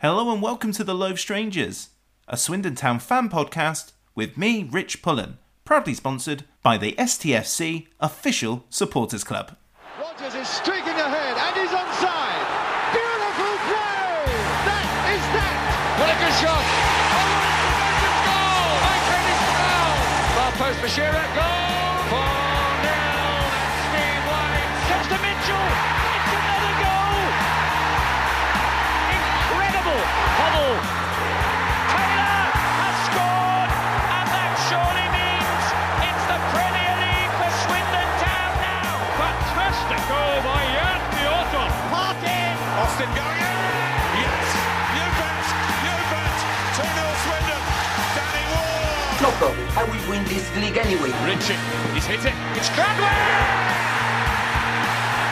Hello 0.00 0.30
and 0.30 0.42
welcome 0.42 0.72
to 0.72 0.84
The 0.84 0.94
Loathe 0.94 1.16
Strangers, 1.16 1.88
a 2.28 2.36
Swindon 2.36 2.74
Town 2.74 2.98
fan 2.98 3.30
podcast 3.30 3.92
with 4.14 4.36
me, 4.36 4.68
Rich 4.70 5.00
Pullen, 5.00 5.38
proudly 5.64 5.94
sponsored 5.94 6.44
by 6.62 6.76
the 6.76 6.92
STFC 6.98 7.86
Official 7.98 8.66
Supporters 8.68 9.24
Club. 9.24 9.56
Rogers 9.98 10.34
is 10.34 10.48
streaking 10.48 10.92
ahead 10.92 11.38
and 11.38 11.56
he's 11.56 11.72
onside. 11.72 12.44
Beautiful 12.92 13.56
play! 13.72 14.36
That 14.68 15.16
is 15.16 15.24
that! 15.32 15.96
What 15.96 16.12
a 16.12 16.16
good 16.20 16.36
shot! 16.44 16.64
Oh, 17.16 17.56
goal! 18.28 18.76
Mancini's 18.84 19.44
foul! 19.56 19.96
Far 20.36 20.52
post 20.60 20.78
for 20.80 20.88
Shearer, 20.88 21.24
goal! 21.34 21.65
Austin 42.86 43.10
going 43.18 43.42
in. 43.42 43.58
Yes. 44.22 44.46
You 44.94 45.06
bet. 45.18 45.46
You 45.82 45.94
bet. 46.06 46.38
2 46.78 46.86
0 46.86 47.18
Swindon. 47.26 47.62
Danny 48.14 48.46
Ward. 48.54 49.26
Loco, 49.26 49.50
I 49.74 49.82
will 49.90 50.06
win 50.08 50.22
this 50.30 50.46
league 50.54 50.78
anyway. 50.78 51.10
Richie. 51.26 51.58
He's 51.94 52.06
hit 52.06 52.24
it. 52.24 52.34
It's 52.54 52.68
Cradwell! 52.70 53.10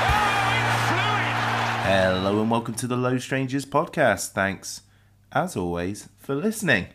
Oh, 0.02 0.50
it's 0.58 0.82
fluid! 0.90 1.36
Hello 1.86 2.40
and 2.40 2.50
welcome 2.50 2.74
to 2.74 2.88
the 2.88 2.96
Low 2.96 3.18
Strangers 3.18 3.64
podcast. 3.64 4.32
Thanks, 4.32 4.80
as 5.30 5.56
always, 5.56 6.08
for 6.18 6.34
listening. 6.34 6.88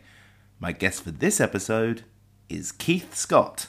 My 0.58 0.72
guest 0.72 1.04
for 1.04 1.10
this 1.10 1.40
episode 1.40 2.04
is 2.50 2.70
Keith 2.70 3.14
Scott. 3.16 3.68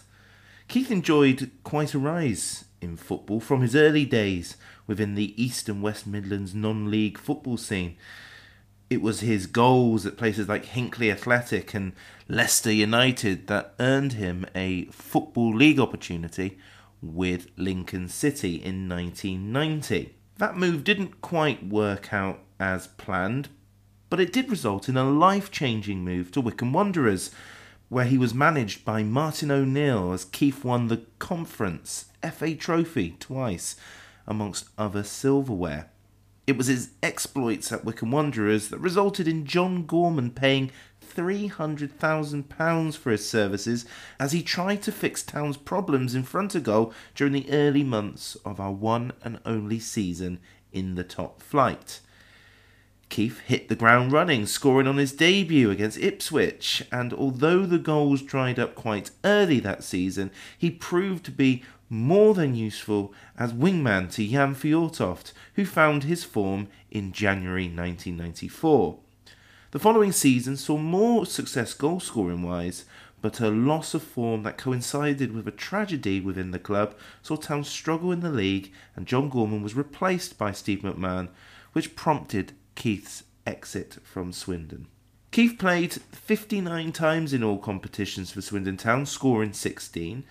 Keith 0.67 0.91
enjoyed 0.91 1.51
quite 1.63 1.93
a 1.93 1.99
rise 1.99 2.65
in 2.81 2.97
football 2.97 3.39
from 3.39 3.61
his 3.61 3.77
early 3.77 4.03
days 4.03 4.57
within 4.91 5.15
the 5.15 5.41
East 5.41 5.69
and 5.69 5.81
West 5.81 6.05
Midlands 6.05 6.53
non 6.53 6.91
league 6.91 7.17
football 7.17 7.55
scene. 7.55 7.95
It 8.89 9.01
was 9.01 9.21
his 9.21 9.47
goals 9.47 10.05
at 10.05 10.17
places 10.17 10.49
like 10.49 10.65
Hinckley 10.65 11.09
Athletic 11.09 11.73
and 11.73 11.93
Leicester 12.27 12.73
United 12.73 13.47
that 13.47 13.73
earned 13.79 14.13
him 14.13 14.45
a 14.53 14.87
Football 14.87 15.55
League 15.55 15.79
opportunity 15.79 16.57
with 17.01 17.47
Lincoln 17.55 18.09
City 18.09 18.55
in 18.55 18.89
1990. 18.89 20.13
That 20.39 20.57
move 20.57 20.83
didn't 20.83 21.21
quite 21.21 21.65
work 21.65 22.11
out 22.11 22.41
as 22.59 22.87
planned, 22.87 23.47
but 24.09 24.19
it 24.19 24.33
did 24.33 24.51
result 24.51 24.89
in 24.89 24.97
a 24.97 25.09
life 25.09 25.51
changing 25.51 26.03
move 26.03 26.33
to 26.33 26.41
Wycombe 26.41 26.73
Wanderers, 26.73 27.31
where 27.87 28.03
he 28.03 28.17
was 28.17 28.33
managed 28.33 28.83
by 28.83 29.03
Martin 29.03 29.51
O'Neill 29.51 30.11
as 30.11 30.25
Keith 30.25 30.65
won 30.65 30.89
the 30.89 31.05
Conference 31.17 32.07
FA 32.29 32.55
Trophy 32.55 33.15
twice, 33.21 33.77
amongst 34.27 34.69
other 34.77 35.03
silverware. 35.03 35.89
It 36.47 36.57
was 36.57 36.67
his 36.67 36.91
exploits 37.01 37.71
at 37.71 37.85
Wycombe 37.85 38.11
Wanderers 38.11 38.69
that 38.69 38.79
resulted 38.79 39.27
in 39.27 39.45
John 39.45 39.85
Gorman 39.85 40.31
paying 40.31 40.71
£300,000 41.15 42.97
for 42.97 43.11
his 43.11 43.29
services 43.29 43.85
as 44.19 44.31
he 44.31 44.41
tried 44.41 44.81
to 44.83 44.91
fix 44.91 45.23
Town's 45.23 45.57
problems 45.57 46.15
in 46.15 46.23
front 46.23 46.55
of 46.55 46.63
goal 46.63 46.93
during 47.15 47.33
the 47.33 47.51
early 47.51 47.83
months 47.83 48.35
of 48.45 48.59
our 48.59 48.71
one 48.71 49.13
and 49.23 49.39
only 49.45 49.79
season 49.79 50.39
in 50.71 50.95
the 50.95 51.03
top 51.03 51.41
flight. 51.41 51.99
Keith 53.09 53.41
hit 53.41 53.67
the 53.67 53.75
ground 53.75 54.13
running, 54.13 54.45
scoring 54.45 54.87
on 54.87 54.95
his 54.95 55.11
debut 55.11 55.69
against 55.69 55.99
Ipswich, 55.99 56.83
and 56.93 57.13
although 57.13 57.65
the 57.65 57.77
goals 57.77 58.21
dried 58.21 58.57
up 58.57 58.73
quite 58.73 59.11
early 59.25 59.59
that 59.59 59.83
season, 59.83 60.31
he 60.57 60.71
proved 60.71 61.25
to 61.25 61.31
be 61.31 61.61
more 61.91 62.33
than 62.33 62.55
useful 62.55 63.13
as 63.37 63.51
wingman 63.51 64.09
to 64.13 64.25
Jan 64.25 64.55
Fjortoft, 64.55 65.33
who 65.55 65.65
found 65.65 66.05
his 66.05 66.23
form 66.23 66.69
in 66.89 67.11
January 67.11 67.65
1994. 67.65 68.97
The 69.71 69.79
following 69.79 70.13
season 70.13 70.55
saw 70.55 70.77
more 70.77 71.25
success 71.25 71.73
goal 71.73 71.99
scoring 71.99 72.43
wise, 72.43 72.85
but 73.21 73.41
a 73.41 73.49
loss 73.49 73.93
of 73.93 74.01
form 74.03 74.43
that 74.43 74.57
coincided 74.57 75.33
with 75.33 75.47
a 75.49 75.51
tragedy 75.51 76.21
within 76.21 76.51
the 76.51 76.59
club 76.59 76.95
saw 77.21 77.35
Town 77.35 77.65
struggle 77.65 78.13
in 78.13 78.21
the 78.21 78.31
league, 78.31 78.71
and 78.95 79.05
John 79.05 79.27
Gorman 79.27 79.61
was 79.61 79.75
replaced 79.75 80.37
by 80.37 80.53
Steve 80.53 80.79
McMahon, 80.79 81.27
which 81.73 81.95
prompted 81.97 82.53
Keith's 82.75 83.23
exit 83.45 83.97
from 84.03 84.31
Swindon. 84.31 84.87
Keith 85.31 85.57
played 85.59 85.93
59 85.93 86.91
times 86.91 87.31
in 87.31 87.43
all 87.43 87.57
competitions 87.57 88.31
for 88.31 88.41
Swindon 88.41 88.77
Town, 88.77 89.05
scoring 89.05 89.53
16, 89.53 90.23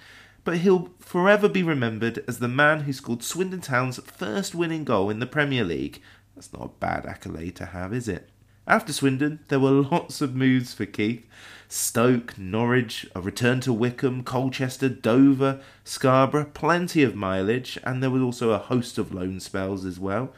but 0.45 0.59
he'll 0.59 0.91
forever 0.99 1.49
be 1.49 1.63
remembered 1.63 2.25
as 2.27 2.39
the 2.39 2.49
man 2.49 2.81
who 2.81 2.93
scored 2.93 3.23
Swindon 3.23 3.61
Town's 3.61 3.99
first 3.99 4.55
winning 4.55 4.85
goal 4.85 5.11
in 5.11 5.19
the 5.19 5.27
Premier 5.27 5.65
League. 5.65 6.01
That's 6.35 6.53
not 6.53 6.65
a 6.65 6.81
bad 6.81 7.07
accolade 7.07 7.57
to 7.57 7.67
have, 7.67 7.93
is 7.93 8.09
it? 8.09 8.31
After 8.67 8.93
Swindon, 8.93 9.41
there 9.49 9.61
were 9.61 9.71
lots 9.91 10.21
of 10.21 10.35
moves 10.35 10.73
for 10.73 10.87
Keith. 10.87 11.27
Stoke, 11.69 12.37
Norwich, 12.37 13.07
a 13.15 13.21
return 13.21 13.61
to 13.61 13.73
Wycombe, 13.73 14.25
Colchester, 14.25 14.89
Dover, 14.89 15.61
Scarborough, 15.85 16.51
plenty 16.53 17.03
of 17.03 17.15
mileage, 17.15 17.79
and 17.85 18.03
there 18.03 18.11
was 18.11 18.23
also 18.23 18.51
a 18.51 18.59
host 18.59 18.99
of 18.99 19.15
loan 19.15 19.39
spells 19.39 19.85
as 19.85 19.99
well, 19.99 20.33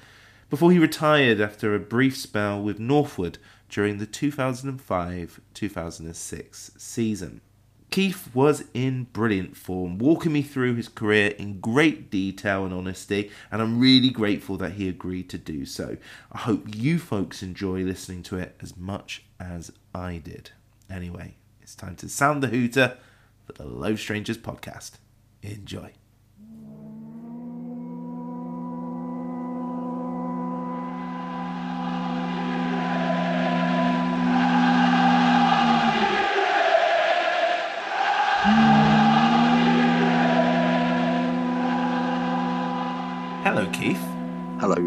before 0.51 0.73
he 0.73 0.79
retired 0.79 1.41
after 1.41 1.75
a 1.75 1.81
brief 1.81 2.17
spell 2.17 2.63
with 2.63 2.79
Northwood 2.79 3.39
during 3.71 3.97
the 3.97 4.07
2005 4.07 5.41
2006 5.55 6.71
season. 6.77 7.41
Keith 7.93 8.31
was 8.33 8.65
in 8.73 9.05
brilliant 9.13 9.55
form, 9.55 9.99
walking 9.99 10.33
me 10.33 10.41
through 10.41 10.75
his 10.77 10.89
career 10.89 11.29
in 11.39 11.61
great 11.61 12.11
detail 12.11 12.65
and 12.65 12.73
honesty, 12.73 13.31
and 13.51 13.61
I'm 13.61 13.79
really 13.79 14.09
grateful 14.09 14.57
that 14.57 14.73
he 14.73 14.89
agreed 14.89 15.29
to 15.29 15.37
do 15.37 15.67
so. 15.67 15.99
I 16.33 16.39
hope 16.39 16.75
you 16.75 16.99
folks 16.99 17.43
enjoy 17.43 17.83
listening 17.83 18.23
to 18.25 18.39
it 18.39 18.57
as 18.63 18.79
much 18.79 19.25
as 19.39 19.73
I 19.95 20.17
did. 20.17 20.53
Anyway, 20.89 21.35
it's 21.61 21.75
time 21.75 21.97
to 21.97 22.09
sound 22.09 22.43
the 22.43 22.49
hooter 22.49 22.97
for 23.45 23.53
the 23.53 23.67
Low 23.67 23.95
Strangers 23.95 24.39
podcast. 24.39 24.93
Enjoy. 25.43 25.93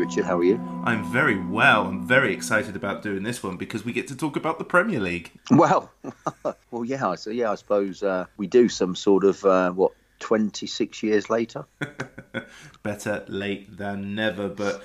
Richard. 0.05 0.25
How 0.25 0.37
are 0.37 0.43
you? 0.43 0.61
I'm 0.83 1.03
very 1.03 1.35
well. 1.35 1.87
I'm 1.87 2.05
very 2.05 2.31
excited 2.31 2.75
about 2.75 3.01
doing 3.01 3.23
this 3.23 3.41
one 3.41 3.57
because 3.57 3.83
we 3.83 3.91
get 3.91 4.07
to 4.09 4.15
talk 4.15 4.35
about 4.35 4.59
the 4.59 4.63
Premier 4.63 4.99
League. 4.99 5.31
Well, 5.49 5.91
well, 6.69 6.85
yeah. 6.85 7.15
So, 7.15 7.31
yeah, 7.31 7.51
I 7.51 7.55
suppose 7.55 8.03
uh, 8.03 8.25
we 8.37 8.45
do 8.45 8.69
some 8.69 8.95
sort 8.95 9.23
of 9.23 9.43
uh, 9.43 9.71
what 9.71 9.93
twenty 10.19 10.67
six 10.67 11.01
years 11.01 11.27
later. 11.31 11.65
Better 12.83 13.25
late 13.27 13.77
than 13.77 14.13
never, 14.13 14.47
but 14.47 14.83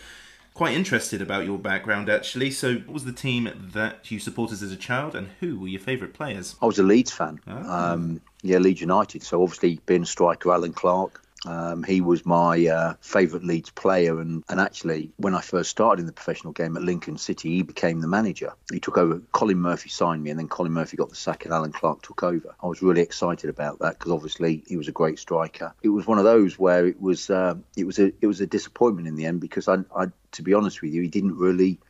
quite 0.55 0.75
interested 0.75 1.21
about 1.21 1.45
your 1.45 1.59
background 1.59 2.09
actually. 2.09 2.51
So, 2.51 2.77
what 2.77 2.95
was 2.95 3.05
the 3.05 3.13
team 3.13 3.51
that 3.75 4.11
you 4.11 4.19
supported 4.19 4.63
as 4.63 4.73
a 4.73 4.77
child, 4.77 5.15
and 5.15 5.29
who 5.41 5.61
were 5.61 5.69
your 5.69 5.83
favourite 5.83 6.15
players? 6.15 6.57
I 6.63 6.67
was 6.67 6.79
a 6.79 6.83
Leeds 6.83 7.11
fan. 7.11 7.41
Um, 7.47 8.23
yeah, 8.43 8.57
Leeds 8.57 8.81
United. 8.81 9.23
So 9.23 9.43
obviously, 9.43 9.81
being 9.85 10.05
a 10.05 10.07
striker, 10.07 10.51
Allan 10.51 10.73
Clarke. 10.73 11.23
Um, 11.47 11.83
he 11.83 12.03
was 12.03 12.27
my 12.27 12.67
uh, 12.67 12.95
favourite 13.01 13.45
Leeds 13.45 13.71
player, 13.71 14.21
and, 14.21 14.45
and 14.49 14.61
actually, 14.61 15.11
when 15.17 15.35
I 15.35 15.41
first 15.41 15.71
started 15.71 16.01
in 16.01 16.07
the 16.07 16.13
professional 16.13 16.53
game 16.53 16.77
at 16.77 16.83
Lincoln 16.83 17.17
City, 17.17 17.57
he 17.57 17.63
became 17.63 18.01
the 18.01 18.09
manager. 18.09 18.53
He 18.71 18.79
took 18.79 18.99
over. 18.99 19.23
Colin 19.33 19.59
Murphy 19.59 19.89
signed 19.89 20.23
me, 20.23 20.31
and 20.31 20.39
then 20.39 20.49
Colin 20.49 20.73
Murphy 20.73 20.99
got 20.99 21.09
the 21.09 21.17
sack, 21.17 21.45
and 21.45 21.55
Allan 21.55 21.73
Clarke 21.73 22.03
took 22.03 22.23
over. 22.23 22.55
I 22.63 22.67
was 22.67 22.83
really 22.83 23.01
excited 23.01 23.49
about 23.49 23.79
that 23.79 23.99
because 23.99 24.13
obviously 24.13 24.63
he 24.67 24.77
was 24.77 24.89
a 24.89 24.93
great 24.93 25.19
striker. 25.19 25.73
It 25.83 25.89
was 25.89 26.07
one 26.07 26.19
of 26.19 26.25
those 26.25 26.59
where 26.59 26.87
it 26.87 27.01
was 27.01 27.31
uh, 27.31 27.55
it 27.77 27.85
was 27.85 27.99
a 27.99 28.13
it 28.21 28.27
was 28.27 28.43
a 28.43 28.47
disappointment 28.47 29.09
in 29.09 29.17
the 29.17 29.25
end 29.25 29.41
because 29.41 29.67
I, 29.67 29.79
I 29.97 30.09
to 30.33 30.43
be 30.43 30.53
honest 30.53 30.83
with 30.83 30.93
you, 30.93 31.01
he 31.01 31.09
didn't 31.09 31.39
really 31.39 31.81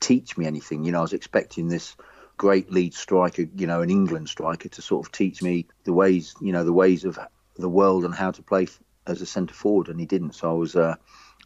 teach 0.00 0.38
me 0.38 0.46
anything. 0.46 0.84
You 0.84 0.92
know, 0.92 1.00
I 1.00 1.02
was 1.02 1.12
expecting 1.12 1.68
this 1.68 1.94
great 2.38 2.72
lead 2.72 2.94
striker, 2.94 3.42
you 3.54 3.66
know, 3.66 3.82
an 3.82 3.90
England 3.90 4.28
striker, 4.28 4.68
to 4.70 4.80
sort 4.80 5.06
of 5.06 5.12
teach 5.12 5.42
me 5.42 5.66
the 5.84 5.92
ways, 5.92 6.34
you 6.40 6.52
know, 6.52 6.64
the 6.64 6.72
ways 6.72 7.04
of 7.04 7.18
the 7.58 7.68
world 7.68 8.04
and 8.04 8.14
how 8.14 8.30
to 8.30 8.42
play 8.42 8.64
f- 8.64 8.78
as 9.06 9.20
a 9.20 9.26
centre 9.26 9.54
forward, 9.54 9.88
and 9.88 9.98
he 9.98 10.06
didn't. 10.06 10.34
So 10.34 10.50
I 10.50 10.54
was, 10.54 10.76
uh, 10.76 10.96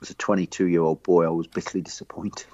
as 0.01 0.11
a 0.11 0.15
22 0.15 0.67
year 0.67 0.83
old 0.83 1.03
boy, 1.03 1.25
I 1.25 1.31
was 1.31 1.47
bitterly 1.47 1.83
disappointed. 1.83 2.47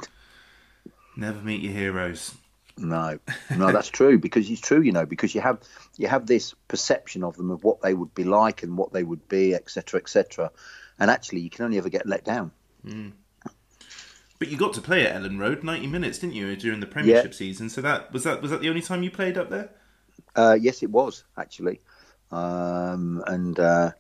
Never 1.16 1.40
meet 1.40 1.62
your 1.62 1.72
heroes. 1.72 2.34
No, 2.76 3.18
no, 3.56 3.72
that's 3.72 3.88
true 3.88 4.18
because 4.18 4.48
it's 4.48 4.60
true, 4.60 4.80
you 4.80 4.92
know, 4.92 5.04
because 5.04 5.34
you 5.34 5.40
have 5.40 5.60
you 5.96 6.06
have 6.06 6.26
this 6.26 6.54
perception 6.68 7.24
of 7.24 7.36
them 7.36 7.50
of 7.50 7.64
what 7.64 7.82
they 7.82 7.92
would 7.92 8.14
be 8.14 8.24
like 8.24 8.62
and 8.62 8.76
what 8.78 8.92
they 8.92 9.02
would 9.02 9.28
be, 9.28 9.54
etc., 9.54 10.00
etc., 10.00 10.50
and 10.98 11.10
actually 11.10 11.40
you 11.40 11.50
can 11.50 11.64
only 11.64 11.78
ever 11.78 11.88
get 11.88 12.06
let 12.06 12.24
down. 12.24 12.52
But 14.38 14.48
you 14.48 14.56
got 14.56 14.74
to 14.74 14.80
play 14.80 15.04
at 15.04 15.20
Elland 15.20 15.40
Road, 15.40 15.64
ninety 15.64 15.88
minutes, 15.88 16.18
didn't 16.18 16.36
you, 16.36 16.54
during 16.54 16.78
the 16.78 16.86
Premiership 16.86 17.34
season? 17.34 17.68
So 17.68 17.80
that 17.80 18.12
was 18.12 18.22
that 18.22 18.40
was 18.40 18.52
that 18.52 18.60
the 18.60 18.68
only 18.68 18.82
time 18.82 19.02
you 19.02 19.10
played 19.10 19.36
up 19.36 19.50
there? 19.50 19.70
Uh, 20.36 20.56
yes, 20.60 20.82
it 20.84 20.90
was 20.90 21.24
actually, 21.36 21.80
um, 22.30 23.22
and 23.26 23.58
uh, 23.58 23.92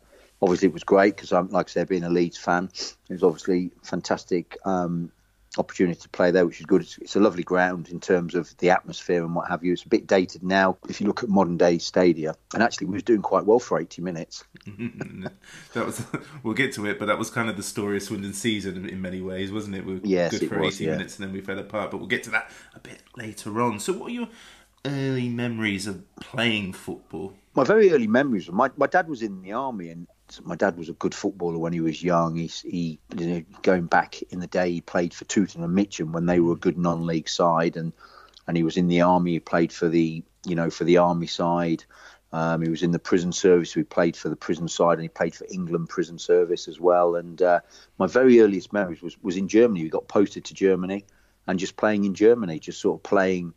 obviously 0.42 0.68
it 0.68 0.74
was 0.74 0.84
great 0.84 1.16
because 1.16 1.32
I'm, 1.32 1.48
like 1.48 1.68
I 1.68 1.70
said, 1.70 1.88
being 1.88 2.04
a 2.04 2.10
Leeds 2.10 2.38
fan, 2.38 2.70
it 3.08 3.12
was 3.12 3.22
obviously 3.22 3.70
fantastic 3.82 4.56
um, 4.64 5.10
opportunity 5.56 5.98
to 6.00 6.08
play 6.10 6.30
there, 6.30 6.46
which 6.46 6.60
is 6.60 6.66
good. 6.66 6.82
It's, 6.82 6.98
it's, 6.98 7.16
a 7.16 7.20
lovely 7.20 7.42
ground 7.42 7.88
in 7.88 8.00
terms 8.00 8.34
of 8.34 8.54
the 8.58 8.70
atmosphere 8.70 9.24
and 9.24 9.34
what 9.34 9.48
have 9.48 9.64
you. 9.64 9.72
It's 9.72 9.84
a 9.84 9.88
bit 9.88 10.06
dated 10.06 10.42
now 10.42 10.76
if 10.88 11.00
you 11.00 11.06
look 11.06 11.22
at 11.22 11.28
modern 11.28 11.56
day 11.56 11.78
stadia, 11.78 12.36
and 12.54 12.62
actually 12.62 12.88
we 12.88 12.94
was 12.94 13.02
doing 13.02 13.22
quite 13.22 13.44
well 13.44 13.58
for 13.58 13.80
80 13.80 14.02
minutes. 14.02 14.44
that 14.66 15.86
was 15.86 16.04
we'll 16.42 16.54
get 16.54 16.72
to 16.74 16.86
it, 16.86 16.98
but 16.98 17.06
that 17.06 17.18
was 17.18 17.30
kind 17.30 17.48
of 17.48 17.56
the 17.56 17.62
story 17.62 17.96
of 17.96 18.02
Swindon 18.02 18.34
season 18.34 18.88
in 18.88 19.00
many 19.00 19.20
ways, 19.20 19.50
wasn't 19.50 19.76
it? 19.76 19.84
We 19.84 19.94
were 19.94 20.00
yes, 20.04 20.38
good 20.38 20.48
for 20.48 20.60
was, 20.60 20.76
80 20.76 20.84
yeah. 20.84 20.90
minutes 20.92 21.18
and 21.18 21.26
then 21.26 21.34
we 21.34 21.40
fell 21.40 21.58
apart, 21.58 21.90
but 21.90 21.98
we'll 21.98 22.06
get 22.06 22.22
to 22.24 22.30
that 22.30 22.50
a 22.74 22.80
bit 22.80 23.02
later 23.16 23.60
on. 23.60 23.80
So, 23.80 23.94
what 23.94 24.10
are 24.10 24.14
your 24.14 24.28
early 24.84 25.28
memories 25.28 25.86
of 25.86 26.02
playing 26.20 26.72
football? 26.72 27.34
My 27.54 27.64
very 27.64 27.92
early 27.92 28.06
memories. 28.06 28.50
My 28.50 28.70
my 28.76 28.86
dad 28.86 29.08
was 29.08 29.22
in 29.22 29.42
the 29.42 29.52
army, 29.52 29.90
and 29.90 30.06
my 30.44 30.56
dad 30.56 30.76
was 30.76 30.88
a 30.88 30.94
good 30.94 31.14
footballer 31.14 31.58
when 31.58 31.72
he 31.72 31.80
was 31.80 32.02
young. 32.02 32.36
He, 32.36 32.46
he 32.46 33.00
you 33.16 33.26
know, 33.26 33.42
going 33.62 33.86
back 33.86 34.20
in 34.30 34.40
the 34.40 34.46
day, 34.46 34.70
he 34.72 34.80
played 34.80 35.14
for 35.14 35.24
Tooting 35.24 35.62
and 35.64 35.74
Mitcham 35.74 36.12
when 36.12 36.26
they 36.26 36.40
were 36.40 36.52
a 36.52 36.56
good 36.56 36.78
non-league 36.78 37.28
side, 37.28 37.76
and 37.76 37.92
and 38.46 38.56
he 38.56 38.62
was 38.62 38.76
in 38.76 38.88
the 38.88 39.02
army. 39.02 39.32
He 39.32 39.40
played 39.40 39.72
for 39.72 39.88
the 39.88 40.22
you 40.46 40.54
know 40.54 40.70
for 40.70 40.84
the 40.84 40.98
army 40.98 41.26
side. 41.26 41.84
Um, 42.30 42.60
he 42.60 42.68
was 42.68 42.82
in 42.82 42.90
the 42.90 42.98
prison 42.98 43.32
service. 43.32 43.74
We 43.74 43.84
played 43.84 44.16
for 44.16 44.28
the 44.28 44.36
prison 44.36 44.68
side, 44.68 44.94
and 44.94 45.02
he 45.02 45.08
played 45.08 45.34
for 45.34 45.46
England 45.50 45.88
prison 45.88 46.18
service 46.18 46.68
as 46.68 46.78
well. 46.78 47.16
And 47.16 47.40
uh, 47.40 47.60
my 47.98 48.06
very 48.06 48.40
earliest 48.40 48.72
memories 48.72 49.02
was 49.02 49.16
was 49.22 49.36
in 49.36 49.48
Germany. 49.48 49.82
We 49.82 49.88
got 49.88 50.08
posted 50.08 50.44
to 50.46 50.54
Germany, 50.54 51.04
and 51.46 51.58
just 51.58 51.76
playing 51.76 52.04
in 52.04 52.14
Germany, 52.14 52.58
just 52.58 52.80
sort 52.80 52.98
of 52.98 53.02
playing, 53.02 53.54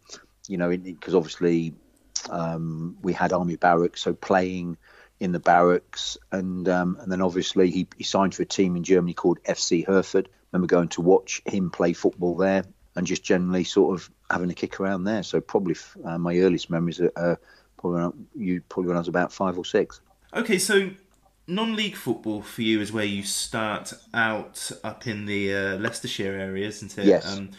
you 0.48 0.58
know, 0.58 0.76
because 0.76 1.16
obviously 1.16 1.74
um, 2.30 2.98
we 3.02 3.14
had 3.14 3.34
army 3.34 3.56
barracks, 3.56 4.02
so 4.02 4.14
playing 4.14 4.78
in 5.20 5.32
the 5.32 5.40
barracks, 5.40 6.18
and 6.32 6.68
um, 6.68 6.98
and 7.00 7.12
then 7.12 7.22
obviously 7.22 7.70
he, 7.70 7.88
he 7.98 8.04
signed 8.04 8.34
for 8.34 8.44
a 8.44 8.46
team 8.46 8.76
in 8.76 8.84
Germany 8.84 9.14
called 9.14 9.40
FC 9.44 9.86
Herford. 9.86 10.28
I 10.28 10.58
remember 10.58 10.68
going 10.68 10.90
to 10.90 11.02
watch 11.02 11.42
him 11.46 11.70
play 11.70 11.94
football 11.94 12.36
there, 12.36 12.66
and 12.96 13.08
just 13.08 13.24
generally 13.24 13.64
sort 13.64 13.96
of 13.96 14.10
having 14.30 14.50
a 14.50 14.54
kick 14.54 14.80
around 14.80 15.04
there. 15.04 15.24
So 15.24 15.40
probably 15.42 15.76
uh, 16.04 16.18
my 16.18 16.38
earliest 16.38 16.70
memories 16.70 17.00
are 17.00 17.12
uh, 17.16 17.36
probably 17.78 18.02
when, 18.02 18.28
you 18.36 18.62
probably 18.68 18.88
when 18.88 18.98
I 18.98 19.02
was 19.02 19.08
about 19.08 19.32
five 19.32 19.58
or 19.58 19.66
six. 19.66 20.02
Okay, 20.34 20.58
so 20.58 20.90
non-league 21.48 21.96
football 21.96 22.42
for 22.42 22.62
you 22.62 22.80
is 22.82 22.92
where 22.92 23.06
you 23.06 23.24
start 23.24 23.94
out 24.14 24.72
up 24.84 25.08
in 25.08 25.26
the 25.26 25.54
uh, 25.54 25.78
Leicestershire 25.78 26.34
area, 26.34 26.68
isn't 26.68 26.98
it? 26.98 27.06
Yes. 27.06 27.38
Um, 27.38 27.52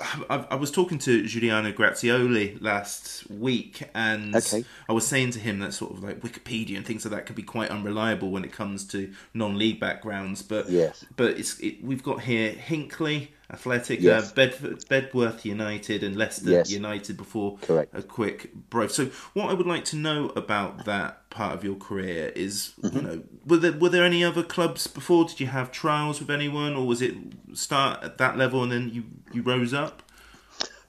I, 0.00 0.46
I, 0.50 0.54
was 0.56 0.70
talking 0.70 0.98
to 1.00 1.24
Giuliano 1.26 1.70
Grazioli 1.72 2.60
last 2.60 3.30
week, 3.30 3.88
and 3.94 4.34
okay. 4.34 4.64
I 4.88 4.92
was 4.92 5.06
saying 5.06 5.30
to 5.32 5.38
him 5.38 5.60
that 5.60 5.72
sort 5.72 5.92
of 5.92 6.02
like 6.02 6.20
Wikipedia 6.20 6.76
and 6.76 6.84
things 6.84 7.04
like 7.04 7.12
that 7.12 7.26
can 7.26 7.36
be 7.36 7.42
quite 7.42 7.70
unreliable 7.70 8.30
when 8.30 8.44
it 8.44 8.52
comes 8.52 8.84
to 8.88 9.12
non-league 9.34 9.78
backgrounds. 9.78 10.42
But 10.42 10.68
yes. 10.68 11.04
but 11.16 11.38
it's 11.38 11.60
it, 11.60 11.82
we've 11.82 12.02
got 12.02 12.22
here 12.22 12.50
Hinckley 12.50 13.32
Athletic, 13.54 14.00
yes. 14.00 14.30
uh, 14.30 14.34
Bedford, 14.34 14.84
Bedworth 14.88 15.44
United, 15.44 16.02
and 16.02 16.16
Leicester 16.16 16.50
yes. 16.50 16.70
United 16.70 17.16
before 17.16 17.56
Correct. 17.58 17.96
a 17.96 18.02
quick 18.02 18.52
break. 18.68 18.90
So 18.90 19.06
what 19.32 19.48
I 19.48 19.54
would 19.54 19.66
like 19.66 19.84
to 19.86 19.96
know 19.96 20.30
about 20.30 20.84
that 20.86 21.30
part 21.30 21.54
of 21.54 21.62
your 21.62 21.76
career 21.76 22.32
is, 22.34 22.72
mm-hmm. 22.82 22.96
you 22.96 23.02
know, 23.02 23.22
were 23.46 23.56
there 23.58 23.72
were 23.72 23.88
there 23.88 24.04
any 24.04 24.24
other 24.24 24.42
clubs 24.42 24.88
before? 24.88 25.24
Did 25.26 25.38
you 25.38 25.46
have 25.46 25.70
trials 25.70 26.18
with 26.18 26.30
anyone, 26.30 26.74
or 26.74 26.84
was 26.84 27.00
it 27.00 27.14
start 27.52 28.02
at 28.02 28.18
that 28.18 28.36
level 28.36 28.64
and 28.64 28.72
then 28.72 28.90
you 28.92 29.04
you 29.32 29.42
rose 29.42 29.72
up? 29.72 30.02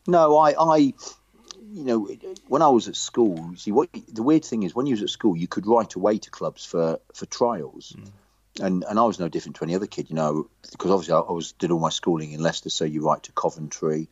No, 0.07 0.37
I, 0.37 0.55
I, 0.59 0.77
you 0.77 1.83
know, 1.83 2.09
when 2.47 2.61
I 2.63 2.69
was 2.69 2.87
at 2.87 2.95
school, 2.95 3.53
see 3.55 3.71
what 3.71 3.89
the 4.11 4.23
weird 4.23 4.45
thing 4.45 4.63
is 4.63 4.73
when 4.73 4.87
you 4.87 4.93
was 4.93 5.03
at 5.03 5.09
school, 5.09 5.37
you 5.37 5.47
could 5.47 5.67
write 5.67 5.93
away 5.93 6.17
to 6.17 6.31
clubs 6.31 6.65
for 6.65 6.99
for 7.13 7.27
trials. 7.27 7.93
Mm. 7.95 8.09
And, 8.61 8.85
and 8.87 8.97
I 8.97 9.03
was 9.03 9.19
no 9.19 9.27
different 9.27 9.57
to 9.57 9.63
any 9.63 9.75
other 9.75 9.85
kid, 9.85 10.09
you 10.09 10.15
know, 10.15 10.49
because 10.71 10.89
obviously 10.89 11.13
I, 11.13 11.19
I 11.19 11.31
was 11.33 11.51
did 11.51 11.71
all 11.71 11.79
my 11.79 11.89
schooling 11.89 12.31
in 12.31 12.41
Leicester, 12.41 12.69
so 12.69 12.85
you 12.85 13.05
write 13.05 13.23
to 13.23 13.33
Coventry, 13.33 14.07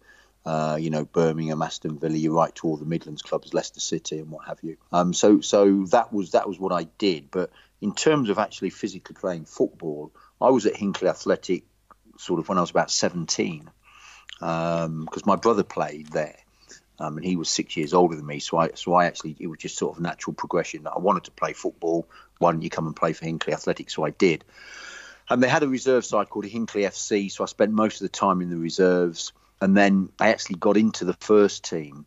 uh, 0.45 0.77
you 0.79 0.89
know, 0.89 1.05
Birmingham, 1.05 1.61
Aston 1.61 1.97
Villa. 1.97 2.15
You 2.15 2.35
write 2.35 2.55
to 2.55 2.67
all 2.67 2.75
the 2.75 2.85
Midlands 2.85 3.21
clubs, 3.21 3.53
Leicester 3.53 3.79
City, 3.79 4.19
and 4.19 4.29
what 4.29 4.45
have 4.47 4.59
you. 4.61 4.75
Um, 4.91 5.13
so 5.13 5.39
so 5.39 5.85
that 5.91 6.11
was 6.11 6.31
that 6.31 6.47
was 6.47 6.59
what 6.59 6.73
I 6.73 6.83
did. 6.97 7.31
But 7.31 7.51
in 7.79 7.95
terms 7.95 8.29
of 8.29 8.37
actually 8.37 8.71
physically 8.71 9.15
playing 9.15 9.45
football, 9.45 10.11
I 10.41 10.49
was 10.49 10.65
at 10.65 10.75
Hinckley 10.75 11.07
Athletic 11.07 11.63
sort 12.17 12.39
of 12.39 12.49
when 12.49 12.57
I 12.57 12.61
was 12.61 12.71
about 12.71 12.91
seventeen, 12.91 13.69
because 14.39 14.85
um, 14.85 15.07
my 15.25 15.37
brother 15.37 15.63
played 15.63 16.07
there. 16.07 16.42
Um, 16.99 17.17
and 17.17 17.25
he 17.25 17.35
was 17.35 17.49
six 17.49 17.75
years 17.75 17.93
older 17.93 18.15
than 18.15 18.25
me, 18.25 18.39
so 18.39 18.57
I 18.57 18.69
so 18.75 18.93
I 18.93 19.05
actually 19.05 19.35
it 19.39 19.47
was 19.47 19.59
just 19.59 19.77
sort 19.77 19.95
of 19.95 20.01
natural 20.01 20.33
progression 20.33 20.83
that 20.83 20.93
I 20.93 20.99
wanted 20.99 21.23
to 21.25 21.31
play 21.31 21.53
football. 21.53 22.07
Why 22.37 22.51
don't 22.51 22.61
you 22.61 22.69
come 22.69 22.85
and 22.85 22.95
play 22.95 23.13
for 23.13 23.25
Hinckley 23.25 23.53
Athletic? 23.53 23.89
So 23.89 24.05
I 24.05 24.11
did. 24.11 24.43
And 25.29 25.41
they 25.41 25.47
had 25.47 25.63
a 25.63 25.67
reserve 25.67 26.05
side 26.05 26.29
called 26.29 26.45
Hinckley 26.45 26.83
FC, 26.83 27.31
so 27.31 27.43
I 27.43 27.47
spent 27.47 27.71
most 27.71 28.01
of 28.01 28.05
the 28.05 28.09
time 28.09 28.41
in 28.41 28.49
the 28.49 28.57
reserves 28.57 29.33
and 29.63 29.77
then 29.77 30.09
I 30.19 30.27
actually 30.29 30.57
got 30.57 30.75
into 30.75 31.05
the 31.05 31.13
first 31.13 31.63
team, 31.63 32.05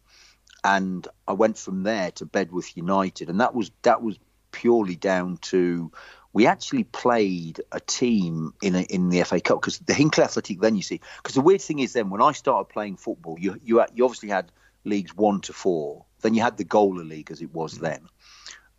and 0.62 1.08
I 1.26 1.32
went 1.32 1.56
from 1.56 1.84
there 1.84 2.10
to 2.12 2.26
Bedworth 2.26 2.76
United, 2.76 3.30
and 3.30 3.40
that 3.40 3.54
was 3.54 3.70
that 3.80 4.02
was 4.02 4.18
purely 4.52 4.94
down 4.94 5.38
to 5.38 5.90
we 6.34 6.46
actually 6.46 6.84
played 6.84 7.62
a 7.72 7.80
team 7.80 8.52
in 8.60 8.74
a, 8.74 8.82
in 8.82 9.08
the 9.08 9.22
FA 9.22 9.40
Cup 9.40 9.62
because 9.62 9.78
the 9.78 9.94
Hinckley 9.94 10.24
Athletic. 10.24 10.60
Then 10.60 10.76
you 10.76 10.82
see, 10.82 11.00
because 11.16 11.34
the 11.34 11.40
weird 11.40 11.62
thing 11.62 11.78
is, 11.78 11.94
then 11.94 12.10
when 12.10 12.20
I 12.20 12.32
started 12.32 12.70
playing 12.70 12.98
football, 12.98 13.38
you 13.40 13.58
you 13.64 13.82
you 13.94 14.04
obviously 14.04 14.28
had 14.28 14.52
leagues 14.86 15.14
one 15.14 15.40
to 15.42 15.52
four, 15.52 16.04
then 16.22 16.34
you 16.34 16.42
had 16.42 16.56
the 16.56 16.64
Gola 16.64 17.02
League 17.02 17.30
as 17.30 17.42
it 17.42 17.52
was 17.52 17.78
mm. 17.78 17.82
then. 17.82 18.08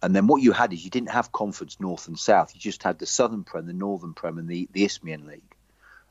And 0.01 0.15
then 0.15 0.27
what 0.27 0.41
you 0.41 0.51
had 0.51 0.73
is 0.73 0.83
you 0.83 0.91
didn't 0.91 1.11
have 1.11 1.31
Conference 1.31 1.79
North 1.79 2.07
and 2.07 2.17
South. 2.17 2.53
You 2.53 2.61
just 2.61 2.83
had 2.83 2.99
the 2.99 3.05
Southern 3.05 3.43
Prem, 3.43 3.65
the 3.65 3.73
Northern 3.73 4.13
Prem, 4.13 4.37
and 4.37 4.47
the, 4.47 4.69
the 4.71 4.83
Isthmian 4.83 5.25
League. 5.25 5.55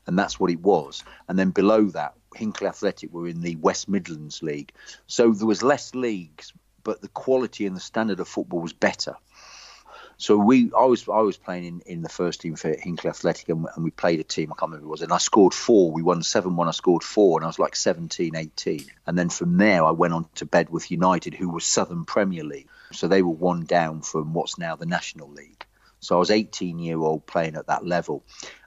And 0.05 0.17
that's 0.17 0.39
what 0.39 0.51
it 0.51 0.61
was. 0.61 1.03
And 1.27 1.37
then 1.39 1.51
below 1.51 1.85
that, 1.85 2.13
Hinckley 2.35 2.67
Athletic 2.67 3.13
were 3.13 3.27
in 3.27 3.41
the 3.41 3.55
West 3.55 3.89
Midlands 3.89 4.43
League. 4.43 4.73
So 5.07 5.31
there 5.31 5.47
was 5.47 5.63
less 5.63 5.95
leagues, 5.95 6.53
but 6.83 7.01
the 7.01 7.07
quality 7.09 7.65
and 7.65 7.75
the 7.75 7.81
standard 7.81 8.19
of 8.19 8.27
football 8.27 8.61
was 8.61 8.73
better. 8.73 9.15
So 10.19 10.35
we, 10.35 10.71
I 10.75 10.85
was, 10.85 11.07
I 11.07 11.19
was 11.19 11.37
playing 11.37 11.65
in, 11.65 11.81
in 11.81 12.01
the 12.01 12.09
first 12.09 12.41
team 12.41 12.55
for 12.55 12.69
Hinckley 12.69 13.09
Athletic, 13.09 13.49
and, 13.49 13.67
and 13.75 13.83
we 13.83 13.91
played 13.91 14.19
a 14.19 14.23
team. 14.23 14.51
I 14.51 14.55
can't 14.55 14.71
remember 14.71 14.85
who 14.85 14.89
it 14.89 14.91
was, 14.91 15.01
and 15.03 15.13
I 15.13 15.19
scored 15.19 15.53
four. 15.53 15.91
We 15.91 16.01
won 16.01 16.23
seven 16.23 16.55
one. 16.55 16.67
I 16.67 16.71
scored 16.71 17.03
four, 17.03 17.37
and 17.37 17.45
I 17.45 17.47
was 17.47 17.59
like 17.59 17.75
17, 17.75 18.35
18. 18.35 18.85
And 19.05 19.17
then 19.17 19.29
from 19.29 19.57
there, 19.57 19.85
I 19.85 19.91
went 19.91 20.15
on 20.15 20.27
to 20.35 20.47
Bedworth 20.47 20.89
United, 20.89 21.35
who 21.35 21.49
was 21.49 21.65
Southern 21.65 22.05
Premier 22.05 22.43
League. 22.43 22.67
So 22.93 23.07
they 23.07 23.21
were 23.21 23.31
one 23.31 23.65
down 23.65 24.01
from 24.01 24.33
what's 24.33 24.57
now 24.57 24.75
the 24.75 24.87
National 24.87 25.29
League. 25.29 25.65
So 25.99 26.15
I 26.15 26.19
was 26.19 26.31
18 26.31 26.79
year 26.79 26.99
old 26.99 27.25
playing 27.27 27.55
at 27.55 27.67
that 27.67 27.85
level, 27.85 28.23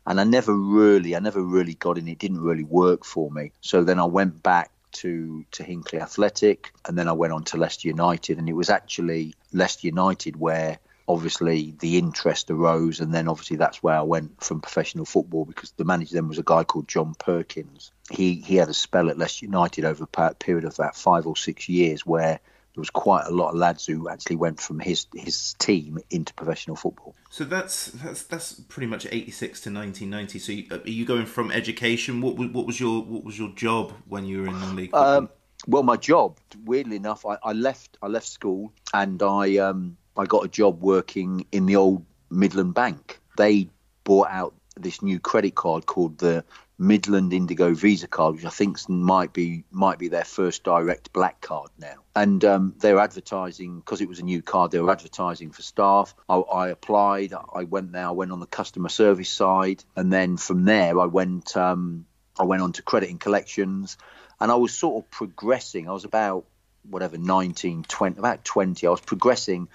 and 0.06 0.20
I 0.20 0.24
never 0.24 0.54
really, 0.54 1.16
I 1.16 1.18
never 1.18 1.42
really 1.42 1.74
got 1.74 1.98
in. 1.98 2.06
It 2.06 2.18
didn't 2.18 2.40
really 2.40 2.64
work 2.64 3.04
for 3.04 3.28
me. 3.28 3.50
So 3.60 3.82
then 3.82 3.98
I 3.98 4.04
went 4.04 4.40
back 4.40 4.70
to 4.92 5.44
to 5.52 5.64
Hinckley 5.64 6.00
Athletic, 6.00 6.72
and 6.86 6.96
then 6.96 7.08
I 7.08 7.12
went 7.12 7.32
on 7.32 7.42
to 7.44 7.56
Leicester 7.56 7.88
United, 7.88 8.38
and 8.38 8.48
it 8.48 8.52
was 8.52 8.70
actually 8.70 9.34
Leicester 9.52 9.88
United 9.88 10.36
where 10.36 10.78
obviously 11.10 11.74
the 11.80 11.98
interest 11.98 12.52
arose 12.52 13.00
and 13.00 13.12
then 13.12 13.26
obviously 13.26 13.56
that's 13.56 13.82
where 13.82 13.96
I 13.96 14.02
went 14.02 14.42
from 14.42 14.60
professional 14.60 15.04
football 15.04 15.44
because 15.44 15.72
the 15.72 15.84
manager 15.84 16.14
then 16.14 16.28
was 16.28 16.38
a 16.38 16.44
guy 16.44 16.62
called 16.62 16.86
John 16.86 17.14
Perkins. 17.18 17.90
He 18.10 18.36
he 18.36 18.54
had 18.54 18.68
a 18.68 18.74
spell 18.74 19.10
at 19.10 19.18
Leicester 19.18 19.46
United 19.46 19.84
over 19.84 20.04
a 20.04 20.34
period 20.34 20.64
of 20.64 20.78
about 20.78 20.96
five 20.96 21.26
or 21.26 21.36
six 21.36 21.68
years 21.68 22.06
where 22.06 22.38
there 22.74 22.80
was 22.80 22.90
quite 22.90 23.26
a 23.26 23.32
lot 23.32 23.50
of 23.50 23.56
lads 23.56 23.86
who 23.86 24.08
actually 24.08 24.36
went 24.36 24.60
from 24.60 24.78
his 24.78 25.08
his 25.12 25.54
team 25.54 25.98
into 26.10 26.32
professional 26.34 26.76
football. 26.76 27.16
So 27.28 27.42
that's 27.42 27.86
that's 27.86 28.22
that's 28.22 28.60
pretty 28.68 28.86
much 28.86 29.06
eighty 29.10 29.32
six 29.32 29.60
to 29.62 29.70
nineteen 29.70 30.10
ninety. 30.10 30.38
So 30.38 30.52
you, 30.52 30.66
are 30.70 30.88
you 30.88 31.04
going 31.04 31.26
from 31.26 31.50
education? 31.50 32.20
What 32.20 32.36
was 32.36 32.50
what 32.50 32.66
was 32.66 32.78
your 32.78 33.02
what 33.02 33.24
was 33.24 33.36
your 33.36 33.50
job 33.50 33.92
when 34.06 34.26
you 34.26 34.42
were 34.42 34.46
in 34.46 34.60
non-league? 34.60 34.94
Um, 34.94 35.28
well, 35.66 35.82
my 35.82 35.96
job, 35.96 36.38
weirdly 36.64 36.96
enough, 36.96 37.26
I, 37.26 37.36
I 37.42 37.52
left 37.52 37.98
I 38.00 38.06
left 38.06 38.28
school 38.28 38.72
and 38.94 39.20
I 39.22 39.56
um, 39.56 39.96
I 40.20 40.26
got 40.26 40.44
a 40.44 40.48
job 40.48 40.82
working 40.82 41.46
in 41.50 41.64
the 41.64 41.76
old 41.76 42.04
Midland 42.30 42.74
Bank. 42.74 43.20
They 43.38 43.70
bought 44.04 44.28
out 44.28 44.54
this 44.76 45.00
new 45.00 45.18
credit 45.18 45.54
card 45.54 45.86
called 45.86 46.18
the 46.18 46.44
Midland 46.78 47.32
Indigo 47.32 47.72
Visa 47.72 48.06
card, 48.06 48.34
which 48.34 48.44
I 48.44 48.50
think 48.50 48.86
might 48.88 49.32
be 49.32 49.64
might 49.70 49.98
be 49.98 50.08
their 50.08 50.24
first 50.24 50.62
direct 50.62 51.14
black 51.14 51.40
card 51.40 51.70
now. 51.78 51.94
And 52.14 52.44
um, 52.44 52.74
they 52.80 52.92
were 52.92 53.00
advertising 53.00 53.80
because 53.80 54.02
it 54.02 54.08
was 54.08 54.18
a 54.18 54.22
new 54.22 54.42
card. 54.42 54.72
They 54.72 54.80
were 54.80 54.90
advertising 54.90 55.52
for 55.52 55.62
staff. 55.62 56.14
I, 56.28 56.36
I, 56.36 56.68
applied. 56.68 57.32
I 57.32 57.64
went 57.64 57.92
there. 57.92 58.06
I 58.06 58.10
went 58.10 58.30
on 58.30 58.40
the 58.40 58.46
customer 58.46 58.90
service 58.90 59.30
side, 59.30 59.82
and 59.96 60.12
then 60.12 60.36
from 60.36 60.66
there 60.66 61.00
I 61.00 61.06
went. 61.06 61.56
Um, 61.56 62.04
I 62.38 62.44
went 62.44 62.62
on 62.62 62.72
to 62.72 62.82
credit 62.82 63.08
and 63.08 63.20
collections, 63.20 63.96
and 64.38 64.52
I 64.52 64.56
was 64.56 64.72
sort 64.74 65.02
of 65.02 65.10
progressing. 65.10 65.88
I 65.88 65.92
was 65.92 66.04
about 66.04 66.44
whatever 66.88 67.18
19, 67.18 67.84
20, 67.84 68.18
about 68.18 68.44
20. 68.44 68.86
I 68.86 68.90
was 68.90 69.00
progressing 69.00 69.68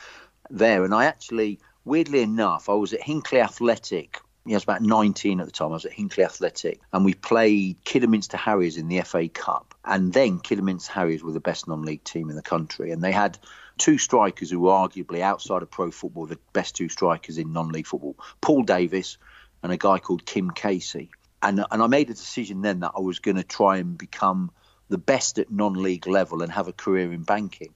there, 0.50 0.84
and 0.84 0.94
I 0.94 1.06
actually, 1.06 1.60
weirdly 1.84 2.22
enough, 2.22 2.70
I 2.70 2.74
was 2.74 2.94
at 2.94 3.02
Hinckley 3.02 3.42
Athletic 3.42 4.20
I 4.48 4.54
was 4.54 4.64
about 4.64 4.84
19 4.84 5.40
at 5.40 5.48
the 5.48 5.52
time. 5.52 5.72
I 5.72 5.74
was 5.74 5.86
at 5.86 5.94
Hinckley 5.94 6.24
Athletic, 6.24 6.80
and 6.94 7.04
we 7.04 7.16
played 7.16 7.78
Kidderminster 7.84 8.38
Harriers 8.38 8.78
in 8.78 8.88
the 8.88 9.02
FA 9.02 9.28
Cup. 9.28 9.74
And 9.84 10.14
then 10.14 10.40
Kidderminster 10.40 10.92
Harriers 10.92 11.24
were 11.24 11.32
the 11.32 11.40
best 11.40 11.68
non-league 11.68 12.04
team 12.04 12.30
in 12.30 12.36
the 12.36 12.44
country, 12.44 12.92
and 12.92 13.02
they 13.02 13.12
had 13.12 13.40
two 13.78 13.98
strikers 13.98 14.52
who 14.52 14.60
were 14.60 14.72
arguably 14.72 15.22
outside 15.22 15.64
of 15.64 15.72
pro 15.72 15.90
football 15.90 16.28
the 16.28 16.38
best 16.54 16.76
two 16.76 16.90
strikers 16.90 17.40
in 17.40 17.54
non-league 17.54 17.88
football: 17.88 18.16
Paul 18.40 18.64
Davis 18.64 19.18
and 19.64 19.72
a 19.72 19.78
guy 19.78 19.98
called 19.98 20.26
Kim 20.26 20.52
Casey. 20.52 21.10
And 21.42 21.66
and 21.72 21.82
I 21.82 21.88
made 21.88 22.12
a 22.12 22.14
decision 22.14 22.62
then 22.62 22.82
that 22.82 22.94
I 22.96 23.00
was 23.00 23.20
going 23.20 23.38
to 23.38 23.44
try 23.44 23.78
and 23.78 23.98
become 23.98 24.52
the 24.90 25.00
best 25.00 25.40
at 25.40 25.52
non-league 25.52 26.06
level 26.06 26.44
and 26.44 26.52
have 26.52 26.68
a 26.68 26.74
career 26.74 27.12
in 27.12 27.24
banking. 27.24 27.74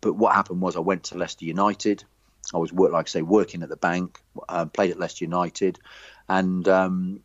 But 0.00 0.14
what 0.14 0.34
happened 0.34 0.60
was 0.60 0.76
I 0.76 0.80
went 0.80 1.04
to 1.04 1.18
Leicester 1.18 1.44
United. 1.44 2.04
I 2.54 2.58
was 2.58 2.72
work 2.72 2.92
like 2.92 3.06
I 3.06 3.10
say 3.10 3.22
working 3.22 3.62
at 3.62 3.68
the 3.68 3.76
bank, 3.76 4.20
uh, 4.48 4.66
played 4.66 4.90
at 4.90 4.98
Leicester 4.98 5.24
United, 5.24 5.78
and 6.28 6.66
um, 6.68 7.20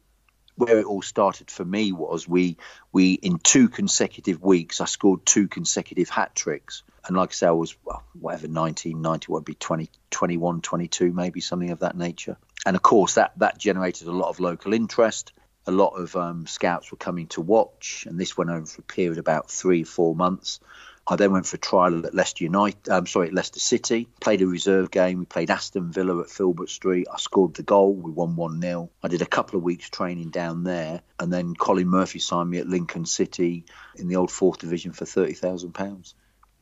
where 0.56 0.80
it 0.80 0.86
all 0.86 1.02
started 1.02 1.52
for 1.52 1.66
me 1.66 1.92
was 1.92 2.28
we 2.28 2.58
we 2.92 3.14
in 3.14 3.40
two 3.40 3.70
consecutive 3.70 4.42
weeks 4.42 4.82
I 4.82 4.86
scored 4.86 5.26
two 5.26 5.48
consecutive 5.48 6.10
hat 6.10 6.36
tricks. 6.36 6.84
And 7.08 7.16
like 7.16 7.30
I 7.30 7.34
say, 7.34 7.48
I 7.48 7.52
was 7.52 7.76
well, 7.86 8.04
whatever 8.20 8.48
19, 8.48 9.00
90, 9.00 9.32
would 9.32 9.46
be 9.46 9.54
20, 9.54 9.90
21, 10.10 10.62
22, 10.62 11.14
maybe 11.14 11.40
something 11.40 11.70
of 11.70 11.80
that 11.80 11.96
nature. 11.96 12.38
And 12.66 12.76
of 12.76 12.82
course, 12.82 13.16
that 13.16 13.34
that 13.38 13.60
generated 13.60 14.08
a 14.08 14.12
lot 14.12 14.30
of 14.30 14.40
local 14.40 14.74
interest. 14.74 15.32
A 15.68 15.72
lot 15.72 16.00
of 16.00 16.16
um, 16.16 16.46
scouts 16.46 16.92
were 16.92 16.98
coming 16.98 17.28
to 17.28 17.42
watch, 17.42 18.06
and 18.08 18.20
this 18.20 18.38
went 18.38 18.52
on 18.52 18.66
for 18.66 18.82
a 18.82 18.84
period 18.84 19.18
about 19.18 19.50
three, 19.50 19.84
four 19.84 20.16
months. 20.16 20.60
I 21.08 21.16
then 21.18 21.32
went 21.32 21.46
for 21.46 21.58
trial 21.58 22.06
at 22.06 22.16
Leicester 22.16 22.44
United. 22.44 22.90
Um, 22.90 23.06
sorry, 23.06 23.28
at 23.28 23.34
Leicester 23.34 23.60
City. 23.60 24.08
Played 24.20 24.42
a 24.42 24.48
reserve 24.48 24.90
game. 24.90 25.20
We 25.20 25.26
played 25.26 25.52
Aston 25.52 25.92
Villa 25.92 26.20
at 26.22 26.32
Filbert 26.32 26.70
Street. 26.70 27.08
I 27.14 27.18
scored 27.18 27.54
the 27.54 27.64
goal. 27.64 27.94
We 27.94 28.12
won 28.12 28.36
one 28.36 28.60
0 28.60 28.90
I 29.04 29.08
did 29.08 29.22
a 29.22 29.28
couple 29.28 29.58
of 29.58 29.64
weeks 29.64 29.90
training 29.90 30.30
down 30.30 30.64
there, 30.64 31.02
and 31.20 31.32
then 31.32 31.54
Colin 31.54 31.88
Murphy 31.88 32.18
signed 32.18 32.50
me 32.50 32.58
at 32.58 32.68
Lincoln 32.68 33.06
City 33.06 33.66
in 33.96 34.08
the 34.08 34.16
old 34.16 34.32
fourth 34.32 34.58
division 34.58 34.94
for 34.94 35.06
thirty 35.06 35.34
thousand 35.34 35.74
pounds, 35.74 36.16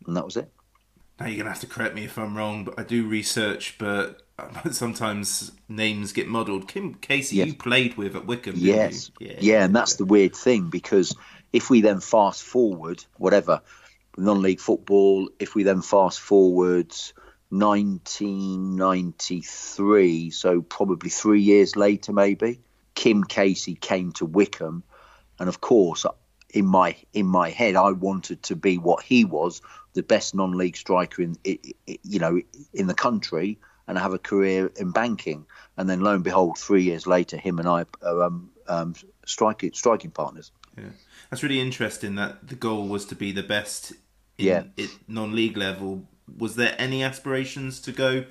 and 0.05 0.17
that 0.17 0.25
was 0.25 0.35
it. 0.35 0.51
Now 1.19 1.27
you're 1.27 1.37
gonna 1.37 1.51
have 1.51 1.61
to 1.61 1.67
correct 1.67 1.95
me 1.95 2.03
if 2.03 2.17
I'm 2.17 2.35
wrong, 2.35 2.65
but 2.65 2.77
I 2.77 2.83
do 2.83 3.07
research, 3.07 3.77
but 3.77 4.23
sometimes 4.71 5.53
names 5.69 6.11
get 6.11 6.27
muddled. 6.27 6.67
Kim 6.67 6.95
Casey, 6.95 7.37
yes. 7.37 7.47
you 7.47 7.53
played 7.53 7.95
with 7.95 8.17
at 8.17 8.25
Wycombe, 8.25 8.55
yes, 8.57 9.09
yeah. 9.19 9.35
yeah, 9.39 9.63
and 9.63 9.73
that's 9.73 9.95
the 9.95 10.05
weird 10.05 10.35
thing 10.35 10.69
because 10.69 11.15
if 11.53 11.69
we 11.69 11.79
then 11.79 12.01
fast 12.01 12.43
forward, 12.43 13.05
whatever 13.15 13.61
non-league 14.17 14.59
football. 14.59 15.29
If 15.39 15.55
we 15.55 15.63
then 15.63 15.81
fast 15.81 16.19
forwards 16.19 17.13
1993, 17.49 20.29
so 20.31 20.61
probably 20.61 21.09
three 21.09 21.41
years 21.41 21.75
later, 21.75 22.13
maybe 22.13 22.59
Kim 22.95 23.23
Casey 23.23 23.75
came 23.75 24.11
to 24.13 24.25
Wycombe, 24.25 24.83
and 25.39 25.49
of 25.49 25.61
course, 25.61 26.05
in 26.49 26.65
my 26.65 26.95
in 27.13 27.25
my 27.25 27.49
head, 27.49 27.75
I 27.75 27.91
wanted 27.91 28.43
to 28.43 28.55
be 28.55 28.77
what 28.77 29.03
he 29.03 29.25
was, 29.25 29.61
the 29.93 30.03
best 30.03 30.35
non-league 30.35 30.77
striker 30.77 31.21
in 31.21 31.37
you 31.43 32.19
know 32.19 32.39
in 32.73 32.87
the 32.87 32.93
country, 32.93 33.59
and 33.87 33.97
have 33.97 34.13
a 34.13 34.19
career 34.19 34.71
in 34.75 34.91
banking. 34.91 35.45
And 35.77 35.89
then 35.89 36.01
lo 36.01 36.13
and 36.13 36.23
behold, 36.23 36.57
three 36.57 36.83
years 36.83 37.07
later, 37.07 37.37
him 37.37 37.59
and 37.59 37.67
I 37.67 37.85
are 38.01 38.23
um, 38.23 38.49
um, 38.67 38.95
striking 39.25 39.73
striking 39.73 40.11
partners. 40.11 40.51
Yeah. 40.77 40.89
That's 41.29 41.43
really 41.43 41.59
interesting 41.59 42.15
that 42.15 42.47
the 42.47 42.55
goal 42.55 42.87
was 42.87 43.05
to 43.05 43.15
be 43.15 43.31
the 43.31 43.43
best 43.43 43.93
in 44.37 44.71
yeah. 44.77 44.85
non-league 45.07 45.57
level. 45.57 46.07
Was 46.37 46.55
there 46.55 46.75
any 46.77 47.03
aspirations 47.03 47.79
to 47.81 47.91
go 47.91 48.25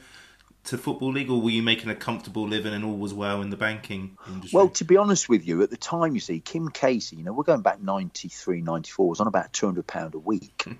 to 0.64 0.78
football 0.78 1.12
league, 1.12 1.30
or 1.30 1.40
were 1.40 1.50
you 1.50 1.62
making 1.62 1.90
a 1.90 1.94
comfortable 1.94 2.46
living 2.46 2.72
and 2.72 2.84
all 2.84 2.96
was 2.96 3.12
well 3.12 3.42
in 3.42 3.50
the 3.50 3.56
banking 3.56 4.16
industry? 4.28 4.56
Well, 4.56 4.68
to 4.70 4.84
be 4.84 4.96
honest 4.96 5.28
with 5.28 5.46
you, 5.46 5.62
at 5.62 5.70
the 5.70 5.76
time, 5.76 6.14
you 6.14 6.20
see, 6.20 6.38
Kim 6.40 6.68
Casey, 6.68 7.16
you 7.16 7.24
know, 7.24 7.32
we're 7.32 7.42
going 7.42 7.62
back 7.62 7.80
93, 7.80 8.60
94, 8.60 9.08
was 9.08 9.20
on 9.20 9.26
about 9.26 9.52
two 9.52 9.66
hundred 9.66 9.86
pound 9.86 10.14
a 10.14 10.18
week. 10.18 10.62
Hmm. 10.64 10.74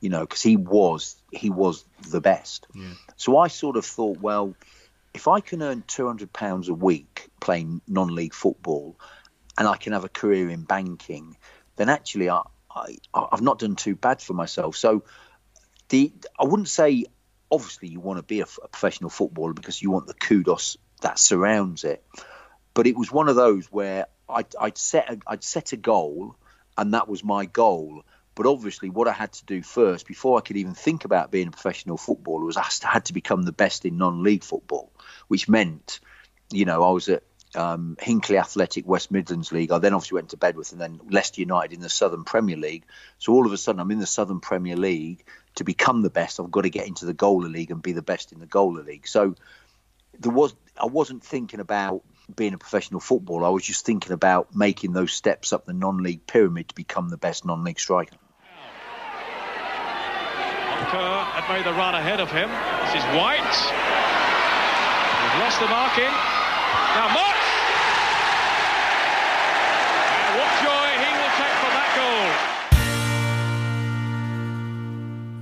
you 0.00 0.10
know, 0.10 0.20
because 0.20 0.42
he 0.42 0.56
was 0.56 1.16
he 1.32 1.50
was 1.50 1.84
the 2.08 2.20
best. 2.20 2.66
Yeah. 2.74 2.92
So 3.16 3.38
I 3.38 3.48
sort 3.48 3.76
of 3.76 3.84
thought, 3.84 4.20
well, 4.20 4.54
if 5.14 5.26
I 5.26 5.40
can 5.40 5.62
earn 5.62 5.82
two 5.86 6.06
hundred 6.06 6.32
pounds 6.32 6.68
a 6.68 6.74
week 6.74 7.28
playing 7.40 7.80
non-league 7.88 8.34
football, 8.34 8.96
and 9.56 9.66
I 9.66 9.76
can 9.76 9.92
have 9.92 10.04
a 10.04 10.08
career 10.08 10.48
in 10.48 10.62
banking, 10.62 11.36
then 11.76 11.88
actually 11.88 12.30
I, 12.30 12.42
I, 12.78 12.98
I've 13.32 13.42
not 13.42 13.58
done 13.58 13.76
too 13.76 13.96
bad 13.96 14.20
for 14.20 14.34
myself. 14.34 14.76
So 14.76 15.04
the 15.88 16.12
I 16.38 16.44
wouldn't 16.44 16.68
say 16.68 17.06
obviously 17.50 17.88
you 17.88 18.00
want 18.00 18.18
to 18.18 18.22
be 18.22 18.40
a, 18.40 18.46
a, 18.62 18.68
professional 18.68 19.10
footballer 19.10 19.52
because 19.52 19.80
you 19.80 19.90
want 19.90 20.06
the 20.06 20.14
kudos 20.14 20.76
that 21.00 21.18
surrounds 21.18 21.84
it. 21.84 22.04
But 22.74 22.86
it 22.86 22.96
was 22.96 23.10
one 23.10 23.28
of 23.28 23.36
those 23.36 23.66
where 23.66 24.06
I'd, 24.28 24.54
I'd 24.60 24.78
set 24.78 25.10
a, 25.10 25.18
I'd 25.26 25.44
set 25.44 25.72
a 25.72 25.76
goal, 25.76 26.36
and 26.76 26.94
that 26.94 27.08
was 27.08 27.24
my 27.24 27.46
goal. 27.46 28.04
But 28.34 28.46
obviously, 28.46 28.88
what 28.88 29.08
I 29.08 29.12
had 29.12 29.32
to 29.32 29.44
do 29.46 29.62
first, 29.62 30.06
before 30.06 30.38
I 30.38 30.42
could 30.42 30.56
even 30.56 30.74
think 30.74 31.04
about 31.04 31.32
being 31.32 31.48
a 31.48 31.50
professional 31.50 31.96
footballer, 31.96 32.44
was 32.44 32.56
I 32.56 32.66
had 32.82 33.06
to 33.06 33.12
become 33.12 33.42
the 33.42 33.52
best 33.52 33.84
in 33.84 33.98
non-league 33.98 34.44
football, 34.44 34.92
which 35.26 35.48
meant, 35.48 35.98
you 36.52 36.64
know, 36.64 36.84
I 36.84 36.90
was 36.90 37.08
at 37.08 37.24
um, 37.54 37.96
Hinckley 38.00 38.38
Athletic 38.38 38.86
West 38.86 39.10
Midlands 39.10 39.52
League. 39.52 39.72
I 39.72 39.78
then 39.78 39.94
obviously 39.94 40.16
went 40.16 40.30
to 40.30 40.36
Bedworth 40.36 40.72
and 40.72 40.80
then 40.80 41.00
Leicester 41.10 41.40
United 41.40 41.74
in 41.74 41.80
the 41.80 41.88
Southern 41.88 42.24
Premier 42.24 42.56
League. 42.56 42.84
So 43.18 43.32
all 43.32 43.46
of 43.46 43.52
a 43.52 43.56
sudden, 43.56 43.80
I'm 43.80 43.90
in 43.90 43.98
the 43.98 44.06
Southern 44.06 44.40
Premier 44.40 44.76
League. 44.76 45.24
To 45.56 45.64
become 45.64 46.02
the 46.02 46.10
best, 46.10 46.38
I've 46.38 46.52
got 46.52 46.62
to 46.62 46.70
get 46.70 46.86
into 46.86 47.04
the 47.04 47.14
Gola 47.14 47.46
League 47.46 47.72
and 47.72 47.82
be 47.82 47.92
the 47.92 48.02
best 48.02 48.30
in 48.30 48.38
the 48.38 48.46
Gola 48.46 48.80
League. 48.80 49.08
So 49.08 49.34
there 50.20 50.32
was 50.32 50.54
I 50.80 50.86
wasn't 50.86 51.24
thinking 51.24 51.58
about 51.58 52.02
being 52.34 52.54
a 52.54 52.58
professional 52.58 53.00
footballer. 53.00 53.44
I 53.46 53.50
was 53.50 53.64
just 53.64 53.84
thinking 53.84 54.12
about 54.12 54.54
making 54.54 54.92
those 54.92 55.12
steps 55.12 55.52
up 55.52 55.64
the 55.64 55.72
non-league 55.72 56.26
pyramid 56.26 56.68
to 56.68 56.74
become 56.74 57.08
the 57.08 57.16
best 57.16 57.44
non-league 57.44 57.80
striker. 57.80 58.16
Kerr 60.88 61.20
had 61.36 61.44
made 61.52 61.66
the 61.66 61.76
run 61.76 61.94
ahead 61.94 62.20
of 62.20 62.30
him. 62.30 62.48
This 62.86 62.96
is 62.96 63.04
White. 63.12 63.42
He's 65.18 65.36
lost 65.42 65.58
the 65.60 65.68
marking. 65.68 66.12
Now 66.94 67.12
Mark 67.12 67.37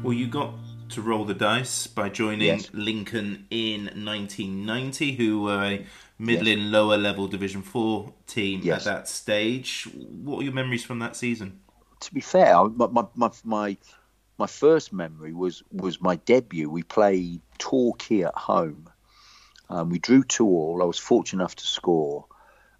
Well, 0.07 0.15
you 0.15 0.29
got 0.29 0.55
to 0.91 1.03
roll 1.03 1.25
the 1.25 1.35
dice 1.35 1.89
by 1.89 2.11
joining 2.11 2.47
yes. 2.47 2.71
Lincoln 2.73 3.45
in 3.51 3.87
1990, 3.87 5.17
who 5.17 5.43
were 5.43 5.65
a 5.65 5.87
middling 6.17 6.61
yes. 6.61 6.73
lower 6.73 6.97
level 6.97 7.27
Division 7.27 7.61
4 7.63 8.15
team 8.29 8.61
yes. 8.63 8.87
at 8.87 8.95
that 8.95 9.09
stage. 9.09 9.89
What 9.93 10.39
are 10.39 10.43
your 10.45 10.53
memories 10.53 10.85
from 10.85 11.01
that 11.01 11.17
season? 11.17 11.59
To 11.99 12.15
be 12.15 12.21
fair, 12.21 12.69
my, 12.69 12.87
my, 13.17 13.31
my, 13.43 13.77
my 14.39 14.47
first 14.47 14.93
memory 14.93 15.33
was, 15.33 15.65
was 15.73 16.01
my 16.01 16.15
debut. 16.15 16.71
We 16.71 16.85
played 16.85 17.41
Torquay 17.59 18.23
at 18.23 18.37
home. 18.37 18.89
Um, 19.69 19.91
we 19.91 19.99
drew 19.99 20.23
two 20.23 20.47
all. 20.47 20.85
I 20.85 20.87
was 20.87 21.01
fortunate 21.01 21.41
enough 21.43 21.57
to 21.57 21.67
score. 21.67 22.27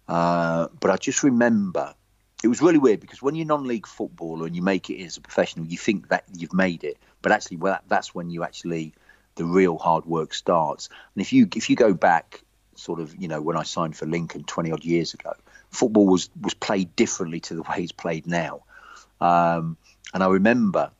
Uh, 0.07 0.69
but 0.79 0.91
I 0.91 0.95
just 0.95 1.23
remember 1.23 1.93
it 2.43 2.47
was 2.47 2.61
really 2.61 2.77
weird 2.77 2.99
because 2.99 3.21
when 3.21 3.35
you're 3.35 3.45
non-league 3.45 3.87
footballer 3.87 4.45
and 4.45 4.55
you 4.55 4.61
make 4.61 4.89
it 4.89 5.03
as 5.03 5.17
a 5.17 5.21
professional, 5.21 5.65
you 5.65 5.77
think 5.77 6.09
that 6.09 6.23
you've 6.33 6.53
made 6.53 6.83
it, 6.83 6.97
but 7.21 7.31
actually, 7.31 7.57
well, 7.57 7.79
that's 7.87 8.13
when 8.13 8.29
you 8.29 8.43
actually 8.43 8.93
the 9.35 9.45
real 9.45 9.77
hard 9.77 10.05
work 10.05 10.33
starts. 10.33 10.89
And 11.15 11.21
if 11.21 11.31
you 11.31 11.47
if 11.55 11.69
you 11.69 11.75
go 11.75 11.93
back, 11.93 12.41
sort 12.75 12.99
of, 12.99 13.15
you 13.15 13.27
know, 13.27 13.41
when 13.41 13.57
I 13.57 13.63
signed 13.63 13.95
for 13.95 14.05
Lincoln 14.05 14.43
20 14.43 14.71
odd 14.71 14.83
years 14.83 15.13
ago, 15.13 15.33
football 15.69 16.07
was 16.07 16.29
was 16.41 16.53
played 16.53 16.95
differently 16.95 17.39
to 17.41 17.55
the 17.55 17.61
way 17.61 17.77
it's 17.79 17.91
played 17.91 18.27
now. 18.27 18.63
Um, 19.21 19.77
and 20.13 20.23
I 20.23 20.27
remember 20.27 20.91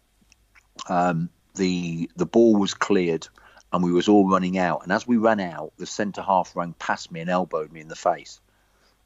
um, 0.87 1.29
the 1.55 2.09
the 2.15 2.25
ball 2.25 2.55
was 2.55 2.73
cleared 2.73 3.27
and 3.73 3.83
we 3.83 3.91
was 3.91 4.07
all 4.07 4.29
running 4.29 4.57
out. 4.57 4.83
And 4.83 4.91
as 4.91 5.05
we 5.05 5.17
ran 5.17 5.39
out, 5.39 5.73
the 5.77 5.85
centre 5.85 6.21
half 6.21 6.55
ran 6.55 6.73
past 6.73 7.11
me 7.11 7.19
and 7.19 7.29
elbowed 7.29 7.71
me 7.71 7.81
in 7.81 7.89
the 7.89 7.95
face. 7.95 8.39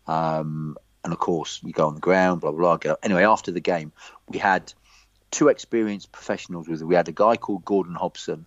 Um, 0.08 0.78
and 1.04 1.14
of 1.14 1.20
course 1.20 1.60
you 1.64 1.74
go 1.74 1.88
on 1.88 1.96
the 1.96 2.02
ground, 2.02 2.42
blah 2.42 2.52
blah 2.52 2.78
blah. 2.78 2.96
Anyway, 3.02 3.24
after 3.24 3.52
the 3.52 3.60
game, 3.60 3.92
we 4.30 4.38
had 4.38 4.74
two 5.32 5.48
experienced 5.48 6.12
professionals 6.12 6.68
with 6.68 6.82
us. 6.82 6.84
We 6.84 6.96
had 6.96 7.08
a 7.08 7.14
guy 7.14 7.38
called 7.38 7.66
Gordon 7.66 7.96
Hobson, 7.96 8.46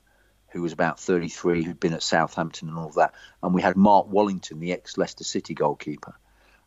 who 0.51 0.63
was 0.63 0.73
about 0.73 1.01
33, 1.01 1.65
who'd 1.65 1.81
been 1.81 1.95
at 1.95 2.03
Southampton 2.03 2.69
and 2.69 2.79
all 2.79 2.87
of 2.87 2.95
that, 2.95 3.15
and 3.43 3.55
we 3.55 3.63
had 3.63 3.77
Mark 3.77 4.07
Wallington, 4.09 4.61
the 4.61 4.73
ex 4.73 4.97
Leicester 4.97 5.25
City 5.25 5.55
goalkeeper. 5.55 6.15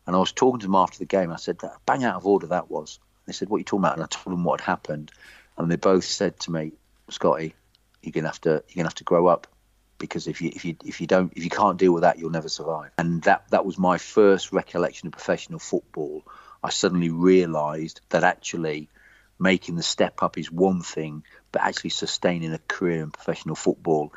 And 0.06 0.14
I 0.14 0.18
was 0.18 0.32
talking 0.32 0.60
to 0.60 0.66
him 0.66 0.74
after 0.74 0.98
the 0.98 1.06
game. 1.06 1.30
I 1.30 1.36
said, 1.36 1.58
"Bang 1.86 2.04
out 2.04 2.16
of 2.16 2.26
order 2.26 2.48
that 2.48 2.70
was." 2.70 2.98
They 3.26 3.32
said, 3.32 3.48
"What 3.48 3.56
are 3.56 3.60
you 3.60 3.64
talking 3.64 3.84
about?" 3.84 3.94
And 3.94 4.02
I 4.02 4.06
told 4.06 4.34
them 4.34 4.44
what 4.44 4.60
had 4.60 4.66
happened, 4.66 5.12
and 5.56 5.70
they 5.70 5.76
both 5.76 6.04
said 6.04 6.38
to 6.40 6.52
me, 6.52 6.72
"Scotty, 7.10 7.54
you're 8.02 8.12
gonna 8.12 8.28
have 8.28 8.40
to 8.42 8.50
you're 8.68 8.76
gonna 8.76 8.88
have 8.88 8.94
to 8.96 9.04
grow 9.04 9.26
up." 9.26 9.46
because 9.98 10.26
if 10.28 10.40
you 10.40 10.50
if 10.54 10.64
you 10.64 10.76
if 10.84 11.00
you 11.00 11.06
don't 11.06 11.32
if 11.36 11.44
you 11.44 11.50
can't 11.50 11.78
deal 11.78 11.92
with 11.92 12.02
that, 12.02 12.18
you'll 12.18 12.30
never 12.30 12.48
survive. 12.48 12.90
And 12.98 13.22
that 13.22 13.44
that 13.50 13.66
was 13.66 13.78
my 13.78 13.98
first 13.98 14.52
recollection 14.52 15.08
of 15.08 15.12
professional 15.12 15.58
football. 15.58 16.24
I 16.62 16.70
suddenly 16.70 17.10
realised 17.10 18.00
that 18.08 18.24
actually 18.24 18.88
making 19.38 19.76
the 19.76 19.82
step 19.82 20.22
up 20.22 20.38
is 20.38 20.50
one 20.50 20.82
thing, 20.82 21.24
but 21.52 21.62
actually 21.62 21.90
sustaining 21.90 22.52
a 22.52 22.58
career 22.58 23.02
in 23.02 23.10
professional 23.10 23.54
football 23.54 24.12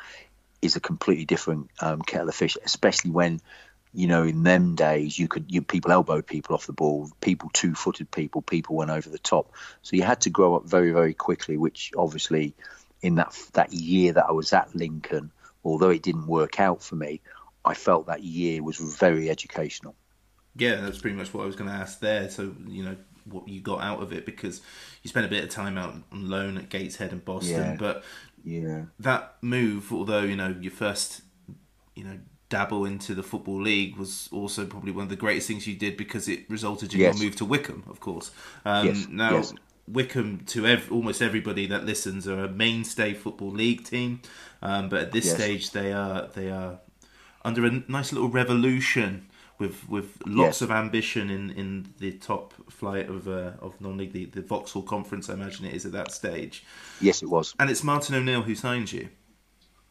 is 0.60 0.76
a 0.76 0.80
completely 0.80 1.24
different 1.24 1.70
um, 1.80 2.02
kettle 2.02 2.28
of 2.28 2.34
fish. 2.34 2.56
Especially 2.64 3.10
when 3.10 3.40
you 3.94 4.06
know, 4.06 4.22
in 4.22 4.42
them 4.42 4.74
days, 4.74 5.18
you 5.18 5.28
could 5.28 5.46
you 5.48 5.60
people 5.60 5.92
elbowed 5.92 6.26
people 6.26 6.54
off 6.54 6.66
the 6.66 6.72
ball, 6.72 7.10
people 7.20 7.50
two-footed 7.52 8.10
people, 8.10 8.40
people 8.40 8.76
went 8.76 8.90
over 8.90 9.08
the 9.08 9.18
top. 9.18 9.52
So 9.82 9.96
you 9.96 10.02
had 10.02 10.22
to 10.22 10.30
grow 10.30 10.56
up 10.56 10.64
very, 10.64 10.92
very 10.92 11.14
quickly. 11.14 11.58
Which 11.58 11.92
obviously, 11.96 12.54
in 13.02 13.16
that 13.16 13.38
that 13.52 13.72
year 13.72 14.14
that 14.14 14.26
I 14.28 14.32
was 14.32 14.52
at 14.52 14.74
Lincoln, 14.74 15.30
although 15.62 15.90
it 15.90 16.02
didn't 16.02 16.26
work 16.26 16.58
out 16.58 16.82
for 16.82 16.96
me, 16.96 17.20
I 17.64 17.74
felt 17.74 18.06
that 18.06 18.22
year 18.22 18.62
was 18.62 18.78
very 18.78 19.28
educational. 19.28 19.94
Yeah, 20.56 20.76
that's 20.76 20.98
pretty 20.98 21.16
much 21.16 21.32
what 21.32 21.42
I 21.42 21.46
was 21.46 21.56
going 21.56 21.70
to 21.70 21.76
ask 21.76 22.00
there. 22.00 22.30
So 22.30 22.54
you 22.66 22.84
know 22.84 22.96
what 23.24 23.48
you 23.48 23.60
got 23.60 23.80
out 23.82 24.02
of 24.02 24.12
it 24.12 24.26
because 24.26 24.60
you 25.02 25.08
spent 25.08 25.26
a 25.26 25.28
bit 25.28 25.44
of 25.44 25.50
time 25.50 25.78
out 25.78 25.94
on 26.12 26.28
loan 26.28 26.56
at 26.58 26.68
Gateshead 26.68 27.12
and 27.12 27.24
Boston, 27.24 27.52
Yeah. 27.72 27.76
but 27.78 28.04
Yeah, 28.44 28.82
that 28.98 29.36
move, 29.40 29.92
although 29.92 30.22
you 30.22 30.34
know 30.36 30.54
your 30.60 30.72
first, 30.72 31.22
you 31.94 32.02
know, 32.04 32.18
dabble 32.48 32.84
into 32.84 33.14
the 33.14 33.22
football 33.22 33.60
league 33.60 33.96
was 33.96 34.28
also 34.32 34.66
probably 34.66 34.92
one 34.92 35.04
of 35.04 35.08
the 35.10 35.16
greatest 35.16 35.46
things 35.48 35.66
you 35.66 35.74
did 35.76 35.96
because 35.96 36.28
it 36.28 36.44
resulted 36.50 36.92
in 36.92 37.00
Yes. 37.00 37.18
your 37.18 37.26
move 37.26 37.36
to 37.36 37.44
Wycombe, 37.44 37.84
of 37.88 38.00
course. 38.00 38.30
Um, 38.64 38.86
Yes, 38.88 39.06
Now, 39.08 39.36
yes. 39.36 39.54
Wycombe, 39.88 40.40
to 40.46 40.66
ev- 40.66 40.90
almost 40.92 41.22
everybody 41.22 41.66
that 41.66 41.84
listens, 41.86 42.26
are 42.28 42.44
a 42.44 42.48
mainstay 42.48 43.14
football 43.14 43.50
league 43.50 43.84
team, 43.84 44.20
um, 44.60 44.88
but 44.88 45.00
at 45.02 45.12
this 45.12 45.30
stage 45.32 45.70
they 45.70 45.92
are 45.92 46.28
they 46.34 46.50
are 46.50 46.78
under 47.44 47.64
a 47.66 47.82
nice 47.88 48.12
little 48.12 48.28
revolution. 48.28 49.26
With, 49.62 49.88
with 49.88 50.08
lots 50.26 50.60
Yes. 50.60 50.62
of 50.62 50.70
ambition 50.70 51.30
in, 51.30 51.50
in 51.50 51.94
the 51.98 52.12
top 52.30 52.52
flight 52.70 53.08
of 53.08 53.28
uh, 53.28 53.52
of 53.66 53.80
non-league 53.80 54.12
the, 54.12 54.24
the 54.26 54.42
Vauxhall 54.42 54.82
Conference 54.82 55.30
I 55.30 55.34
imagine 55.34 55.64
it 55.66 55.74
is 55.74 55.86
at 55.86 55.92
that 55.92 56.10
stage 56.12 56.64
yes, 57.00 57.22
it 57.22 57.28
was. 57.36 57.54
and 57.60 57.70
it's 57.70 57.84
Martin 57.84 58.14
O'Neill 58.16 58.42
who 58.42 58.54
signs 58.54 58.92
you 58.92 59.08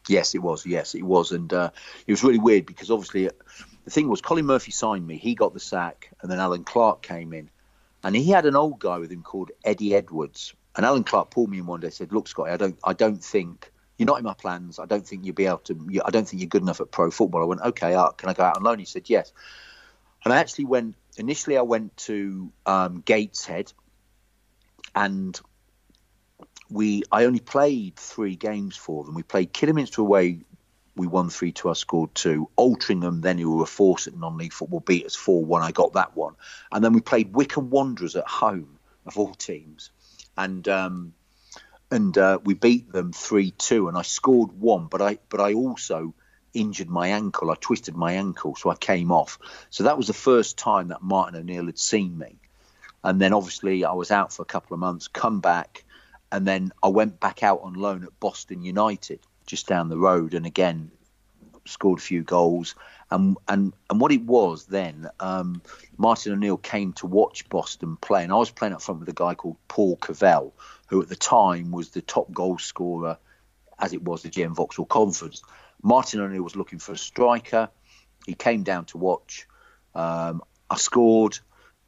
Yes, 0.08 0.34
it 0.34 0.42
was. 0.42 0.66
Yes, 0.66 0.94
it 0.94 1.04
was, 1.04 1.30
and 1.32 1.52
uh, 1.52 1.70
it 2.06 2.12
was 2.12 2.24
really 2.24 2.38
weird 2.38 2.66
because 2.66 2.90
obviously 2.90 3.28
uh, 3.28 3.32
the 3.84 3.90
thing 3.90 4.08
was 4.08 4.20
Colin 4.20 4.46
Murphy 4.46 4.72
signed 4.72 5.06
me. 5.06 5.16
He 5.16 5.34
got 5.34 5.54
the 5.54 5.60
sack, 5.60 6.10
and 6.20 6.30
then 6.30 6.40
Allan 6.40 6.64
Clarke 6.64 7.02
came 7.02 7.32
in, 7.32 7.48
and 8.02 8.16
he 8.16 8.28
had 8.28 8.44
an 8.46 8.56
old 8.56 8.78
guy 8.80 8.98
with 8.98 9.12
him 9.12 9.22
called 9.22 9.52
Eddie 9.64 9.94
Edwards. 9.94 10.54
And 10.76 10.84
Allan 10.84 11.04
Clarke 11.04 11.30
pulled 11.30 11.50
me 11.50 11.58
in 11.58 11.66
one 11.66 11.80
day, 11.80 11.86
and 11.86 11.94
said, 11.94 12.12
"Look, 12.12 12.26
Scotty, 12.28 12.50
I 12.50 12.56
don't, 12.56 12.78
I 12.84 12.92
don't 12.94 13.22
think 13.22 13.71
you're 14.02 14.06
not 14.08 14.18
in 14.18 14.24
my 14.24 14.34
plans. 14.34 14.80
I 14.80 14.86
don't 14.86 15.06
think 15.06 15.24
you'll 15.24 15.36
be 15.36 15.46
able 15.46 15.58
to. 15.58 15.86
You, 15.88 16.02
I 16.04 16.10
don't 16.10 16.28
think 16.28 16.42
you're 16.42 16.48
good 16.48 16.62
enough 16.62 16.80
at 16.80 16.90
pro 16.90 17.10
football." 17.12 17.40
I 17.40 17.44
went, 17.44 17.60
"Okay, 17.60 17.94
uh, 17.94 18.08
can 18.10 18.28
I 18.28 18.34
go 18.34 18.42
out 18.42 18.56
on 18.56 18.64
loan?" 18.64 18.80
He 18.80 18.84
said, 18.84 19.08
"Yes." 19.08 19.32
And 20.24 20.34
I 20.34 20.38
actually 20.38 20.64
went. 20.64 20.96
Initially, 21.16 21.56
I 21.56 21.62
went 21.62 21.96
to 22.08 22.50
um, 22.66 23.02
Gateshead, 23.06 23.72
and 24.94 25.40
we 26.68 27.04
I 27.12 27.26
only 27.26 27.38
played 27.38 27.96
three 27.96 28.34
games 28.34 28.76
for 28.76 29.04
them. 29.04 29.14
We 29.14 29.22
played 29.22 29.52
Kidderminster 29.52 30.00
away. 30.00 30.40
We 30.96 31.06
won 31.06 31.30
three 31.30 31.52
two. 31.52 31.70
I 31.70 31.74
scored 31.74 32.12
two. 32.14 32.50
Altrincham, 32.58 33.22
then 33.22 33.38
who 33.38 33.56
were 33.56 33.62
a 33.62 33.66
force 33.66 34.08
at 34.08 34.16
non-league 34.16 34.52
football, 34.52 34.80
beat 34.80 35.06
us 35.06 35.14
four 35.14 35.44
one. 35.44 35.62
I 35.62 35.70
got 35.70 35.92
that 35.92 36.16
one, 36.16 36.34
and 36.72 36.84
then 36.84 36.92
we 36.92 37.00
played 37.00 37.34
Wycombe 37.34 37.70
Wanderers 37.70 38.16
at 38.16 38.26
home 38.26 38.78
of 39.06 39.16
all 39.16 39.32
teams, 39.34 39.90
and 40.36 40.66
um, 40.68 41.14
and 41.92 42.16
uh, 42.16 42.38
we 42.42 42.54
beat 42.54 42.90
them 42.90 43.12
three 43.12 43.52
two. 43.52 43.88
And 43.88 43.96
I 43.96 44.02
scored 44.02 44.52
one, 44.52 44.86
but 44.86 45.02
I 45.02 45.18
but 45.28 45.40
I 45.40 45.52
also 45.52 46.14
injured 46.54 46.88
my 46.88 47.08
ankle. 47.08 47.50
I 47.50 47.54
twisted 47.54 47.94
my 47.94 48.14
ankle, 48.14 48.56
so 48.56 48.70
I 48.70 48.74
came 48.74 49.12
off. 49.12 49.38
So 49.70 49.84
that 49.84 49.96
was 49.96 50.06
the 50.06 50.14
first 50.14 50.58
time 50.58 50.88
that 50.88 51.02
Martin 51.02 51.38
O'Neill 51.38 51.66
had 51.66 51.78
seen 51.78 52.18
me. 52.18 52.36
And 53.04 53.20
then 53.20 53.32
obviously 53.32 53.84
I 53.84 53.92
was 53.92 54.10
out 54.10 54.32
for 54.32 54.42
a 54.42 54.46
couple 54.46 54.74
of 54.74 54.80
months, 54.80 55.08
come 55.08 55.40
back, 55.40 55.84
and 56.30 56.46
then 56.46 56.72
I 56.82 56.88
went 56.88 57.20
back 57.20 57.42
out 57.42 57.60
on 57.62 57.74
loan 57.74 58.04
at 58.04 58.18
Boston 58.20 58.62
United, 58.62 59.20
just 59.46 59.66
down 59.66 59.88
the 59.88 59.98
road, 59.98 60.34
and 60.34 60.46
again 60.46 60.90
scored 61.64 61.98
a 61.98 62.02
few 62.02 62.22
goals. 62.22 62.74
And 63.10 63.36
and 63.48 63.74
and 63.90 64.00
what 64.00 64.12
it 64.12 64.22
was 64.22 64.64
then, 64.66 65.08
um, 65.20 65.60
Martin 65.98 66.32
O'Neill 66.32 66.56
came 66.56 66.94
to 66.94 67.06
watch 67.06 67.48
Boston 67.48 67.96
play, 67.96 68.22
and 68.22 68.32
I 68.32 68.36
was 68.36 68.50
playing 68.50 68.74
up 68.74 68.82
front 68.82 69.00
with 69.00 69.08
a 69.08 69.14
guy 69.14 69.34
called 69.34 69.56
Paul 69.68 69.96
Cavell, 69.96 70.52
who 70.92 71.00
at 71.00 71.08
the 71.08 71.16
time 71.16 71.70
was 71.70 71.88
the 71.88 72.02
top 72.02 72.30
goal 72.30 72.58
scorer, 72.58 73.16
as 73.78 73.94
it 73.94 74.02
was 74.02 74.22
the 74.22 74.28
GM 74.28 74.54
Vauxhall 74.54 74.84
Conference. 74.84 75.42
Martin 75.82 76.20
O'Neill 76.20 76.42
was 76.42 76.54
looking 76.54 76.78
for 76.78 76.92
a 76.92 76.98
striker. 76.98 77.70
He 78.26 78.34
came 78.34 78.62
down 78.62 78.84
to 78.86 78.98
watch. 78.98 79.48
Um, 79.94 80.42
I 80.68 80.76
scored, 80.76 81.38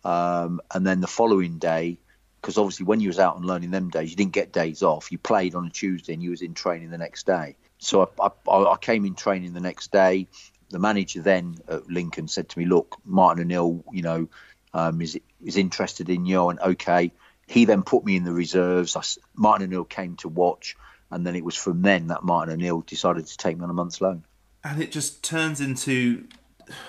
um, 0.05 0.63
and 0.73 0.87
then 0.87 1.03
the 1.03 1.07
following 1.07 1.59
day, 1.59 1.99
because 2.41 2.57
obviously 2.57 2.87
when 2.87 3.01
you 3.01 3.09
was 3.09 3.19
out 3.19 3.37
on 3.37 3.43
loan 3.43 3.63
in 3.63 3.71
them 3.71 3.91
days, 3.91 4.09
you 4.09 4.17
didn't 4.17 4.33
get 4.33 4.55
days 4.55 4.83
off. 4.83 5.13
You 5.13 5.19
played 5.19 5.55
on 5.55 5.67
a 5.67 5.71
Tuesday 5.71 6.15
and 6.15 6.23
you 6.23 6.31
was 6.31 6.41
in 6.41 6.55
training 6.55 6.89
the 6.89 6.97
next 6.97 7.27
day. 7.27 7.57
So 7.77 8.11
I, 8.19 8.31
I, 8.49 8.73
I 8.73 8.77
came 8.79 9.05
in 9.05 9.15
training 9.15 9.53
the 9.53 9.61
next 9.61 9.93
day. 9.93 10.29
The 10.71 10.79
manager 10.79 11.21
then 11.21 11.59
at 11.69 11.91
Lincoln 11.91 12.27
said 12.27 12.49
to 12.49 12.59
me, 12.59 12.65
"Look, 12.65 12.97
Martin 13.05 13.43
O'Neill, 13.43 13.85
you 13.93 14.01
know, 14.01 14.29
um, 14.73 15.03
is 15.03 15.21
is 15.45 15.59
interested 15.59 16.09
in 16.09 16.25
you." 16.25 16.49
And 16.49 16.59
okay, 16.59 17.13
he 17.47 17.65
then 17.65 17.83
put 17.83 18.05
me 18.05 18.17
in 18.17 18.25
the 18.25 18.33
reserves. 18.33 18.97
I 18.97 19.03
Martin 19.35 19.67
O'Neill 19.67 19.85
came 19.85 20.17
to 20.17 20.29
watch, 20.29 20.77
and 21.11 21.27
then 21.27 21.37
it 21.37 21.45
was 21.45 21.57
from 21.57 21.83
then 21.83 22.09
that 22.09 22.25
Martin 22.25 22.55
O'Neill 22.55 22.81
decided 22.83 23.27
to 23.27 23.37
take 23.37 23.57
me 23.59 23.65
on 23.65 23.71
a 23.71 23.75
month's 23.75 24.01
loan. 24.01 24.25
and 24.63 24.83
it 24.83 24.91
just 24.93 25.23
turns 25.23 25.61
into 25.61 26.27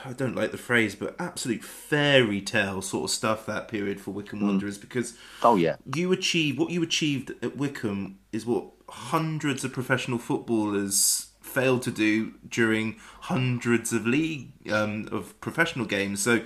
I 0.06 0.14
don't 0.14 0.36
like 0.36 0.52
the 0.52 0.58
phrase, 0.58 0.96
but 0.96 1.16
absolute 1.20 1.62
fairy 1.64 2.40
tale 2.40 2.82
sort 2.82 3.04
of 3.06 3.10
stuff 3.14 3.46
that 3.46 3.68
period 3.68 4.00
for 4.00 4.12
Wycombe 4.12 4.48
Wanderers 4.48 4.78
because 4.78 5.18
Oh 5.44 5.56
yeah, 5.58 5.76
you 5.94 6.12
achieved 6.14 6.58
what 6.58 6.70
you 6.70 6.82
achieved 6.82 7.32
at 7.44 7.58
Wycombe 7.58 8.20
is 8.32 8.46
what 8.46 8.68
hundreds 8.88 9.64
of 9.66 9.74
professional 9.74 10.18
footballers 10.18 11.28
failed 11.42 11.82
to 11.84 11.92
do 11.92 12.34
during 12.48 12.96
hundreds 13.22 13.92
of 13.94 14.06
league 14.08 14.52
um, 14.72 15.08
of 15.12 15.40
professional 15.42 15.86
games. 15.86 16.22
So 16.22 16.42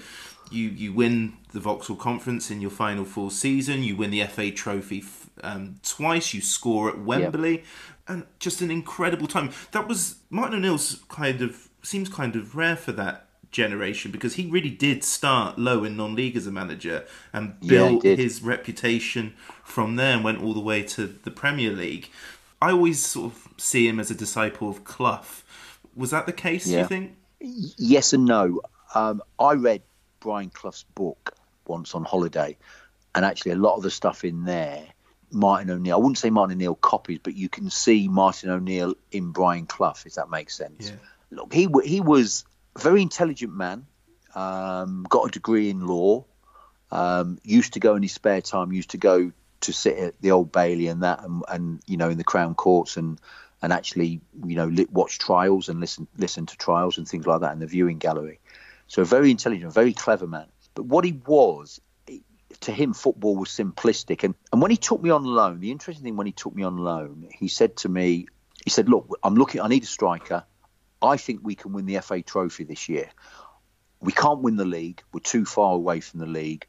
you 0.52 0.70
you 0.70 0.94
win 0.94 1.34
the 1.54 1.60
Vauxhall 1.60 1.96
Conference 1.96 2.52
in 2.52 2.62
your 2.62 2.72
final 2.72 3.06
full 3.06 3.30
season. 3.30 3.84
You 3.84 3.96
win 3.96 4.12
the 4.12 4.24
FA 4.26 4.52
Trophy 4.52 5.00
f- 5.00 5.30
um, 5.44 5.76
twice. 5.84 6.34
You 6.34 6.42
score 6.42 6.90
at 6.90 7.00
Wembley, 7.00 7.64
and 8.08 8.26
just 8.40 8.62
an 8.62 8.72
incredible 8.72 9.28
time. 9.28 9.52
That 9.72 9.88
was 9.88 10.16
Martin 10.30 10.58
O'Neill's 10.58 11.02
kind 11.10 11.42
of 11.42 11.70
seems 11.82 12.10
kind 12.10 12.36
of 12.36 12.56
rare 12.56 12.76
for 12.76 12.92
that 12.94 13.26
generation 13.52 14.12
because 14.12 14.36
he 14.36 14.46
really 14.46 14.70
did 14.70 15.04
start 15.04 15.58
low 15.58 15.84
in 15.84 15.98
non-league 15.98 16.36
as 16.38 16.46
a 16.46 16.52
manager 16.52 17.04
and 17.34 17.60
built 17.62 18.04
did. 18.04 18.20
his 18.20 18.44
reputation 18.44 19.34
from 19.64 19.96
there 19.96 20.14
and 20.14 20.24
went 20.24 20.40
all 20.44 20.54
the 20.54 20.60
way 20.60 20.84
to 20.84 21.08
the 21.08 21.32
Premier 21.32 21.72
League. 21.72 22.10
I 22.62 22.72
always 22.72 23.04
sort 23.04 23.32
of 23.34 23.48
see 23.58 23.88
him 23.88 24.00
as 24.00 24.12
a 24.12 24.16
disciple 24.16 24.70
of 24.70 24.84
Clough. 24.84 25.24
Was 25.96 26.12
that 26.12 26.26
the 26.28 26.34
case? 26.34 26.66
Do 26.66 26.72
Yeah. 26.74 26.82
you 26.82 26.86
think? 26.88 27.16
yes 27.42 28.14
and 28.14 28.26
no. 28.26 28.62
Um, 28.94 29.22
I 29.40 29.54
read 29.54 29.82
Brian 30.20 30.50
Clough's 30.50 30.84
book 30.96 31.36
once 31.66 31.96
on 31.96 32.04
holiday, 32.04 32.58
and 33.16 33.26
actually 33.26 33.52
a 33.52 33.56
lot 33.58 33.76
of 33.76 33.84
the 33.84 33.92
stuff 33.92 34.24
in 34.24 34.46
there, 34.46 34.84
Martin 35.32 35.70
O'Neill. 35.70 35.96
I 35.96 35.98
wouldn't 35.98 36.18
say 36.18 36.30
Martin 36.30 36.56
O'Neill 36.56 36.76
copies, 36.76 37.20
but 37.22 37.36
you 37.36 37.50
can 37.50 37.70
see 37.70 38.08
Martin 38.08 38.50
O'Neill 38.50 38.96
in 39.12 39.32
Brian 39.32 39.66
Clough, 39.66 39.96
if 40.06 40.16
that 40.16 40.30
makes 40.30 40.56
sense. 40.56 40.90
Yeah. 40.90 40.96
Look, 41.32 41.54
he 41.54 41.68
he 41.84 42.02
was 42.02 42.46
a 42.76 42.80
very 42.80 43.02
intelligent 43.02 43.54
man. 43.54 43.86
Um, 44.36 45.06
got 45.10 45.28
a 45.28 45.32
degree 45.32 45.70
in 45.70 45.86
law. 45.86 46.26
Um, 46.92 47.40
used 47.44 47.74
to 47.74 47.80
go 47.80 47.96
in 47.96 48.04
his 48.04 48.14
spare 48.14 48.42
time. 48.42 48.72
Used 48.72 48.92
to 48.92 48.98
go 48.98 49.32
to 49.62 49.74
sit 49.74 49.98
at 49.98 50.22
the 50.22 50.32
Old 50.32 50.52
Bailey 50.52 50.88
and 50.88 51.04
that, 51.04 51.24
and, 51.24 51.44
and 51.48 51.82
you 51.86 51.98
know 51.98 52.10
in 52.10 52.18
the 52.18 52.24
Crown 52.24 52.56
Courts 52.56 52.98
and 52.98 53.20
and 53.62 53.74
actually 53.74 54.22
you 54.46 54.56
know 54.56 54.74
watch 54.92 55.20
trials 55.20 55.70
and 55.70 55.80
listen 55.80 56.08
listen 56.18 56.46
to 56.46 56.58
trials 56.58 56.98
and 56.98 57.08
things 57.08 57.28
like 57.28 57.42
that 57.42 57.54
in 57.54 57.60
the 57.60 57.68
viewing 57.68 57.98
gallery. 57.98 58.40
So 58.90 59.04
a 59.04 59.06
very 59.06 59.30
intelligent, 59.32 59.72
very 59.72 59.94
clever 59.94 60.28
man. 60.28 60.48
But 60.74 60.86
what 60.86 61.06
he 61.06 61.14
was, 61.14 61.80
to 62.62 62.72
him, 62.72 62.94
football 62.94 63.36
was 63.36 63.50
simplistic. 63.50 64.24
And 64.24 64.34
and 64.52 64.62
when 64.62 64.72
he 64.72 64.78
took 64.78 65.02
me 65.02 65.12
on 65.12 65.24
loan, 65.24 65.60
the 65.60 65.72
interesting 65.72 66.04
thing 66.04 66.18
when 66.18 66.26
he 66.26 66.34
took 66.34 66.56
me 66.56 66.64
on 66.64 66.76
loan, 66.76 67.30
he 67.32 67.48
said 67.48 67.78
to 67.78 67.90
me, 67.90 68.26
he 68.64 68.72
said, 68.72 68.90
"Look, 68.90 69.08
I'm 69.24 69.36
looking. 69.36 69.62
I 69.62 69.68
need 69.68 69.84
a 69.84 69.86
striker. 69.86 70.44
I 71.02 71.18
think 71.18 71.42
we 71.44 71.56
can 71.56 71.72
win 71.72 71.86
the 71.86 72.00
FA 72.02 72.22
Trophy 72.24 72.64
this 72.64 72.90
year. 72.90 73.10
We 74.02 74.12
can't 74.12 74.40
win 74.40 74.56
the 74.56 74.66
league. 74.66 75.04
We're 75.14 75.20
too 75.20 75.46
far 75.46 75.76
away 75.76 76.00
from 76.00 76.20
the 76.20 76.26
league. 76.26 76.66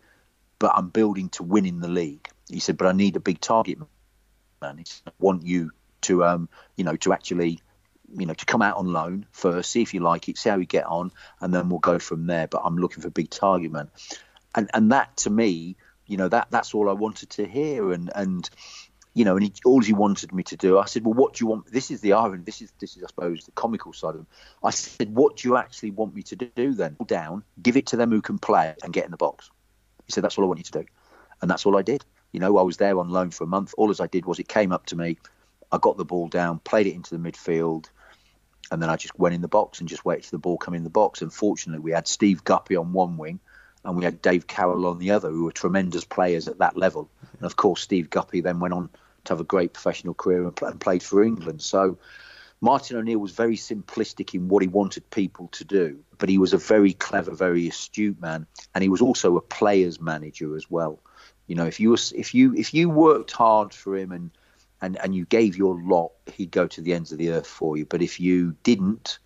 But 0.58 0.72
I'm 0.76 0.90
building 0.90 1.30
to 1.30 1.42
win 1.42 1.64
in 1.64 1.80
the 1.80 1.88
league." 1.88 2.28
He 2.50 2.60
said, 2.60 2.76
"But 2.76 2.86
I 2.86 2.92
need 2.92 3.16
a 3.16 3.20
big 3.20 3.40
target 3.40 3.78
man. 4.60 4.76
He 4.76 4.84
said, 4.84 5.04
I 5.06 5.12
want 5.18 5.46
you 5.46 5.70
to, 6.02 6.24
um, 6.24 6.50
you 6.76 6.84
know, 6.84 6.96
to 6.96 7.14
actually." 7.14 7.62
You 8.16 8.26
know, 8.26 8.34
to 8.34 8.44
come 8.44 8.62
out 8.62 8.76
on 8.76 8.92
loan 8.92 9.26
first, 9.30 9.70
see 9.70 9.82
if 9.82 9.94
you 9.94 10.00
like 10.00 10.28
it, 10.28 10.36
see 10.36 10.50
how 10.50 10.56
you 10.56 10.66
get 10.66 10.86
on, 10.86 11.12
and 11.40 11.54
then 11.54 11.68
we'll 11.68 11.78
go 11.78 11.98
from 11.98 12.26
there. 12.26 12.48
But 12.48 12.62
I'm 12.64 12.76
looking 12.76 13.02
for 13.02 13.10
big 13.10 13.30
target 13.30 13.70
man, 13.70 13.88
and 14.54 14.68
and 14.74 14.92
that 14.92 15.16
to 15.18 15.30
me, 15.30 15.76
you 16.06 16.16
know, 16.16 16.28
that 16.28 16.48
that's 16.50 16.74
all 16.74 16.88
I 16.88 16.92
wanted 16.92 17.30
to 17.30 17.46
hear. 17.46 17.92
And 17.92 18.10
and 18.14 18.50
you 19.14 19.24
know, 19.24 19.36
and 19.36 19.44
he, 19.44 19.52
all 19.64 19.80
he 19.80 19.92
wanted 19.92 20.32
me 20.32 20.42
to 20.44 20.56
do, 20.56 20.78
I 20.78 20.84
said, 20.86 21.04
well, 21.04 21.14
what 21.14 21.34
do 21.34 21.44
you 21.44 21.48
want? 21.48 21.70
This 21.70 21.90
is 21.90 22.00
the 22.00 22.12
irony. 22.14 22.42
This 22.44 22.62
is 22.62 22.72
this 22.80 22.96
is, 22.96 23.04
I 23.04 23.06
suppose, 23.06 23.44
the 23.44 23.52
comical 23.52 23.92
side 23.92 24.10
of 24.10 24.20
him. 24.20 24.26
I 24.62 24.70
said, 24.70 25.14
what 25.14 25.36
do 25.36 25.48
you 25.48 25.56
actually 25.56 25.90
want 25.92 26.14
me 26.14 26.22
to 26.24 26.36
do 26.36 26.74
then? 26.74 26.96
Down, 27.06 27.44
give 27.62 27.76
it 27.76 27.86
to 27.88 27.96
them 27.96 28.10
who 28.10 28.22
can 28.22 28.38
play, 28.38 28.74
and 28.82 28.92
get 28.92 29.04
in 29.04 29.10
the 29.10 29.16
box. 29.16 29.50
He 30.06 30.12
said, 30.12 30.24
that's 30.24 30.36
all 30.36 30.44
I 30.44 30.48
want 30.48 30.58
you 30.58 30.64
to 30.64 30.72
do, 30.72 30.84
and 31.42 31.50
that's 31.50 31.66
all 31.66 31.76
I 31.76 31.82
did. 31.82 32.04
You 32.32 32.40
know, 32.40 32.58
I 32.58 32.62
was 32.62 32.76
there 32.76 32.98
on 32.98 33.10
loan 33.10 33.30
for 33.30 33.44
a 33.44 33.48
month. 33.48 33.74
All 33.76 33.90
as 33.90 34.00
I 34.00 34.06
did 34.06 34.24
was 34.24 34.38
it 34.38 34.48
came 34.48 34.72
up 34.72 34.86
to 34.86 34.96
me, 34.96 35.16
I 35.72 35.78
got 35.78 35.96
the 35.96 36.04
ball 36.04 36.28
down, 36.28 36.58
played 36.60 36.86
it 36.86 36.94
into 36.94 37.16
the 37.16 37.30
midfield, 37.30 37.86
and 38.70 38.82
then 38.82 38.90
I 38.90 38.96
just 38.96 39.18
went 39.18 39.34
in 39.34 39.40
the 39.40 39.48
box 39.48 39.80
and 39.80 39.88
just 39.88 40.04
waited 40.04 40.24
for 40.24 40.32
the 40.32 40.38
ball 40.38 40.58
come 40.58 40.74
in 40.74 40.84
the 40.84 40.90
box. 40.90 41.22
Unfortunately, 41.22 41.82
we 41.82 41.92
had 41.92 42.06
Steve 42.06 42.44
Guppy 42.44 42.76
on 42.76 42.92
one 42.92 43.16
wing, 43.16 43.40
and 43.84 43.96
we 43.96 44.04
had 44.04 44.22
Dave 44.22 44.46
Carroll 44.46 44.86
on 44.86 44.98
the 44.98 45.10
other, 45.12 45.30
who 45.30 45.44
were 45.44 45.52
tremendous 45.52 46.04
players 46.04 46.48
at 46.48 46.58
that 46.58 46.76
level. 46.76 47.10
And 47.32 47.46
of 47.46 47.56
course, 47.56 47.80
Steve 47.80 48.10
Guppy 48.10 48.40
then 48.40 48.60
went 48.60 48.74
on 48.74 48.90
to 49.24 49.32
have 49.32 49.40
a 49.40 49.44
great 49.44 49.72
professional 49.72 50.14
career 50.14 50.44
and, 50.44 50.58
and 50.62 50.80
played 50.80 51.02
for 51.02 51.22
England. 51.22 51.62
So 51.62 51.98
Martin 52.60 52.96
O'Neill 52.96 53.18
was 53.18 53.32
very 53.32 53.56
simplistic 53.56 54.34
in 54.34 54.48
what 54.48 54.62
he 54.62 54.68
wanted 54.68 55.08
people 55.10 55.48
to 55.48 55.64
do, 55.64 56.00
but 56.18 56.28
he 56.28 56.38
was 56.38 56.52
a 56.52 56.58
very 56.58 56.92
clever, 56.92 57.32
very 57.32 57.68
astute 57.68 58.20
man, 58.20 58.46
and 58.74 58.82
he 58.82 58.88
was 58.88 59.00
also 59.00 59.36
a 59.36 59.40
players 59.40 60.00
manager 60.00 60.56
as 60.56 60.70
well. 60.70 60.98
You 61.46 61.56
know, 61.56 61.66
if 61.66 61.80
you 61.80 61.90
was, 61.90 62.12
if 62.12 62.34
you 62.34 62.54
if 62.54 62.74
you 62.74 62.90
worked 62.90 63.32
hard 63.32 63.72
for 63.72 63.96
him 63.96 64.12
and 64.12 64.30
and 64.82 64.96
and 64.98 65.14
you 65.14 65.24
gave 65.26 65.56
your 65.56 65.80
lot, 65.82 66.12
he'd 66.32 66.50
go 66.50 66.66
to 66.66 66.80
the 66.80 66.92
ends 66.94 67.12
of 67.12 67.18
the 67.18 67.30
earth 67.30 67.46
for 67.46 67.76
you. 67.76 67.84
But 67.86 68.02
if 68.02 68.18
you 68.20 68.56
didn't, 68.62 69.18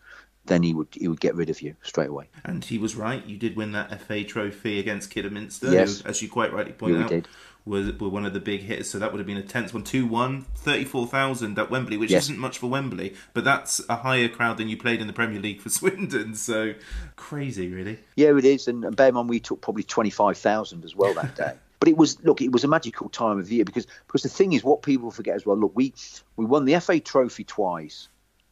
then 0.47 0.63
he 0.63 0.75
would 0.75 0.89
he 0.93 1.09
would 1.09 1.21
get 1.21 1.35
rid 1.35 1.51
of 1.51 1.63
you 1.63 1.75
straight 1.83 2.09
away. 2.11 2.29
And 2.45 2.65
he 2.65 2.79
was 2.79 2.95
right. 2.97 3.25
You 3.25 3.37
did 3.37 3.57
win 3.57 3.73
that 3.73 4.01
FA 4.03 4.25
trophy 4.25 4.79
against 4.79 5.11
Kidderminster, 5.11 5.71
Yes. 5.73 6.01
who, 6.01 6.09
as 6.09 6.21
you 6.23 6.29
quite 6.29 6.53
rightly 6.53 6.73
point 6.73 6.93
Yeah, 6.93 6.99
we 6.99 7.05
out, 7.05 7.11
did. 7.11 7.29
were, 7.65 7.93
were 7.99 8.11
one 8.11 8.27
of 8.27 8.35
the 8.35 8.41
big 8.41 8.61
hitters. 8.61 8.91
So 8.91 8.99
that 8.99 9.11
would 9.11 9.19
have 9.21 9.27
been 9.27 9.39
a 9.39 9.43
tense 9.43 9.73
one. 9.73 9.85
2 9.85 10.07
1, 10.07 10.43
34,000 10.57 11.59
at 11.59 11.71
Wembley, 11.71 11.97
which 11.97 12.11
Yes. 12.11 12.25
isn't 12.25 12.39
much 12.39 12.59
for 12.59 12.67
Wembley, 12.69 13.15
but 13.33 13.45
that's 13.45 13.81
a 13.89 13.97
higher 13.97 14.29
crowd 14.29 14.59
than 14.59 14.69
you 14.69 14.77
played 14.77 15.01
in 15.01 15.07
the 15.07 15.13
Premier 15.15 15.41
League 15.41 15.63
for 15.63 15.69
Swindon. 15.71 16.35
So 16.35 16.75
crazy, 17.17 17.69
really. 17.69 18.01
Yeah, 18.17 18.37
it 18.37 18.45
is, 18.45 18.69
and, 18.69 18.85
and 18.85 18.95
bear 18.95 19.09
in 19.09 19.15
mind 19.15 19.31
we 19.31 19.41
took 19.41 19.63
probably 19.63 19.83
twenty 19.85 20.11
five 20.11 20.37
thousand 20.37 20.85
as 20.85 20.95
well 20.95 21.15
that 21.15 21.35
day. 21.37 21.53
but 21.81 21.89
it 21.89 21.97
was 21.97 22.23
look, 22.25 22.41
it 22.41 22.53
was 22.53 22.65
a 22.65 22.69
magical 22.69 23.09
time 23.09 23.39
of 23.39 23.47
the 23.47 23.57
year 23.57 23.65
because 23.65 23.87
because 24.07 24.23
the 24.23 24.29
thing 24.29 24.53
is, 24.53 24.65
what 24.65 24.83
people 24.83 25.11
forget 25.11 25.35
as 25.35 25.47
well. 25.47 25.57
Look, 25.57 25.73
we 25.75 25.95
we 26.37 26.45
won 26.45 26.65
the 26.65 26.79
FA 26.81 27.01
Trophy 27.01 27.45
twice. 27.45 28.09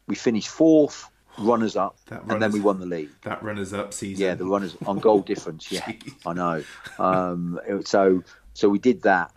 We 0.06 0.14
finished 0.16 0.48
fourth, 0.48 1.08
runners 1.38 1.76
up, 1.76 1.96
That 2.06 2.24
and 2.28 2.42
then 2.42 2.52
we 2.52 2.61
won 2.61 2.78
the 2.80 2.87
league. 2.87 3.11
That 3.22 3.42
runners 3.42 3.72
up 3.72 3.94
season. 3.94 4.24
Yeah, 4.24 4.35
the 4.35 4.44
runners 4.44 4.76
on 4.87 4.98
goal 4.98 5.20
difference. 5.20 5.70
Yeah, 5.70 5.90
I 6.26 6.32
know. 6.32 6.64
Um, 6.98 7.61
so 7.85 8.22
so 8.54 8.68
we 8.68 8.78
did 8.78 9.02
that. 9.02 9.32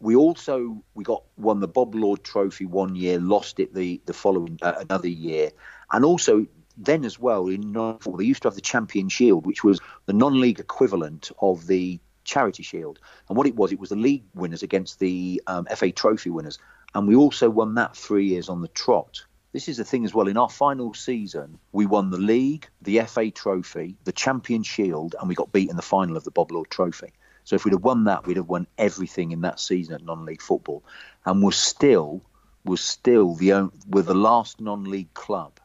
We 0.00 0.16
also 0.16 0.82
we 0.94 1.04
got 1.04 1.24
won 1.36 1.60
the 1.60 1.68
Bob 1.68 1.94
Lord 1.94 2.24
Trophy 2.24 2.66
one 2.66 2.96
year, 2.96 3.18
lost 3.18 3.60
it 3.60 3.74
the 3.74 4.00
the 4.06 4.12
following 4.12 4.58
uh, 4.62 4.74
another 4.78 5.08
year, 5.08 5.50
and 5.92 6.04
also 6.04 6.46
then 6.76 7.04
as 7.04 7.18
well 7.18 7.48
in 7.48 7.72
'94 7.72 8.18
they 8.18 8.24
used 8.24 8.42
to 8.42 8.48
have 8.48 8.54
the 8.54 8.60
Champion 8.60 9.08
Shield, 9.08 9.46
which 9.46 9.62
was 9.62 9.80
the 10.06 10.12
non-league 10.12 10.60
equivalent 10.60 11.30
of 11.40 11.66
the 11.66 12.00
Charity 12.24 12.62
Shield. 12.62 12.98
And 13.28 13.36
what 13.36 13.46
it 13.46 13.56
was, 13.56 13.72
it 13.72 13.80
was 13.80 13.90
the 13.90 13.96
league 13.96 14.24
winners 14.34 14.62
against 14.62 14.98
the 14.98 15.42
um, 15.46 15.66
FA 15.66 15.92
Trophy 15.92 16.30
winners, 16.30 16.58
and 16.94 17.06
we 17.06 17.14
also 17.14 17.48
won 17.48 17.74
that 17.74 17.96
three 17.96 18.26
years 18.26 18.48
on 18.48 18.60
the 18.60 18.68
trot. 18.68 19.24
This 19.52 19.68
is 19.68 19.78
the 19.78 19.84
thing 19.84 20.04
as 20.04 20.14
well. 20.14 20.28
In 20.28 20.36
our 20.36 20.48
final 20.48 20.94
season, 20.94 21.58
we 21.72 21.86
won 21.86 22.10
the 22.10 22.18
league, 22.18 22.68
the 22.82 23.00
FA 23.00 23.30
Trophy, 23.30 23.96
the 24.04 24.12
Champion 24.12 24.62
Shield, 24.62 25.16
and 25.18 25.28
we 25.28 25.34
got 25.34 25.52
beat 25.52 25.70
in 25.70 25.76
the 25.76 25.82
final 25.82 26.16
of 26.16 26.24
the 26.24 26.30
Bob 26.30 26.52
Lord 26.52 26.70
Trophy. 26.70 27.12
So 27.44 27.56
if 27.56 27.64
we'd 27.64 27.72
have 27.72 27.82
won 27.82 28.04
that, 28.04 28.26
we'd 28.26 28.36
have 28.36 28.48
won 28.48 28.68
everything 28.78 29.32
in 29.32 29.40
that 29.40 29.58
season 29.58 29.94
at 29.94 30.04
non-league 30.04 30.42
football, 30.42 30.84
and 31.24 31.42
we're 31.42 31.50
still, 31.50 32.22
we're 32.64 32.76
still 32.76 33.34
the 33.34 33.52
on- 33.52 33.72
we're 33.88 34.02
the 34.02 34.14
last 34.14 34.60
non-league 34.60 35.14
club 35.14 35.58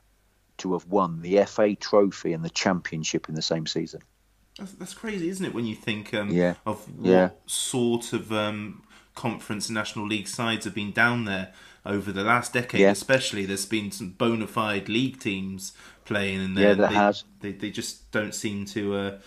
to 0.58 0.74
have 0.74 0.86
won 0.88 1.22
the 1.22 1.46
FA 1.46 1.76
Trophy 1.76 2.34
and 2.34 2.44
the 2.44 2.50
Championship 2.50 3.30
in 3.30 3.36
the 3.36 3.42
same 3.42 3.68
season. 3.68 4.02
That's, 4.58 4.72
that's 4.74 4.94
crazy, 4.94 5.30
isn't 5.30 5.46
it? 5.46 5.54
When 5.54 5.66
you 5.66 5.76
think 5.76 6.14
um, 6.14 6.30
Yeah. 6.30 6.56
of 6.66 6.86
what 6.98 7.10
Yeah. 7.10 7.30
sort 7.46 8.14
of 8.14 8.32
um, 8.32 8.84
conference 9.14 9.68
and 9.68 9.74
national 9.76 10.08
league 10.08 10.28
sides 10.28 10.66
have 10.66 10.74
been 10.76 10.92
down 10.92 11.26
there 11.26 11.54
over 11.86 12.12
the 12.12 12.24
last 12.24 12.54
decade, 12.54 12.82
Yeah. 12.82 12.92
especially. 12.92 13.46
There's 13.46 13.66
been 13.66 13.92
some 13.92 14.10
bona 14.12 14.48
fide 14.48 14.90
league 14.90 15.20
teams 15.20 15.74
playing, 16.06 16.40
and 16.42 16.56
Yeah, 16.56 16.74
there 16.74 16.88
they, 16.88 16.94
has. 16.96 17.24
They, 17.42 17.52
they 17.52 17.70
just 17.72 18.10
don't 18.12 18.34
seem 18.34 18.66
to. 18.68 18.96
Uh, 18.96 19.18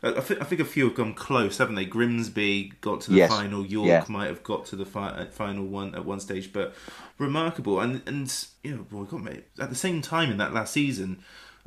I, 0.00 0.20
think, 0.20 0.40
I 0.40 0.44
think 0.44 0.60
a 0.60 0.64
few 0.64 0.84
have 0.86 0.94
gone 0.94 1.12
close, 1.12 1.58
haven't 1.58 1.74
they? 1.74 1.84
Grimsby 1.84 2.72
got 2.80 3.00
to 3.02 3.10
the 3.10 3.16
Yes. 3.18 3.30
final. 3.30 3.66
York 3.66 3.88
Yeah. 3.88 4.04
might 4.08 4.28
have 4.28 4.44
got 4.44 4.64
to 4.66 4.76
the 4.76 4.86
fi- 4.86 5.08
uh, 5.10 5.26
final 5.26 5.66
one 5.66 5.94
at 5.96 6.04
one 6.04 6.20
stage, 6.20 6.52
but 6.52 6.74
remarkable. 7.18 7.80
And 7.80 8.02
and 8.06 8.32
you 8.62 8.76
know, 8.76 8.82
boy, 8.84 9.04
God, 9.04 9.22
mate, 9.24 9.44
at 9.58 9.70
the 9.70 9.76
same 9.76 10.00
time 10.00 10.30
in 10.30 10.38
that 10.38 10.52
last 10.54 10.72
season, 10.72 11.18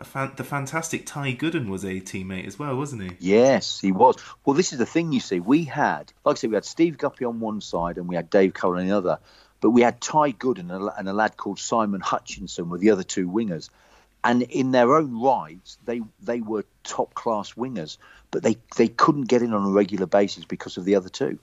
fan, 0.03 0.33
the 0.35 0.43
fantastic 0.43 1.05
Ty 1.05 1.33
Gooden 1.33 1.69
was 1.69 1.83
a 1.83 2.01
teammate 2.01 2.47
as 2.47 2.57
well, 2.57 2.75
wasn't 2.75 3.03
he? 3.03 3.11
Yes, 3.19 3.79
he 3.79 3.91
was. 3.91 4.15
Well, 4.45 4.55
this 4.55 4.73
is 4.73 4.79
the 4.79 4.85
thing 4.85 5.11
you 5.11 5.19
see. 5.19 5.39
We 5.39 5.63
had, 5.63 6.11
like 6.23 6.37
I 6.37 6.39
said, 6.39 6.49
we 6.49 6.55
had 6.55 6.65
Steve 6.65 6.97
Guppy 6.97 7.25
on 7.25 7.39
one 7.39 7.61
side 7.61 7.97
and 7.97 8.07
we 8.07 8.15
had 8.15 8.29
Dave 8.29 8.53
Cole 8.53 8.77
on 8.77 8.87
the 8.87 8.95
other. 8.95 9.19
But 9.61 9.69
we 9.69 9.81
had 9.81 10.01
Ty 10.01 10.33
Gooden 10.33 10.71
and 10.71 10.71
a, 10.71 10.95
and 10.97 11.07
a 11.07 11.13
lad 11.13 11.37
called 11.37 11.59
Simon 11.59 12.01
Hutchinson 12.01 12.69
were 12.69 12.79
the 12.79 12.91
other 12.91 13.03
two 13.03 13.27
wingers. 13.29 13.69
And 14.23 14.41
in 14.43 14.71
their 14.71 14.95
own 14.95 15.19
rights, 15.19 15.77
they 15.85 16.01
they 16.21 16.41
were 16.41 16.65
top 16.83 17.13
class 17.13 17.53
wingers, 17.53 17.97
but 18.29 18.43
they, 18.43 18.57
they 18.77 18.87
couldn't 18.87 19.23
get 19.23 19.41
in 19.41 19.53
on 19.53 19.65
a 19.65 19.71
regular 19.71 20.05
basis 20.05 20.45
because 20.45 20.77
of 20.77 20.85
the 20.85 20.95
other 20.95 21.09
two. 21.09 21.39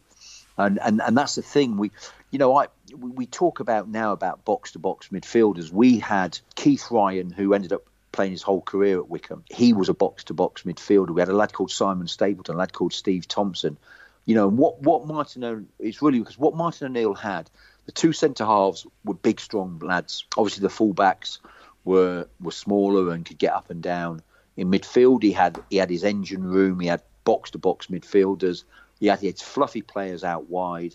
And, 0.57 0.79
and 0.83 1.01
and 1.01 1.16
that's 1.16 1.37
the 1.37 1.42
thing 1.42 1.77
we 1.77 1.92
you 2.33 2.38
know 2.40 2.57
I 2.57 2.66
we, 2.97 3.11
we 3.11 3.27
talk 3.27 3.61
about 3.61 3.88
now 3.88 4.11
about 4.11 4.44
box 4.44 4.73
to 4.73 4.81
box 4.81 5.09
midfielders 5.09 5.71
we 5.71 6.01
had 6.01 6.37
Keith 6.57 6.90
Ryan 6.90 7.31
who 7.31 7.55
ended 7.55 7.73
up 7.73 7.85
playing 8.12 8.33
his 8.33 8.42
whole 8.42 8.61
career 8.61 8.99
at 8.99 9.09
Wycombe 9.09 9.44
he 9.51 9.73
was 9.73 9.88
a 9.88 9.94
box 9.94 10.25
to 10.25 10.35
box 10.35 10.62
midfielder. 10.62 11.11
We 11.11 11.21
had 11.21 11.29
a 11.29 11.37
lad 11.37 11.53
called 11.53 11.71
Simon 11.71 12.09
Stapleton 12.09 12.55
a 12.55 12.59
lad 12.59 12.73
called 12.73 12.92
Steve 12.92 13.29
Thompson. 13.29 13.79
You 14.25 14.35
know 14.35 14.49
what 14.49 14.81
what 14.83 15.07
Martin 15.07 15.44
O- 15.44 15.64
it's 15.79 16.03
really 16.03 16.18
because 16.18 16.38
what 16.38 16.55
Martin 16.55 16.87
O'Neill 16.87 17.14
had 17.14 17.51
the 17.87 17.92
two 17.92 18.12
centre 18.12 18.44
halves 18.44 18.87
were 19.05 19.14
big 19.14 19.40
strong 19.40 19.79
lads. 19.79 20.25
Obviously 20.37 20.62
the 20.62 20.68
fullbacks 20.75 21.38
were 21.85 22.27
were 22.40 22.53
smaller 22.53 23.12
and 23.12 23.25
could 23.25 23.38
get 23.38 23.53
up 23.53 23.71
and 23.71 23.83
down. 23.83 24.23
In 24.57 24.71
midfield 24.71 25.23
he 25.23 25.33
had 25.33 25.62
he 25.71 25.77
had 25.77 25.90
his 25.90 26.05
engine 26.05 26.44
room 26.44 26.81
he 26.81 26.88
had 26.88 27.03
box 27.25 27.51
to 27.53 27.59
box 27.59 27.87
midfielders 27.88 28.64
he 28.99 29.07
had 29.07 29.21
his 29.21 29.40
fluffy 29.40 29.83
players 29.83 30.25
out 30.25 30.49
wide. 30.49 30.94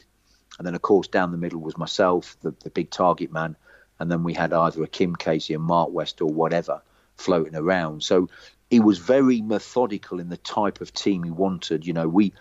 And 0.57 0.67
then, 0.67 0.75
of 0.75 0.81
course, 0.81 1.07
down 1.07 1.31
the 1.31 1.37
middle 1.37 1.59
was 1.59 1.77
myself, 1.77 2.37
the, 2.41 2.53
the 2.63 2.69
big 2.69 2.89
target 2.89 3.31
man. 3.31 3.55
And 3.99 4.11
then 4.11 4.23
we 4.23 4.33
had 4.33 4.53
either 4.53 4.83
a 4.83 4.87
Kim 4.87 5.15
Casey, 5.15 5.53
a 5.53 5.59
Mark 5.59 5.91
West, 5.91 6.21
or 6.21 6.27
whatever 6.27 6.81
floating 7.17 7.55
around. 7.55 8.03
So 8.03 8.29
he 8.69 8.79
was 8.79 8.97
very 8.97 9.41
methodical 9.41 10.19
in 10.19 10.29
the 10.29 10.37
type 10.37 10.81
of 10.81 10.93
team 10.93 11.23
he 11.23 11.31
wanted. 11.31 11.85
You 11.85 11.93
know, 11.93 12.07
we 12.07 12.33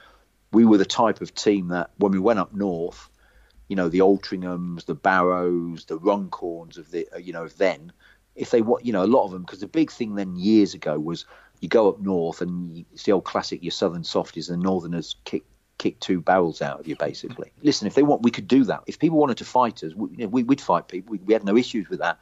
we 0.52 0.64
were 0.64 0.78
the 0.78 0.84
type 0.84 1.20
of 1.20 1.34
team 1.34 1.68
that 1.68 1.90
when 1.96 2.12
we 2.12 2.18
went 2.18 2.38
up 2.38 2.52
north, 2.54 3.08
you 3.68 3.76
know, 3.76 3.88
the 3.88 4.00
Altrinchams, 4.00 4.84
the 4.84 4.94
Barrows, 4.94 5.86
the 5.86 5.98
Runcorns 5.98 6.76
of 6.76 6.90
the, 6.90 7.06
you 7.20 7.32
know, 7.32 7.48
then, 7.48 7.92
if 8.36 8.50
they 8.50 8.60
want, 8.60 8.84
you 8.84 8.92
know, 8.92 9.02
a 9.02 9.06
lot 9.06 9.24
of 9.24 9.30
them, 9.30 9.42
because 9.42 9.60
the 9.60 9.66
big 9.66 9.90
thing 9.90 10.14
then 10.14 10.36
years 10.36 10.74
ago 10.74 10.98
was 10.98 11.24
you 11.60 11.68
go 11.68 11.88
up 11.88 12.00
north 12.00 12.40
and 12.40 12.84
it's 12.92 13.04
the 13.04 13.12
old 13.12 13.24
classic, 13.24 13.62
your 13.62 13.70
southern 13.70 14.04
softies, 14.04 14.50
and 14.50 14.62
northerners 14.62 15.16
kick 15.24 15.44
kick 15.78 15.98
two 16.00 16.20
barrels 16.20 16.62
out 16.62 16.80
of 16.80 16.86
you, 16.86 16.96
basically. 16.96 17.52
Listen, 17.62 17.86
if 17.86 17.94
they 17.94 18.02
want, 18.02 18.22
we 18.22 18.30
could 18.30 18.46
do 18.46 18.64
that. 18.64 18.82
If 18.86 18.98
people 18.98 19.18
wanted 19.18 19.38
to 19.38 19.44
fight 19.44 19.82
us, 19.82 19.94
we, 19.94 20.10
you 20.16 20.28
know, 20.28 20.54
fight 20.58 20.86
people. 20.86 21.12
We, 21.12 21.18
we 21.18 21.32
had 21.32 21.44
no 21.44 21.56
issues 21.56 21.88
with 21.88 22.00
that. 22.00 22.20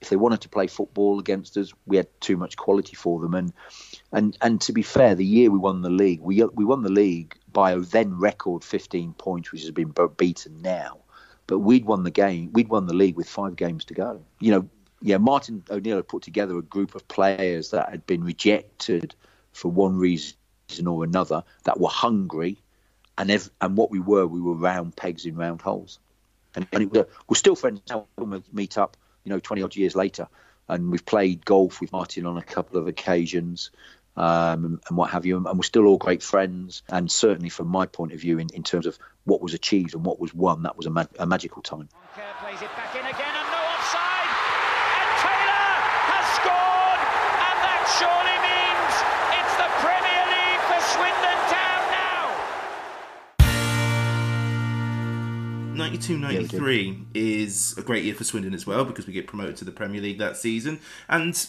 If 0.00 0.10
they 0.10 0.16
wanted 0.16 0.42
to 0.42 0.48
play 0.48 0.66
football 0.66 1.18
against 1.18 1.56
us, 1.56 1.72
we 1.86 1.96
had 1.96 2.08
too 2.20 2.36
much 2.36 2.56
quality 2.56 2.94
for 2.94 3.20
them. 3.20 3.34
And 3.34 3.52
and 4.12 4.36
and 4.40 4.60
to 4.62 4.72
be 4.72 4.82
fair, 4.82 5.14
the 5.14 5.24
year 5.24 5.50
we 5.50 5.58
won 5.58 5.82
the 5.82 5.90
league, 5.90 6.20
we 6.20 6.42
we 6.44 6.64
won 6.64 6.82
the 6.82 6.92
league 6.92 7.36
by 7.52 7.72
a 7.72 7.78
then 7.78 8.18
record 8.18 8.64
15 8.64 9.14
points, 9.14 9.50
which 9.50 9.62
has 9.62 9.70
been 9.70 9.94
beaten 10.16 10.60
now. 10.60 10.98
But 11.46 11.60
we'd 11.60 11.84
won 11.84 12.02
the 12.02 12.10
game. 12.10 12.50
We'd 12.52 12.68
won 12.68 12.86
the 12.86 12.94
league 12.94 13.16
with 13.16 13.28
five 13.28 13.56
games 13.56 13.86
to 13.86 13.94
go. 13.94 14.22
You 14.40 14.50
know, 14.50 14.68
yeah. 15.00 15.18
Martin 15.18 15.62
O'Neill 15.70 15.96
had 15.96 16.08
put 16.08 16.22
together 16.22 16.58
a 16.58 16.62
group 16.62 16.94
of 16.94 17.06
players 17.08 17.70
that 17.70 17.90
had 17.90 18.06
been 18.06 18.24
rejected 18.24 19.14
for 19.52 19.70
one 19.70 19.96
reason 19.96 20.36
or 20.86 21.04
another, 21.04 21.44
that 21.64 21.78
were 21.78 21.88
hungry, 21.88 22.58
and 23.16 23.30
ev- 23.30 23.50
and 23.60 23.76
what 23.76 23.90
we 23.90 24.00
were, 24.00 24.26
we 24.26 24.40
were 24.40 24.54
round 24.54 24.96
pegs 24.96 25.24
in 25.26 25.36
round 25.36 25.62
holes. 25.62 25.98
And, 26.54 26.66
and 26.72 26.90
was, 26.90 27.06
we're 27.28 27.36
still 27.36 27.56
friends 27.56 27.80
now. 27.88 28.06
We 28.16 28.42
meet 28.52 28.78
up, 28.78 28.96
you 29.24 29.30
know, 29.30 29.38
20 29.38 29.62
odd 29.62 29.76
years 29.76 29.96
later, 29.96 30.28
and 30.68 30.90
we've 30.90 31.04
played 31.04 31.44
golf 31.44 31.80
with 31.80 31.92
Martin 31.92 32.26
on 32.26 32.36
a 32.36 32.42
couple 32.42 32.78
of 32.78 32.86
occasions. 32.86 33.70
Um, 34.16 34.80
and, 34.88 34.96
what 34.96 35.10
have 35.10 35.26
you, 35.26 35.36
and 35.36 35.58
we're 35.58 35.64
still 35.64 35.86
all 35.86 35.98
great 35.98 36.22
friends. 36.22 36.84
And 36.88 37.10
certainly, 37.10 37.48
from 37.48 37.66
my 37.66 37.86
point 37.86 38.12
of 38.12 38.20
view, 38.20 38.38
in, 38.38 38.48
in 38.54 38.62
terms 38.62 38.86
of 38.86 38.96
what 39.24 39.40
was 39.40 39.54
achieved 39.54 39.94
and 39.94 40.04
what 40.04 40.20
was 40.20 40.32
won, 40.32 40.62
that 40.62 40.76
was 40.76 40.86
a, 40.86 41.08
a 41.18 41.26
magical 41.26 41.62
time. 41.62 41.88
Kerr 42.14 42.22
92 55.74 56.18
93 56.18 56.98
is 57.14 57.74
a 57.76 57.82
great 57.82 58.04
year 58.04 58.14
for 58.14 58.24
Swindon 58.24 58.54
as 58.54 58.66
well 58.66 58.84
because 58.84 59.06
we 59.06 59.12
get 59.12 59.26
promoted 59.26 59.56
to 59.56 59.64
the 59.64 59.72
Premier 59.72 60.00
League 60.00 60.18
that 60.18 60.36
season. 60.36 60.80
And 61.08 61.46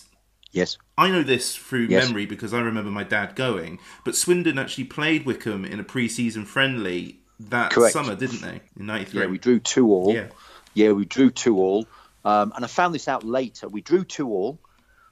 Yes. 0.51 0.77
I 0.97 1.09
know 1.09 1.21
this 1.21 1.55
through 1.55 1.87
Yes. 1.89 2.05
memory 2.07 2.25
because 2.25 2.53
I 2.53 2.61
remember 2.61 2.89
my 2.89 3.03
dad 3.03 3.35
going. 3.35 3.79
But 4.05 4.15
Swindon 4.15 4.57
actually 4.57 4.85
played 4.85 5.25
Wycombe 5.25 5.65
in 5.65 5.79
a 5.79 5.83
pre 5.83 6.07
season 6.07 6.45
friendly 6.45 7.19
that 7.39 7.71
Correct. 7.71 7.91
summer, 7.93 8.15
didn't 8.15 8.41
they? 8.41 8.61
In 8.79 8.85
93. 8.85 9.19
Yeah, 9.21 9.27
we 9.27 9.37
drew 9.37 9.59
two 9.59 9.91
all. 9.91 10.13
Yeah. 10.13 10.27
Yeah, 10.73 10.91
we 10.93 11.03
drew 11.05 11.29
two 11.29 11.57
all. 11.57 11.85
Um, 12.23 12.53
and 12.55 12.63
I 12.63 12.67
found 12.67 12.95
this 12.95 13.07
out 13.07 13.23
later. 13.23 13.67
We 13.67 13.81
drew 13.81 14.03
two 14.03 14.29
all, 14.29 14.59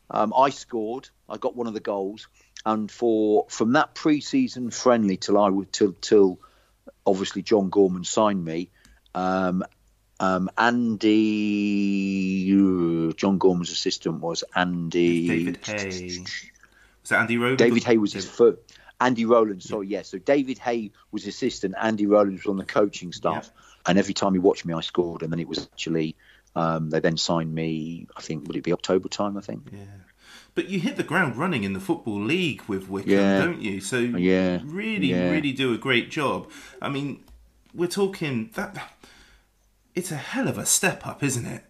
Um, 0.10 0.34
I 0.38 0.50
scored. 0.50 1.10
I 1.28 1.38
got 1.38 1.56
one 1.56 1.66
of 1.68 1.74
the 1.74 1.80
goals, 1.80 2.28
and 2.66 2.92
for 2.92 3.46
from 3.50 3.72
that 3.74 3.96
pre-season 3.96 4.70
friendly 4.70 5.18
till 5.18 5.38
I 5.40 5.50
would 5.50 5.72
till 5.74 5.94
till 5.94 6.40
obviously 7.06 7.42
John 7.42 7.70
Gorman 7.70 8.04
signed 8.04 8.44
me. 8.46 8.70
Um, 9.16 9.64
um, 10.20 10.50
Andy, 11.64 13.14
John 13.14 13.38
Gorman's 13.38 13.72
assistant 13.72 14.20
was 14.22 14.44
Andy. 14.56 15.28
David 15.28 15.60
Hay. 15.66 16.20
Was 17.02 17.10
that 17.10 17.20
Andy 17.22 17.38
Rowland? 17.38 17.58
David 17.60 17.84
Hay 17.84 17.98
was 17.98 18.14
his 18.14 18.30
first. 18.30 18.58
Andy 19.02 19.26
Rowland, 19.26 19.62
sorry, 19.64 19.88
yeah. 19.88 20.04
So 20.04 20.18
David 20.18 20.60
Hay 20.60 20.92
was 21.12 21.28
assistant. 21.28 21.76
Andy 21.80 22.06
Rowland 22.06 22.38
was 22.38 22.46
on 22.46 22.58
the 22.58 22.64
coaching 22.66 23.12
staff, 23.12 23.52
and 23.86 23.98
every 23.98 24.14
time 24.14 24.34
he 24.34 24.40
watched 24.40 24.66
me, 24.66 24.74
I 24.74 24.80
scored. 24.82 25.24
And 25.24 25.32
then 25.32 25.40
it 25.40 25.48
was 25.48 25.60
actually 25.74 26.16
um, 26.56 26.90
they 26.90 27.00
then 27.02 27.18
signed 27.18 27.54
me. 27.54 28.08
I 28.16 28.22
think 28.22 28.48
would 28.48 28.56
it 28.56 28.64
be 28.64 28.72
October 28.74 29.10
time? 29.10 29.36
I 29.38 29.42
think. 29.42 29.68
Yeah. 29.74 29.80
But 30.56 30.70
you 30.70 30.80
hit 30.80 30.96
the 30.98 31.04
ground 31.04 31.36
running 31.36 31.64
in 31.64 31.74
the 31.74 31.80
football 31.80 32.22
league 32.22 32.62
with 32.68 32.88
Wycombe, 32.88 33.12
Yeah. 33.12 33.40
don't 33.44 33.62
you? 33.62 33.82
So 33.82 33.98
Yeah. 33.98 34.62
you 34.62 34.68
really, 34.70 35.08
Yeah. 35.08 35.32
really 35.32 35.52
do 35.52 35.74
a 35.74 35.78
great 35.78 36.12
job. 36.12 36.50
I 36.82 36.90
mean, 36.90 37.24
we're 37.74 37.88
talking 37.88 38.52
that. 38.54 38.94
It's 39.96 40.12
a 40.12 40.16
hell 40.16 40.48
of 40.48 40.58
a 40.58 40.66
step 40.66 41.06
up, 41.06 41.24
isn't 41.24 41.46
it? 41.46 41.64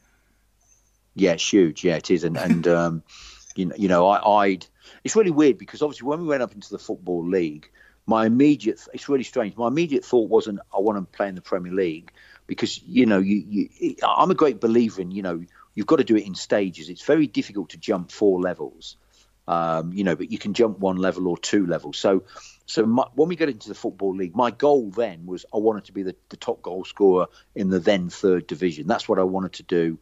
Yeah, 1.15 1.33
it's 1.33 1.53
huge. 1.53 1.83
Yeah, 1.83 1.95
it 1.95 2.09
is. 2.09 2.23
And 2.23 2.37
and 2.37 2.67
um, 2.79 3.03
you 3.55 3.65
know, 3.65 3.75
you 3.77 3.87
know, 3.87 4.07
I, 4.07 4.45
I'd. 4.45 4.65
It's 5.03 5.15
really 5.15 5.31
weird 5.31 5.57
because 5.57 5.81
obviously 5.81 6.07
when 6.07 6.21
we 6.21 6.27
went 6.27 6.43
up 6.43 6.53
into 6.53 6.69
the 6.69 6.79
football 6.79 7.25
league, 7.25 7.69
my 8.05 8.25
immediate. 8.25 8.81
It's 8.93 9.09
really 9.09 9.23
strange. 9.23 9.55
My 9.55 9.67
immediate 9.67 10.05
thought 10.05 10.29
wasn't 10.29 10.59
I 10.73 10.79
want 10.79 10.97
to 10.97 11.17
play 11.17 11.27
in 11.27 11.35
the 11.35 11.41
Premier 11.41 11.71
League 11.71 12.11
because 12.47 12.81
you 12.83 13.05
know 13.05 13.19
you, 13.19 13.69
you 13.79 13.95
I'm 14.05 14.31
a 14.31 14.35
great 14.35 14.59
believer 14.59 15.01
in 15.01 15.11
you 15.11 15.21
know 15.21 15.43
you've 15.75 15.87
got 15.87 15.97
to 15.97 16.03
do 16.03 16.15
it 16.15 16.25
in 16.25 16.35
stages. 16.35 16.89
It's 16.89 17.03
very 17.03 17.27
difficult 17.27 17.69
to 17.69 17.77
jump 17.77 18.11
four 18.11 18.41
levels. 18.41 18.97
Um, 19.47 19.91
you 19.91 20.05
know, 20.05 20.15
but 20.15 20.31
you 20.31 20.37
can 20.37 20.53
jump 20.53 20.79
one 20.79 20.97
level 20.97 21.27
or 21.27 21.37
two 21.37 21.67
levels. 21.67 21.97
So, 21.97 22.23
so 22.65 22.85
my, 22.85 23.05
when 23.13 23.27
we 23.27 23.35
got 23.35 23.49
into 23.49 23.69
the 23.69 23.75
football 23.75 24.15
league, 24.15 24.35
my 24.35 24.51
goal 24.51 24.89
then 24.89 25.25
was 25.25 25.45
I 25.53 25.57
wanted 25.57 25.85
to 25.85 25.91
be 25.91 26.03
the, 26.03 26.15
the 26.29 26.37
top 26.37 26.61
goal 26.61 26.85
scorer 26.85 27.27
in 27.55 27.69
the 27.69 27.79
then 27.79 28.09
third 28.09 28.47
division. 28.47 28.87
That's 28.87 29.07
what 29.07 29.19
I 29.19 29.23
wanted 29.23 29.53
to 29.53 29.63
do. 29.63 29.99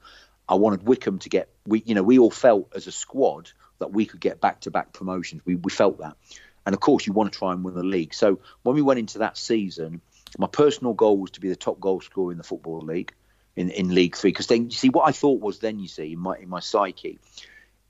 I 0.48 0.56
wanted 0.56 0.84
Wycombe 0.84 1.20
to 1.20 1.30
get 1.30 1.50
we 1.66 1.82
you 1.86 1.96
know 1.96 2.04
we 2.04 2.20
all 2.20 2.32
felt 2.32 2.74
as 2.76 2.88
a 2.88 2.92
squad 2.92 3.52
that 3.80 3.92
we 3.92 4.06
could 4.06 4.20
get 4.20 4.42
back 4.42 4.62
to 4.62 4.72
back 4.72 4.94
promotions. 4.94 5.42
We 5.46 5.56
we 5.56 5.72
felt 5.72 6.00
that, 6.00 6.18
and 6.66 6.74
of 6.74 6.80
course 6.80 7.08
you 7.08 7.14
want 7.14 7.32
to 7.32 7.40
try 7.40 7.54
and 7.54 7.64
win 7.64 7.74
the 7.74 7.84
league. 7.84 8.14
So 8.14 8.40
when 8.64 8.76
we 8.76 8.82
went 8.82 9.00
into 9.00 9.20
that 9.20 9.38
season, 9.38 10.02
my 10.38 10.48
personal 10.48 10.94
goal 10.94 11.18
was 11.18 11.32
to 11.32 11.42
be 11.42 11.50
the 11.50 11.56
top 11.56 11.80
goal 11.80 12.02
scorer 12.02 12.32
in 12.32 12.38
the 12.38 12.44
football 12.44 12.82
league, 12.82 13.14
in 13.56 13.70
in 13.70 13.96
League 13.96 14.16
Three. 14.16 14.32
Because 14.32 14.48
then 14.48 14.66
you 14.66 14.72
see 14.72 14.90
what 14.90 15.08
I 15.08 15.14
thought 15.14 15.40
was 15.40 15.60
then 15.60 15.80
you 15.80 15.88
see 15.88 16.14
in 16.14 16.20
my 16.20 16.38
in 16.38 16.50
my 16.50 16.60
psyche, 16.60 17.20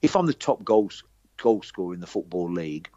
if 0.01 0.15
I'm 0.15 0.27
the 0.27 0.33
top 0.33 0.63
goals 0.63 1.03
goal 1.37 1.63
scorer 1.63 1.93
in 1.93 1.99
the 1.99 2.07
football 2.07 2.51
league 2.51 2.89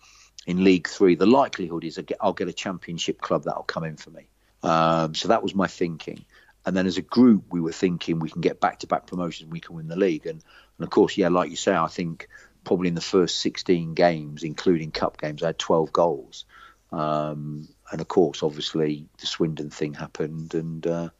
in 0.46 0.64
League 0.64 0.88
Three, 0.88 1.14
the 1.14 1.26
likelihood 1.26 1.84
is 1.84 2.00
I'll 2.20 2.32
get 2.32 2.48
a 2.48 2.52
Championship 2.52 3.20
club 3.20 3.44
that'll 3.44 3.62
come 3.62 3.84
in 3.84 3.96
for 3.96 4.10
me. 4.10 4.28
Um, 4.62 5.14
so 5.14 5.28
that 5.28 5.42
was 5.42 5.54
my 5.54 5.66
thinking. 5.66 6.24
And 6.66 6.76
then 6.76 6.86
as 6.86 6.96
a 6.96 7.02
group, 7.02 7.44
we 7.50 7.60
were 7.60 7.72
thinking 7.72 8.18
we 8.18 8.30
can 8.30 8.40
get 8.40 8.60
back 8.60 8.80
to 8.80 8.86
back 8.86 9.06
promotions, 9.06 9.50
we 9.50 9.60
can 9.60 9.76
win 9.76 9.88
the 9.88 9.96
league. 9.96 10.26
And, 10.26 10.42
and 10.78 10.84
of 10.84 10.90
course, 10.90 11.16
yeah, 11.16 11.28
like 11.28 11.50
you 11.50 11.56
say, 11.56 11.74
I 11.74 11.88
think 11.88 12.28
probably 12.64 12.88
in 12.88 12.94
the 12.94 13.00
first 13.00 13.40
16 13.40 13.94
games, 13.94 14.42
including 14.42 14.90
cup 14.90 15.20
games, 15.20 15.42
I 15.42 15.48
had 15.48 15.58
12 15.58 15.92
goals. 15.92 16.46
Um, 16.90 17.68
and 17.92 18.00
of 18.00 18.08
course, 18.08 18.42
obviously, 18.42 19.06
the 19.18 19.26
Swindon 19.26 19.70
thing 19.70 19.92
happened. 19.92 20.54
And 20.54 20.86
uh, 20.86 21.10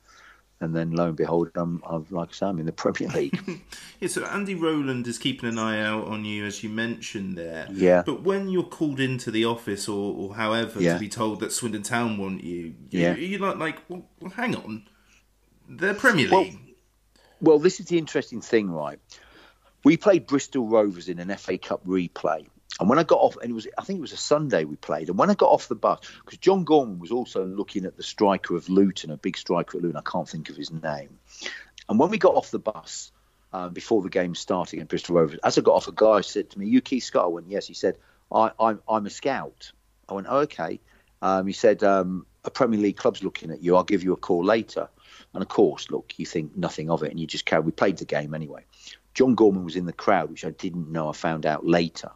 and 0.64 0.74
then 0.74 0.90
lo 0.90 1.06
and 1.08 1.16
behold, 1.16 1.50
I'm, 1.54 1.80
I'm 1.86 2.04
like 2.10 2.30
I 2.30 2.32
say, 2.32 2.46
I'm 2.46 2.58
in 2.58 2.66
the 2.66 2.72
Premier 2.72 3.08
League. 3.14 3.38
Yeah, 4.00 4.08
so 4.08 4.24
Andy 4.24 4.54
Rowland 4.56 5.06
is 5.06 5.18
keeping 5.18 5.48
an 5.48 5.58
eye 5.58 5.80
out 5.80 6.08
on 6.08 6.24
you, 6.24 6.44
as 6.44 6.64
you 6.64 6.70
mentioned 6.70 7.38
there. 7.38 7.68
Yeah. 7.70 8.02
But 8.04 8.22
when 8.22 8.48
you're 8.48 8.64
called 8.64 8.98
into 8.98 9.30
the 9.30 9.44
office 9.44 9.88
or, 9.88 10.14
or 10.16 10.34
however 10.34 10.80
Yeah. 10.82 10.94
to 10.94 10.98
be 11.00 11.08
told 11.08 11.38
that 11.40 11.52
Swindon 11.52 11.82
Town 11.84 12.18
want 12.18 12.42
you, 12.42 12.74
you 12.90 13.00
Yeah. 13.00 13.14
you're 13.14 13.38
like, 13.40 13.56
like 13.58 13.78
well, 13.88 14.04
well, 14.20 14.30
hang 14.32 14.56
on. 14.56 14.84
They're 15.68 15.94
Premier 15.94 16.28
Well, 16.30 16.42
League. 16.42 16.58
Well, 17.40 17.58
this 17.58 17.78
is 17.80 17.86
the 17.86 17.98
interesting 17.98 18.40
thing, 18.40 18.70
right? 18.70 18.98
We 19.84 19.96
played 19.98 20.26
Bristol 20.26 20.66
Rovers 20.66 21.08
in 21.08 21.18
an 21.18 21.28
FA 21.36 21.58
Cup 21.58 21.84
replay. 21.86 22.46
And 22.80 22.88
when 22.88 22.98
I 22.98 23.04
got 23.04 23.20
off, 23.20 23.36
and 23.36 23.50
it 23.50 23.54
was, 23.54 23.68
I 23.78 23.84
think 23.84 23.98
it 23.98 24.02
was 24.02 24.12
a 24.12 24.16
Sunday 24.16 24.64
we 24.64 24.76
played. 24.76 25.08
And 25.08 25.16
when 25.16 25.30
I 25.30 25.34
got 25.34 25.50
off 25.50 25.68
the 25.68 25.76
bus, 25.76 26.00
because 26.24 26.38
John 26.38 26.64
Gorman 26.64 26.98
was 26.98 27.12
also 27.12 27.44
looking 27.44 27.84
at 27.84 27.96
the 27.96 28.02
striker 28.02 28.56
of 28.56 28.68
Luton, 28.68 29.10
a 29.12 29.16
big 29.16 29.36
striker 29.36 29.78
at 29.78 29.84
Luton, 29.84 29.96
I 29.96 30.10
can't 30.10 30.28
think 30.28 30.50
of 30.50 30.56
his 30.56 30.72
name. 30.72 31.18
And 31.88 31.98
when 31.98 32.10
we 32.10 32.18
got 32.18 32.34
off 32.34 32.50
the 32.50 32.58
bus 32.58 33.12
uh, 33.52 33.68
before 33.68 34.02
the 34.02 34.08
game 34.08 34.34
started 34.34 34.74
against 34.74 34.90
Bristol 34.90 35.16
Rovers, 35.16 35.38
as 35.44 35.56
I 35.56 35.60
got 35.60 35.74
off, 35.74 35.86
a 35.86 35.92
guy 35.92 36.22
said 36.22 36.50
to 36.50 36.58
me, 36.58 36.66
"You 36.66 36.80
Keith 36.80 37.04
Scott?" 37.04 37.24
I 37.24 37.28
went, 37.28 37.48
"Yes." 37.48 37.66
He 37.68 37.74
said, 37.74 37.96
I, 38.32 38.50
I'm, 38.58 38.80
"I'm 38.88 39.06
a 39.06 39.10
scout." 39.10 39.70
I 40.08 40.14
went, 40.14 40.26
oh, 40.28 40.38
"Okay." 40.38 40.80
Um, 41.22 41.46
he 41.46 41.52
said, 41.52 41.84
um, 41.84 42.26
"A 42.44 42.50
Premier 42.50 42.80
League 42.80 42.96
club's 42.96 43.22
looking 43.22 43.52
at 43.52 43.62
you. 43.62 43.76
I'll 43.76 43.84
give 43.84 44.02
you 44.02 44.14
a 44.14 44.16
call 44.16 44.44
later." 44.44 44.88
And 45.32 45.42
of 45.42 45.48
course, 45.48 45.90
look, 45.90 46.14
you 46.16 46.26
think 46.26 46.56
nothing 46.56 46.90
of 46.90 47.04
it, 47.04 47.10
and 47.10 47.20
you 47.20 47.26
just 47.26 47.44
carry. 47.44 47.62
We 47.62 47.70
played 47.70 47.98
the 47.98 48.04
game 48.04 48.34
anyway. 48.34 48.64
John 49.14 49.36
Gorman 49.36 49.64
was 49.64 49.76
in 49.76 49.86
the 49.86 49.92
crowd, 49.92 50.30
which 50.30 50.44
I 50.44 50.50
didn't 50.50 50.90
know. 50.90 51.08
I 51.08 51.12
found 51.12 51.46
out 51.46 51.64
later. 51.64 52.10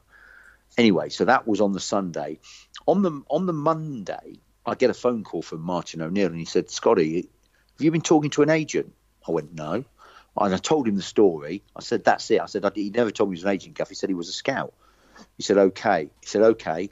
Anyway, 0.78 1.08
so 1.08 1.24
that 1.24 1.46
was 1.46 1.60
on 1.60 1.72
the 1.72 1.80
Sunday. 1.80 2.38
On 2.86 3.02
the 3.02 3.20
on 3.28 3.46
the 3.46 3.52
Monday, 3.52 4.38
I 4.64 4.76
get 4.76 4.90
a 4.90 4.94
phone 4.94 5.24
call 5.24 5.42
from 5.42 5.60
Martin 5.60 6.00
O'Neill, 6.00 6.28
and 6.28 6.38
he 6.38 6.44
said, 6.44 6.70
"Scotty, 6.70 7.16
have 7.16 7.84
you 7.84 7.90
been 7.90 8.00
talking 8.00 8.30
to 8.30 8.42
an 8.42 8.50
agent?" 8.50 8.94
I 9.26 9.32
went, 9.32 9.52
"No." 9.52 9.84
And 10.40 10.54
I 10.54 10.56
told 10.56 10.86
him 10.86 10.94
the 10.94 11.02
story. 11.02 11.64
I 11.74 11.80
said, 11.80 12.04
"That's 12.04 12.30
it." 12.30 12.40
I 12.40 12.46
said, 12.46 12.64
"He 12.76 12.90
never 12.90 13.10
told 13.10 13.28
me 13.28 13.36
he 13.36 13.40
was 13.40 13.44
an 13.44 13.50
agent, 13.50 13.74
Gaff. 13.74 13.88
He 13.88 13.96
said 13.96 14.08
he 14.08 14.14
was 14.14 14.28
a 14.28 14.32
scout." 14.32 14.72
He 15.36 15.42
said, 15.42 15.58
"Okay." 15.58 16.10
He 16.20 16.26
said, 16.26 16.42
"Okay," 16.42 16.90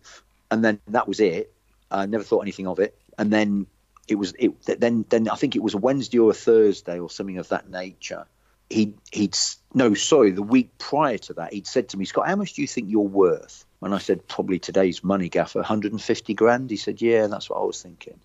and 0.50 0.64
then 0.64 0.80
that 0.88 1.06
was 1.06 1.20
it. 1.20 1.54
I 1.88 2.06
never 2.06 2.24
thought 2.24 2.40
anything 2.40 2.66
of 2.66 2.80
it. 2.80 2.98
And 3.16 3.32
then 3.32 3.68
it 4.08 4.16
was 4.16 4.34
it. 4.36 4.60
Then 4.80 5.04
then 5.08 5.28
I 5.28 5.36
think 5.36 5.54
it 5.54 5.62
was 5.62 5.74
a 5.74 5.78
Wednesday 5.78 6.18
or 6.18 6.32
a 6.32 6.34
Thursday 6.34 6.98
or 6.98 7.08
something 7.08 7.38
of 7.38 7.48
that 7.50 7.70
nature. 7.70 8.26
He 8.68 8.94
he'd 9.12 9.36
no 9.74 9.94
sorry 9.94 10.32
the 10.32 10.42
week 10.42 10.76
prior 10.78 11.18
to 11.18 11.34
that 11.34 11.52
he'd 11.52 11.66
said 11.66 11.90
to 11.90 11.96
me 11.96 12.04
Scott 12.04 12.26
how 12.26 12.36
much 12.36 12.54
do 12.54 12.62
you 12.62 12.68
think 12.68 12.90
you're 12.90 13.02
worth? 13.02 13.64
And 13.82 13.94
I 13.94 13.98
said 13.98 14.26
probably 14.26 14.58
today's 14.58 15.04
money 15.04 15.28
gaffer 15.28 15.60
150 15.60 16.34
grand. 16.34 16.70
He 16.70 16.76
said 16.76 17.00
yeah 17.00 17.28
that's 17.28 17.48
what 17.48 17.60
I 17.60 17.64
was 17.64 17.80
thinking. 17.80 18.18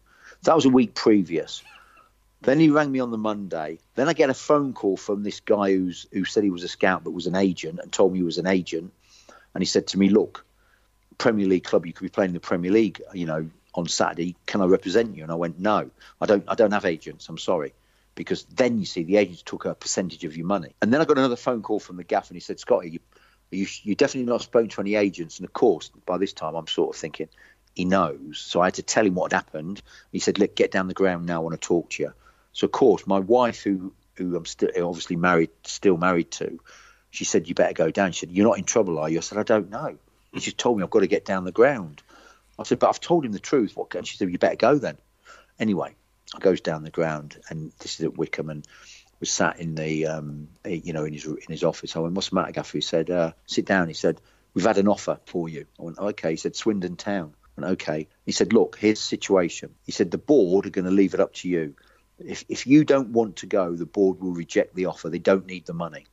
That 0.43 0.55
was 0.55 0.65
a 0.65 0.69
week 0.69 0.95
previous. 0.95 1.61
Then 2.41 2.59
he 2.59 2.71
rang 2.71 2.91
me 2.91 2.99
on 2.99 3.11
the 3.11 3.19
Monday. 3.19 3.77
Then 3.93 4.09
I 4.09 4.13
get 4.13 4.31
a 4.31 4.33
phone 4.33 4.73
call 4.73 4.97
from 4.97 5.21
this 5.21 5.41
guy 5.41 5.73
who's 5.73 6.07
who 6.11 6.25
said 6.25 6.43
he 6.43 6.49
was 6.49 6.63
a 6.63 6.67
scout 6.67 7.03
but 7.03 7.11
was 7.11 7.27
an 7.27 7.35
agent 7.35 7.79
and 7.81 7.91
told 7.91 8.13
me 8.13 8.19
he 8.19 8.23
was 8.23 8.39
an 8.39 8.47
agent. 8.47 8.91
And 9.53 9.61
he 9.61 9.67
said 9.67 9.87
to 9.87 9.99
me 9.99 10.09
look 10.09 10.43
Premier 11.19 11.45
League 11.45 11.65
club 11.65 11.85
you 11.85 11.93
could 11.93 12.05
be 12.05 12.09
playing 12.09 12.29
in 12.29 12.33
the 12.33 12.39
Premier 12.39 12.71
League 12.71 13.01
you 13.13 13.27
know 13.27 13.47
on 13.75 13.87
Saturday. 13.87 14.35
Can 14.47 14.61
I 14.61 14.65
represent 14.65 15.15
you? 15.15 15.21
And 15.21 15.31
I 15.31 15.35
went 15.35 15.59
no 15.59 15.91
I 16.19 16.25
don't 16.25 16.45
I 16.47 16.55
don't 16.55 16.71
have 16.71 16.85
agents. 16.85 17.29
I'm 17.29 17.37
sorry 17.37 17.73
because 18.15 18.43
then 18.45 18.79
you 18.79 18.85
see 18.85 19.03
the 19.03 19.17
agents 19.17 19.43
took 19.43 19.65
a 19.65 19.75
percentage 19.75 20.23
of 20.23 20.35
your 20.35 20.45
money. 20.45 20.75
And 20.81 20.93
then 20.93 21.01
I 21.01 21.05
got 21.05 21.17
another 21.17 21.35
phone 21.35 21.61
call 21.61 21.79
from 21.79 21.97
the 21.97 22.03
gaff, 22.03 22.29
and 22.29 22.35
he 22.35 22.41
said, 22.41 22.59
"Scotty, 22.59 22.89
you, 22.91 22.99
you, 23.51 23.67
you 23.83 23.95
definitely 23.95 24.31
not 24.31 24.41
spoken 24.41 24.69
to 24.69 24.81
any 24.81 24.95
agents." 24.95 25.39
And 25.39 25.45
of 25.45 25.53
course, 25.53 25.89
by 26.05 26.17
this 26.17 26.33
time, 26.33 26.55
I'm 26.55 26.67
sort 26.67 26.95
of 26.95 26.99
thinking 26.99 27.29
he 27.73 27.85
knows. 27.85 28.39
So 28.39 28.61
I 28.61 28.65
had 28.65 28.75
to 28.75 28.83
tell 28.83 29.05
him 29.05 29.15
what 29.15 29.31
had 29.31 29.37
happened. 29.37 29.81
He 30.11 30.19
said, 30.19 30.39
"Look, 30.39 30.55
get 30.55 30.71
down 30.71 30.87
the 30.87 30.93
ground 30.93 31.25
now. 31.25 31.37
I 31.37 31.43
want 31.43 31.59
to 31.59 31.67
talk 31.67 31.91
to 31.91 32.03
you." 32.03 32.13
So 32.53 32.65
of 32.65 32.71
course, 32.71 33.07
my 33.07 33.19
wife, 33.19 33.61
who 33.61 33.93
who 34.15 34.35
I'm 34.35 34.45
still 34.45 34.69
obviously 34.85 35.15
married, 35.15 35.51
still 35.63 35.97
married 35.97 36.31
to, 36.31 36.59
she 37.11 37.25
said, 37.25 37.47
"You 37.47 37.55
better 37.55 37.73
go 37.73 37.91
down." 37.91 38.11
She 38.11 38.25
said, 38.25 38.35
"You're 38.35 38.47
not 38.47 38.57
in 38.57 38.65
trouble, 38.65 38.99
are 38.99 39.09
you?" 39.09 39.19
I 39.19 39.21
said, 39.21 39.37
"I 39.37 39.43
don't 39.43 39.69
know." 39.69 39.97
He 40.33 40.39
just 40.39 40.57
told 40.57 40.77
me 40.77 40.83
I've 40.83 40.89
got 40.89 40.99
to 40.99 41.07
get 41.07 41.25
down 41.25 41.43
the 41.43 41.51
ground. 41.51 42.01
I 42.59 42.63
said, 42.63 42.79
"But 42.79 42.89
I've 42.89 42.99
told 42.99 43.25
him 43.25 43.31
the 43.31 43.39
truth." 43.39 43.75
What? 43.75 43.95
And 43.95 44.07
she 44.07 44.17
said, 44.17 44.29
"You 44.29 44.37
better 44.37 44.55
go 44.55 44.77
then." 44.77 44.97
Anyway, 45.59 45.95
goes 46.39 46.61
down 46.61 46.83
the 46.83 46.91
ground, 46.91 47.37
and 47.49 47.71
this 47.79 47.99
is 47.99 48.05
at 48.05 48.17
Wycombe, 48.17 48.49
and 48.49 48.67
was 49.19 49.31
sat 49.31 49.59
in 49.59 49.75
the, 49.75 50.07
um, 50.07 50.47
you 50.65 50.93
know, 50.93 51.05
in 51.05 51.13
his 51.13 51.25
in 51.25 51.49
his 51.49 51.63
office. 51.63 51.95
I 51.95 51.99
went, 51.99 52.15
"What's 52.15 52.29
the 52.29 52.35
matter, 52.35 52.51
Gaffer?" 52.51 52.77
He 52.77 52.81
said, 52.81 53.09
uh, 53.09 53.33
"Sit 53.45 53.65
down." 53.65 53.87
He 53.87 53.93
said, 53.93 54.19
"We've 54.53 54.65
had 54.65 54.77
an 54.77 54.87
offer 54.87 55.19
for 55.25 55.47
you." 55.47 55.65
I 55.79 55.83
went, 55.83 55.99
"Okay." 55.99 56.31
He 56.31 56.37
said, 56.37 56.55
"Swindon 56.55 56.95
Town." 56.95 57.33
I 57.57 57.61
went, 57.61 57.73
"Okay." 57.73 58.07
He 58.25 58.31
said, 58.31 58.53
"Look, 58.53 58.77
here's 58.77 58.99
the 58.99 59.05
situation." 59.05 59.75
He 59.85 59.91
said, 59.91 60.09
"The 60.09 60.17
board 60.17 60.65
are 60.65 60.71
going 60.71 60.85
to 60.85 60.91
leave 60.91 61.13
it 61.13 61.19
up 61.19 61.33
to 61.35 61.49
you. 61.49 61.75
If 62.17 62.45
if 62.49 62.65
you 62.65 62.83
don't 62.83 63.09
want 63.09 63.37
to 63.37 63.47
go, 63.47 63.75
the 63.75 63.85
board 63.85 64.19
will 64.19 64.33
reject 64.33 64.75
the 64.75 64.85
offer. 64.87 65.09
They 65.09 65.19
don't 65.19 65.45
need 65.45 65.65
the 65.65 65.73
money." 65.73 66.07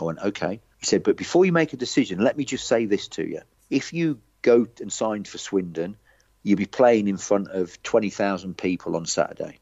I 0.00 0.04
went, 0.04 0.18
"Okay." 0.18 0.60
He 0.78 0.86
said, 0.86 1.02
"But 1.02 1.16
before 1.16 1.46
you 1.46 1.52
make 1.52 1.72
a 1.72 1.78
decision, 1.78 2.18
let 2.18 2.36
me 2.36 2.44
just 2.44 2.66
say 2.66 2.84
this 2.86 3.08
to 3.08 3.26
you: 3.26 3.40
if 3.70 3.92
you 3.92 4.20
go 4.42 4.66
and 4.80 4.92
sign 4.92 5.24
for 5.24 5.38
Swindon." 5.38 5.96
You'll 6.46 6.58
be 6.58 6.66
playing 6.66 7.08
in 7.08 7.16
front 7.16 7.48
of 7.48 7.82
20,000 7.82 8.56
people 8.56 8.94
on 8.94 9.04
Saturday. 9.04 9.58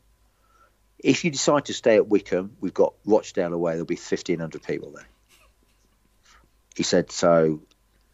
If 0.99 1.25
you 1.25 1.31
decide 1.31 1.65
to 1.65 1.73
stay 1.73 1.97
at 1.97 2.09
Wycombe, 2.09 2.59
we've 2.61 2.75
got 2.75 2.93
Rochdale 3.07 3.55
away, 3.55 3.73
there'll 3.73 3.87
be 3.87 3.95
1,500 3.95 4.63
people 4.63 4.91
there. 4.91 5.07
He 6.77 6.83
said, 6.83 7.11
So 7.11 7.63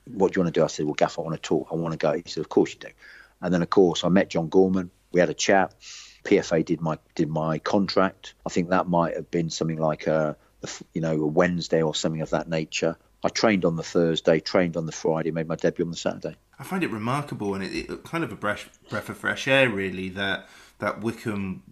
what 0.05 0.33
do 0.33 0.39
you 0.39 0.45
want 0.45 0.55
to 0.55 0.61
do? 0.61 0.63
I 0.63 0.69
said, 0.69 0.85
Well, 0.85 0.95
Gaff, 0.95 1.19
I 1.19 1.23
want 1.23 1.35
to 1.35 1.43
talk. 1.43 1.67
I 1.73 1.75
want 1.75 1.95
to 1.95 1.99
go. 1.99 2.13
He 2.13 2.23
said, 2.27 2.43
Of 2.43 2.49
course 2.49 2.73
you 2.73 2.79
do. 2.79 2.95
And 3.43 3.53
then, 3.53 3.61
of 3.61 3.71
course, 3.71 4.05
I 4.05 4.09
met 4.09 4.31
John 4.31 4.49
Gorman. 4.49 4.93
We 5.11 5.19
had 5.19 5.31
a 5.31 5.35
chat. 5.35 5.75
PFA 6.23 6.65
did 6.65 6.81
my 6.81 6.97
did 7.17 7.29
my 7.29 7.59
contract. 7.59 8.35
I 8.47 8.51
think 8.51 8.71
that 8.71 8.89
might 8.89 9.17
have 9.17 9.33
been 9.33 9.51
something 9.51 9.79
like 9.79 10.07
a, 10.07 10.37
you 10.95 11.01
know 11.01 11.21
a 11.21 11.27
Wednesday 11.27 11.83
or 11.83 11.97
something 11.97 12.21
of 12.21 12.31
that 12.31 12.49
nature. 12.49 12.97
I 13.25 13.31
trained 13.31 13.65
on 13.65 13.75
the 13.75 13.83
Thursday, 13.83 14.39
trained 14.39 14.77
on 14.77 14.87
the 14.87 14.93
Friday, 14.93 15.33
made 15.33 15.49
my 15.49 15.57
debut 15.57 15.85
on 15.85 15.91
the 15.91 15.97
Saturday. 15.97 16.37
I 16.61 16.63
find 16.63 16.85
it 16.85 16.91
remarkable 16.91 17.55
and 17.55 17.65
it, 17.65 17.91
it 17.91 18.05
kind 18.05 18.23
of 18.23 18.31
a 18.31 18.37
breath, 18.37 18.69
breath 18.91 19.09
of 19.09 19.17
fresh 19.17 19.49
air, 19.49 19.69
really, 19.71 20.09
that 20.11 20.47
that 20.79 21.01
Wycombe 21.01 21.63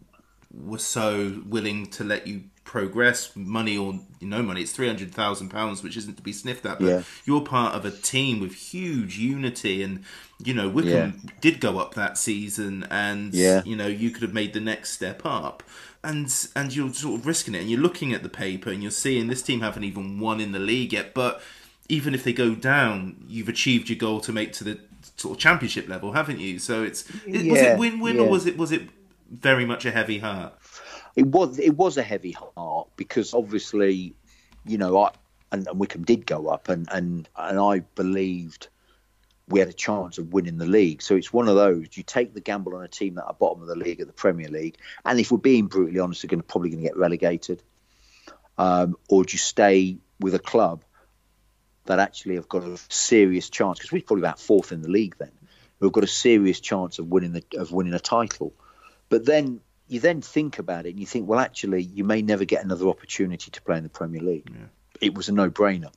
was 0.53 0.83
so 0.83 1.43
willing 1.47 1.87
to 1.91 2.05
let 2.05 2.27
you 2.27 2.45
progress, 2.65 3.35
money 3.35 3.77
or 3.79 4.01
no 4.21 4.43
money. 4.43 4.63
It's 4.63 4.73
three 4.73 4.87
hundred 4.87 5.13
thousand 5.15 5.51
pounds, 5.51 5.83
which 5.83 5.97
isn't 5.97 6.17
to 6.17 6.23
be 6.23 6.33
sniffed 6.33 6.65
at. 6.67 6.79
But 6.79 6.87
Yeah. 6.89 7.03
you're 7.27 7.43
part 7.43 7.75
of 7.75 7.85
a 7.85 7.91
team 7.91 8.41
with 8.41 8.55
huge 8.55 9.19
unity, 9.19 9.83
and 9.83 10.05
you 10.43 10.55
know 10.55 10.69
Wycombe 10.69 11.21
Yeah. 11.25 11.31
did 11.41 11.61
go 11.61 11.79
up 11.79 11.95
that 11.95 12.17
season, 12.19 12.87
and 12.91 13.35
Yeah. 13.35 13.63
you 13.65 13.77
know 13.77 13.87
you 13.87 14.11
could 14.11 14.23
have 14.23 14.35
made 14.35 14.53
the 14.55 14.61
next 14.61 14.93
step 14.93 15.23
up. 15.25 15.63
And 16.05 16.33
and 16.57 16.75
you're 16.75 16.93
sort 16.95 17.21
of 17.21 17.27
risking 17.27 17.55
it, 17.55 17.61
and 17.61 17.71
you're 17.71 17.81
looking 17.81 18.13
at 18.15 18.23
the 18.23 18.29
paper, 18.31 18.71
and 18.71 18.83
you're 18.83 18.91
seeing 18.93 19.27
this 19.29 19.43
team 19.43 19.61
haven't 19.61 19.85
even 19.85 20.19
won 20.21 20.41
in 20.41 20.53
the 20.53 20.59
league 20.59 20.93
yet. 20.95 21.13
But 21.13 21.43
even 21.89 22.15
if 22.15 22.25
they 22.25 22.33
go 22.33 22.55
down, 22.55 23.25
you've 23.27 23.49
achieved 23.49 23.89
your 23.89 23.99
goal 23.99 24.21
to 24.21 24.33
make 24.33 24.53
to 24.55 24.65
the 24.65 24.79
sort 25.17 25.37
of 25.37 25.41
championship 25.41 25.89
level, 25.89 26.13
haven't 26.13 26.39
you? 26.39 26.59
So 26.59 26.83
it's 26.83 27.09
it, 27.27 27.51
was 27.51 27.61
it 27.61 27.79
win 27.79 28.01
win 28.01 28.17
yeah. 28.17 28.23
or 28.23 28.29
was 28.29 28.47
it 28.47 28.57
was 28.57 28.73
it 28.73 28.89
very 29.31 29.65
much 29.65 29.85
a 29.85 29.91
heavy 29.91 30.19
heart? 30.19 30.55
It 31.17 31.27
was 31.27 31.59
it 31.59 31.77
was 31.77 31.97
a 31.97 32.03
heavy 32.03 32.33
heart 32.33 32.89
because 32.97 33.35
obviously, 33.35 34.15
you 34.65 34.79
know, 34.79 34.99
I 34.99 35.11
and, 35.51 35.67
and 35.67 35.79
Wycombe 35.79 36.05
did 36.05 36.27
go 36.27 36.49
up, 36.49 36.69
and 36.69 36.89
and 36.93 37.29
and 37.37 37.59
I 37.59 37.81
believed 37.81 38.69
we 39.49 39.61
had 39.61 39.69
a 39.69 39.73
chance 39.73 40.19
of 40.19 40.35
winning 40.35 40.59
the 40.59 40.67
league. 40.67 41.01
So 41.01 41.17
it's 41.17 41.33
one 41.33 41.49
of 41.49 41.55
those 41.55 41.87
you 41.97 42.03
take 42.03 42.35
the 42.35 42.41
gamble 42.41 42.77
on 42.77 42.85
a 42.85 42.89
team 42.89 43.15
that 43.15 43.25
are 43.25 43.33
bottom 43.33 43.63
of 43.63 43.69
the 43.69 43.77
league 43.77 44.01
at 44.01 44.07
the 44.07 44.13
Premier 44.13 44.49
League, 44.49 44.77
and 45.07 45.19
if 45.19 45.33
we're 45.33 45.39
being 45.39 45.69
brutally 45.69 46.01
honest, 46.01 46.23
they're 46.23 46.29
going 46.29 46.41
to 46.41 46.47
probably 46.47 46.71
going 46.71 46.83
to 46.83 46.89
get 46.89 46.99
relegated, 46.99 47.63
um, 48.59 48.97
or 49.09 49.25
do 49.25 49.33
you 49.33 49.39
stay 49.39 49.97
with 50.21 50.35
a 50.35 50.39
club 50.39 50.85
that 51.89 51.99
actually 51.99 52.37
have 52.37 52.49
got 52.49 52.63
a 52.63 52.79
serious 52.89 53.51
chance 53.51 53.79
because 53.79 53.93
we're 53.93 54.03
probably 54.03 54.23
about 54.23 54.41
fourth 54.41 54.73
in 54.73 54.81
the 54.81 54.89
league 54.89 55.17
then. 55.19 55.33
We've 55.81 55.93
got 55.93 56.05
a 56.05 56.09
serious 56.09 56.61
chance 56.61 56.99
of 56.99 57.09
winning 57.09 57.33
the, 57.33 57.45
of 57.57 57.73
winning 57.73 57.95
a 57.95 58.01
title, 58.01 58.53
but 59.09 59.27
then 59.27 59.61
you 59.89 60.01
then 60.01 60.21
think 60.21 60.59
about 60.59 60.87
it 60.87 60.91
and 60.91 61.01
you 61.01 61.07
think, 61.07 61.29
well, 61.29 61.39
actually, 61.39 61.83
you 61.83 62.05
may 62.05 62.23
never 62.23 62.45
get 62.45 62.65
another 62.65 62.89
opportunity 62.89 63.51
to 63.51 63.63
play 63.63 63.77
in 63.77 63.83
the 63.83 63.89
Premier 63.89 64.21
League. 64.21 64.51
It 65.01 65.15
was 65.15 65.29
a 65.29 65.33
no-brainer. 65.33 65.93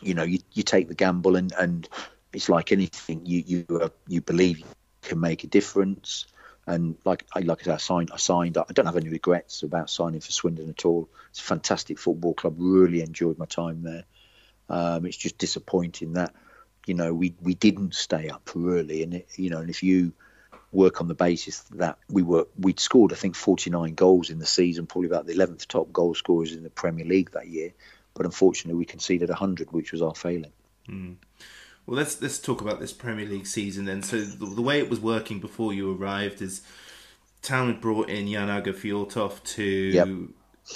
You 0.00 0.14
know, 0.14 0.24
you, 0.24 0.40
you 0.52 0.62
take 0.62 0.88
the 0.88 0.94
gamble 0.94 1.36
and, 1.36 1.52
and 1.52 1.88
it's 2.32 2.48
like 2.48 2.72
anything. 2.72 3.24
You 3.24 3.42
you 3.46 3.80
uh, 3.80 3.88
you 4.06 4.20
believe 4.20 4.58
you 4.58 4.66
can 5.02 5.20
make 5.20 5.44
a 5.44 5.46
difference. 5.46 6.26
And 6.66 6.96
like 7.04 7.24
I 7.34 7.40
like 7.40 7.60
I 7.60 7.64
said, 7.64 7.74
I 7.74 7.78
signed. 7.78 8.10
I 8.12 8.16
signed. 8.16 8.58
I 8.58 8.64
don't 8.72 8.86
have 8.86 8.96
any 8.96 9.08
regrets 9.08 9.62
about 9.62 9.88
signing 9.88 10.20
for 10.20 10.32
Swindon 10.32 10.68
at 10.68 10.84
all. 10.84 11.08
It's 11.30 11.40
a 11.40 11.44
fantastic 11.44 11.98
football 11.98 12.34
club. 12.34 12.56
Really 12.58 13.00
enjoyed 13.02 13.38
my 13.38 13.46
time 13.46 13.82
there. 13.82 14.04
Um, 14.68 15.06
it's 15.06 15.16
just 15.16 15.38
disappointing 15.38 16.14
that 16.14 16.34
you 16.86 16.94
know 16.94 17.12
we 17.14 17.34
we 17.40 17.54
didn't 17.54 17.94
stay 17.94 18.28
up 18.28 18.50
really, 18.54 19.02
and 19.02 19.14
it, 19.14 19.28
you 19.36 19.50
know, 19.50 19.58
and 19.58 19.70
if 19.70 19.82
you 19.82 20.12
work 20.72 21.00
on 21.00 21.08
the 21.08 21.14
basis 21.14 21.60
that 21.74 21.98
we 22.10 22.22
were 22.22 22.46
we'd 22.58 22.80
scored 22.80 23.12
I 23.12 23.16
think 23.16 23.34
49 23.34 23.94
goals 23.94 24.30
in 24.30 24.38
the 24.38 24.46
season, 24.46 24.86
probably 24.86 25.08
about 25.08 25.26
the 25.26 25.34
11th 25.34 25.66
top 25.68 25.92
goal 25.92 26.14
scorers 26.14 26.52
in 26.52 26.64
the 26.64 26.70
Premier 26.70 27.04
League 27.04 27.30
that 27.32 27.48
year, 27.48 27.72
but 28.14 28.26
unfortunately 28.26 28.78
we 28.78 28.84
conceded 28.84 29.28
100, 29.28 29.72
which 29.72 29.92
was 29.92 30.02
our 30.02 30.14
failing. 30.14 30.52
Well, 31.86 31.96
let's 31.96 32.20
let's 32.20 32.38
talk 32.38 32.60
about 32.60 32.80
this 32.80 32.92
Premier 32.92 33.26
League 33.26 33.46
season 33.46 33.84
then. 33.84 34.02
So 34.02 34.20
the, 34.20 34.46
the 34.46 34.62
way 34.62 34.78
it 34.80 34.90
was 34.90 35.00
working 35.00 35.38
before 35.40 35.72
you 35.72 35.94
arrived 35.94 36.42
is 36.42 36.62
Town 37.42 37.68
had 37.68 37.80
brought 37.80 38.10
in 38.10 38.26
Jan 38.26 38.48
Åge 38.48 38.72
Fjørtoft 38.74 39.44
to 39.44 39.62
Yep. 39.62 40.08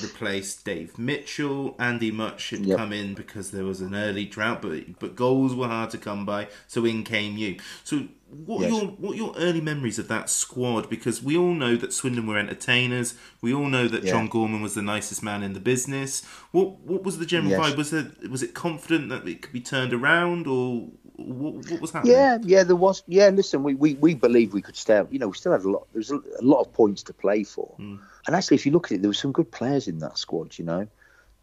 Replace 0.03 0.55
Dave 0.63 0.99
Mitchell. 0.99 1.75
Andy 1.79 2.11
Mutch 2.13 2.51
had 2.51 2.65
Yep. 2.65 2.79
come 2.79 2.93
in 2.93 3.15
because 3.15 3.51
there 3.51 3.65
was 3.65 3.81
an 3.81 3.95
early 3.95 4.25
drought, 4.25 4.63
but 4.63 4.99
but 5.01 5.17
goals 5.17 5.55
were 5.55 5.67
hard 5.67 5.91
to 5.91 5.99
come 5.99 6.25
by. 6.25 6.49
So 6.69 6.85
in 6.85 7.03
came 7.03 7.37
you. 7.37 7.57
So 7.83 8.05
what 8.47 8.61
Yes. 8.61 8.71
are 8.71 8.75
your 8.77 8.87
what 8.93 9.17
your 9.17 9.35
early 9.37 9.61
memories 9.61 9.99
of 9.99 10.07
that 10.07 10.31
squad? 10.31 10.89
Because 10.89 11.21
we 11.23 11.37
all 11.37 11.55
know 11.55 11.75
that 11.77 11.93
Swindon 11.93 12.27
were 12.29 12.39
entertainers. 12.39 13.15
We 13.43 13.53
all 13.53 13.67
know 13.69 13.89
that 13.89 14.05
Yeah. 14.05 14.13
John 14.13 14.29
Gorman 14.29 14.63
was 14.63 14.75
the 14.75 14.83
nicest 14.83 15.25
man 15.25 15.43
in 15.43 15.55
the 15.55 15.61
business. 15.61 16.23
What 16.53 16.79
what 16.81 17.03
was 17.03 17.19
the 17.19 17.27
general 17.27 17.51
Yes. 17.51 17.61
vibe? 17.61 17.77
Was 17.77 17.93
it 17.93 18.31
was 18.31 18.43
it 18.45 18.55
confident 18.55 19.09
that 19.09 19.27
it 19.27 19.43
could 19.43 19.53
be 19.53 19.61
turned 19.61 19.93
around, 19.93 20.47
or 20.47 20.89
what, 21.17 21.69
what 21.69 21.81
was 21.81 21.91
happening? 21.91 22.15
Yeah, 22.15 22.39
yeah, 22.43 22.63
there 22.63 22.77
was. 22.77 23.03
Yeah, 23.09 23.29
listen, 23.31 23.63
we, 23.65 23.75
we, 23.75 23.95
we 23.95 24.15
believed 24.15 24.53
we 24.55 24.63
could 24.63 24.77
stay. 24.77 25.03
You 25.11 25.19
know, 25.19 25.29
we 25.29 25.35
still 25.35 25.53
had 25.53 25.63
a 25.65 25.69
lot. 25.71 25.89
There 25.93 25.99
was 25.99 26.11
a, 26.13 26.17
a 26.17 26.43
lot 26.43 26.61
of 26.61 26.73
points 26.73 27.03
to 27.05 27.13
play 27.13 27.43
for, 27.43 27.75
hmm. 27.77 27.97
And 28.27 28.37
actually, 28.37 28.57
if 28.57 28.67
you 28.67 28.73
look 28.73 28.87
at 28.87 28.93
it, 28.93 29.03
there 29.03 29.09
were 29.09 29.15
some 29.15 29.33
good 29.33 29.51
players 29.51 29.89
in 29.89 29.99
that 30.01 30.19
squad. 30.19 30.59
You 30.59 30.65
know, 30.65 30.89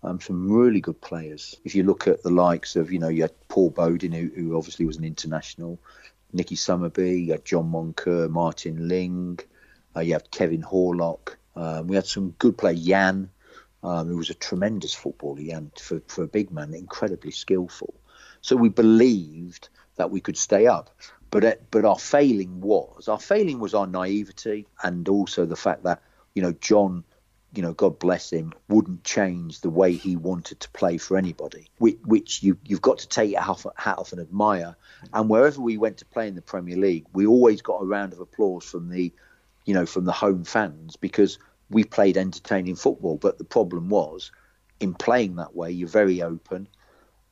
um, 0.04 0.20
some 0.22 0.52
really 0.52 0.82
good 0.82 1.00
players. 1.02 1.56
If 1.64 1.76
you 1.76 1.84
look 1.84 2.08
at 2.08 2.24
the 2.24 2.30
likes 2.30 2.76
of, 2.76 2.92
you 2.92 3.00
know, 3.00 3.08
you 3.08 3.24
had 3.24 3.48
Paul 3.48 3.72
Bodin, 3.72 4.14
who, 4.14 4.30
who 4.36 4.58
obviously 4.58 4.86
was 4.86 4.98
an 4.98 5.04
international, 5.04 5.80
Nicky 6.34 6.56
Summerbee, 6.56 7.26
you 7.26 7.32
had 7.32 7.46
John 7.46 7.72
Moncur, 7.72 8.30
Martin 8.30 8.88
Ling, 8.88 9.40
uh, 9.96 10.02
you 10.02 10.14
had 10.14 10.30
Kevin 10.32 10.62
Horlock. 10.62 11.36
Um, 11.56 11.88
we 11.88 11.96
had 11.96 12.06
some 12.06 12.32
good 12.38 12.58
players. 12.58 12.86
Jan, 12.86 13.30
um, 13.84 14.08
who 14.08 14.18
was 14.18 14.30
a 14.30 14.36
tremendous 14.36 14.94
footballer. 14.94 15.42
Jan, 15.42 15.72
for, 15.80 16.02
for 16.08 16.24
a 16.24 16.28
big 16.28 16.52
man, 16.52 16.74
incredibly 16.74 17.32
skillful. 17.32 17.94
So 18.42 18.56
we 18.56 18.70
believed 18.70 19.70
that 19.96 20.12
we 20.12 20.22
could 20.22 20.38
stay 20.38 20.68
up. 20.68 20.92
But 21.30 21.44
uh, 21.44 21.56
but 21.72 21.84
our 21.84 22.00
failing 22.00 22.62
was 22.62 23.10
our 23.10 23.20
failing 23.20 23.60
was 23.60 23.74
our 23.74 23.88
naivety 23.88 24.66
and 24.82 25.10
also 25.10 25.46
the 25.46 25.58
fact 25.58 25.84
that 25.84 26.02
you 26.38 26.44
know 26.44 26.54
John, 26.62 27.04
you 27.56 27.64
know 27.64 27.74
God 27.74 27.98
bless 27.98 28.32
him, 28.32 28.54
wouldn't 28.70 29.04
change 29.04 29.62
the 29.62 29.72
way 29.72 29.94
he 29.94 30.16
wanted 30.16 30.60
to 30.60 30.70
play 30.70 31.00
for 31.00 31.18
anybody. 31.18 31.68
Which, 31.80 31.98
which 32.06 32.44
you 32.44 32.60
you've 32.64 32.84
got 32.84 33.00
to 33.00 33.08
take 33.08 33.32
your 33.32 33.42
hat 33.42 33.98
off, 33.98 34.12
and 34.12 34.22
admire. 34.22 34.76
And 35.14 35.32
wherever 35.32 35.60
we 35.60 35.78
went 35.80 35.98
to 35.98 36.06
play 36.06 36.28
in 36.28 36.36
the 36.36 36.44
Premier 36.44 36.78
League, 36.78 37.08
we 37.12 37.26
always 37.26 37.64
got 37.64 37.82
a 37.82 37.86
round 37.86 38.14
of 38.14 38.20
applause 38.20 38.66
from 38.66 38.90
the 38.90 39.12
you 39.66 39.74
know 39.74 39.88
from 39.88 40.06
the 40.06 40.12
home 40.12 40.44
fans 40.44 40.96
because 40.96 41.40
we 41.72 41.84
played 41.84 42.18
entertaining 42.18 42.76
football. 42.76 43.18
But 43.18 43.40
the 43.40 43.44
problem 43.44 43.90
was 43.90 44.32
in 44.80 44.94
playing 44.94 45.38
that 45.38 45.56
way, 45.56 45.72
you're 45.72 45.90
very 45.90 46.22
open 46.22 46.68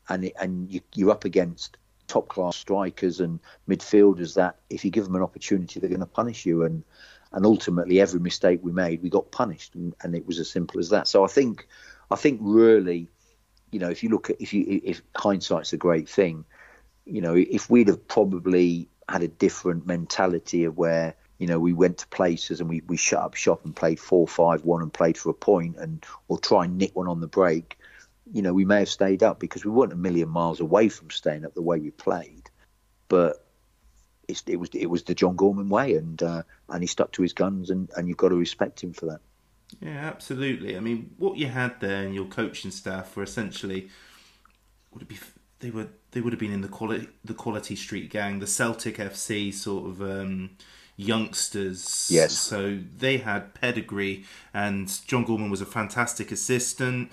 and 0.10 0.26
it, 0.26 0.34
and 0.42 0.72
you, 0.72 0.82
you're 0.96 1.12
up 1.12 1.26
against 1.26 1.78
top 2.08 2.28
class 2.28 2.56
strikers 2.56 3.20
and 3.20 3.40
midfielders 3.70 4.34
that 4.34 4.56
if 4.72 4.84
you 4.84 4.90
give 4.90 5.06
them 5.06 5.16
an 5.16 5.24
opportunity 5.24 5.80
they're 5.80 5.90
going 5.90 6.00
to 6.00 6.06
punish 6.06 6.46
you 6.46 6.64
and 6.64 6.84
and 7.36 7.46
ultimately 7.46 8.02
every 8.02 8.20
mistake 8.20 8.60
we 8.64 8.72
made 8.72 9.04
we 9.04 9.10
got 9.10 9.32
punished 9.32 9.76
and, 9.76 9.94
and 10.02 10.16
it 10.16 10.26
was 10.26 10.40
as 10.40 10.50
simple 10.50 10.80
as 10.80 10.90
that. 10.90 11.08
So 11.08 11.24
I 11.24 11.28
think 11.28 11.68
I 12.10 12.16
think 12.16 12.40
really 12.42 13.08
you 13.72 13.80
know 13.80 13.90
if 13.90 14.02
you 14.04 14.10
look 14.10 14.30
at 14.30 14.42
if 14.42 14.54
you 14.54 14.82
if 14.84 15.02
hindsight's 15.16 15.74
a 15.74 15.78
great 15.78 16.10
thing 16.10 16.46
you 17.06 17.22
know 17.22 17.36
if 17.36 17.70
we'd 17.70 17.90
have 17.90 18.08
probably 18.08 18.90
had 19.08 19.22
a 19.22 19.28
different 19.28 19.86
mentality 19.86 20.64
of 20.64 20.78
where 20.78 21.14
you 21.38 21.46
know 21.46 21.60
we 21.60 21.74
went 21.74 22.00
to 22.00 22.08
places 22.08 22.60
and 22.60 22.70
we, 22.70 22.82
we 22.88 22.98
shut 22.98 23.22
up 23.22 23.36
shop 23.36 23.64
and 23.66 23.76
played 23.76 24.00
four 24.00 24.28
five 24.28 24.66
one 24.66 24.82
and 24.82 24.94
played 24.94 25.18
for 25.18 25.30
a 25.30 25.34
point 25.34 25.76
and 25.78 26.04
or 26.28 26.40
try 26.40 26.66
and 26.66 26.78
nick 26.78 26.96
one 26.96 27.08
on 27.08 27.22
the 27.22 27.28
break 27.28 27.78
you 28.32 28.42
know, 28.42 28.54
we 28.54 28.66
may 28.66 28.80
have 28.80 28.90
stayed 28.90 29.24
up 29.24 29.40
because 29.40 29.66
we 29.66 29.72
weren't 29.72 29.94
a 29.94 29.98
million 29.98 30.30
miles 30.30 30.60
away 30.60 30.90
from 30.90 31.10
staying 31.10 31.46
up 31.46 31.54
the 31.54 31.62
way 31.62 31.80
we 31.80 31.92
played, 31.92 32.50
but 33.08 33.45
it 34.28 34.58
was 34.58 34.70
it 34.74 34.88
was 34.88 35.04
the 35.04 35.16
John 35.16 35.36
Gorman 35.36 35.70
way, 35.70 35.96
and 35.96 36.22
uh, 36.22 36.44
and 36.70 36.82
he 36.84 36.88
stuck 36.88 37.12
to 37.14 37.22
his 37.22 37.34
guns, 37.34 37.70
and, 37.70 37.90
and 37.96 38.08
you've 38.08 38.18
got 38.18 38.30
to 38.30 38.36
respect 38.36 38.84
him 38.84 38.94
for 38.94 39.06
that. 39.08 39.22
Yeah, 39.82 40.06
absolutely. 40.06 40.78
I 40.78 40.80
mean, 40.80 41.12
what 41.18 41.38
you 41.38 41.48
had 41.48 41.80
there 41.80 42.04
and 42.04 42.14
your 42.14 42.26
coaching 42.26 42.72
staff 42.72 43.16
were 43.16 43.24
essentially 43.24 43.90
would 44.92 45.02
it 45.02 45.08
be 45.08 45.18
they 45.60 45.72
were 45.72 45.88
they 46.12 46.22
would 46.22 46.34
have 46.34 46.40
been 46.40 46.54
in 46.54 46.62
the 46.62 46.68
quality 46.68 47.10
the 47.24 47.34
quality 47.34 47.76
street 47.76 48.10
gang, 48.10 48.40
the 48.40 48.48
Celtic 48.48 48.98
FC 48.98 49.54
sort 49.54 49.90
of 49.90 50.02
um, 50.02 50.52
youngsters. 50.96 52.10
Yes. 52.12 52.38
So 52.38 52.80
they 52.98 53.18
had 53.18 53.54
pedigree, 53.54 54.26
and 54.54 54.92
John 55.08 55.24
Gorman 55.24 55.50
was 55.50 55.62
a 55.62 55.66
fantastic 55.66 56.32
assistant. 56.32 57.12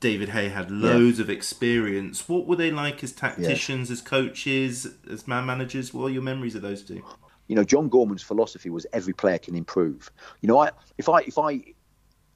David 0.00 0.30
Hay 0.30 0.48
had 0.48 0.70
loads 0.70 1.18
of 1.18 1.28
experience. 1.28 2.28
What 2.28 2.46
were 2.46 2.56
they 2.56 2.70
like 2.70 3.02
as 3.02 3.12
tacticians, 3.12 3.90
as 3.90 4.00
coaches, 4.00 4.86
as 5.10 5.26
man 5.26 5.46
managers? 5.46 5.92
What 5.92 6.06
are 6.06 6.10
your 6.10 6.22
memories 6.22 6.54
of 6.54 6.62
those 6.62 6.82
two? 6.82 7.02
You 7.48 7.56
know, 7.56 7.64
John 7.64 7.88
Gorman's 7.88 8.22
philosophy 8.22 8.70
was 8.70 8.86
every 8.92 9.12
player 9.12 9.38
can 9.38 9.54
improve. 9.54 10.10
You 10.40 10.48
know, 10.48 10.58
I 10.58 10.70
if 10.96 11.08
I 11.08 11.20
if 11.20 11.38
I 11.38 11.60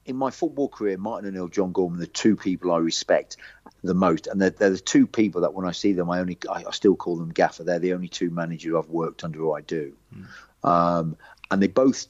in 0.04 0.16
my 0.16 0.30
football 0.30 0.68
career, 0.68 0.96
Martin 0.96 1.28
O'Neill, 1.28 1.48
John 1.48 1.72
Gorman, 1.72 2.00
the 2.00 2.06
two 2.06 2.34
people 2.34 2.72
I 2.72 2.78
respect 2.78 3.36
the 3.84 3.94
most, 3.94 4.26
and 4.26 4.40
they're, 4.40 4.50
they're 4.50 4.70
the 4.70 4.78
two 4.78 5.06
people 5.06 5.42
that 5.42 5.54
when 5.54 5.66
I 5.66 5.72
see 5.72 5.92
them, 5.92 6.10
I 6.10 6.20
only 6.20 6.38
I, 6.50 6.64
I 6.66 6.70
still 6.72 6.96
call 6.96 7.16
them 7.16 7.30
gaffer. 7.30 7.62
They're 7.62 7.78
the 7.78 7.92
only 7.92 8.08
two 8.08 8.30
managers 8.30 8.74
I've 8.74 8.90
worked 8.90 9.22
under 9.22 9.38
who 9.38 9.52
I 9.52 9.60
do, 9.60 9.94
hmm. 10.12 10.24
Um, 10.64 11.16
and 11.50 11.62
they 11.62 11.68
both 11.68 12.06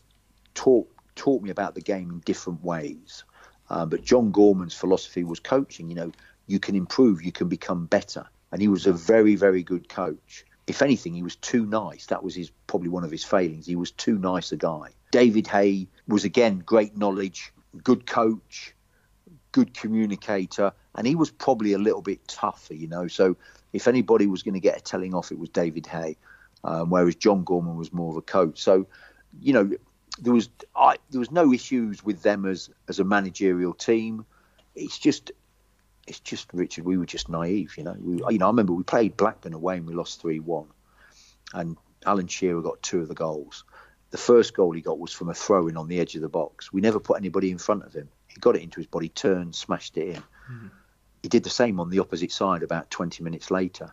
taught 0.55 0.89
taught 1.15 1.43
me 1.43 1.51
about 1.51 1.75
the 1.75 1.81
game 1.81 2.11
in 2.11 2.21
different 2.21 2.63
ways. 2.63 3.25
Uh, 3.71 3.85
but 3.85 4.03
John 4.03 4.31
Gorman's 4.31 4.75
philosophy 4.75 5.25
was 5.25 5.41
coaching. 5.41 5.89
You 5.89 5.95
know, 5.97 6.13
you 6.47 6.59
can 6.59 6.75
improve, 6.75 7.23
you 7.23 7.33
can 7.33 7.49
become 7.49 7.87
better, 7.87 8.25
and 8.53 8.63
he 8.63 8.69
was 8.69 8.87
a 8.87 8.93
very 8.93 9.37
very 9.37 9.63
good 9.63 9.89
coach. 9.89 10.45
If 10.67 10.83
anything, 10.83 11.15
he 11.15 11.23
was 11.23 11.37
too 11.37 11.65
nice. 11.65 12.07
That 12.07 12.23
was 12.23 12.35
his 12.35 12.51
probably 12.67 12.91
one 12.91 13.05
of 13.05 13.11
his 13.11 13.25
failings. 13.25 13.67
He 13.67 13.77
was 13.77 13.91
too 13.91 14.19
nice 14.19 14.53
a 14.53 14.57
guy. 14.57 14.91
David 15.11 15.47
Hay 15.47 15.89
was 16.07 16.25
again 16.25 16.59
great 16.59 16.97
knowledge, 16.97 17.53
good 17.83 18.07
coach, 18.07 18.75
good 19.53 19.75
communicator, 19.75 20.73
and 20.95 21.07
he 21.07 21.15
was 21.15 21.31
probably 21.31 21.73
a 21.73 21.79
little 21.79 22.03
bit 22.03 22.27
tougher, 22.29 22.75
you 22.75 22.89
know. 22.89 23.09
So 23.09 23.37
if 23.73 23.89
anybody 23.89 24.27
was 24.27 24.43
going 24.43 24.55
to 24.55 24.61
get 24.61 24.77
a 24.77 24.81
telling 24.81 25.15
off, 25.15 25.33
it 25.33 25.39
was 25.39 25.49
David 25.49 25.87
Hay, 25.87 26.17
um, 26.65 26.91
whereas 26.91 27.15
John 27.15 27.45
Gorman 27.45 27.77
was 27.77 27.93
more 27.93 28.11
of 28.11 28.17
a 28.17 28.23
coach. 28.23 28.61
So, 28.61 28.87
you 29.41 29.53
know, 29.53 29.71
there 30.21 30.33
was 30.33 30.49
I, 30.75 30.97
there 31.11 31.21
was 31.21 31.31
no 31.31 31.53
issues 31.53 32.05
with 32.05 32.23
them 32.23 32.45
as 32.45 32.71
as 32.89 32.99
a 32.99 33.05
managerial 33.05 33.75
team. 33.75 34.27
It's 34.75 34.99
just 34.99 35.33
it's 36.07 36.21
just 36.21 36.53
Richard. 36.53 36.85
We 36.85 36.97
were 36.97 37.07
just 37.07 37.29
naive, 37.29 37.75
you 37.77 37.85
know. 37.85 37.97
We, 37.99 38.17
you 38.33 38.39
know, 38.39 38.47
I 38.47 38.51
remember 38.51 38.73
we 38.73 38.83
played 38.83 39.17
Blackburn 39.17 39.55
away 39.55 39.77
and 39.77 39.87
we 39.87 39.95
lost 39.95 40.21
three 40.21 40.41
one, 40.41 40.69
and 41.53 41.77
Alan 42.05 42.27
Shearer 42.27 42.63
got 42.63 42.83
two 42.83 43.01
of 43.01 43.09
the 43.09 43.15
goals. 43.15 43.65
The 44.11 44.19
first 44.19 44.55
goal 44.55 44.73
he 44.73 44.81
got 44.81 44.99
was 44.99 45.13
from 45.13 45.29
a 45.29 45.35
throw 45.35 45.69
in 45.69 45.77
on 45.77 45.87
the 45.87 46.01
edge 46.01 46.15
of 46.15 46.23
the 46.23 46.29
box. 46.29 46.73
We 46.73 46.81
never 46.81 46.99
put 46.99 47.19
anybody 47.19 47.51
in 47.51 47.59
front 47.59 47.85
of 47.85 47.93
him. 47.93 48.09
He 48.27 48.41
got 48.41 48.57
it 48.57 48.63
into 48.63 48.81
his 48.81 48.87
body, 48.87 49.11
turned, 49.11 49.55
smashed 49.55 49.99
it 49.99 50.17
in. 50.17 50.23
Mm. 50.51 50.71
He 51.23 51.29
did 51.29 51.45
the 51.45 51.51
same 51.51 51.79
on 51.79 51.91
the 51.91 51.99
opposite 51.99 52.33
side 52.33 52.63
about 52.63 52.91
20 52.91 53.23
minutes 53.23 53.51
later. 53.51 53.93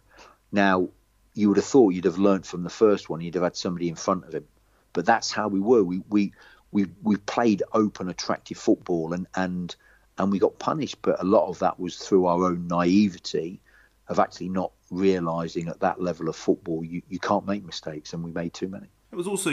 Now, 0.54 0.88
you 1.36 1.50
would 1.50 1.58
have 1.58 1.66
thought 1.66 1.94
you'd 1.94 2.06
have 2.06 2.18
learnt 2.18 2.46
from 2.46 2.64
the 2.64 2.70
first 2.70 3.10
one, 3.10 3.22
you'd 3.22 3.36
have 3.36 3.44
had 3.44 3.56
somebody 3.56 3.90
in 3.90 3.96
front 3.96 4.26
of 4.26 4.34
him. 4.34 4.48
But 4.94 5.06
that's 5.06 5.32
how 5.32 5.50
we 5.50 5.60
were. 5.60 5.84
We 5.84 6.02
we 6.10 6.34
we 6.72 6.88
we 7.04 7.18
played 7.18 7.62
open, 7.74 8.10
attractive 8.10 8.58
football, 8.58 9.14
and 9.14 9.28
and 9.36 9.76
and 10.18 10.32
we 10.32 10.40
got 10.40 10.58
punished. 10.58 11.02
But 11.02 11.22
a 11.22 11.26
lot 11.26 11.48
of 11.48 11.60
that 11.60 11.80
was 11.80 11.98
through 11.98 12.26
our 12.26 12.46
own 12.46 12.68
naivety 12.68 13.62
of 14.08 14.20
actually 14.20 14.50
not 14.50 14.72
realizing 14.90 15.68
at 15.68 15.82
that 15.82 16.00
level 16.00 16.30
of 16.30 16.36
football 16.36 16.84
you, 16.86 17.02
you 17.10 17.20
can't 17.20 17.46
make 17.46 17.66
mistakes, 17.66 18.14
and 18.14 18.24
we 18.24 18.32
made 18.32 18.54
too 18.54 18.68
many. 18.68 18.88
It 19.12 19.16
was 19.16 19.28
also 19.28 19.52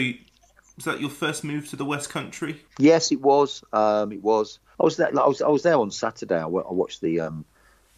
was 0.77 0.85
that 0.85 1.01
your 1.01 1.11
first 1.11 1.45
move 1.45 1.69
to 1.71 1.77
the 1.77 1.85
West 1.85 2.09
Country? 2.11 2.63
Yes, 2.79 3.13
it 3.13 3.21
was. 3.21 3.63
Um, 3.73 4.13
it 4.13 4.23
was. 4.23 4.59
I 4.81 4.85
was 4.85 4.97
there. 4.97 5.09
I 5.09 5.27
was. 5.27 5.43
I 5.43 5.49
was 5.49 5.63
there 5.63 5.77
on 5.77 5.91
Saturday. 5.91 6.39
I, 6.39 6.47
watched 6.47 7.01
the 7.01 7.21
um, 7.21 7.45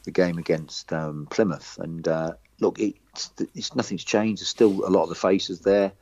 the 0.05 0.11
game 0.11 0.39
against 0.39 0.93
um, 0.93 1.26
Plymouth, 1.30 1.78
and 1.78 2.07
uh, 2.09 2.35
look, 2.61 2.79
it's, 2.79 3.31
it's 3.55 3.75
nothing's 3.75 4.05
changed. 4.05 4.41
There's 4.41 4.49
still 4.49 4.87
a 4.87 4.91
lot 4.91 5.05
of 5.05 5.09
the 5.09 5.15
faces 5.15 5.61
there. 5.61 5.93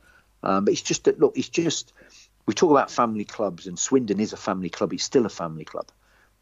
Um, 0.43 0.65
but 0.65 0.73
it's 0.73 0.81
just 0.81 1.05
that 1.05 1.19
look, 1.19 1.37
it's 1.37 1.49
just 1.49 1.93
we 2.45 2.53
talk 2.53 2.71
about 2.71 2.91
family 2.91 3.23
clubs, 3.23 3.67
and 3.67 3.79
Swindon 3.79 4.19
is 4.19 4.33
a 4.33 4.37
family 4.37 4.69
club. 4.69 4.93
It's 4.93 5.03
still 5.03 5.25
a 5.25 5.29
family 5.29 5.63
club, 5.63 5.87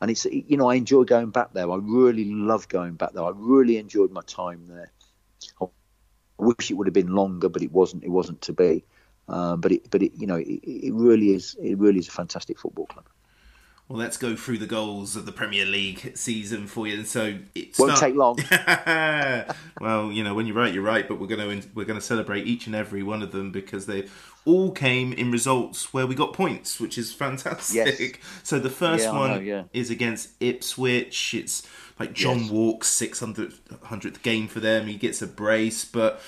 and 0.02 0.10
it's 0.10 0.26
you 0.26 0.58
know 0.58 0.70
I 0.70 0.76
enjoy 0.76 1.04
going 1.04 1.30
back 1.30 1.54
there. 1.54 1.70
I 1.72 1.76
really 1.76 2.26
love 2.26 2.68
going 2.68 2.96
back 2.96 3.14
there. 3.14 3.24
I 3.24 3.32
really 3.36 3.78
enjoyed 3.78 4.12
my 4.12 4.22
time 4.22 4.66
there. 4.68 4.92
I 5.62 5.66
wish 6.40 6.72
it 6.72 6.74
would 6.74 6.88
have 6.88 6.94
been 6.94 7.14
longer, 7.14 7.50
but 7.50 7.62
it 7.62 7.72
wasn't. 7.72 8.04
It 8.04 8.10
wasn't 8.10 8.42
to 8.42 8.54
be. 8.54 8.84
Um, 9.28 9.62
but 9.62 9.72
it, 9.72 9.92
but 9.92 10.02
it, 10.02 10.14
you 10.16 10.26
know, 10.26 10.38
it, 10.38 10.48
it 10.66 10.94
really 10.94 11.34
is. 11.34 11.56
It 11.62 11.78
really 11.78 12.00
is 12.00 12.08
a 12.08 12.12
fantastic 12.12 12.60
football 12.60 12.88
club. 12.88 13.06
Well, 13.92 14.00
let's 14.00 14.16
go 14.16 14.38
through 14.38 14.60
the 14.60 14.68
goals 14.68 15.18
of 15.18 15.26
the 15.26 15.34
Premier 15.34 15.66
League 15.66 16.14
season 16.16 16.66
for 16.68 16.88
you. 16.88 17.00
And 17.00 17.06
so 17.06 17.38
it 17.54 17.78
won't 17.78 17.98
take 17.98 18.16
long. 18.16 18.40
well, 19.82 20.10
you 20.14 20.24
know, 20.24 20.34
when 20.34 20.46
you're 20.46 20.56
right, 20.56 20.74
you're 20.74 20.82
right. 20.82 21.06
But 21.06 21.20
we're 21.20 21.28
going 21.28 21.62
to 21.62 21.68
we're 21.76 21.86
going 21.86 22.00
to 22.00 22.06
celebrate 22.06 22.48
each 22.48 22.68
and 22.68 22.76
every 22.76 23.04
one 23.04 23.22
of 23.22 23.34
them 23.34 23.52
because 23.52 23.88
they 23.88 24.08
all 24.46 24.72
came 24.72 25.12
in 25.12 25.30
results 25.30 25.94
where 25.94 26.08
we 26.08 26.16
got 26.16 26.32
points, 26.32 26.80
which 26.80 26.98
is 26.98 27.12
fantastic. 27.12 28.00
Yes. 28.00 28.12
So 28.44 28.60
the 28.60 28.70
first 28.70 29.04
yeah, 29.06 29.12
one 29.12 29.32
know, 29.32 29.40
yeah. 29.40 29.64
is 29.74 29.90
against 29.90 30.30
Ipswich. 30.40 31.34
It's 31.34 31.68
like 32.00 32.14
John 32.14 32.44
yes. 32.44 32.50
Wark's 32.50 32.90
600th 32.98 34.22
game 34.22 34.48
for 34.48 34.62
them. 34.62 34.88
He 34.88 34.96
gets 34.96 35.22
a 35.22 35.28
brace, 35.28 35.84
but 35.84 36.22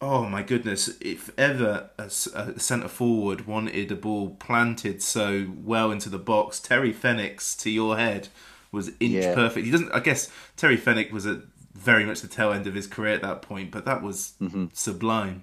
Oh 0.00 0.26
my 0.26 0.42
goodness! 0.42 0.96
If 1.00 1.30
ever 1.36 1.90
a, 1.98 2.04
a 2.04 2.60
centre 2.60 2.88
forward 2.88 3.46
wanted 3.46 3.90
a 3.90 3.96
ball 3.96 4.36
planted 4.38 5.02
so 5.02 5.48
well 5.64 5.90
into 5.90 6.08
the 6.08 6.18
box, 6.18 6.60
Terry 6.60 6.92
Fenwick's 6.92 7.56
to 7.56 7.70
your 7.70 7.96
head 7.96 8.28
was 8.70 8.88
inch 9.00 9.12
yeah. 9.12 9.34
perfect. 9.34 9.66
He 9.66 9.72
doesn't. 9.72 9.90
I 9.92 10.00
guess 10.00 10.30
Terry 10.56 10.76
Fenwick 10.76 11.12
was 11.12 11.26
at 11.26 11.40
very 11.74 12.04
much 12.04 12.20
the 12.20 12.28
tail 12.28 12.52
end 12.52 12.66
of 12.66 12.74
his 12.74 12.86
career 12.86 13.14
at 13.14 13.22
that 13.22 13.42
point, 13.42 13.70
but 13.70 13.84
that 13.86 14.02
was 14.02 14.34
mm-hmm. 14.40 14.66
sublime. 14.72 15.42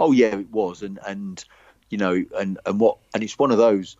Oh 0.00 0.12
yeah, 0.12 0.34
it 0.34 0.50
was, 0.50 0.82
and 0.82 0.98
and 1.06 1.44
you 1.88 1.98
know, 1.98 2.24
and 2.38 2.58
and 2.66 2.80
what, 2.80 2.98
and 3.14 3.22
it's 3.22 3.38
one 3.38 3.50
of 3.52 3.58
those. 3.58 3.96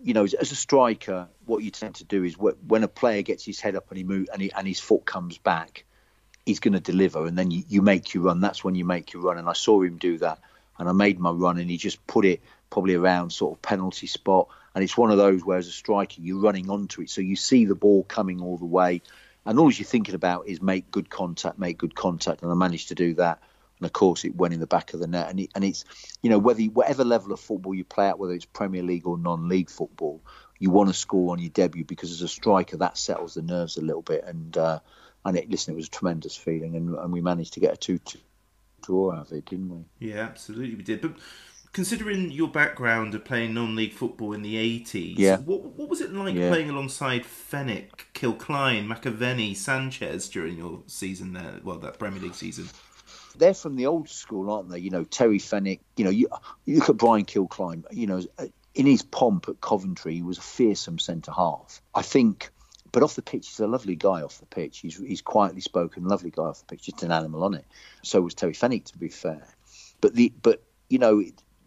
You 0.00 0.14
know, 0.14 0.24
as 0.24 0.52
a 0.52 0.56
striker, 0.56 1.28
what 1.46 1.64
you 1.64 1.72
tend 1.72 1.96
to 1.96 2.04
do 2.04 2.22
is 2.22 2.38
when 2.38 2.84
a 2.84 2.88
player 2.88 3.22
gets 3.22 3.44
his 3.44 3.58
head 3.58 3.74
up 3.74 3.88
and 3.88 3.98
he 3.98 4.04
move 4.04 4.28
and, 4.32 4.40
he, 4.40 4.52
and 4.52 4.66
his 4.66 4.78
foot 4.78 5.04
comes 5.04 5.38
back, 5.38 5.84
he's 6.48 6.60
going 6.60 6.72
to 6.72 6.80
deliver, 6.80 7.26
and 7.26 7.36
then 7.36 7.50
you, 7.50 7.62
you 7.68 7.82
make 7.82 8.14
your 8.14 8.24
run. 8.24 8.40
That's 8.40 8.64
when 8.64 8.74
you 8.74 8.86
make 8.86 9.12
your 9.12 9.22
run, 9.22 9.36
and 9.36 9.48
I 9.48 9.52
saw 9.52 9.82
him 9.82 9.98
do 9.98 10.16
that, 10.18 10.38
and 10.78 10.88
I 10.88 10.92
made 10.92 11.20
my 11.20 11.30
run, 11.30 11.58
and 11.58 11.68
he 11.70 11.76
just 11.76 12.04
put 12.06 12.24
it 12.24 12.40
probably 12.70 12.94
around 12.94 13.30
sort 13.30 13.54
of 13.54 13.60
penalty 13.60 14.06
spot, 14.06 14.48
and 14.74 14.82
it's 14.82 14.96
one 14.96 15.10
of 15.10 15.18
those 15.18 15.44
where 15.44 15.58
as 15.58 15.68
a 15.68 15.72
striker 15.72 16.22
you're 16.22 16.40
running 16.40 16.70
onto 16.70 17.02
it, 17.02 17.10
so 17.10 17.20
you 17.20 17.36
see 17.36 17.66
the 17.66 17.74
ball 17.74 18.02
coming 18.02 18.40
all 18.40 18.56
the 18.56 18.64
way, 18.64 19.02
and 19.44 19.58
all 19.58 19.70
you're 19.70 19.84
thinking 19.84 20.14
about 20.14 20.48
is 20.48 20.62
make 20.62 20.90
good 20.90 21.10
contact, 21.10 21.58
make 21.58 21.76
good 21.76 21.94
contact, 21.94 22.42
and 22.42 22.50
I 22.50 22.54
managed 22.54 22.88
to 22.88 22.94
do 22.94 23.14
that. 23.14 23.40
And 23.78 23.86
of 23.86 23.92
course, 23.92 24.24
it 24.24 24.34
went 24.34 24.54
in 24.54 24.60
the 24.60 24.66
back 24.66 24.92
of 24.92 24.98
the 24.98 25.06
net. 25.06 25.30
And, 25.30 25.38
it, 25.38 25.50
and 25.54 25.62
it's, 25.62 25.84
you 26.20 26.30
know, 26.30 26.38
whether 26.38 26.62
whatever 26.64 27.04
level 27.04 27.32
of 27.32 27.38
football 27.38 27.74
you 27.74 27.84
play 27.84 28.08
at, 28.08 28.18
whether 28.18 28.32
it's 28.32 28.44
Premier 28.44 28.82
League 28.82 29.06
or 29.06 29.16
non-league 29.16 29.70
football, 29.70 30.20
you 30.58 30.70
want 30.70 30.88
to 30.88 30.94
score 30.94 31.30
on 31.30 31.38
your 31.38 31.50
debut 31.50 31.84
because 31.84 32.10
as 32.10 32.22
a 32.22 32.28
striker 32.28 32.76
that 32.78 32.98
settles 32.98 33.34
the 33.34 33.42
nerves 33.42 33.76
a 33.76 33.80
little 33.80 34.02
bit. 34.02 34.24
And 34.24 34.56
uh, 34.58 34.80
and 35.28 35.38
it, 35.38 35.50
listen, 35.50 35.74
it 35.74 35.76
was 35.76 35.86
a 35.86 35.90
tremendous 35.90 36.36
feeling, 36.36 36.74
and, 36.76 36.94
and 36.96 37.12
we 37.12 37.20
managed 37.20 37.54
to 37.54 37.60
get 37.60 37.74
a 37.74 37.76
two 37.76 37.98
two 37.98 38.18
draw 38.82 39.12
out 39.12 39.26
of 39.26 39.32
it, 39.32 39.44
didn't 39.46 39.70
we? 39.70 40.08
Yeah, 40.08 40.20
absolutely, 40.20 40.74
we 40.74 40.82
did. 40.82 41.00
But 41.00 41.12
considering 41.72 42.30
your 42.30 42.48
background 42.48 43.14
of 43.14 43.24
playing 43.24 43.54
non-league 43.54 43.92
football 43.92 44.32
in 44.32 44.42
the 44.42 44.56
eighties, 44.56 45.18
yeah. 45.18 45.38
what, 45.38 45.62
what 45.62 45.88
was 45.88 46.00
it 46.00 46.12
like 46.12 46.34
yeah. 46.34 46.48
playing 46.48 46.70
alongside 46.70 47.26
Fenwick, 47.26 48.08
Kilcline, 48.14 48.86
McAvenny, 48.86 49.54
Sanchez 49.54 50.28
during 50.28 50.56
your 50.56 50.82
season 50.86 51.32
there? 51.32 51.60
Well, 51.62 51.78
that 51.78 51.98
Premier 51.98 52.20
League 52.20 52.34
season. 52.34 52.68
They're 53.36 53.54
from 53.54 53.76
the 53.76 53.86
old 53.86 54.08
school, 54.08 54.50
aren't 54.50 54.68
they? 54.68 54.80
You 54.80 54.90
know, 54.90 55.04
Terry 55.04 55.38
Fenwick. 55.38 55.80
You 55.96 56.04
know, 56.04 56.10
you, 56.10 56.28
you 56.64 56.78
look 56.78 56.88
at 56.88 56.96
Brian 56.96 57.24
Kilcline. 57.24 57.84
You 57.92 58.06
know, 58.06 58.22
in 58.74 58.86
his 58.86 59.02
pomp 59.02 59.48
at 59.48 59.60
Coventry, 59.60 60.14
he 60.14 60.22
was 60.22 60.38
a 60.38 60.42
fearsome 60.42 60.98
centre 60.98 61.32
half. 61.32 61.80
I 61.94 62.02
think 62.02 62.50
but 62.92 63.02
off 63.02 63.14
the 63.14 63.22
pitch, 63.22 63.48
he's 63.48 63.60
a 63.60 63.66
lovely 63.66 63.96
guy 63.96 64.22
off 64.22 64.40
the 64.40 64.46
pitch. 64.46 64.78
He's, 64.78 64.96
he's 64.96 65.22
quietly 65.22 65.60
spoken, 65.60 66.04
lovely 66.04 66.30
guy 66.30 66.44
off 66.44 66.60
the 66.60 66.66
pitch. 66.66 66.84
Just 66.84 67.02
an 67.02 67.12
animal 67.12 67.44
on 67.44 67.54
it. 67.54 67.66
So 68.02 68.20
was 68.20 68.34
Terry 68.34 68.54
Fenwick, 68.54 68.86
to 68.86 68.98
be 68.98 69.08
fair. 69.08 69.46
But 70.00 70.14
the 70.14 70.32
but 70.40 70.62
you 70.88 70.98
know 70.98 71.22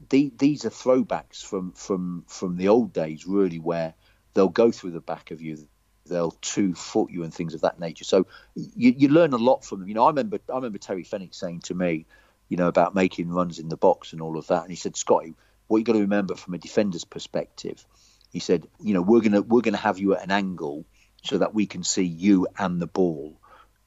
the, 0.10 0.32
these 0.38 0.66
are 0.66 0.70
throwbacks 0.70 1.44
from 1.44 1.74
from 1.74 2.24
from 2.28 2.58
the 2.58 2.70
old 2.70 2.94
days, 2.94 3.28
really, 3.28 3.60
where 3.60 3.94
they'll 4.34 4.50
go 4.50 4.72
through 4.72 4.92
the 4.92 5.02
back 5.02 5.32
of 5.32 5.42
you, 5.42 5.68
they'll 6.06 6.32
two 6.42 6.74
foot 6.74 7.12
you 7.12 7.24
and 7.24 7.34
things 7.34 7.54
of 7.54 7.62
that 7.62 7.80
nature. 7.80 8.06
So 8.06 8.28
you, 8.56 8.94
you 8.98 9.10
learn 9.10 9.34
a 9.34 9.38
lot 9.38 9.66
from 9.66 9.80
them. 9.80 9.90
You 9.90 9.96
know, 9.96 10.06
I 10.06 10.10
remember 10.10 10.40
I 10.50 10.56
remember 10.56 10.78
Terry 10.78 11.04
Fenwick 11.04 11.34
saying 11.34 11.62
to 11.62 11.76
me, 11.76 12.06
you 12.50 12.58
know, 12.58 12.68
about 12.68 12.96
making 12.96 13.30
runs 13.30 13.60
in 13.60 13.70
the 13.70 13.78
box 13.78 14.14
and 14.14 14.22
all 14.22 14.38
of 14.38 14.48
that, 14.48 14.62
and 14.62 14.70
he 14.70 14.76
said, 14.76 14.96
Scotty, 14.96 15.36
what 15.68 15.78
you 15.78 15.84
got 15.84 15.94
to 15.94 16.00
remember 16.00 16.36
from 16.36 16.54
a 16.54 16.58
defender's 16.58 17.06
perspective, 17.06 17.86
he 18.32 18.40
said, 18.40 18.68
you 18.82 18.94
know, 18.94 19.02
we're 19.02 19.22
gonna 19.22 19.42
we're 19.42 19.62
gonna 19.62 19.78
have 19.78 20.00
you 20.00 20.16
at 20.16 20.24
an 20.24 20.32
angle 20.32 20.86
so 21.22 21.38
that 21.38 21.54
we 21.54 21.66
can 21.66 21.84
see 21.84 22.04
you 22.04 22.48
and 22.58 22.82
the 22.82 22.88
ball. 22.88 23.38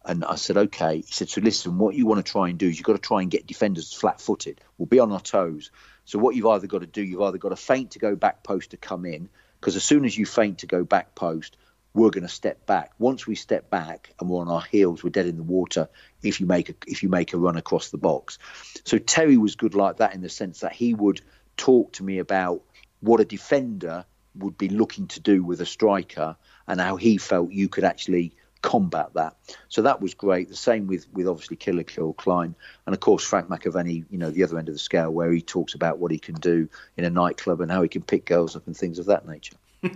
And 0.05 0.25
I 0.25 0.35
said, 0.35 0.57
okay. 0.57 0.97
He 0.97 1.13
said, 1.13 1.29
so 1.29 1.41
listen, 1.41 1.79
what 1.79 1.95
you 1.95 2.07
want 2.07 2.25
to 2.25 2.31
try 2.31 2.49
and 2.49 2.59
do 2.59 2.69
is 2.69 2.79
you've 2.79 2.85
got 2.85 2.93
to 2.93 2.99
try 2.99 3.23
and 3.23 3.31
get 3.31 3.47
defenders 3.47 3.93
flat 3.93 4.21
footed. 4.21 4.61
We'll 4.77 4.87
be 4.87 5.01
on 5.01 5.13
our 5.13 5.21
toes. 5.21 5.71
So 6.05 6.19
what 6.19 6.35
you've 6.35 6.47
either 6.47 6.67
got 6.67 6.81
to 6.81 6.87
do, 6.87 7.03
you've 7.03 7.23
either 7.23 7.39
got 7.39 7.49
to 7.51 7.57
feint 7.57 7.93
to 7.93 7.99
go 7.99 8.15
back 8.15 8.43
post 8.43 8.71
to 8.71 8.77
come 8.77 9.07
in, 9.07 9.31
because 9.59 9.77
as 9.77 9.85
soon 9.85 10.05
as 10.05 10.17
you 10.17 10.27
feint 10.27 10.59
to 10.59 10.67
go 10.67 10.85
back 10.85 11.15
post, 11.15 11.57
we're 11.95 12.11
going 12.11 12.25
to 12.25 12.29
step 12.29 12.67
back. 12.67 12.93
Once 12.99 13.27
we 13.27 13.37
step 13.37 13.71
back 13.71 14.13
and 14.19 14.29
we're 14.29 14.41
on 14.41 14.49
our 14.49 14.61
heels, 14.61 15.03
we're 15.03 15.11
dead 15.11 15.27
in 15.27 15.37
the 15.37 15.43
water. 15.43 15.89
If 16.23 16.41
you 16.41 16.47
make 16.47 16.69
a 16.69 16.75
if 16.87 17.03
you 17.03 17.09
make 17.09 17.33
a 17.33 17.39
run 17.39 17.57
across 17.57 17.91
the 17.91 17.99
box, 17.99 18.39
so 18.85 18.99
Terry 18.99 19.37
was 19.37 19.55
good 19.55 19.75
like 19.75 19.99
that 19.99 20.15
in 20.15 20.21
the 20.21 20.29
sense 20.29 20.61
that 20.61 20.73
he 20.73 20.93
would 20.93 21.23
talk 21.57 21.93
to 21.95 22.03
me 22.03 22.19
about 22.19 22.63
what 23.01 23.21
a 23.21 23.25
defender 23.25 24.05
would 24.35 24.59
be 24.59 24.69
looking 24.69 25.07
to 25.07 25.21
do 25.21 25.45
with 25.45 25.61
a 25.61 25.67
striker 25.67 26.37
and 26.67 26.81
how 26.81 26.97
he 26.97 27.19
felt 27.19 27.51
you 27.51 27.69
could 27.69 27.85
actually 27.85 28.33
combat 28.65 29.13
that. 29.13 29.37
So 29.69 29.83
that 29.83 30.01
was 30.01 30.15
great. 30.15 30.49
The 30.49 30.57
same 30.57 30.87
with 30.87 31.07
with 31.13 31.29
obviously 31.29 31.57
Killer 31.57 31.85
Kilcline, 31.85 32.55
and 32.87 32.95
of 32.95 33.01
course 33.01 33.23
Frank 33.23 33.49
McAvenny. 33.49 34.05
You 34.11 34.19
know 34.19 34.31
the 34.31 34.43
other 34.43 34.59
end 34.59 34.69
of 34.69 34.75
the 34.75 34.79
scale 34.79 35.11
where 35.11 35.31
he 35.33 35.43
talks 35.43 35.75
about 35.75 35.99
what 35.99 36.11
he 36.11 36.19
can 36.19 36.37
do 36.37 36.69
in 36.97 37.05
a 37.05 37.11
nightclub 37.11 37.61
and 37.61 37.71
how 37.71 37.83
he 37.83 37.89
can 37.89 38.03
pick 38.03 38.25
girls 38.25 38.57
up 38.57 38.67
and 38.67 38.77
things 38.77 38.99
of 38.99 39.07
that 39.07 39.29
nature. 39.29 39.57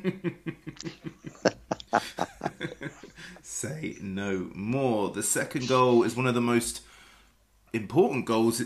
Say 3.42 3.96
no 4.02 4.50
more. 4.54 5.10
The 5.10 5.22
second 5.22 5.68
goal 5.68 6.02
is 6.02 6.14
one 6.14 6.26
of 6.26 6.34
the 6.34 6.42
most 6.42 6.82
important 7.72 8.26
goals, 8.26 8.62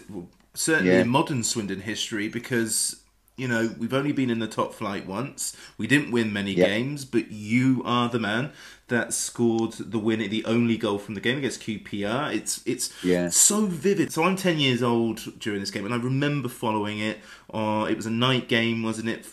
certainly 0.54 0.92
yeah. 0.92 1.02
in 1.02 1.08
modern 1.08 1.44
Swindon 1.44 1.80
history, 1.80 2.28
because 2.28 3.01
you 3.36 3.48
know, 3.48 3.74
we've 3.78 3.94
only 3.94 4.12
been 4.12 4.30
in 4.30 4.40
the 4.40 4.46
top 4.46 4.74
flight 4.74 5.06
once. 5.06 5.56
We 5.78 5.86
didn't 5.86 6.10
win 6.10 6.32
many 6.32 6.52
yep. 6.52 6.66
games, 6.66 7.04
but 7.04 7.30
you 7.30 7.82
are 7.84 8.08
the 8.08 8.18
man 8.18 8.52
that 8.88 9.14
scored 9.14 9.72
the 9.72 9.98
win, 9.98 10.18
the 10.28 10.44
only 10.44 10.76
goal 10.76 10.98
from 10.98 11.14
the 11.14 11.20
game 11.20 11.38
against 11.38 11.62
QPR. 11.62 12.34
It's 12.34 12.62
it's 12.66 12.92
yeah. 13.02 13.30
so 13.30 13.66
vivid. 13.66 14.12
So 14.12 14.24
I'm 14.24 14.36
10 14.36 14.58
years 14.58 14.82
old 14.82 15.38
during 15.38 15.60
this 15.60 15.70
game, 15.70 15.86
and 15.86 15.94
I 15.94 15.96
remember 15.96 16.48
following 16.48 16.98
it. 16.98 17.20
Uh, 17.52 17.86
it 17.88 17.96
was 17.96 18.06
a 18.06 18.10
night 18.10 18.48
game, 18.48 18.82
wasn't 18.82 19.08
it? 19.08 19.26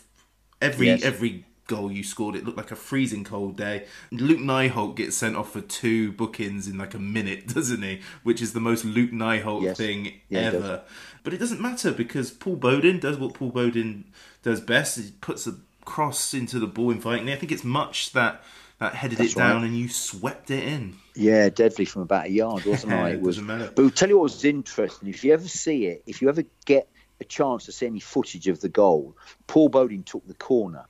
Every 0.62 0.88
yes. 0.88 1.04
every 1.04 1.46
goal 1.70 1.90
you 1.90 2.04
scored, 2.04 2.36
it 2.36 2.44
looked 2.44 2.58
like 2.58 2.72
a 2.72 2.76
freezing 2.76 3.24
cold 3.24 3.56
day. 3.56 3.86
Luc 4.12 4.40
Nijholt 4.40 4.96
gets 4.98 5.16
sent 5.16 5.38
off 5.38 5.54
for 5.54 5.62
two 5.62 6.12
bookings 6.12 6.68
in 6.68 6.78
like 6.78 6.94
a 6.94 7.00
minute, 7.00 7.48
doesn't 7.56 7.82
he? 7.82 8.02
Which 8.24 8.42
is 8.42 8.52
the 8.52 8.60
most 8.60 8.84
Luc 8.84 9.12
Nijholt 9.12 9.62
Yes. 9.64 9.78
thing 9.78 10.20
Yeah, 10.28 10.40
ever. 10.40 10.84
But 11.24 11.34
it 11.34 11.38
doesn't 11.38 11.62
matter 11.62 11.94
because 11.94 12.32
Paul 12.32 12.58
Bodin 12.58 13.00
does 13.00 13.18
what 13.18 13.34
Paul 13.34 13.52
Bodin 13.52 14.04
does 14.44 14.60
best. 14.60 14.98
He 14.98 15.12
puts 15.22 15.48
a 15.48 15.56
cross 15.86 16.34
into 16.34 16.60
the 16.60 16.68
ball 16.68 16.92
invitingly. 16.92 17.32
I 17.34 17.38
think 17.38 17.52
it's 17.54 17.64
Mutch 17.64 18.12
that 18.12 18.44
that 18.80 18.96
headed 18.96 19.18
That's 19.18 19.34
it 19.34 19.38
down 19.38 19.62
right. 19.62 19.66
and 19.68 19.78
you 19.78 19.90
swept 19.90 20.50
it 20.52 20.64
in. 20.64 20.96
Yeah, 21.14 21.50
deadly 21.50 21.84
from 21.86 22.02
about 22.04 22.28
a 22.28 22.32
yard, 22.32 22.66
wasn't 22.66 22.94
I? 22.94 23.10
it 23.10 23.14
It 23.16 23.22
was. 23.22 23.36
doesn't 23.36 23.48
matter. 23.48 23.72
But 23.76 23.84
I'll 23.84 23.90
tell 23.90 24.08
you 24.10 24.18
what 24.18 24.24
was 24.24 24.46
interesting. 24.46 25.10
If 25.10 25.24
you 25.26 25.34
ever 25.34 25.48
see 25.48 25.86
it, 25.88 26.04
if 26.08 26.22
you 26.22 26.30
ever 26.30 26.44
get 26.66 26.88
a 27.20 27.26
chance 27.26 27.66
to 27.66 27.74
see 27.74 27.86
any 27.88 28.00
footage 28.00 28.48
of 28.48 28.62
the 28.62 28.70
goal, 28.70 29.18
Paul 29.48 29.70
Bodin 29.70 30.06
took 30.06 30.26
the 30.28 30.34
corner. 30.34 30.86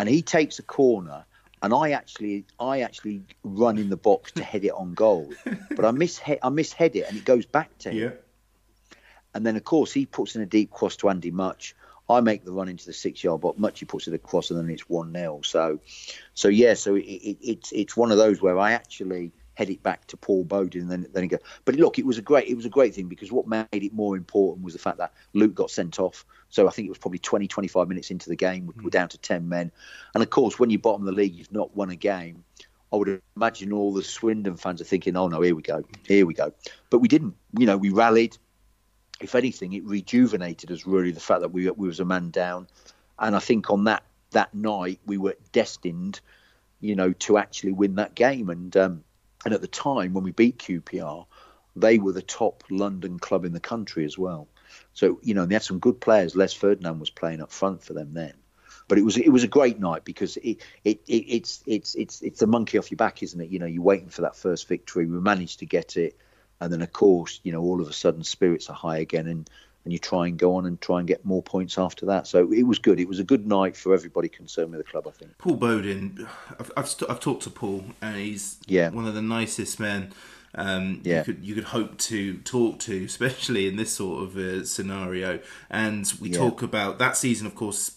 And 0.00 0.08
he 0.08 0.22
takes 0.22 0.58
a 0.58 0.62
corner, 0.62 1.26
and 1.60 1.74
I 1.74 1.90
actually, 1.90 2.46
I 2.58 2.80
actually 2.80 3.20
run 3.44 3.76
in 3.76 3.90
the 3.90 3.98
box 3.98 4.32
to 4.32 4.42
head 4.42 4.64
it 4.64 4.70
on 4.70 4.94
goal, 4.94 5.30
but 5.76 5.84
I 5.84 5.90
miss, 5.90 6.22
I 6.26 6.48
mishead 6.48 6.96
it, 6.96 7.06
and 7.06 7.18
it 7.18 7.26
goes 7.26 7.44
back 7.44 7.76
to 7.80 7.90
him. 7.90 7.98
Yeah. 7.98 8.96
And 9.34 9.44
then, 9.44 9.56
of 9.56 9.64
course, 9.64 9.92
he 9.92 10.06
puts 10.06 10.36
in 10.36 10.40
a 10.40 10.46
deep 10.46 10.70
cross 10.70 10.96
to 10.96 11.10
Andy 11.10 11.30
Mutch. 11.30 11.76
I 12.08 12.22
make 12.22 12.46
the 12.46 12.50
run 12.50 12.70
into 12.70 12.86
the 12.86 12.94
six 12.94 13.22
yard 13.22 13.42
box. 13.42 13.58
Mutch 13.58 13.78
he 13.78 13.84
puts 13.84 14.08
it 14.08 14.14
across, 14.14 14.50
and 14.50 14.58
then 14.58 14.70
it's 14.70 14.88
one 14.88 15.12
0 15.12 15.42
So, 15.44 15.80
so 16.32 16.48
yeah. 16.48 16.72
So 16.72 16.94
it, 16.94 17.02
it, 17.02 17.36
it's 17.42 17.70
it's 17.70 17.94
one 17.94 18.10
of 18.10 18.16
those 18.16 18.40
where 18.40 18.58
I 18.58 18.72
actually 18.72 19.32
head 19.60 19.70
it 19.70 19.82
back 19.82 20.06
to 20.06 20.16
Paul 20.16 20.44
Bodin, 20.44 20.80
and 20.80 20.90
then 20.90 21.06
then 21.12 21.22
he 21.22 21.28
go. 21.28 21.38
But 21.66 21.76
look, 21.76 21.98
it 21.98 22.06
was 22.06 22.16
a 22.16 22.22
great 22.22 22.48
it 22.48 22.54
was 22.54 22.64
a 22.64 22.70
great 22.70 22.94
thing 22.94 23.08
because 23.08 23.30
what 23.30 23.46
made 23.46 23.66
it 23.72 23.92
more 23.92 24.16
important 24.16 24.64
was 24.64 24.72
the 24.72 24.80
fact 24.80 24.98
that 24.98 25.12
Luc 25.34 25.54
got 25.54 25.70
sent 25.70 26.00
off. 26.00 26.24
So 26.48 26.66
I 26.66 26.70
think 26.70 26.86
it 26.86 26.90
was 26.90 26.98
probably 26.98 27.18
20, 27.18 27.46
25 27.46 27.86
minutes 27.86 28.10
into 28.10 28.28
the 28.28 28.36
game. 28.36 28.66
We're, 28.66 28.84
we're 28.84 28.90
down 28.90 29.10
to 29.10 29.18
ten 29.18 29.48
men, 29.48 29.70
and 30.14 30.22
of 30.22 30.30
course, 30.30 30.58
when 30.58 30.70
you're 30.70 30.80
bottom 30.80 31.06
of 31.06 31.14
the 31.14 31.20
league, 31.20 31.34
you've 31.34 31.52
not 31.52 31.76
won 31.76 31.90
a 31.90 31.96
game. 31.96 32.44
I 32.92 32.96
would 32.96 33.20
imagine 33.36 33.72
all 33.72 33.92
the 33.92 34.02
Swindon 34.02 34.56
fans 34.56 34.80
are 34.80 34.84
thinking, 34.84 35.16
"Oh 35.16 35.28
no, 35.28 35.42
here 35.42 35.54
we 35.54 35.62
go, 35.62 35.84
here 36.06 36.24
we 36.24 36.34
go." 36.34 36.54
But 36.88 37.00
we 37.00 37.08
didn't. 37.08 37.36
You 37.58 37.66
know, 37.66 37.76
we 37.76 37.90
rallied 37.90 38.38
if 39.20 39.34
anything, 39.34 39.74
it 39.74 39.84
rejuvenated 39.84 40.70
us 40.70 40.86
really 40.86 41.12
the 41.12 41.20
fact 41.20 41.42
that 41.42 41.52
we, 41.52 41.70
we 41.70 41.86
was 41.86 42.00
a 42.00 42.04
man 42.04 42.30
down, 42.30 42.66
and 43.18 43.36
I 43.36 43.38
think 43.38 43.70
on 43.70 43.84
that 43.84 44.02
that 44.30 44.54
night 44.54 45.00
we 45.06 45.18
were 45.18 45.36
destined, 45.52 46.20
you 46.80 46.94
know, 46.96 47.12
to 47.12 47.36
actually 47.36 47.72
win 47.72 47.96
that 47.96 48.14
game. 48.14 48.48
And 48.48 48.74
um, 48.76 49.04
and 49.44 49.54
at 49.54 49.60
the 49.60 49.68
time 49.68 50.12
when 50.12 50.24
we 50.24 50.32
beat 50.32 50.58
QPR, 50.58 51.26
they 51.76 51.98
were 51.98 52.12
the 52.12 52.22
top 52.22 52.64
London 52.70 53.18
club 53.18 53.44
in 53.44 53.52
the 53.52 53.60
country 53.60 54.04
as 54.04 54.18
well. 54.18 54.48
So 54.92 55.20
you 55.22 55.34
know, 55.34 55.46
they 55.46 55.54
had 55.54 55.62
some 55.62 55.78
good 55.78 56.00
players. 56.00 56.36
Les 56.36 56.52
Ferdinand 56.52 57.00
was 57.00 57.10
playing 57.10 57.40
up 57.40 57.52
front 57.52 57.82
for 57.82 57.92
them 57.92 58.12
then. 58.14 58.34
But 58.88 58.98
it 58.98 59.02
was 59.02 59.16
it 59.16 59.30
was 59.30 59.44
a 59.44 59.48
great 59.48 59.78
night 59.78 60.04
because 60.04 60.36
it, 60.36 60.58
it, 60.84 61.00
it 61.06 61.24
it's 61.28 61.62
it's 61.66 61.94
it's 61.94 62.22
it's 62.22 62.40
the 62.40 62.46
monkey 62.46 62.78
off 62.78 62.90
your 62.90 62.96
back, 62.96 63.22
isn't 63.22 63.40
it? 63.40 63.50
You 63.50 63.58
know, 63.58 63.66
you're 63.66 63.82
waiting 63.82 64.08
for 64.08 64.22
that 64.22 64.36
first 64.36 64.68
victory. 64.68 65.06
We 65.06 65.20
managed 65.20 65.60
to 65.60 65.66
get 65.66 65.96
it 65.96 66.16
and 66.60 66.72
then 66.72 66.82
of 66.82 66.92
course 66.92 67.40
you 67.42 67.52
know 67.52 67.62
all 67.62 67.80
of 67.80 67.88
a 67.88 67.92
sudden 67.92 68.22
spirits 68.22 68.68
are 68.68 68.74
high 68.74 68.98
again 68.98 69.26
and 69.26 69.50
and 69.84 69.92
you 69.92 69.98
try 69.98 70.26
and 70.26 70.38
go 70.38 70.56
on 70.56 70.66
and 70.66 70.80
try 70.80 70.98
and 70.98 71.08
get 71.08 71.24
more 71.24 71.42
points 71.42 71.78
after 71.78 72.06
that 72.06 72.26
so 72.26 72.52
it 72.52 72.64
was 72.64 72.78
good 72.78 73.00
it 73.00 73.08
was 73.08 73.18
a 73.18 73.24
good 73.24 73.46
night 73.46 73.76
for 73.76 73.94
everybody 73.94 74.28
concerned 74.28 74.70
with 74.70 74.78
the 74.84 74.90
club 74.90 75.06
i 75.08 75.10
think 75.10 75.36
Paul 75.38 75.56
Bodin, 75.56 76.28
I've, 76.58 76.70
I've, 76.76 76.88
st- 76.88 77.10
I've 77.10 77.20
talked 77.20 77.42
to 77.44 77.50
Paul, 77.50 77.84
and 78.02 78.16
he's 78.16 78.58
Yeah. 78.66 78.90
one 78.90 79.06
of 79.06 79.14
the 79.14 79.22
nicest 79.22 79.80
men 79.80 80.12
um, 80.54 81.00
Yeah. 81.04 81.18
you 81.18 81.24
could 81.24 81.44
you 81.44 81.54
could 81.54 81.64
hope 81.64 81.96
to 81.98 82.38
talk 82.38 82.80
to, 82.80 83.04
especially 83.12 83.68
in 83.68 83.76
this 83.76 83.92
sort 83.92 84.24
of 84.24 84.36
uh, 84.36 84.64
scenario. 84.64 85.38
And 85.70 86.12
we 86.20 86.30
Yeah. 86.30 86.38
talk 86.38 86.60
about 86.62 86.98
that 86.98 87.16
season, 87.16 87.46
of 87.46 87.54
course, 87.54 87.92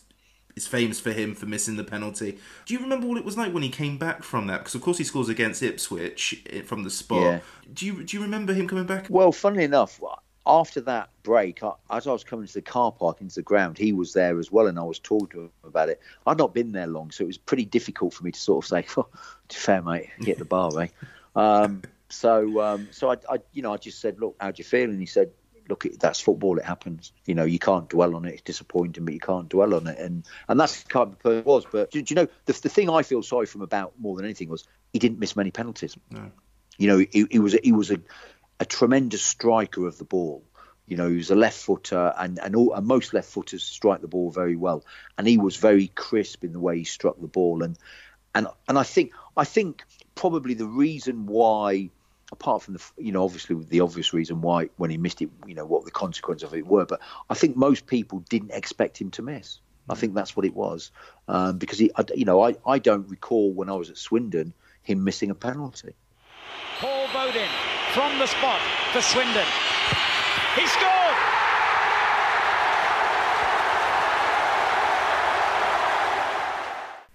is 0.56 0.68
famous 0.68 1.00
for 1.00 1.12
him 1.12 1.34
for 1.34 1.48
missing 1.48 1.78
the 1.78 1.84
penalty. 1.84 2.38
Do 2.68 2.76
you 2.76 2.80
remember 2.80 3.08
what 3.08 3.18
it 3.18 3.26
was 3.26 3.36
like 3.38 3.52
when 3.56 3.64
he 3.64 3.70
came 3.70 3.98
back 3.98 4.22
from 4.24 4.46
that? 4.48 4.60
Because 4.60 4.76
of 4.76 4.84
course 4.84 5.00
he 5.00 5.04
scores 5.04 5.30
against 5.30 5.64
Ipswich 5.64 6.44
eh, 6.52 6.62
from 6.62 6.84
the 6.84 6.92
spot. 6.92 7.22
Yeah. 7.24 7.40
Do 7.74 7.86
you 7.88 8.04
do 8.04 8.16
you 8.18 8.22
remember 8.24 8.54
him 8.54 8.68
coming 8.68 8.86
back? 8.86 9.08
well 9.10 9.32
funnily 9.32 9.64
enough 9.64 10.00
after 10.46 10.82
that 10.82 11.10
break 11.24 11.64
I, 11.64 11.74
as 11.90 12.08
i 12.08 12.12
was 12.12 12.24
coming 12.24 12.48
to 12.48 12.54
the 12.54 12.62
car 12.62 12.92
park 12.92 13.22
into 13.22 13.36
the 13.36 13.42
ground 13.42 13.78
he 13.78 13.94
was 13.94 14.14
there 14.14 14.40
as 14.40 14.52
well 14.52 14.68
and 14.68 14.78
i 14.78 14.84
was 14.84 15.00
talking 15.00 15.28
to 15.30 15.42
him 15.44 15.52
about 15.64 15.90
it 15.90 16.02
i'd 16.28 16.38
not 16.38 16.54
been 16.54 16.72
there 16.72 16.88
long 16.88 17.12
so 17.12 17.24
it 17.24 17.28
was 17.28 17.38
pretty 17.38 17.66
difficult 17.66 18.14
for 18.14 18.24
me 18.24 18.32
to 18.32 18.40
sort 18.40 18.64
of 18.64 18.68
say 18.68 18.86
oh, 18.98 19.08
fair 19.50 19.82
mate 19.82 20.10
get 20.20 20.38
the 20.38 20.46
bar 20.46 20.72
eh 20.82 20.88
um, 21.36 21.82
so 22.10 22.62
um, 22.62 22.88
so 22.92 23.12
I, 23.12 23.18
I 23.30 23.40
you 23.54 23.62
know 23.62 23.74
i 23.74 23.78
just 23.78 24.00
said 24.00 24.20
look 24.20 24.36
how 24.40 24.52
do 24.52 24.60
you 24.60 24.66
feel 24.66 24.90
and 24.90 25.00
he 25.00 25.06
said 25.06 25.32
look, 25.70 25.86
it- 25.86 26.00
that's 26.00 26.20
football. 26.20 26.58
It 26.58 26.66
happens. 26.66 27.12
You 27.26 27.36
know, 27.36 27.46
you 27.46 27.60
can't 27.60 27.90
dwell 27.90 28.16
on 28.16 28.26
it. 28.26 28.34
It's 28.34 28.42
disappointing, 28.42 29.06
but 29.06 29.14
you 29.14 29.20
can't 29.20 29.50
dwell 29.50 29.74
on 29.74 29.88
it. 29.88 29.98
And 30.00 30.28
and 30.48 30.60
that's 30.60 30.84
kind 30.84 31.08
of 31.08 31.12
the 31.12 31.18
person 31.18 31.44
was. 31.46 31.66
But 31.72 31.92
do, 31.92 32.02
do 32.02 32.14
you 32.14 32.16
know 32.16 32.28
the, 32.46 32.54
the 32.54 32.70
thing 32.70 32.90
I 32.90 33.04
feel 33.04 33.24
sorry 33.24 33.46
for 33.46 33.60
him 33.60 33.64
about 33.64 33.94
more 34.00 34.16
than 34.16 34.26
anything 34.26 34.50
was 34.50 34.68
he 34.92 35.00
didn't 35.00 35.20
miss 35.20 35.36
many 35.36 35.52
penalties. 35.52 35.98
No. 36.10 36.32
You 36.78 36.88
know, 36.88 36.98
he, 36.98 37.28
he 37.30 37.40
was 37.40 37.54
he 37.64 37.72
was 37.72 37.92
a, 37.92 38.00
a 38.60 38.66
tremendous 38.66 39.24
striker 39.24 39.88
of 39.88 39.98
the 39.98 40.06
ball. 40.06 40.44
You 40.86 40.98
know, 40.98 41.10
he 41.10 41.16
was 41.16 41.32
a 41.32 41.36
left 41.36 41.58
footer, 41.58 42.14
and 42.18 42.40
and, 42.40 42.56
all, 42.56 42.74
and 42.74 42.86
most 42.86 43.14
left 43.14 43.30
footers 43.30 43.64
strike 43.64 44.02
the 44.02 44.08
ball 44.08 44.32
very 44.32 44.56
well. 44.56 44.84
And 45.18 45.28
he 45.28 45.38
was 45.38 45.56
very 45.56 45.88
crisp 45.88 46.44
in 46.44 46.52
the 46.52 46.60
way 46.60 46.78
he 46.78 46.84
struck 46.84 47.20
the 47.20 47.28
ball. 47.28 47.64
And 47.64 47.78
and 48.36 48.48
and 48.68 48.78
I 48.78 48.84
think 48.84 49.14
I 49.38 49.46
think 49.46 49.84
probably 50.16 50.54
the 50.54 50.68
reason 50.68 51.26
why, 51.26 51.90
apart 52.32 52.64
from 52.64 52.76
the 52.76 52.84
you 52.98 53.12
know 53.12 53.24
obviously 53.24 53.56
the 53.64 53.82
obvious 53.82 54.14
reason 54.14 54.42
why 54.42 54.70
when 54.78 54.90
he 54.90 54.98
missed 54.98 55.22
it, 55.22 55.30
you 55.48 55.56
know 55.56 55.66
what 55.66 55.86
the 55.86 55.92
consequences 55.92 56.48
of 56.48 56.54
it 56.54 56.68
were, 56.68 56.86
but 56.86 57.00
I 57.30 57.34
think 57.34 57.56
most 57.56 57.88
people 57.88 58.20
didn't 58.30 58.52
expect 58.52 59.00
him 59.00 59.12
to 59.12 59.22
miss. 59.22 59.60
I 59.90 59.96
think 59.96 60.14
that's 60.14 60.36
what 60.36 60.46
it 60.46 60.56
was 60.56 60.92
um, 61.28 61.58
because 61.58 61.78
he, 61.78 61.92
I, 61.94 62.06
you 62.16 62.24
know, 62.24 62.42
I, 62.42 62.56
I 62.66 62.80
don't 62.80 63.10
recall 63.10 63.52
when 63.52 63.70
I 63.70 63.74
was 63.74 63.90
at 63.90 63.98
Swindon 63.98 64.54
him 64.82 65.04
missing 65.04 65.30
a 65.30 65.36
penalty. 65.36 65.94
Paul 66.80 67.08
Bodin 67.08 67.48
from 67.94 68.18
the 68.20 68.28
spot 68.28 68.60
for 68.92 69.02
Swindon. 69.02 69.46
He 70.56 70.66
scored! 70.68 70.90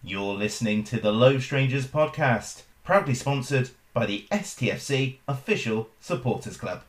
You're 0.02 0.34
listening 0.34 0.84
to 0.84 0.98
the 1.00 1.12
Low 1.12 1.38
Strangers 1.38 1.86
podcast, 1.86 2.62
proudly 2.84 3.14
sponsored 3.14 3.70
by 3.92 4.06
the 4.06 4.24
STFC 4.30 5.16
official 5.26 5.88
supporters 6.00 6.56
club. 6.56 6.82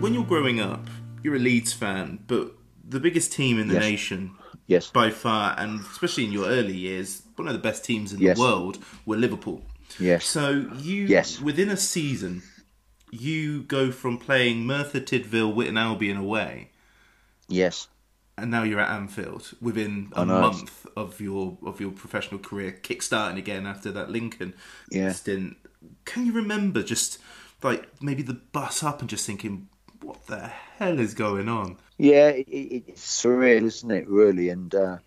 When 0.00 0.14
you're 0.14 0.24
growing 0.24 0.60
up, 0.60 0.86
you're 1.22 1.36
a 1.36 1.38
Leeds 1.38 1.72
fan, 1.72 2.20
but 2.26 2.52
the 2.88 3.00
biggest 3.00 3.32
team 3.32 3.58
in 3.58 3.68
the 3.68 3.74
Yes. 3.74 3.82
nation 3.82 4.30
Yes. 4.66 4.86
by 4.90 5.10
far, 5.10 5.54
and 5.58 5.80
especially 5.80 6.24
in 6.24 6.32
your 6.32 6.46
early 6.46 6.76
years, 6.76 7.22
one 7.36 7.48
of 7.48 7.54
the 7.54 7.60
best 7.60 7.84
teams 7.84 8.12
in 8.12 8.20
Yes. 8.20 8.36
the 8.36 8.42
world 8.42 8.78
were 9.04 9.16
Liverpool. 9.16 9.62
Yes. 9.98 10.24
So 10.24 10.70
you, 10.78 11.04
Yes. 11.06 11.40
within 11.40 11.68
a 11.68 11.76
season, 11.76 12.42
you 13.10 13.62
go 13.62 13.90
from 13.90 14.18
playing 14.18 14.64
Merthyr 14.66 15.00
Tydfil, 15.00 15.54
Witton 15.54 15.76
Albion 15.76 16.16
away, 16.16 16.70
Yes. 17.48 17.88
and 18.38 18.50
now 18.50 18.62
you're 18.62 18.80
at 18.80 18.90
Anfield 18.90 19.52
within 19.60 20.08
a 20.14 20.24
month 20.24 20.86
of 20.96 21.20
your 21.20 21.58
of 21.62 21.80
your 21.80 21.90
professional 21.90 22.40
career, 22.40 22.72
kickstarting 22.82 23.36
again 23.38 23.66
after 23.66 23.90
that 23.92 24.10
Lincoln 24.10 24.54
Yeah. 24.90 25.12
stint. 25.12 25.56
Can 26.04 26.26
you 26.26 26.32
remember 26.32 26.82
just 26.82 27.18
like 27.62 27.86
maybe 28.02 28.22
the 28.22 28.34
bus 28.34 28.82
up 28.82 29.00
and 29.00 29.10
just 29.10 29.26
thinking, 29.26 29.68
what 30.00 30.26
the 30.26 30.50
hell 30.78 30.98
is 30.98 31.14
going 31.14 31.48
on? 31.48 31.76
Yeah, 31.98 32.28
it, 32.28 32.48
it, 32.48 32.84
it's 32.88 33.22
surreal, 33.22 33.62
isn't 33.64 33.90
it? 33.90 34.08
Really, 34.08 34.48
and 34.48 34.74
uh, 34.74 34.98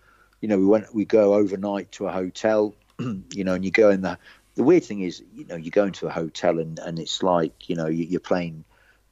you 0.42 0.48
know, 0.48 0.58
we 0.60 0.66
went, 0.66 0.94
we 0.94 1.06
go 1.06 1.34
overnight 1.34 1.92
to 1.94 2.08
a 2.08 2.12
hotel, 2.12 2.76
you 3.00 3.44
know, 3.44 3.54
and 3.56 3.66
you 3.66 3.72
go 3.72 3.90
in 3.90 4.02
the. 4.02 4.18
The 4.56 4.64
weird 4.64 4.84
thing 4.86 5.02
is, 5.02 5.24
you 5.34 5.46
know, 5.46 5.56
you 5.56 5.72
go 5.72 5.86
into 5.86 6.08
a 6.08 6.10
hotel 6.10 6.60
and, 6.60 6.80
and 6.80 6.98
it's 6.98 7.22
like, 7.22 7.70
you 7.70 7.76
know, 7.76 7.88
you, 7.88 8.06
you're 8.06 8.20
playing, 8.20 8.64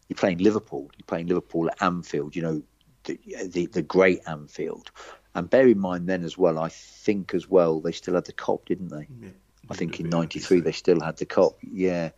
you're 0.08 0.18
playing 0.18 0.38
Liverpool, 0.38 0.90
you're 0.98 1.06
playing 1.06 1.28
Liverpool 1.28 1.70
at 1.70 1.82
Anfield, 1.82 2.36
you 2.36 2.42
know, 2.42 2.64
the 3.04 3.20
the, 3.48 3.66
the 3.68 3.82
great 3.82 4.22
Anfield, 4.28 4.92
and 5.36 5.50
bear 5.50 5.68
in 5.68 5.80
mind 5.80 6.08
then 6.08 6.24
as 6.24 6.38
well, 6.38 6.58
I 6.60 6.70
think 6.70 7.34
as 7.34 7.50
well 7.50 7.82
they 7.82 7.92
still 7.92 8.16
had 8.16 8.26
the 8.26 8.34
Kop, 8.34 8.66
didn't 8.66 8.90
they? 8.90 9.08
Yeah, 9.22 9.30
I 9.70 9.76
think 9.76 10.00
in 10.00 10.10
'93 10.10 10.62
they 10.62 10.72
still 10.72 11.02
had 11.02 11.18
the 11.18 11.26
Kop. 11.26 11.56
Yeah, 11.62 12.12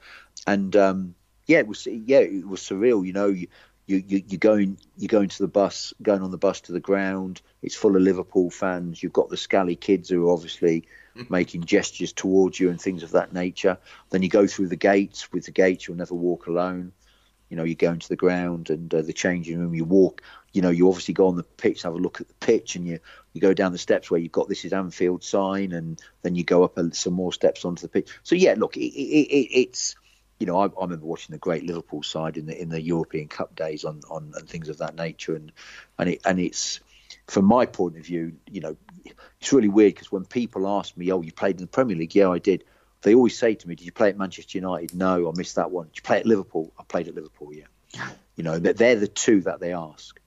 and 0.45 0.76
um, 0.76 1.15
yeah, 1.45 1.59
it 1.59 1.67
was 1.67 1.88
yeah, 1.88 2.19
it 2.19 2.47
was 2.47 2.61
surreal. 2.61 3.05
You 3.05 3.13
know, 3.13 3.28
you 3.28 3.47
you 3.88 4.03
you 4.05 4.23
you're 4.28 4.39
going 4.39 4.78
you're 4.97 5.07
going 5.07 5.30
to 5.30 5.43
the 5.43 5.47
bus, 5.47 5.93
going 6.01 6.21
on 6.21 6.32
the 6.32 6.38
bus 6.38 6.61
to 6.61 6.71
the 6.71 6.80
ground. 6.80 7.41
It's 7.61 7.76
full 7.76 7.95
of 7.95 8.01
Liverpool 8.01 8.49
fans. 8.49 9.01
You've 9.01 9.13
got 9.13 9.30
the 9.30 9.38
scally 9.38 9.76
kids 9.76 10.09
who 10.09 10.30
are 10.30 10.34
obviously 10.34 10.88
making 11.30 11.63
gestures 11.63 12.13
towards 12.13 12.59
you 12.59 12.70
and 12.70 12.80
things 12.80 13.03
of 13.03 13.11
that 13.11 13.34
nature. 13.34 13.78
Then 14.09 14.24
you 14.24 14.30
go 14.30 14.47
through 14.47 14.68
the 14.68 14.76
gates. 14.76 15.32
With 15.32 15.45
the 15.45 15.51
gates, 15.51 15.88
you'll 15.88 15.97
never 15.97 16.16
walk 16.16 16.47
alone. 16.47 16.91
You 17.49 17.57
know, 17.57 17.63
you 17.63 17.76
go 17.76 17.91
into 17.91 18.09
the 18.09 18.16
ground 18.16 18.70
and 18.70 18.93
uh, 18.93 19.01
the 19.01 19.13
changing 19.13 19.59
room. 19.59 19.76
You 19.76 19.86
walk. 19.86 20.22
You 20.51 20.61
know, 20.61 20.70
you 20.70 20.88
obviously 20.88 21.13
go 21.13 21.28
on 21.28 21.36
the 21.36 21.43
pitch, 21.43 21.84
have 21.84 21.93
a 21.93 21.97
look 21.97 22.22
at 22.22 22.28
the 22.28 22.34
pitch, 22.36 22.76
and 22.76 22.88
you 22.88 22.99
you 23.34 23.41
go 23.41 23.53
down 23.53 23.72
the 23.72 23.78
steps 23.78 24.09
where 24.09 24.20
you've 24.20 24.32
got 24.32 24.49
this 24.49 24.66
is 24.66 24.74
Anfield 24.74 25.24
sign, 25.24 25.72
and 25.74 26.01
then 26.22 26.36
you 26.36 26.43
go 26.43 26.63
up 26.63 26.80
some 26.93 27.13
more 27.13 27.34
steps 27.34 27.66
onto 27.66 27.82
the 27.82 27.89
pitch. 27.89 28.09
So 28.24 28.36
yeah, 28.36 28.55
look, 28.57 28.78
it, 28.78 28.80
it, 28.80 29.28
it, 29.30 29.59
it's 29.59 29.95
you 30.39 30.47
know, 30.47 30.59
I, 30.59 30.66
I 30.66 30.84
remember 30.84 31.05
watching 31.05 31.34
the 31.34 31.39
great 31.39 31.63
Liverpool 31.63 32.03
side 32.03 32.38
in 32.38 32.45
the 32.45 32.59
in 32.59 32.70
the 32.70 32.82
European 32.82 33.28
Cup 33.28 33.55
days 33.55 33.86
on, 33.86 34.01
on 34.09 34.34
and 34.36 34.49
things 34.49 34.70
of 34.70 34.80
that 34.80 34.95
nature, 34.95 35.36
and 35.36 35.51
and 35.97 36.09
it 36.09 36.22
and 36.26 36.39
it's 36.39 36.80
from 37.28 37.45
my 37.45 37.66
point 37.66 37.97
of 37.97 38.05
view, 38.05 38.34
you 38.49 38.61
know, 38.61 38.76
it's 39.39 39.53
really 39.53 39.70
weird 39.70 39.93
because 39.93 40.12
when 40.12 40.26
people 40.26 40.68
ask 40.68 40.95
me, 40.97 41.12
"Oh, 41.12 41.22
you 41.22 41.32
played 41.32 41.56
in 41.56 41.62
the 41.62 41.68
Premier 41.68 41.95
League?" 41.95 42.16
Yeah, 42.16 42.30
I 42.30 42.39
did. 42.39 42.64
They 43.01 43.14
always 43.14 43.38
say 43.38 43.56
to 43.56 43.68
me, 43.68 43.76
"Did 43.76 43.86
you 43.86 43.91
play 43.91 44.10
at 44.10 44.18
Manchester 44.18 44.58
United?" 44.58 44.95
No, 44.95 45.30
I 45.30 45.32
missed 45.36 45.56
that 45.56 45.72
one. 45.72 45.88
Did 45.88 45.97
you 45.97 46.03
play 46.03 46.20
at 46.20 46.26
Liverpool? 46.26 46.72
I 46.80 46.84
played 46.84 47.08
at 47.08 47.16
Liverpool. 47.16 47.53
Yeah. 47.53 47.66
You 48.36 48.43
know, 48.43 48.60
they're 48.60 48.95
the 48.95 49.08
two 49.08 49.41
that 49.41 49.60
they 49.60 49.74
ask. 49.74 50.20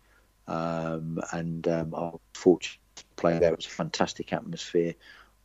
Um, 0.47 1.21
and 1.31 1.69
um, 1.69 1.95
I 1.95 2.01
was 2.01 2.21
fortunate 2.33 2.79
to 2.97 3.05
play 3.17 3.39
there. 3.39 3.53
It 3.53 3.59
was 3.59 3.67
a 3.67 3.71
fantastic 3.71 4.33
atmosphere. 4.33 4.95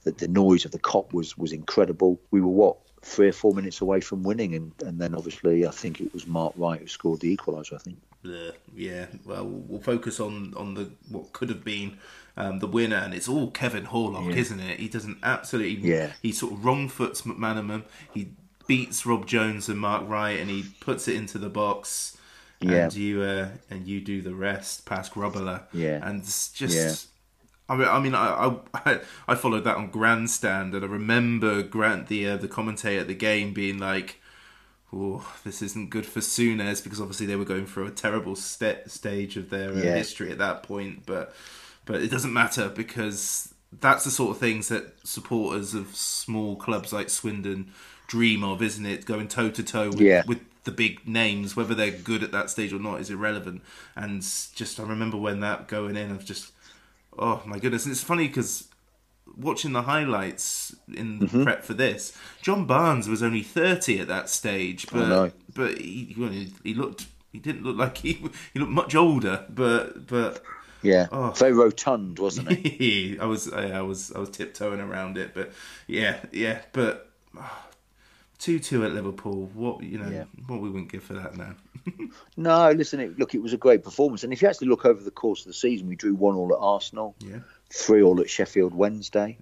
The, 0.04 0.12
the 0.12 0.28
noise 0.30 0.66
of 0.66 0.72
the 0.72 0.80
Kop 0.80 1.14
was 1.14 1.38
was 1.38 1.52
incredible. 1.52 2.22
We 2.32 2.42
were 2.42 2.48
what 2.48 2.78
three 3.02 3.28
or 3.28 3.34
four 3.34 3.54
minutes 3.54 3.82
away 3.82 4.00
from 4.00 4.24
winning, 4.24 4.56
and, 4.56 4.72
and 4.82 5.00
then 5.00 5.14
obviously 5.14 5.68
I 5.68 5.72
think 5.72 6.00
it 6.00 6.14
was 6.14 6.26
Mark 6.26 6.54
Wright 6.56 6.80
who 6.80 6.88
scored 6.88 7.20
the 7.20 7.36
equaliser. 7.36 7.74
I 7.74 7.80
think. 7.80 7.98
Uh, 8.26 8.52
yeah, 8.74 9.08
well, 9.26 9.46
we'll 9.46 9.82
focus 9.82 10.22
on 10.22 10.54
on 10.56 10.74
the 10.74 10.90
what 11.10 11.34
could 11.34 11.50
have 11.50 11.64
been 11.64 11.98
um, 12.36 12.60
the 12.60 12.68
winner, 12.68 12.98
and 12.98 13.14
it's 13.14 13.30
all 13.30 13.52
Kevin 13.52 13.86
Horlock, 13.86 14.30
yeah. 14.30 14.38
isn't 14.38 14.60
it? 14.60 14.80
He 14.80 14.88
doesn't 14.88 15.18
absolutely. 15.24 15.88
Yeah. 15.88 16.14
He 16.22 16.32
sort 16.32 16.54
of 16.54 16.66
wrong 16.66 16.90
foots 16.90 17.24
McManaman. 17.24 17.84
He 18.14 18.30
beats 18.68 19.06
Rob 19.06 19.28
Jones 19.28 19.70
and 19.70 19.80
Mark 19.80 20.08
Wright, 20.08 20.40
and 20.40 20.50
he 20.50 20.66
puts 20.80 21.08
it 21.08 21.16
into 21.16 21.38
the 21.38 21.50
box. 21.50 22.18
Yeah. 22.60 22.86
And 22.86 22.94
you 22.94 23.22
uh, 23.22 23.50
and 23.70 23.88
you 23.88 24.02
do 24.02 24.22
the 24.22 24.34
rest 24.34 24.86
past 24.86 25.14
Grobbelaar. 25.14 25.64
Yeah. 25.74 26.00
And 26.08 26.22
it's 26.22 26.52
just. 26.52 26.76
Yeah. 26.76 27.10
I 27.70 27.78
mean, 27.78 27.88
I 27.88 28.00
mean, 28.00 28.14
I, 28.16 28.58
I, 28.74 29.00
I 29.28 29.36
followed 29.36 29.64
that 29.64 29.78
on 29.78 29.90
Grandstand, 29.90 30.76
and 30.76 30.84
I 30.84 30.88
remember 30.88 31.64
Grant, 31.64 32.08
the 32.08 32.30
uh, 32.30 32.38
the 32.38 32.48
commentator 32.48 33.02
at 33.02 33.08
the 33.08 33.16
game, 33.16 33.54
being 33.54 33.78
like, 33.78 34.20
"Oh, 34.92 35.34
this 35.46 35.62
isn't 35.62 35.90
good 35.90 36.06
for 36.06 36.20
Souness," 36.20 36.84
because 36.84 37.00
obviously 37.00 37.26
they 37.26 37.38
were 37.38 37.46
going 37.46 37.66
through 37.66 37.88
a 37.88 37.92
terrible 37.92 38.36
st- 38.36 38.92
stage 38.92 39.38
of 39.38 39.50
their 39.50 39.72
uh, 39.72 39.78
yeah. 39.78 39.96
history 39.96 40.30
at 40.32 40.40
that 40.40 40.64
point. 40.64 41.06
But 41.06 41.34
but 41.86 42.02
it 42.02 42.10
doesn't 42.12 42.34
matter 42.34 42.70
because 42.70 43.54
that's 43.80 44.04
the 44.04 44.12
sort 44.12 44.32
of 44.32 44.38
things 44.38 44.68
that 44.70 44.94
supporters 45.04 45.74
of 45.74 45.96
small 45.96 46.56
clubs 46.56 46.94
like 46.94 47.10
Swindon 47.10 47.72
dream 48.08 48.44
of, 48.44 48.62
isn't 48.62 48.86
it? 48.86 49.06
Going 49.06 49.28
toe 49.28 49.50
to 49.50 49.64
toe 49.64 49.92
with 50.28 50.40
the 50.64 50.72
big 50.72 51.08
names, 51.08 51.56
whether 51.56 51.76
they're 51.76 51.92
good 51.92 52.24
at 52.24 52.32
that 52.32 52.50
stage 52.50 52.72
or 52.74 52.80
not, 52.80 53.02
is 53.02 53.10
irrelevant. 53.10 53.62
And 53.96 54.22
just 54.22 54.80
I 54.80 54.84
remember 54.84 55.18
when 55.18 55.40
that 55.42 55.68
going 55.68 55.98
in, 55.98 56.12
of 56.12 56.26
just 56.26 56.52
oh 57.18 57.42
my 57.46 57.60
goodness, 57.60 57.86
and 57.86 57.92
it's 57.92 58.04
funny 58.04 58.28
because 58.28 58.68
watching 59.38 59.74
the 59.74 59.84
highlights 59.84 60.76
in 60.94 61.20
the 61.20 61.26
mm-hmm. 61.26 61.44
prep 61.44 61.64
for 61.64 61.74
this, 61.74 62.18
John 62.42 62.66
Barnes 62.66 63.10
was 63.10 63.24
only 63.24 63.44
thirty 63.44 64.00
at 64.00 64.08
that 64.08 64.30
stage, 64.30 64.88
but 64.92 65.04
oh, 65.04 65.08
no. 65.08 65.32
but 65.54 65.78
he, 65.78 66.54
he 66.64 66.74
looked 66.74 67.08
he 67.32 67.40
didn't 67.40 67.64
look 67.64 67.78
like 67.78 67.98
he 67.98 68.14
he 68.54 68.60
looked 68.60 68.72
much 68.72 68.96
older, 68.96 69.46
but 69.50 70.08
but 70.08 70.44
yeah, 70.84 71.08
oh. 71.12 71.32
very 71.32 71.54
rotund, 71.54 72.20
wasn't 72.20 72.52
he? 72.52 73.18
I 73.22 73.26
was 73.26 73.52
I, 73.52 73.72
I, 73.72 73.82
was 73.82 74.12
I 74.12 74.20
was 74.20 74.30
tiptoeing 74.30 74.80
around 74.80 75.18
it, 75.18 75.34
but 75.34 75.52
yeah, 75.88 76.18
yeah, 76.32 76.62
but 76.72 77.10
oh, 77.38 77.64
two 78.40 78.60
two 78.60 78.86
at 78.86 78.94
Liverpool. 78.94 79.50
What 79.54 79.84
you 79.84 80.00
know, 80.00 80.10
yeah. 80.10 80.26
what 80.48 80.62
we 80.62 80.70
wouldn't 80.70 80.92
give 80.92 81.04
for 81.04 81.14
that 81.14 81.38
now. 81.38 81.56
no, 82.38 82.72
listen, 82.72 83.00
it, 83.00 83.20
look, 83.20 83.36
it 83.36 83.42
was 83.42 83.54
a 83.54 83.58
great 83.58 83.84
performance, 83.84 84.24
and 84.24 84.32
if 84.34 84.42
you 84.42 84.48
actually 84.48 84.68
look 84.68 84.86
over 84.86 85.02
the 85.02 85.12
course 85.12 85.42
of 85.42 85.48
the 85.48 85.54
season, 85.54 85.88
we 85.88 85.96
drew 85.96 86.14
one 86.14 86.36
all 86.36 86.54
at 86.54 86.60
Arsenal, 86.60 87.16
yeah, 87.20 87.40
three 87.70 88.02
all 88.02 88.20
at 88.22 88.30
Sheffield 88.30 88.74
Wednesday. 88.74 89.38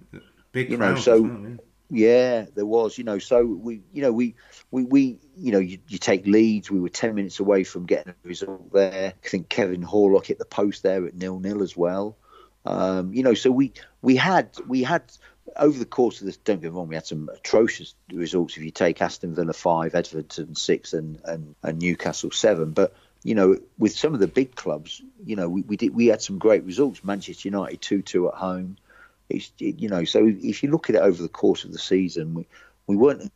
Big, 0.52 0.70
you 0.70 0.76
know, 0.76 0.96
so. 0.96 1.22
Well, 1.22 1.40
yeah. 1.42 1.56
Yeah, 1.94 2.46
there 2.54 2.64
was, 2.64 2.96
you 2.96 3.04
know. 3.04 3.18
So 3.18 3.44
we, 3.44 3.82
you 3.92 4.00
know, 4.00 4.12
we, 4.12 4.34
we, 4.70 4.84
we 4.84 5.18
you 5.36 5.52
know, 5.52 5.58
you, 5.58 5.78
you, 5.88 5.98
take 5.98 6.26
leads. 6.26 6.70
We 6.70 6.80
were 6.80 6.88
ten 6.88 7.14
minutes 7.14 7.38
away 7.38 7.64
from 7.64 7.84
getting 7.84 8.14
a 8.14 8.28
result 8.28 8.72
there. 8.72 9.12
I 9.22 9.28
think 9.28 9.50
Kevin 9.50 9.82
Horlock 9.82 10.24
hit 10.24 10.38
the 10.38 10.46
post 10.46 10.82
there 10.82 11.04
at 11.04 11.14
nil 11.14 11.38
nil 11.38 11.62
as 11.62 11.76
well. 11.76 12.16
Um, 12.64 13.12
you 13.12 13.22
know, 13.22 13.34
so 13.34 13.50
we 13.50 13.72
we 14.00 14.16
had 14.16 14.56
we 14.66 14.84
had 14.84 15.02
over 15.56 15.78
the 15.78 15.84
course 15.84 16.20
of 16.20 16.26
this, 16.26 16.38
don't 16.38 16.62
get 16.62 16.72
me 16.72 16.78
wrong, 16.78 16.88
we 16.88 16.94
had 16.94 17.06
some 17.06 17.28
atrocious 17.28 17.94
results. 18.10 18.56
If 18.56 18.62
you 18.62 18.70
take 18.70 19.02
Aston 19.02 19.34
Villa 19.34 19.52
five, 19.52 19.94
Everton 19.94 20.54
six, 20.54 20.94
and, 20.94 21.20
and, 21.24 21.54
and 21.62 21.78
Newcastle 21.78 22.30
seven, 22.30 22.70
but 22.70 22.94
you 23.24 23.34
know, 23.34 23.58
with 23.78 23.96
some 23.96 24.14
of 24.14 24.20
the 24.20 24.26
big 24.26 24.54
clubs, 24.54 25.02
you 25.24 25.36
know, 25.36 25.48
we, 25.48 25.62
we 25.62 25.76
did 25.76 25.94
we 25.94 26.06
had 26.06 26.22
some 26.22 26.38
great 26.38 26.64
results. 26.64 27.04
Manchester 27.04 27.48
United 27.48 27.80
two 27.80 28.02
two 28.02 28.28
at 28.28 28.34
home. 28.34 28.76
It's 29.32 29.52
you 29.58 29.88
know, 29.88 30.04
so 30.04 30.26
if 30.26 30.62
you 30.62 30.70
look 30.70 30.88
at 30.88 30.96
it 30.96 31.02
over 31.02 31.22
the 31.22 31.28
course 31.28 31.64
of 31.64 31.72
the 31.72 31.78
season, 31.78 32.34
we 32.34 32.46
we 32.86 32.96
weren't 32.96 33.22
a 33.22 33.30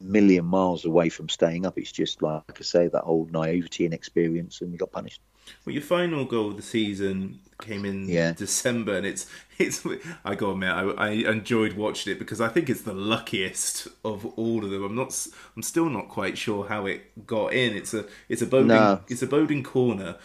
million 0.00 0.44
miles 0.44 0.84
away 0.84 1.08
from 1.08 1.28
staying 1.28 1.66
up. 1.66 1.78
It's 1.78 1.92
just 1.92 2.22
like 2.22 2.42
I 2.58 2.62
say, 2.62 2.88
that 2.88 3.04
old 3.04 3.32
naivety 3.32 3.84
and 3.84 3.94
experience, 3.94 4.60
and 4.60 4.72
we 4.72 4.78
got 4.78 4.92
punished. 4.92 5.20
Well, 5.64 5.74
your 5.74 5.82
final 5.82 6.24
goal 6.24 6.50
of 6.50 6.56
the 6.56 6.62
season 6.62 7.40
came 7.60 7.84
in 7.84 8.08
yeah. 8.08 8.32
December, 8.32 8.96
and 8.96 9.06
it's 9.06 9.26
it's. 9.58 9.86
I 10.24 10.34
got 10.34 10.46
to 10.46 10.52
admit, 10.52 10.70
I, 10.70 10.82
I 10.82 11.08
enjoyed 11.30 11.74
watching 11.74 12.12
it 12.12 12.18
because 12.18 12.40
I 12.40 12.48
think 12.48 12.68
it's 12.68 12.82
the 12.82 12.92
luckiest 12.92 13.88
of 14.04 14.26
all 14.38 14.64
of 14.64 14.70
them. 14.70 14.84
I'm 14.84 14.94
not. 14.94 15.26
I'm 15.56 15.62
still 15.62 15.88
not 15.88 16.08
quite 16.08 16.36
sure 16.36 16.66
how 16.66 16.86
it 16.86 17.26
got 17.26 17.52
in. 17.52 17.76
It's 17.76 17.94
a. 17.94 18.06
It's 18.28 18.42
a 18.42 18.46
Bodin. 18.46 18.66
No. 18.66 19.00
It's 19.08 19.22
a 19.22 19.26
Bodin 19.26 19.64
corner. 19.64 20.16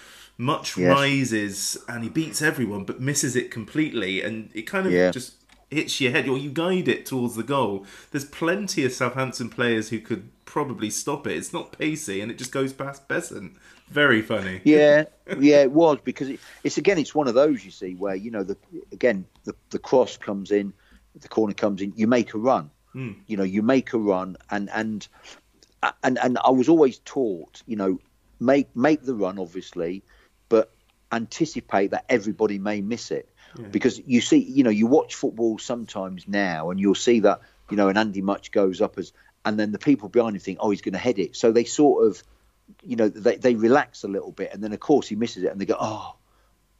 Mutch 0.42 0.76
yes. 0.76 0.90
rises 0.90 1.78
and 1.88 2.04
he 2.04 2.10
beats 2.10 2.42
everyone, 2.42 2.84
but 2.84 3.00
misses 3.00 3.36
it 3.36 3.52
completely, 3.52 4.24
and 4.24 4.50
it 4.56 4.64
kind 4.64 4.88
of 4.88 4.92
yeah. 4.92 5.12
just 5.12 5.36
hits 5.70 6.02
your 6.02 6.12
head, 6.12 6.28
or 6.28 6.36
you 6.36 6.50
guide 6.50 6.88
it 6.88 7.06
towards 7.06 7.36
the 7.36 7.44
goal. 7.44 7.86
There's 8.10 8.26
plenty 8.26 8.84
of 8.84 8.92
Southampton 8.92 9.50
players 9.50 9.90
who 9.90 10.00
could 10.00 10.32
probably 10.46 10.90
stop 10.90 11.28
it. 11.28 11.38
It's 11.38 11.54
not 11.54 11.78
pacey, 11.78 12.22
and 12.22 12.32
it 12.32 12.40
just 12.40 12.52
goes 12.52 12.74
past 12.74 13.08
Beasant. 13.08 13.56
Very 13.90 14.24
funny. 14.24 14.62
Yeah, 14.64 15.04
yeah, 15.40 15.62
it 15.62 15.72
was 15.72 16.00
because 16.04 16.30
it, 16.30 16.40
it's 16.64 16.80
again, 16.80 16.98
it's 16.98 17.14
one 17.14 17.28
of 17.28 17.36
those 17.36 17.64
you 17.64 17.70
see 17.70 17.94
where 17.94 18.16
you 18.16 18.32
know 18.32 18.42
the 18.42 18.58
again 18.92 19.26
the 19.44 19.54
the 19.70 19.78
cross 19.78 20.18
comes 20.18 20.50
in, 20.50 20.74
the 21.20 21.28
corner 21.28 21.54
comes 21.54 21.84
in, 21.84 21.94
you 21.96 22.08
make 22.08 22.34
a 22.34 22.40
run. 22.40 22.72
Mm. 22.96 23.18
You 23.28 23.38
know, 23.38 23.44
you 23.44 23.62
make 23.62 23.94
a 23.94 24.00
run, 24.00 24.38
and 24.50 24.72
and 24.72 25.08
and 26.02 26.18
and 26.18 26.40
I 26.44 26.50
was 26.50 26.68
always 26.68 26.98
taught, 27.06 27.62
you 27.68 27.76
know, 27.76 28.00
make 28.40 28.76
make 28.76 29.04
the 29.04 29.14
run, 29.14 29.38
obviously, 29.38 30.04
anticipate 31.12 31.92
that 31.92 32.06
everybody 32.10 32.60
may 32.60 32.82
miss 32.82 33.12
it. 33.12 33.30
Yeah. 33.58 33.68
Because 33.68 34.02
you 34.06 34.22
see, 34.22 34.38
you 34.38 34.64
know, 34.64 34.70
you 34.70 34.88
watch 34.88 35.16
football 35.16 35.58
sometimes 35.58 36.28
now, 36.28 36.70
and 36.70 36.80
you'll 36.80 36.96
see 36.96 37.22
that 37.22 37.42
you 37.70 37.78
know, 37.78 37.88
and 37.88 37.98
Andy 37.98 38.22
Mutch 38.22 38.52
goes 38.52 38.82
up 38.82 38.98
as, 38.98 39.14
and 39.46 39.58
then 39.58 39.72
the 39.72 39.80
people 39.80 40.10
behind 40.10 40.36
him 40.36 40.42
think, 40.42 40.58
oh, 40.62 40.72
he's 40.72 40.82
going 40.82 40.94
to 40.94 41.00
head 41.00 41.20
it. 41.20 41.38
So 41.38 41.52
they 41.54 41.64
sort 41.64 42.06
of 42.06 42.22
you 42.86 42.96
know, 42.96 43.10
they, 43.10 43.36
they 43.36 43.56
relax 43.56 44.04
a 44.04 44.08
little 44.08 44.32
bit, 44.32 44.54
and 44.54 44.64
then 44.64 44.74
of 44.74 44.80
course 44.80 45.08
he 45.08 45.16
misses 45.16 45.44
it, 45.44 45.52
and 45.52 45.60
they 45.60 45.66
go, 45.66 45.78
oh, 45.80 46.16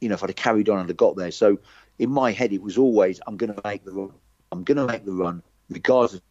you 0.00 0.08
know, 0.08 0.14
if 0.14 0.22
I'd 0.22 0.30
have 0.30 0.36
carried 0.36 0.68
on 0.68 0.80
and 0.80 0.88
have 0.88 0.96
got 0.96 1.16
there. 1.16 1.30
So 1.30 1.58
in 1.98 2.10
my 2.10 2.32
head, 2.32 2.52
it 2.52 2.62
was 2.62 2.78
always, 2.78 3.20
I'm 3.26 3.36
going 3.36 3.54
to 3.54 3.60
make 3.64 3.84
the 3.84 3.92
run. 3.92 4.12
I'm 4.50 4.64
going 4.64 4.78
to 4.78 4.86
make 4.86 5.04
the 5.04 5.12
run, 5.12 5.42
regardless 5.70 6.14
of 6.14 6.22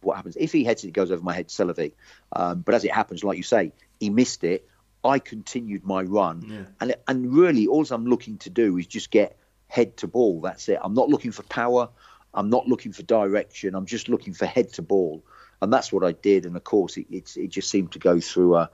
what 0.00 0.16
happens. 0.16 0.36
If 0.36 0.52
he 0.52 0.64
heads 0.64 0.84
it, 0.84 0.88
it 0.88 0.92
goes 0.92 1.10
over 1.10 1.22
my 1.22 1.34
head, 1.34 1.48
Celovic. 1.48 1.92
Um, 2.32 2.60
but 2.60 2.74
as 2.74 2.84
it 2.84 2.92
happens, 2.92 3.24
like 3.24 3.36
you 3.36 3.42
say, 3.42 3.72
he 3.98 4.10
missed 4.10 4.44
it. 4.44 4.68
I 5.08 5.18
continued 5.18 5.84
my 5.84 6.02
run, 6.02 6.44
yeah. 6.48 6.64
and 6.80 6.94
and 7.08 7.32
really, 7.34 7.66
all 7.66 7.84
I'm 7.90 8.06
looking 8.06 8.38
to 8.38 8.50
do 8.50 8.76
is 8.78 8.86
just 8.86 9.10
get 9.10 9.38
head 9.66 9.96
to 9.98 10.06
ball. 10.06 10.40
That's 10.40 10.68
it. 10.68 10.78
I'm 10.82 10.94
not 10.94 11.08
looking 11.08 11.32
for 11.32 11.42
power. 11.44 11.88
I'm 12.34 12.50
not 12.50 12.68
looking 12.68 12.92
for 12.92 13.02
direction. 13.02 13.74
I'm 13.74 13.86
just 13.86 14.08
looking 14.08 14.34
for 14.34 14.46
head 14.46 14.72
to 14.74 14.82
ball 14.82 15.24
and 15.60 15.72
that's 15.72 15.92
what 15.92 16.04
I 16.04 16.12
did. 16.12 16.46
And 16.46 16.56
of 16.56 16.64
course, 16.64 16.96
it, 16.96 17.06
it, 17.10 17.36
it 17.36 17.48
just 17.48 17.70
seemed 17.70 17.92
to 17.92 17.98
go 17.98 18.20
through 18.20 18.56
a 18.56 18.70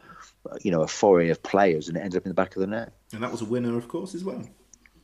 you 0.63 0.71
know 0.71 0.83
a 0.83 0.87
foray 0.87 1.31
of 1.31 1.43
players, 1.43 1.89
and 1.89 1.97
it 1.97 2.01
ended 2.01 2.19
up 2.19 2.27
in 2.27 2.31
the 2.31 2.35
back 2.35 2.57
of 2.57 2.61
the 2.61 2.67
net. 2.67 2.93
And 3.13 3.23
that 3.23 3.33
was 3.33 3.43
a 3.43 3.47
winner, 3.47 3.77
of 3.77 3.89
course, 3.89 4.15
as 4.15 4.25
well. 4.25 4.43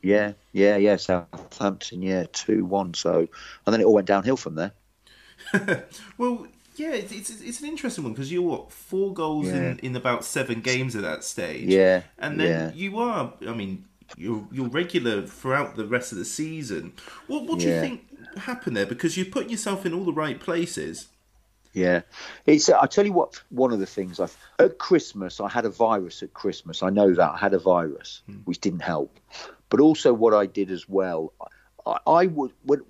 Yeah, 0.01 0.33
yeah, 0.51 0.77
yeah. 0.77 0.97
Southampton, 0.97 2.01
yeah, 2.01 2.25
two 2.31 2.65
one. 2.65 2.93
So, 2.93 3.19
and 3.65 3.73
then 3.73 3.81
it 3.81 3.85
all 3.85 3.93
went 3.93 4.07
downhill 4.07 4.37
from 4.37 4.55
there. 4.55 4.71
well, 6.17 6.47
yeah, 6.81 6.93
it's, 6.93 7.11
it's, 7.11 7.41
it's 7.41 7.61
an 7.61 7.67
interesting 7.67 8.03
one 8.03 8.13
because 8.13 8.31
you're 8.31 8.41
what 8.41 8.71
four 8.71 9.13
goals 9.13 9.47
yeah. 9.47 9.71
in, 9.71 9.79
in 9.79 9.95
about 9.95 10.25
seven 10.25 10.61
games 10.61 10.95
at 10.95 11.03
that 11.03 11.23
stage. 11.23 11.67
Yeah, 11.67 12.01
and 12.17 12.39
then 12.39 12.49
yeah. 12.49 12.71
you 12.73 12.97
are. 12.97 13.33
I 13.47 13.53
mean, 13.53 13.85
you're 14.17 14.47
you're 14.51 14.67
regular 14.67 15.21
throughout 15.21 15.75
the 15.75 15.85
rest 15.85 16.11
of 16.11 16.17
the 16.17 16.25
season. 16.25 16.93
What 17.27 17.45
what 17.45 17.59
do 17.59 17.67
yeah. 17.67 17.75
you 17.75 17.81
think 17.81 18.37
happened 18.37 18.75
there? 18.75 18.87
Because 18.87 19.15
you 19.15 19.25
put 19.25 19.49
yourself 19.49 19.85
in 19.85 19.93
all 19.93 20.05
the 20.05 20.13
right 20.13 20.39
places. 20.39 21.07
Yeah, 21.73 22.01
it's. 22.45 22.67
Uh, 22.67 22.79
I 22.81 22.87
tell 22.87 23.05
you 23.05 23.13
what. 23.13 23.41
One 23.49 23.71
of 23.71 23.79
the 23.79 23.85
things 23.85 24.19
I 24.19 24.27
at 24.59 24.79
Christmas, 24.79 25.39
I 25.39 25.49
had 25.49 25.65
a 25.65 25.69
virus 25.69 26.23
at 26.23 26.33
Christmas. 26.33 26.81
I 26.81 26.89
know 26.89 27.13
that 27.13 27.31
I 27.31 27.37
had 27.37 27.53
a 27.53 27.59
virus, 27.59 28.23
mm. 28.29 28.41
which 28.45 28.59
didn't 28.59 28.81
help. 28.81 29.19
But 29.69 29.79
also, 29.79 30.13
what 30.13 30.33
I 30.33 30.47
did 30.47 30.71
as 30.71 30.89
well, 30.89 31.31
I, 31.85 31.97
I 32.07 32.25
would 32.25 32.51
when 32.63 32.81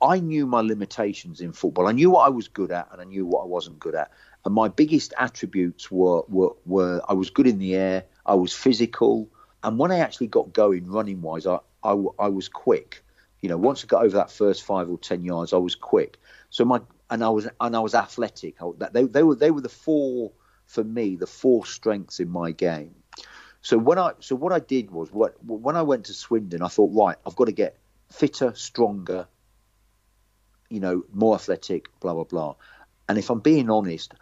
I 0.00 0.20
knew 0.20 0.46
my 0.46 0.60
limitations 0.60 1.40
in 1.40 1.52
football. 1.52 1.88
I 1.88 1.92
knew 1.92 2.10
what 2.10 2.26
I 2.26 2.28
was 2.28 2.46
good 2.46 2.70
at, 2.70 2.88
and 2.92 3.00
I 3.00 3.04
knew 3.04 3.26
what 3.26 3.42
I 3.42 3.46
wasn't 3.46 3.80
good 3.80 3.94
at. 3.94 4.12
And 4.44 4.54
my 4.54 4.68
biggest 4.68 5.12
attributes 5.18 5.90
were 5.90 6.22
were, 6.28 6.54
were 6.66 7.02
I 7.08 7.14
was 7.14 7.30
good 7.30 7.46
in 7.46 7.58
the 7.58 7.74
air, 7.74 8.04
I 8.24 8.34
was 8.34 8.54
physical, 8.54 9.28
and 9.64 9.78
when 9.78 9.90
I 9.90 9.98
actually 9.98 10.28
got 10.28 10.52
going 10.52 10.90
running 10.90 11.20
wise, 11.20 11.46
I, 11.46 11.58
I, 11.82 11.96
I 12.18 12.28
was 12.28 12.48
quick. 12.48 13.04
You 13.40 13.48
know, 13.48 13.56
once 13.56 13.84
I 13.84 13.86
got 13.86 14.04
over 14.04 14.16
that 14.16 14.30
first 14.30 14.62
five 14.62 14.88
or 14.88 14.98
ten 14.98 15.24
yards, 15.24 15.52
I 15.52 15.58
was 15.58 15.74
quick. 15.74 16.18
So 16.50 16.64
my 16.64 16.80
and 17.10 17.24
I 17.24 17.28
was 17.28 17.48
and 17.60 17.76
I 17.76 17.80
was 17.80 17.94
athletic. 17.94 18.56
They 18.92 19.04
they 19.04 19.22
were 19.22 19.34
they 19.34 19.50
were 19.50 19.60
the 19.60 19.68
four 19.68 20.32
for 20.66 20.84
me 20.84 21.16
the 21.16 21.26
four 21.26 21.66
strengths 21.66 22.20
in 22.20 22.30
my 22.30 22.52
game. 22.52 22.94
So 23.62 23.78
when 23.78 23.98
I 23.98 24.12
so 24.20 24.36
what 24.36 24.52
I 24.52 24.60
did 24.60 24.90
was 24.90 25.12
what 25.12 25.34
when 25.44 25.76
I 25.76 25.82
went 25.82 26.06
to 26.06 26.14
Swindon, 26.14 26.62
I 26.62 26.68
thought 26.68 26.90
right, 26.94 27.16
I've 27.26 27.36
got 27.36 27.46
to 27.46 27.52
get 27.52 27.78
fitter, 28.10 28.52
stronger, 28.54 29.26
you 30.70 30.80
know, 30.80 31.04
more 31.12 31.34
athletic, 31.34 31.88
blah 32.00 32.14
blah 32.14 32.24
blah. 32.24 32.54
And 33.08 33.18
if 33.18 33.30
I'm 33.30 33.40
being 33.40 33.70
honest, 33.70 34.14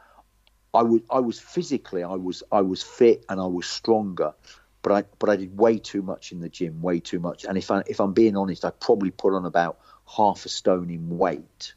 I 0.72 0.82
was 0.82 1.00
I 1.10 1.20
was 1.20 1.40
physically 1.40 2.02
I 2.02 2.14
was 2.14 2.42
I 2.52 2.60
was 2.60 2.82
fit 2.82 3.24
and 3.28 3.40
I 3.40 3.46
was 3.46 3.66
stronger, 3.66 4.34
but 4.82 4.92
I 4.92 5.04
but 5.18 5.30
I 5.30 5.36
did 5.36 5.56
way 5.56 5.78
too 5.78 6.02
much 6.02 6.32
in 6.32 6.40
the 6.40 6.48
gym, 6.48 6.82
way 6.82 7.00
too 7.00 7.18
much. 7.18 7.44
And 7.44 7.58
if 7.58 7.70
I 7.70 7.82
if 7.86 8.00
I'm 8.00 8.12
being 8.12 8.36
honest, 8.36 8.64
I 8.64 8.70
probably 8.70 9.10
put 9.10 9.34
on 9.34 9.44
about 9.46 9.78
half 10.16 10.44
a 10.46 10.48
stone 10.48 10.90
in 10.90 11.18
weight, 11.18 11.74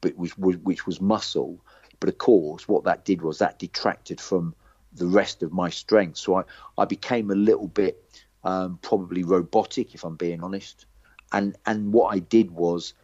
but 0.00 0.16
which 0.16 0.36
was 0.36 0.56
which 0.58 0.86
was 0.86 1.00
muscle. 1.00 1.60
But 2.00 2.08
of 2.08 2.18
course, 2.18 2.66
what 2.66 2.84
that 2.84 3.04
did 3.04 3.22
was 3.22 3.38
that 3.38 3.58
detracted 3.58 4.20
from 4.20 4.54
the 4.92 5.06
rest 5.06 5.42
of 5.42 5.52
my 5.52 5.70
strength. 5.70 6.18
So 6.18 6.36
I, 6.36 6.44
I 6.76 6.84
became 6.84 7.30
a 7.30 7.34
little 7.34 7.68
bit 7.68 8.02
um, 8.44 8.78
probably 8.82 9.22
robotic, 9.22 9.94
if 9.94 10.04
I'm 10.04 10.16
being 10.16 10.42
honest. 10.42 10.86
And 11.32 11.56
and 11.64 11.92
what 11.92 12.14
I 12.14 12.18
did 12.18 12.50
was, 12.50 12.94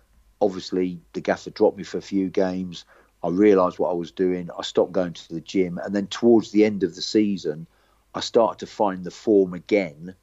obviously, 0.40 1.00
the 1.12 1.20
gaffer 1.20 1.50
dropped 1.50 1.76
me 1.76 1.84
for 1.84 1.98
a 1.98 2.02
few 2.02 2.28
games. 2.28 2.84
I 3.22 3.28
realised 3.28 3.78
what 3.78 3.90
I 3.90 3.94
was 3.94 4.12
doing. 4.12 4.50
I 4.56 4.62
stopped 4.62 4.92
going 4.92 5.12
to 5.12 5.34
the 5.34 5.40
gym, 5.40 5.78
and 5.78 5.94
then 5.94 6.06
towards 6.06 6.50
the 6.50 6.64
end 6.64 6.82
of 6.82 6.94
the 6.94 7.02
season, 7.02 7.66
I 8.14 8.20
started 8.20 8.60
to 8.60 8.66
find 8.66 9.04
the 9.04 9.10
form 9.10 9.54
again 9.54 10.14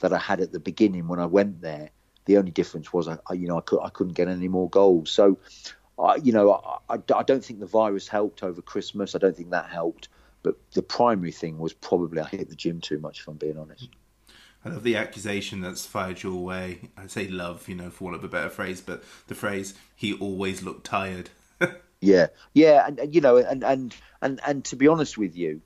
that 0.00 0.12
I 0.12 0.18
had 0.18 0.40
at 0.40 0.52
the 0.52 0.60
beginning 0.60 1.08
when 1.08 1.20
I 1.20 1.26
went 1.26 1.60
there. 1.60 1.90
The 2.24 2.36
only 2.36 2.50
difference 2.50 2.92
was, 2.92 3.08
I, 3.08 3.18
I 3.28 3.34
you 3.34 3.48
know, 3.48 3.58
I, 3.58 3.62
could, 3.62 3.80
I 3.80 3.88
couldn't 3.88 4.14
get 4.14 4.28
any 4.28 4.48
more 4.48 4.68
goals. 4.68 5.10
So, 5.10 5.38
I, 5.98 6.16
you 6.16 6.32
know, 6.32 6.78
I, 6.88 6.98
I 7.14 7.22
don't 7.22 7.44
think 7.44 7.60
the 7.60 7.66
virus 7.66 8.08
helped 8.08 8.42
over 8.42 8.62
Christmas. 8.62 9.14
I 9.14 9.18
don't 9.18 9.36
think 9.36 9.50
that 9.50 9.68
helped. 9.68 10.08
But 10.42 10.56
the 10.72 10.82
primary 10.82 11.32
thing 11.32 11.58
was 11.58 11.72
probably 11.72 12.20
I 12.20 12.28
hit 12.28 12.48
the 12.48 12.56
gym 12.56 12.80
too 12.80 12.98
much, 12.98 13.20
if 13.20 13.28
I'm 13.28 13.36
being 13.36 13.58
honest. 13.58 13.88
I 14.64 14.68
love 14.68 14.82
the 14.82 14.96
accusation 14.96 15.60
that's 15.60 15.86
fired 15.86 16.22
your 16.22 16.42
way. 16.42 16.90
I 16.96 17.06
say 17.08 17.28
love, 17.28 17.68
you 17.68 17.74
know, 17.74 17.90
for 17.90 18.04
want 18.04 18.16
of 18.16 18.24
a 18.24 18.28
better 18.28 18.50
phrase, 18.50 18.80
but 18.80 19.02
the 19.26 19.34
phrase 19.34 19.74
"he 19.96 20.12
always 20.14 20.62
looked 20.62 20.84
tired." 20.84 21.30
yeah, 22.00 22.28
yeah, 22.54 22.86
and, 22.86 22.98
and, 23.00 23.14
you 23.14 23.20
know, 23.20 23.36
and 23.38 23.64
and 23.64 23.94
and 24.20 24.40
and 24.46 24.64
to 24.66 24.76
be 24.76 24.88
honest 24.88 25.18
with 25.18 25.36
you, 25.36 25.60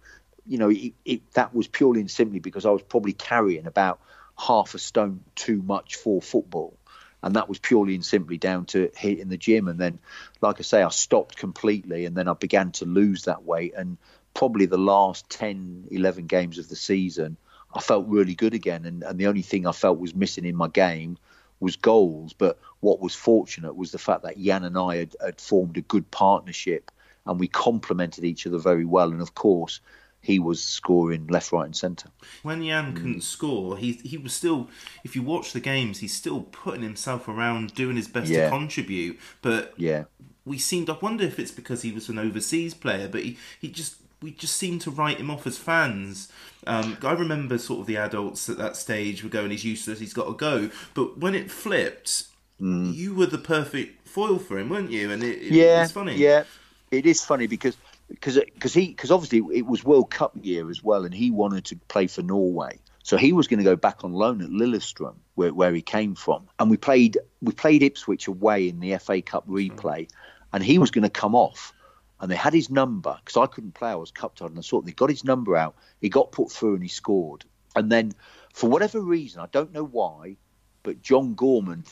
you 0.47 0.59
know, 0.59 0.71
it, 0.71 0.95
it, 1.05 1.33
that 1.33 1.55
was 1.55 1.67
purely 1.67 2.01
and 2.01 2.11
simply 2.11 2.39
because 2.39 2.65
I 2.65 2.71
was 2.71 2.83
probably 2.83 3.13
carrying 3.13 3.67
about 3.67 4.01
half 4.39 4.75
a 4.75 4.79
stone 4.79 5.21
too 5.35 5.63
much 5.63 5.97
for 5.97 6.23
football. 6.23 6.77
And 7.23 7.35
that 7.35 7.49
was 7.49 7.59
purely 7.59 7.95
and 7.95 8.05
simply 8.05 8.39
down 8.39 8.67
to 8.67 8.91
hitting 8.95 9.29
the 9.29 9.37
gym. 9.37 9.69
And 9.69 9.79
then, 9.79 9.99
like 10.41 10.61
I 10.61 10.63
say, 10.63 10.83
I 10.83 10.91
stopped 10.91 11.37
completely 11.37 12.05
and 12.05 12.17
then 12.17 12.29
I 12.29 12.35
began 12.35 12.73
to 12.73 12.85
lose 12.85 13.25
that 13.25 13.43
weight. 13.43 13.75
And 13.75 13.97
probably 14.35 14.67
the 14.67 14.79
last 14.79 15.29
10, 15.31 15.89
11 15.91 16.27
games 16.27 16.59
of 16.59 16.69
the 16.69 16.77
season, 16.77 17.37
I 17.77 17.81
felt 17.81 18.07
really 18.09 18.35
good 18.35 18.55
again. 18.55 18.85
And, 18.85 19.03
and 19.03 19.19
the 19.19 19.27
only 19.27 19.43
thing 19.43 19.67
I 19.67 19.73
felt 19.73 19.99
was 19.99 20.15
missing 20.15 20.45
in 20.45 20.57
my 20.57 20.69
game 20.69 21.19
was 21.61 21.77
goals. 21.77 22.33
But 22.33 22.59
what 22.81 23.01
was 23.01 23.15
fortunate 23.15 23.77
was 23.77 23.93
the 23.93 23.99
fact 23.99 24.23
that 24.23 24.39
Jan 24.39 24.65
and 24.65 24.79
I 24.79 24.97
had, 24.97 25.17
had 25.23 25.41
formed 25.41 25.77
a 25.77 25.83
good 25.83 26.11
partnership 26.11 26.91
and 27.27 27.39
we 27.39 27.49
complemented 27.49 28.25
each 28.25 28.47
other 28.47 28.59
very 28.59 28.85
well. 28.85 29.11
And 29.11 29.21
of 29.21 29.35
course, 29.35 29.81
he 30.21 30.39
was 30.39 30.63
scoring 30.63 31.27
left, 31.29 31.53
right, 31.53 31.67
and 31.67 31.77
centre. 31.77 32.09
When 32.43 32.65
Jan 32.65 32.93
mm. 32.93 32.97
couldn't 32.97 33.23
score, 33.23 33.77
he 33.77 33.93
he 33.93 34.17
was 34.17 34.33
still. 34.33 34.69
If 35.05 35.15
you 35.15 35.23
watch 35.23 35.53
the 35.53 35.61
games, 35.61 36.01
he's 36.01 36.15
still 36.15 36.43
putting 36.43 36.83
himself 36.83 37.29
around, 37.29 37.75
doing 37.75 37.97
his 37.97 38.09
best 38.09 38.31
yeah. 38.31 38.45
to 38.45 38.51
contribute. 38.51 39.21
But 39.43 39.75
yeah, 39.77 40.05
we 40.45 40.59
seemed. 40.59 40.91
I 40.91 40.97
wonder 41.01 41.25
if 41.25 41.39
it's 41.39 41.53
because 41.53 41.83
he 41.83 41.93
was 41.93 42.09
an 42.09 42.19
overseas 42.19 42.75
player, 42.75 43.09
but 43.09 43.23
he 43.23 43.39
he 43.61 43.69
just 43.69 43.97
we 44.23 44.31
just 44.33 44.57
seemed 44.57 44.81
to 44.83 44.91
write 44.91 45.19
him 45.19 45.31
off 45.31 45.47
as 45.47 45.59
fans. 45.59 46.31
Um, 46.67 46.97
I 47.03 47.13
remember 47.13 47.59
sort 47.59 47.81
of 47.81 47.87
the 47.87 47.97
adults 47.97 48.49
at 48.49 48.59
that 48.59 48.77
stage 48.77 49.23
were 49.23 49.31
going, 49.31 49.51
"He's 49.51 49.65
useless. 49.65 50.01
He's 50.01 50.15
got 50.15 50.27
to 50.27 50.33
go." 50.33 50.71
But 50.95 51.19
when 51.19 51.35
it 51.35 51.51
flipped, 51.51 52.25
mm. 52.61 52.95
you 52.95 53.15
were 53.15 53.27
the 53.27 53.39
perfect 53.39 54.09
foil 54.09 54.39
for 54.39 54.59
him, 54.59 54.71
weren't 54.71 54.91
you? 54.91 55.11
And 55.11 55.23
it, 55.23 55.43
it 55.43 55.53
yeah, 55.53 55.83
it's 55.83 55.93
funny. 55.93 56.17
Yeah, 56.17 56.45
it 56.91 57.07
is 57.07 57.25
funny 57.25 57.47
because 57.47 57.77
because 58.09 58.39
because 58.55 58.75
he 58.75 58.89
because 58.89 59.11
obviously 59.11 59.43
it 59.57 59.67
was 59.67 59.85
World 59.85 60.11
Cup 60.11 60.33
year 60.41 60.71
as 60.71 60.83
well, 60.83 61.05
and 61.05 61.15
he 61.15 61.31
wanted 61.31 61.65
to 61.67 61.77
play 61.89 62.07
for 62.07 62.23
Norway. 62.23 62.79
So 63.03 63.17
he 63.17 63.33
was 63.33 63.47
going 63.47 63.59
to 63.59 63.65
go 63.65 63.77
back 63.77 64.03
on 64.03 64.13
loan 64.13 64.43
at 64.43 64.51
Lillestrøm, 64.51 65.15
where, 65.37 65.55
where 65.55 65.73
he 65.73 65.81
came 65.81 66.17
from, 66.17 66.49
and 66.59 66.71
we 66.71 66.77
played 66.77 67.19
we 67.41 67.53
played 67.53 67.83
Ipswich 67.83 68.27
away 68.27 68.69
in 68.69 68.81
the 68.81 68.97
FA 68.99 69.23
Cup 69.23 69.47
replay, 69.47 70.09
and 70.53 70.65
he 70.65 70.79
was 70.79 70.91
going 70.91 71.05
to 71.05 71.11
come 71.11 71.35
off 71.35 71.73
and 72.21 72.31
they 72.31 72.37
had 72.37 72.55
his 72.55 72.71
number 72.71 73.17
because 73.25 73.37
I 73.37 73.47
couldn't 73.47 73.75
play. 73.75 73.91
I 73.91 73.95
was 73.97 74.11
cup 74.11 74.37
tied, 74.37 74.51
and 74.51 74.59
I 74.59 74.63
saw 74.63 74.81
they 74.81 74.93
got 74.93 75.11
his 75.11 75.25
number 75.25 75.57
out. 75.57 75.77
He 76.01 76.09
got 76.09 76.33
put 76.33 76.51
through 76.51 76.75
and 76.75 76.83
he 76.83 76.89
scored. 76.89 77.45
And 77.75 77.93
then, 77.93 78.13
for 78.55 78.71
whatever 78.71 79.01
reason, 79.01 79.41
I 79.41 79.47
don't 79.47 79.73
know 79.73 79.85
why, 79.85 80.37
but 80.83 81.03
John 81.03 81.35
Gorman, 81.35 81.85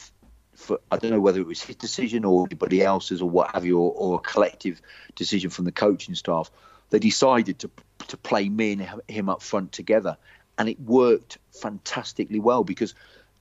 for 0.55 0.81
I 0.91 0.97
don't 0.97 1.11
know 1.11 1.21
whether 1.21 1.41
it 1.41 1.47
was 1.47 1.63
his 1.63 1.77
decision 1.77 2.25
or 2.25 2.47
anybody 2.47 2.83
else's 2.83 3.21
or 3.21 3.29
what 3.29 3.51
have 3.55 3.67
you, 3.67 3.79
or, 3.79 3.93
or 3.93 4.17
a 4.17 4.21
collective 4.21 4.81
decision 5.15 5.51
from 5.51 5.67
the 5.67 5.73
coaching 5.73 6.15
staff, 6.15 6.51
they 6.91 6.99
decided 6.99 7.59
to 7.61 7.71
to 8.09 8.17
play 8.17 8.49
me 8.49 8.73
and 8.73 9.03
him 9.09 9.29
up 9.29 9.43
front 9.43 9.73
together, 9.73 10.17
and 10.57 10.69
it 10.69 10.81
worked 10.81 11.39
fantastically 11.53 12.41
well 12.41 12.65
because 12.65 12.95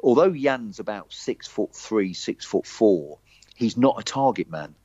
although 0.03 0.31
Jan's 0.31 0.79
about 0.79 1.13
six 1.13 1.47
foot 1.47 1.73
three, 1.73 2.13
six 2.13 2.43
foot 2.43 2.67
four, 2.67 3.19
he's 3.55 3.77
not 3.77 3.99
a 3.99 4.03
target 4.03 4.49
man 4.49 4.75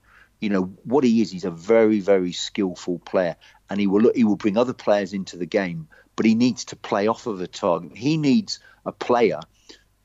you 0.40 0.50
know 0.50 0.64
what 0.84 1.04
he 1.04 1.20
is. 1.20 1.30
He's 1.30 1.44
a 1.44 1.50
very, 1.50 2.00
very 2.00 2.32
skillful 2.32 2.98
player, 2.98 3.36
and 3.68 3.80
he 3.80 3.86
will 3.86 4.12
he 4.14 4.24
will 4.24 4.36
bring 4.36 4.56
other 4.56 4.72
players 4.72 5.12
into 5.12 5.36
the 5.36 5.46
game. 5.46 5.88
But 6.16 6.26
he 6.26 6.34
needs 6.34 6.66
to 6.66 6.76
play 6.76 7.06
off 7.06 7.26
of 7.26 7.40
a 7.40 7.46
target. 7.46 7.96
He 7.96 8.16
needs 8.16 8.60
a 8.84 8.92
player 8.92 9.40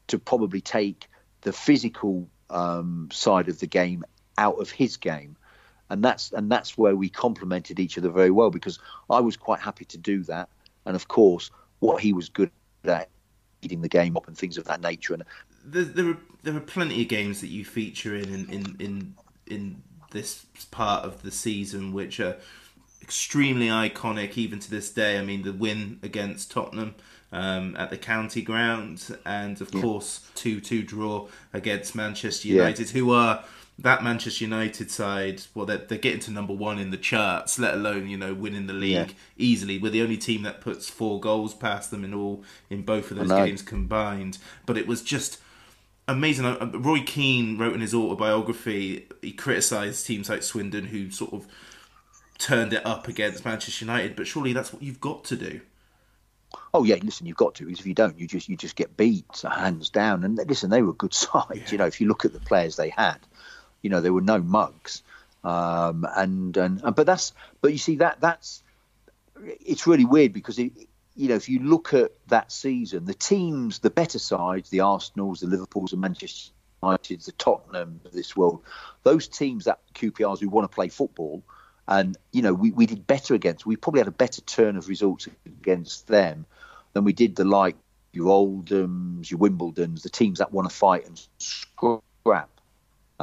to 0.08 0.20
probably 0.20 0.62
take 0.62 1.10
the 1.42 1.54
physical 1.54 2.30
um, 2.50 3.10
side 3.12 3.50
of 3.50 3.60
the 3.60 3.68
game 3.68 4.04
out 4.38 4.60
of 4.60 4.70
his 4.70 4.98
game, 4.98 5.38
and 5.90 6.04
that's 6.04 6.32
and 6.32 6.52
that's 6.52 6.78
where 6.78 6.96
we 6.96 7.10
complemented 7.10 7.80
each 7.80 7.98
other 7.98 8.10
very 8.10 8.32
well 8.32 8.50
because 8.50 8.80
I 9.10 9.22
was 9.22 9.38
quite 9.38 9.60
happy 9.60 9.86
to 9.86 9.98
do 9.98 10.24
that, 10.24 10.50
and 10.86 10.96
of 10.96 11.08
course 11.08 11.52
what 11.80 12.02
he 12.02 12.14
was 12.14 12.30
good 12.30 12.50
at 12.86 13.10
eating 13.62 13.82
the 13.82 13.90
game 13.90 14.16
up 14.16 14.28
and 14.28 14.38
things 14.38 14.58
of 14.58 14.66
that 14.66 14.82
nature. 14.82 15.14
And 15.14 15.24
there, 15.66 15.84
there 15.84 16.10
are 16.10 16.18
there 16.44 16.56
are 16.56 16.62
plenty 16.62 17.02
of 17.02 17.08
games 17.08 17.42
that 17.42 17.48
you 17.48 17.66
feature 17.66 18.16
in 18.16 18.50
in 18.50 18.76
in, 18.80 19.16
in 19.48 19.84
this 20.14 20.46
part 20.72 21.04
of 21.04 21.22
the 21.22 21.32
season, 21.32 21.94
which 21.94 22.20
are 22.20 22.38
extremely 23.02 23.68
iconic 23.68 24.38
even 24.38 24.60
to 24.60 24.70
this 24.72 24.90
day. 24.90 25.20
I 25.20 25.24
mean, 25.24 25.44
the 25.44 25.52
win 25.52 26.00
against 26.02 26.52
Tottenham 26.52 26.96
um, 27.34 27.76
at 27.76 27.90
the 27.90 27.98
county 27.98 28.42
ground, 28.42 29.18
and 29.26 29.60
of 29.60 29.74
yeah. 29.74 29.82
course, 29.82 30.26
two-two 30.36 30.84
draw 30.84 31.28
against 31.52 31.96
Manchester 31.96 32.48
United, 32.48 32.88
yeah. 32.88 32.94
who 32.94 33.12
are 33.12 33.44
that 33.80 34.04
Manchester 34.04 34.44
United 34.44 34.92
side. 34.92 35.42
Well, 35.54 35.66
they're, 35.66 35.78
they're 35.78 35.98
getting 35.98 36.20
to 36.22 36.32
number 36.32 36.54
one 36.54 36.80
in 36.80 36.92
the 36.92 36.98
charts, 36.98 37.58
let 37.58 37.74
alone 37.74 38.08
you 38.08 38.18
know 38.18 38.34
winning 38.34 38.68
the 38.68 38.74
league 38.74 39.10
yeah. 39.10 39.14
easily. 39.38 39.80
We're 39.80 39.92
the 39.92 40.04
only 40.04 40.18
team 40.18 40.44
that 40.44 40.62
puts 40.62 40.90
four 40.90 41.20
goals 41.20 41.54
past 41.54 41.92
them 41.92 42.06
in 42.06 42.14
all 42.14 42.44
in 42.70 42.84
both 42.84 43.12
of 43.12 43.18
those 43.18 43.30
games 43.30 43.62
combined. 43.62 44.38
But 44.66 44.78
it 44.78 44.88
was 44.88 45.02
just 45.02 45.40
amazing. 46.08 46.46
Uh, 46.46 46.70
Roy 46.74 47.02
Keane 47.02 47.58
wrote 47.58 47.74
in 47.74 47.82
his 47.82 47.94
autobiography, 47.94 49.08
he 49.22 49.32
criticised 49.32 50.06
teams 50.06 50.30
like 50.30 50.44
Swindon 50.44 50.86
who 50.86 51.12
sort 51.12 51.34
of 51.34 51.48
turned 52.38 52.74
it 52.74 52.86
up 52.86 53.08
against 53.08 53.46
Manchester 53.46 53.86
United, 53.86 54.16
but 54.16 54.28
surely 54.28 54.54
that's 54.54 54.74
what 54.74 54.82
you've 54.82 55.02
got 55.02 55.24
to 55.26 55.36
do. 55.36 55.62
Oh 56.74 56.84
yeah, 56.84 56.96
listen, 57.02 57.26
you've 57.26 57.38
got 57.38 57.56
to 57.56 57.66
because 57.66 57.80
if 57.80 57.86
you 57.86 57.94
don't, 57.94 58.20
you 58.20 58.28
just 58.28 58.50
you 58.50 58.58
just 58.58 58.76
get 58.76 58.98
beat 58.98 59.26
hands 59.50 59.90
down. 59.90 60.24
And 60.24 60.40
listen, 60.48 60.70
they 60.70 60.82
were 60.82 60.92
a 60.92 60.94
good 60.94 61.14
side. 61.26 61.44
Yeah. 61.56 61.72
You 61.72 61.78
know, 61.80 61.86
if 61.86 62.02
you 62.02 62.08
look 62.08 62.26
at 62.26 62.34
the 62.34 62.40
players 62.40 62.76
they 62.76 62.90
had, 62.90 63.18
you 63.82 63.90
know, 63.90 64.02
there 64.02 64.14
were 64.14 64.22
no 64.22 64.40
mugs. 64.40 65.04
Um, 65.44 66.08
and, 66.16 66.56
and, 66.56 66.82
and 66.84 66.96
but 66.96 67.06
that's 67.06 67.34
but 67.62 67.74
you 67.74 67.78
see 67.78 67.98
that 67.98 68.22
that's 68.22 68.64
it's 69.44 69.86
really 69.86 70.06
weird 70.06 70.32
because 70.32 70.58
it, 70.58 70.72
you 71.16 71.28
know, 71.28 71.36
if 71.36 71.48
you 71.48 71.60
look 71.60 71.94
at 71.94 72.12
that 72.28 72.52
season, 72.52 73.06
the 73.06 73.14
teams, 73.14 73.80
the 73.80 73.90
better 73.90 74.20
sides, 74.20 74.70
the 74.70 74.80
Arsenals, 74.80 75.42
the 75.42 75.48
Liverpools, 75.48 75.92
the 75.92 75.98
Manchester 75.98 76.52
United, 76.82 77.22
the 77.22 77.32
Tottenham 77.34 78.02
of 78.06 78.12
this 78.12 78.36
world, 78.36 78.64
those 79.04 79.28
teams 79.28 79.66
that 79.66 79.80
QPRs 79.94 80.40
who 80.40 80.50
want 80.50 80.70
to 80.70 80.74
play 80.74 80.90
football, 80.90 81.44
and 81.88 82.18
you 82.32 82.42
know, 82.42 82.54
we, 82.54 82.72
we 82.72 82.86
did 82.86 83.06
better 83.06 83.36
against. 83.36 83.66
We 83.66 83.76
probably 83.76 84.00
had 84.00 84.08
a 84.08 84.12
better 84.12 84.42
turn 84.42 84.78
of 84.78 84.88
results 84.88 85.28
against 85.46 86.08
them 86.08 86.46
than 86.94 87.04
we 87.04 87.14
did 87.14 87.36
the 87.36 87.44
like 87.44 87.76
your 88.14 88.28
Oldhams, 88.28 89.30
your 89.30 89.40
Wimbledons, 89.40 90.04
the 90.04 90.10
teams 90.10 90.40
that 90.40 90.52
want 90.52 90.70
to 90.70 90.76
fight 90.76 91.06
and 91.06 91.22
scrap. 91.38 92.50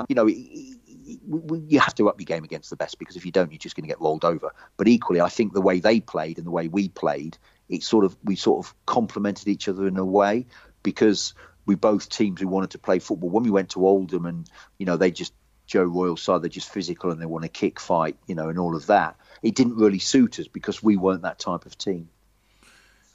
You 0.09 0.15
know, 0.15 0.27
you 0.27 1.81
have 1.81 1.95
to 1.97 2.09
up 2.09 2.21
your 2.21 2.27
game 2.27 2.45
against 2.45 2.71
the 2.71 2.77
best 2.77 2.99
because 2.99 3.17
if 3.17 3.27
you 3.27 3.33
don't, 3.33 3.51
you're 3.51 3.59
just 3.59 3.77
going 3.77 3.85
to 3.85 3.89
get 3.89 4.01
rolled 4.01 4.25
over. 4.25 4.53
But 4.77 4.89
equally, 4.89 5.21
I 5.21 5.29
think 5.29 5.53
the 5.53 5.61
way 5.61 5.81
they 5.81 6.01
played 6.01 6.39
and 6.39 6.47
the 6.47 6.51
way 6.51 6.69
we 6.69 6.89
played 6.89 7.37
it 7.71 7.83
sort 7.83 8.05
of 8.05 8.17
we 8.23 8.37
sort 8.37 8.67
of 8.67 8.75
complemented 8.85 9.49
each 9.49 9.69
other 9.69 9.87
in 9.87 9.97
a 9.97 10.05
way 10.05 10.47
because 10.83 11.35
we 11.65 11.77
both 11.77 12.09
teams 12.09 12.41
who 12.41 12.49
wanted 12.49 12.71
to 12.71 12.79
play 12.79 12.99
football. 12.99 13.31
When 13.31 13.45
we 13.45 13.51
went 13.51 13.71
to 13.71 13.87
Oldham 13.87 14.27
and 14.27 14.51
you 14.79 14.87
know 14.87 14.97
they 14.97 15.11
just 15.11 15.33
Joe 15.67 15.85
Royle 15.85 16.17
side, 16.17 16.43
they're 16.43 16.49
just 16.49 16.73
physical 16.73 17.13
and 17.13 17.23
they 17.23 17.27
want 17.27 17.45
to 17.45 17.49
kick 17.49 17.79
fight, 17.79 18.17
you 18.27 18.35
know, 18.35 18.49
and 18.49 18.59
all 18.59 18.75
of 18.75 18.87
that. 18.89 19.17
It 19.41 19.55
didn't 19.55 19.77
really 19.77 20.01
suit 20.01 20.41
us 20.41 20.49
because 20.49 20.83
we 20.83 20.97
weren't 20.97 21.23
that 21.23 21.39
type 21.39 21.65
of 21.65 21.79
team. 21.79 22.09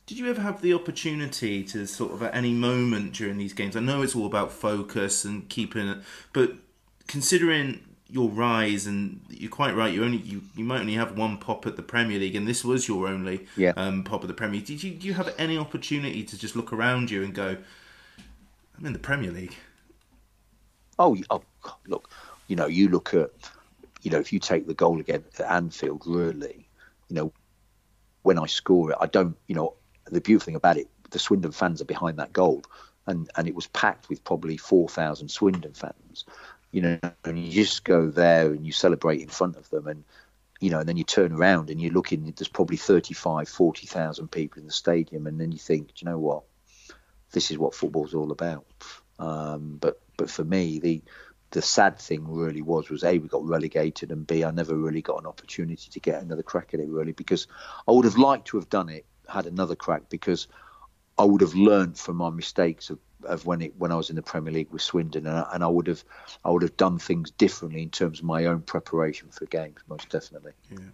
Did 0.06 0.20
you 0.20 0.30
ever 0.30 0.42
have 0.42 0.62
the 0.62 0.74
opportunity 0.74 1.64
to 1.66 1.86
sort 1.86 2.14
of 2.14 2.24
at 2.24 2.34
any 2.34 2.54
moment 2.54 3.14
during 3.14 3.38
these 3.38 3.54
games? 3.54 3.76
I 3.76 3.82
know 3.82 4.04
it's 4.04 4.16
all 4.16 4.26
about 4.26 4.54
focus 4.54 5.26
and 5.26 5.50
keeping 5.50 5.88
it, 5.88 5.98
but 6.32 6.54
considering 7.08 7.84
your 8.10 8.30
rise 8.30 8.86
and 8.86 9.20
you're 9.30 9.50
quite 9.50 9.76
right, 9.76 9.94
you 9.94 10.04
only 10.04 10.18
you, 10.18 10.42
you 10.56 10.64
might 10.64 10.82
only 10.82 10.94
have 10.94 11.18
one 11.18 11.38
pop 11.38 11.66
at 11.66 11.76
the 11.76 11.82
Premier 11.82 12.20
League, 12.20 12.36
and 12.36 12.48
this 12.48 12.64
was 12.64 12.88
your 12.88 13.08
only 13.08 13.48
Yeah. 13.58 13.74
um, 13.78 14.04
pop 14.04 14.22
at 14.22 14.28
the 14.28 14.34
Premier 14.34 14.58
League. 14.58 14.68
Did 14.68 14.84
you 14.84 14.92
do 14.94 15.08
you 15.08 15.14
have 15.14 15.34
any 15.38 15.58
opportunity 15.58 16.24
to 16.24 16.38
just 16.38 16.56
look 16.56 16.72
around 16.72 17.10
you 17.10 17.24
and 17.24 17.34
go, 17.34 17.58
I'm 18.78 18.86
in 18.86 18.94
the 18.94 19.00
Premier 19.00 19.32
League? 19.32 19.56
Oh, 20.98 21.18
oh, 21.30 21.42
look, 21.88 22.10
you 22.48 22.56
know, 22.56 22.68
you 22.68 22.88
look 22.90 23.14
at, 23.14 23.32
you 24.02 24.12
know, 24.12 24.20
if 24.20 24.32
you 24.32 24.40
take 24.40 24.66
the 24.68 24.74
goal 24.74 25.00
again 25.00 25.24
at 25.40 25.52
Anfield, 25.52 26.04
really, 26.06 26.68
you 27.10 27.16
know, 27.16 27.34
when 28.22 28.40
I 28.40 28.46
score 28.46 28.92
it, 28.92 28.98
I 29.02 29.08
don't, 29.08 29.36
you 29.48 29.56
know, 29.56 29.74
the 30.06 30.22
beautiful 30.22 30.46
thing 30.46 30.56
about 30.56 30.78
it, 30.78 30.88
the 31.10 31.20
Swindon 31.20 31.52
fans 31.52 31.82
are 31.82 31.86
behind 31.86 32.18
that 32.20 32.32
goal, 32.34 32.64
and 33.08 33.30
and 33.36 33.48
it 33.48 33.56
was 33.56 33.68
packed 33.68 34.10
with 34.10 34.24
probably 34.24 34.58
four 34.58 34.88
thousand 34.88 35.30
Swindon 35.30 35.74
fans, 35.74 36.24
you 36.76 36.82
know, 36.82 37.00
and 37.24 37.40
you 37.40 37.50
just 37.50 37.86
go 37.86 38.10
there 38.10 38.48
and 38.48 38.66
you 38.66 38.74
celebrate 38.74 39.22
in 39.22 39.30
front 39.30 39.56
of 39.56 39.70
them, 39.70 39.88
and 39.88 40.04
you 40.60 40.70
know, 40.70 40.80
and 40.80 40.90
then 40.90 40.98
you 40.98 41.06
turn 41.06 41.32
around 41.32 41.70
and 41.70 41.82
you're 41.82 41.94
looking, 41.94 42.34
there's 42.36 42.50
probably 42.50 42.76
35, 42.76 43.48
40,000 43.48 44.28
people 44.30 44.60
in 44.60 44.66
the 44.66 44.74
stadium, 44.74 45.26
and 45.26 45.40
then 45.40 45.54
you 45.54 45.58
think, 45.58 45.88
do 45.88 45.94
you 46.00 46.12
know 46.12 46.20
what, 46.20 46.44
this 47.32 47.50
is 47.50 47.58
what 47.58 47.74
football's 47.74 48.14
all 48.14 48.30
about. 48.30 48.66
Um, 49.20 49.78
but 49.80 50.02
but 50.18 50.30
for 50.30 50.44
me, 50.44 50.80
the 50.80 51.02
the 51.52 51.62
sad 51.62 51.98
thing 51.98 52.28
really 52.28 52.62
was 52.62 52.90
was 52.90 53.06
a 53.06 53.20
we 53.20 53.30
got 53.30 53.48
relegated 53.48 54.12
and 54.12 54.28
b 54.28 54.44
I 54.44 54.52
never 54.52 54.76
really 54.76 55.02
got 55.02 55.22
an 55.22 55.28
opportunity 55.28 55.90
to 55.90 56.00
get 56.02 56.22
another 56.22 56.44
crack 56.44 56.74
at 56.74 56.82
it 56.82 56.90
really 56.90 57.14
because 57.14 57.48
I 57.88 57.94
would 57.94 58.04
have 58.04 58.18
liked 58.18 58.48
to 58.48 58.58
have 58.58 58.70
done 58.70 58.90
it 58.90 59.06
had 59.30 59.46
another 59.46 59.76
crack 59.78 60.10
because 60.10 60.48
I 61.18 61.24
would 61.24 61.42
have 61.42 61.56
learned 61.56 61.98
from 61.98 62.18
my 62.18 62.30
mistakes 62.30 62.90
of, 62.90 63.00
of 63.24 63.46
when 63.46 63.62
it 63.62 63.74
when 63.78 63.92
I 63.92 63.96
was 63.96 64.10
in 64.10 64.16
the 64.16 64.22
Premier 64.22 64.54
League 64.54 64.72
with 64.72 64.82
Swindon 64.82 65.26
and 65.26 65.38
I, 65.38 65.50
and 65.54 65.64
I 65.64 65.68
would 65.68 65.88
have 65.88 66.04
I 66.44 66.50
would 66.50 66.62
have 66.62 66.78
done 66.78 67.00
things 67.00 67.32
differently 67.32 67.82
in 67.84 67.90
terms 67.90 68.20
of 68.20 68.26
my 68.26 68.46
own 68.46 68.62
preparation 68.62 69.30
for 69.30 69.46
games 69.46 69.80
most 69.88 70.10
definitely. 70.10 70.52
Yeah. 70.70 70.90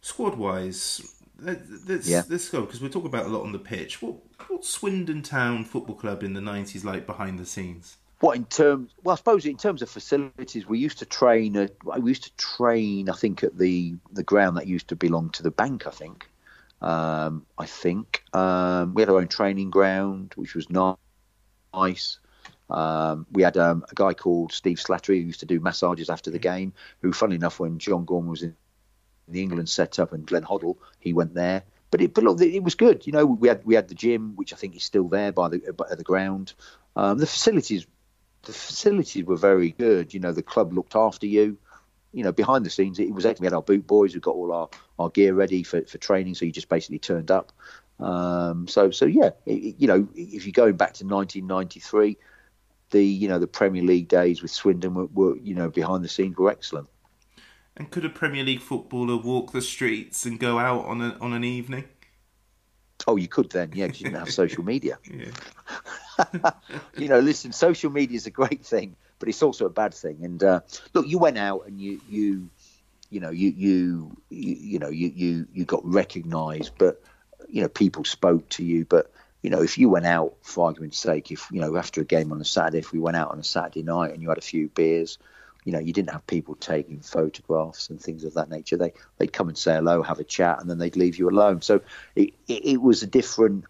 Squad 0.00 0.36
wise, 0.36 1.02
let's, 1.40 2.08
Yeah. 2.08 2.22
let's 2.28 2.48
go 2.48 2.60
because 2.62 2.80
we're 2.80 2.88
talking 2.88 3.08
about 3.08 3.26
a 3.26 3.28
lot 3.28 3.42
on 3.42 3.52
the 3.52 3.58
pitch. 3.58 4.00
What 4.00 4.16
what's 4.48 4.68
Swindon 4.68 5.22
Town 5.22 5.64
Football 5.64 5.96
Club 5.96 6.22
in 6.22 6.34
the 6.34 6.40
90s 6.40 6.84
like 6.84 7.06
behind 7.06 7.38
the 7.38 7.46
scenes? 7.46 7.96
What 8.20 8.36
in 8.36 8.46
terms? 8.46 8.92
Well, 9.02 9.12
I 9.12 9.16
suppose 9.16 9.44
in 9.44 9.58
terms 9.58 9.82
of 9.82 9.90
facilities, 9.90 10.66
we 10.66 10.78
used 10.78 10.98
to 10.98 11.06
train. 11.06 11.54
At, 11.56 11.72
we 12.00 12.10
used 12.10 12.24
to 12.24 12.34
train. 12.36 13.10
I 13.10 13.14
think 13.14 13.44
at 13.44 13.58
the 13.58 13.96
the 14.10 14.22
ground 14.22 14.56
that 14.56 14.66
used 14.66 14.88
to 14.88 14.96
belong 14.96 15.30
to 15.30 15.42
the 15.42 15.50
bank. 15.50 15.86
I 15.86 15.90
think. 15.90 16.26
Um, 16.80 17.46
I 17.58 17.66
think 17.66 18.22
um, 18.32 18.94
we 18.94 19.02
had 19.02 19.08
our 19.08 19.18
own 19.18 19.28
training 19.28 19.70
ground, 19.70 20.32
which 20.36 20.54
was 20.54 20.68
nice. 20.70 22.18
Um, 22.68 23.26
we 23.30 23.42
had 23.42 23.56
um, 23.56 23.84
a 23.90 23.94
guy 23.94 24.14
called 24.14 24.52
Steve 24.52 24.78
Slattery 24.78 25.20
who 25.20 25.26
used 25.26 25.40
to 25.40 25.46
do 25.46 25.60
massages 25.60 26.10
after 26.10 26.30
the 26.30 26.38
game. 26.38 26.72
Who, 27.00 27.12
funnily 27.12 27.36
enough, 27.36 27.60
when 27.60 27.78
John 27.78 28.04
Gorman 28.04 28.30
was 28.30 28.42
in 28.42 28.56
the 29.28 29.42
England 29.42 29.68
setup 29.68 30.12
and 30.12 30.26
Glenn 30.26 30.44
Hoddle, 30.44 30.76
he 31.00 31.12
went 31.12 31.34
there. 31.34 31.62
But 31.90 32.00
it, 32.02 32.14
but 32.14 32.24
look, 32.24 32.40
it 32.40 32.62
was 32.62 32.74
good. 32.74 33.06
You 33.06 33.12
know, 33.12 33.24
we 33.24 33.48
had 33.48 33.64
we 33.64 33.74
had 33.74 33.88
the 33.88 33.94
gym, 33.94 34.34
which 34.36 34.52
I 34.52 34.56
think 34.56 34.76
is 34.76 34.84
still 34.84 35.08
there 35.08 35.32
by 35.32 35.48
the 35.48 35.58
by 35.72 35.94
the 35.94 36.04
ground. 36.04 36.54
Um, 36.96 37.18
the 37.18 37.26
facilities, 37.26 37.86
the 38.42 38.52
facilities 38.52 39.24
were 39.24 39.36
very 39.36 39.70
good. 39.70 40.12
You 40.12 40.20
know, 40.20 40.32
the 40.32 40.42
club 40.42 40.72
looked 40.72 40.96
after 40.96 41.26
you. 41.26 41.58
You 42.12 42.24
know, 42.24 42.32
behind 42.32 42.64
the 42.64 42.70
scenes, 42.70 42.98
it 42.98 43.12
was 43.12 43.24
we 43.24 43.46
had 43.46 43.52
our 43.52 43.62
boot 43.62 43.86
boys 43.86 44.14
who 44.14 44.20
got 44.20 44.34
all 44.34 44.52
our, 44.52 44.68
our 44.98 45.10
gear 45.10 45.34
ready 45.34 45.62
for, 45.62 45.82
for 45.82 45.98
training. 45.98 46.34
So 46.34 46.44
you 46.44 46.52
just 46.52 46.68
basically 46.68 46.98
turned 46.98 47.30
up. 47.30 47.52
Um, 47.98 48.68
so 48.68 48.90
so 48.90 49.06
yeah, 49.06 49.30
it, 49.46 49.76
you 49.78 49.86
know, 49.86 50.08
if 50.14 50.46
you're 50.46 50.52
going 50.52 50.76
back 50.76 50.94
to 50.94 51.06
1993, 51.06 52.18
the 52.90 53.04
you 53.04 53.28
know 53.28 53.38
the 53.38 53.46
Premier 53.46 53.82
League 53.82 54.08
days 54.08 54.42
with 54.42 54.50
Swindon 54.50 54.94
were, 54.94 55.06
were 55.06 55.36
you 55.36 55.54
know 55.54 55.70
behind 55.70 56.04
the 56.04 56.08
scenes 56.08 56.36
were 56.36 56.50
excellent. 56.50 56.88
And 57.76 57.90
could 57.90 58.04
a 58.04 58.10
Premier 58.10 58.42
League 58.42 58.62
footballer 58.62 59.16
walk 59.16 59.52
the 59.52 59.60
streets 59.60 60.24
and 60.24 60.40
go 60.40 60.58
out 60.58 60.86
on 60.86 61.02
a, 61.02 61.16
on 61.20 61.34
an 61.34 61.44
evening? 61.44 61.84
Oh, 63.06 63.16
you 63.16 63.28
could 63.28 63.50
then, 63.50 63.72
yeah, 63.74 63.86
because 63.86 64.00
you 64.00 64.06
didn't 64.06 64.20
have 64.20 64.32
social 64.32 64.64
media. 64.64 64.98
you 66.96 67.08
know, 67.08 67.20
listen, 67.20 67.52
social 67.52 67.90
media 67.90 68.16
is 68.16 68.26
a 68.26 68.30
great 68.30 68.64
thing, 68.64 68.96
but 69.18 69.28
it's 69.28 69.42
also 69.42 69.66
a 69.66 69.70
bad 69.70 69.92
thing. 69.92 70.24
And 70.24 70.42
uh, 70.42 70.60
look, 70.94 71.06
you 71.06 71.18
went 71.18 71.38
out 71.38 71.66
and 71.66 71.80
you, 71.80 72.00
you, 72.08 72.48
you 73.10 73.20
know, 73.20 73.30
you, 73.30 73.50
you, 73.50 74.16
you, 74.30 74.54
you 74.54 74.78
know, 74.78 74.88
you, 74.88 75.12
you, 75.14 75.46
you 75.52 75.64
got 75.64 75.84
recognised, 75.84 76.72
but 76.78 77.02
you 77.48 77.62
know, 77.62 77.68
people 77.68 78.04
spoke 78.04 78.48
to 78.50 78.64
you. 78.64 78.84
But 78.84 79.10
you 79.42 79.50
know, 79.50 79.62
if 79.62 79.78
you 79.78 79.88
went 79.88 80.06
out, 80.06 80.34
for 80.42 80.66
argument's 80.66 80.98
sake, 80.98 81.30
if 81.30 81.48
you 81.50 81.60
know, 81.60 81.76
after 81.76 82.00
a 82.00 82.04
game 82.04 82.32
on 82.32 82.40
a 82.40 82.44
Saturday, 82.44 82.78
if 82.78 82.92
we 82.92 82.98
went 82.98 83.16
out 83.16 83.30
on 83.30 83.38
a 83.38 83.44
Saturday 83.44 83.82
night 83.82 84.12
and 84.12 84.22
you 84.22 84.28
had 84.28 84.38
a 84.38 84.42
few 84.42 84.68
beers, 84.68 85.18
you 85.64 85.72
know, 85.72 85.78
you 85.78 85.92
didn't 85.92 86.10
have 86.10 86.26
people 86.26 86.54
taking 86.54 87.00
photographs 87.00 87.90
and 87.90 88.00
things 88.00 88.24
of 88.24 88.34
that 88.34 88.48
nature. 88.48 88.76
They 88.76 88.92
they'd 89.18 89.32
come 89.32 89.48
and 89.48 89.58
say 89.58 89.74
hello, 89.74 90.02
have 90.02 90.20
a 90.20 90.24
chat, 90.24 90.60
and 90.60 90.70
then 90.70 90.78
they'd 90.78 90.96
leave 90.96 91.18
you 91.18 91.28
alone. 91.28 91.62
So 91.62 91.80
it, 92.14 92.34
it, 92.46 92.64
it 92.64 92.82
was 92.82 93.02
a 93.02 93.06
different 93.06 93.64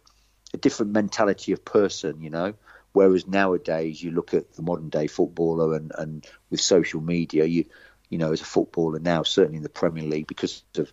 a 0.55 0.57
different 0.59 0.93
mentality 0.93 1.53
of 1.53 1.65
person, 1.65 2.21
you 2.21 2.31
know. 2.31 2.55
Whereas 2.93 3.27
nowadays, 3.27 4.03
you 4.03 4.11
look 4.11 4.33
at 4.33 4.55
the 4.55 4.63
modern 4.63 4.89
day 4.89 5.07
footballer, 5.07 5.75
and, 5.75 5.93
and 5.99 6.27
with 6.49 6.61
social 6.61 7.01
media, 7.01 7.45
you 7.45 7.67
you 8.09 8.19
know, 8.19 8.33
as 8.33 8.41
a 8.41 8.45
footballer 8.45 8.99
now, 8.99 9.23
certainly 9.23 9.57
in 9.57 9.63
the 9.63 9.69
Premier 9.69 10.05
League, 10.05 10.27
because 10.27 10.63
of 10.77 10.93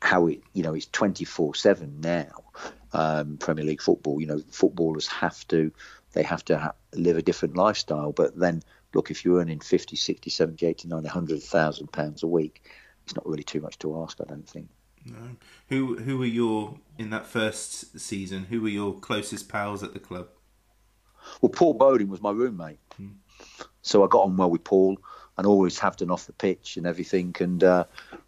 how 0.00 0.26
it 0.26 0.42
you 0.52 0.62
know 0.62 0.74
it's 0.74 0.86
twenty 0.86 1.24
four 1.24 1.54
seven 1.54 2.00
now, 2.00 2.44
um, 2.92 3.36
Premier 3.38 3.64
League 3.64 3.82
football. 3.82 4.20
You 4.20 4.26
know, 4.26 4.42
footballers 4.50 5.06
have 5.08 5.46
to 5.48 5.72
they 6.12 6.22
have 6.22 6.44
to 6.46 6.58
ha- 6.58 6.74
live 6.94 7.16
a 7.16 7.22
different 7.22 7.56
lifestyle. 7.56 8.12
But 8.12 8.38
then 8.38 8.62
look, 8.94 9.10
if 9.10 9.24
you're 9.24 9.40
earning 9.40 9.60
50, 9.60 9.96
60, 9.96 10.30
70, 10.30 10.66
80, 10.66 10.88
90, 10.88 11.06
100,000 11.06 11.92
pounds 11.92 12.22
a 12.22 12.26
week, 12.26 12.70
it's 13.04 13.14
not 13.14 13.26
really 13.26 13.42
too 13.42 13.60
much 13.60 13.78
to 13.80 14.00
ask, 14.02 14.20
I 14.20 14.24
don't 14.24 14.48
think. 14.48 14.68
No. 15.04 15.36
Who 15.68 15.96
who 15.96 16.16
were 16.16 16.24
your 16.24 16.78
in 16.96 17.10
that 17.10 17.26
first 17.26 18.00
season? 18.00 18.44
Who 18.44 18.62
were 18.62 18.70
your 18.70 18.98
closest 18.98 19.50
pals 19.50 19.82
at 19.82 19.92
the 19.92 19.98
club? 19.98 20.28
Well, 21.42 21.50
Paul 21.50 21.78
Bodin 21.78 22.08
was 22.08 22.22
my 22.22 22.30
roommate, 22.30 22.78
so 23.82 24.02
I 24.04 24.08
got 24.08 24.24
on 24.24 24.36
well 24.36 24.50
with 24.50 24.64
Paul, 24.64 24.98
and 25.36 25.46
always 25.46 25.78
have 25.80 25.96
done 25.96 26.10
off 26.10 26.26
the 26.26 26.32
pitch 26.32 26.76
and 26.76 26.86
everything. 26.86 27.34
And 27.40 27.62
uh, 27.62 27.84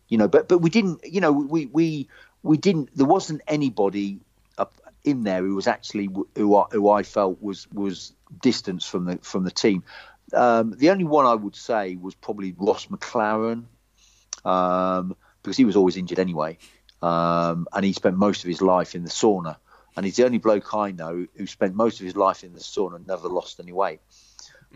you 0.09 0.18
know, 0.18 0.28
but 0.28 0.48
but 0.48 0.59
we 0.59 0.70
didn't, 0.70 1.00
you 1.04 1.20
know, 1.20 1.32
we 1.32 1.66
we 1.66 2.09
we 2.42 2.57
didn't. 2.57 2.90
There 2.96 3.07
wasn't 3.07 3.42
anybody 3.46 4.20
in 5.07 5.22
there 5.22 5.42
who 5.42 5.54
was 5.54 5.68
actually 5.68 6.11
who 6.34 6.57
I, 6.57 6.64
who 6.72 6.90
I 6.90 7.04
felt 7.04 7.40
was 7.40 7.70
was 7.72 8.12
distance 8.42 8.84
from 8.84 9.04
the 9.07 9.18
from 9.22 9.44
the 9.44 9.50
team. 9.50 9.84
Um, 10.34 10.74
the 10.76 10.90
only 10.90 11.04
one 11.04 11.24
I 11.24 11.34
would 11.34 11.54
say 11.54 11.94
was 11.94 12.14
probably 12.16 12.54
Ross 12.59 12.86
MacLaren, 12.86 13.64
um, 14.44 15.16
because 15.42 15.57
he 15.57 15.64
was 15.64 15.76
always 15.76 15.96
injured 15.96 16.18
anyway, 16.18 16.59
um, 17.00 17.68
and 17.72 17.84
he 17.84 17.92
spent 17.92 18.16
most 18.16 18.42
of 18.42 18.48
his 18.48 18.61
life 18.61 18.94
in 18.94 19.04
the 19.04 19.11
sauna. 19.11 19.57
And 19.96 20.04
he's 20.04 20.16
the 20.16 20.26
only 20.26 20.36
bloke 20.36 20.74
I 20.74 20.90
know 20.90 21.26
who 21.36 21.46
spent 21.46 21.74
most 21.74 22.00
of 22.00 22.04
his 22.04 22.16
life 22.16 22.44
in 22.44 22.52
the 22.52 22.59
sauna 22.59 22.96
and 22.96 23.07
never 23.07 23.28
lost 23.28 23.61
any 23.61 23.72
weight. 23.72 24.00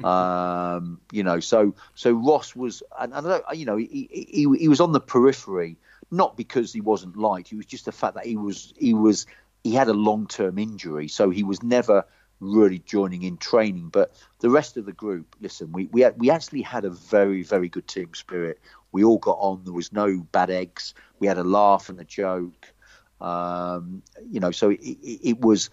Um, 0.04 1.00
you 1.12 1.22
know, 1.22 1.40
so 1.40 1.74
so 1.94 2.12
Ross 2.12 2.54
was, 2.56 2.82
and, 2.98 3.12
and 3.12 3.26
I 3.26 3.30
don't- 3.38 3.58
you 3.58 3.64
know, 3.66 3.76
he, 3.76 4.08
he 4.10 4.48
he 4.58 4.68
was 4.68 4.80
on 4.80 4.92
the 4.92 5.00
periphery, 5.00 5.76
not 6.10 6.36
because 6.36 6.72
he 6.72 6.80
wasn't 6.80 7.16
liked. 7.16 7.52
It 7.52 7.56
was 7.56 7.66
just 7.66 7.84
the 7.84 7.92
fact 7.92 8.14
that 8.14 8.26
he 8.26 8.36
was 8.36 8.72
he 8.76 8.94
was 8.94 9.26
he 9.64 9.72
had 9.74 9.88
a 9.88 9.94
long 9.94 10.26
term 10.26 10.58
injury, 10.58 11.08
so 11.08 11.30
he 11.30 11.42
was 11.44 11.62
never 11.62 12.04
really 12.40 12.78
joining 12.78 13.22
in 13.22 13.36
training. 13.36 13.90
But 13.90 14.14
the 14.40 14.48
rest 14.50 14.76
of 14.76 14.86
the 14.86 14.92
group, 14.92 15.36
listen, 15.40 15.72
we 15.72 15.86
we 15.86 16.00
had, 16.02 16.18
we 16.18 16.30
actually 16.30 16.62
had 16.62 16.84
a 16.84 16.90
very 16.90 17.42
very 17.42 17.68
good 17.68 17.86
team 17.86 18.14
spirit. 18.14 18.60
We 18.92 19.04
all 19.04 19.18
got 19.18 19.38
on. 19.40 19.64
There 19.64 19.74
was 19.74 19.92
no 19.92 20.18
bad 20.32 20.50
eggs. 20.50 20.94
We 21.18 21.26
had 21.26 21.38
a 21.38 21.44
laugh 21.44 21.88
and 21.88 22.00
a 22.00 22.04
joke. 22.04 22.72
Um, 23.20 24.02
you 24.30 24.40
know, 24.40 24.50
so 24.50 24.70
it, 24.70 24.80
it, 24.80 25.20
it 25.30 25.40
was 25.40 25.68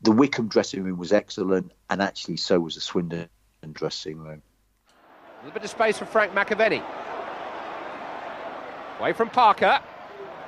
the 0.00 0.12
Wycombe 0.12 0.48
dressing 0.48 0.82
room 0.82 0.98
was 0.98 1.12
excellent, 1.12 1.72
and 1.90 2.00
actually 2.00 2.38
so 2.38 2.58
was 2.58 2.74
the 2.74 2.80
Swindon 2.80 3.28
dressing 3.72 4.18
room. 4.18 4.42
A 4.88 5.44
little 5.44 5.54
bit 5.54 5.64
of 5.64 5.70
space 5.70 5.98
for 5.98 6.04
Frank 6.04 6.32
McAvenny. 6.32 6.82
Away 8.98 9.12
from 9.12 9.30
Parker. 9.30 9.80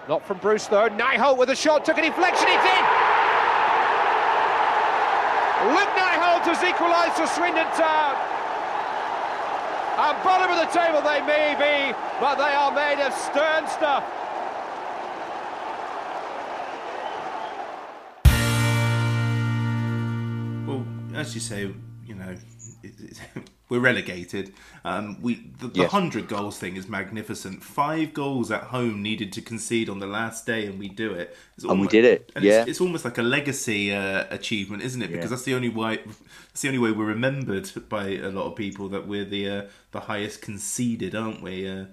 Not 0.08 0.26
from 0.26 0.38
Bruce 0.38 0.66
though. 0.66 0.88
Nijholt 0.90 1.38
with 1.38 1.50
a 1.50 1.56
shot, 1.56 1.84
took 1.84 1.96
a 1.98 2.02
deflection, 2.02 2.48
it's 2.48 2.64
in! 2.64 2.84
Luc 5.72 5.88
Nijholt 5.94 6.44
has 6.50 6.62
equalised 6.64 7.14
for 7.14 7.26
Swindon 7.26 7.66
Town. 7.78 8.16
And 9.94 10.24
bottom 10.24 10.50
of 10.50 10.58
the 10.58 10.72
table 10.72 11.00
they 11.00 11.20
may 11.24 11.54
be, 11.54 11.96
but 12.20 12.34
they 12.36 12.52
are 12.52 12.72
made 12.72 13.00
of 13.00 13.12
stern 13.14 13.68
stuff. 13.68 14.02
Well, 20.66 20.84
as 21.14 21.34
you 21.34 21.40
say, 21.40 21.72
we're 23.68 23.80
relegated. 23.80 24.52
Um, 24.84 25.20
we 25.22 25.50
the, 25.60 25.68
the 25.68 25.80
Yes. 25.80 25.90
hundred 25.90 26.28
goals 26.28 26.58
thing 26.58 26.76
is 26.76 26.88
magnificent. 26.88 27.62
Five 27.62 28.12
goals 28.12 28.50
at 28.50 28.64
home 28.64 29.02
needed 29.02 29.32
to 29.34 29.42
concede 29.42 29.88
on 29.88 29.98
the 29.98 30.06
last 30.06 30.46
day, 30.46 30.66
and 30.66 30.78
we 30.78 30.88
do 30.88 31.12
it. 31.12 31.36
It's 31.56 31.64
And 31.64 31.80
we 31.80 31.86
did 31.88 32.04
it, 32.04 32.30
and 32.34 32.44
yeah. 32.44 32.60
it's, 32.62 32.70
it's 32.70 32.80
almost 32.80 33.04
like 33.04 33.18
a 33.18 33.22
legacy 33.22 33.94
uh, 33.94 34.24
achievement, 34.30 34.82
isn't 34.82 35.00
it? 35.02 35.08
Because 35.08 35.24
Yeah. 35.24 35.30
that's 35.30 35.44
the 35.44 35.54
only 35.54 35.68
way. 35.68 36.00
That's 36.48 36.60
the 36.62 36.68
only 36.68 36.78
way 36.80 36.90
we're 36.92 37.06
remembered 37.06 37.70
by 37.88 38.08
a 38.16 38.28
lot 38.30 38.46
of 38.46 38.56
people 38.56 38.88
that 38.90 39.06
we're 39.06 39.24
the 39.24 39.48
uh, 39.48 39.62
the 39.92 40.00
highest 40.00 40.42
conceded, 40.42 41.14
aren't 41.14 41.42
we? 41.42 41.68
Uh, 41.68 41.86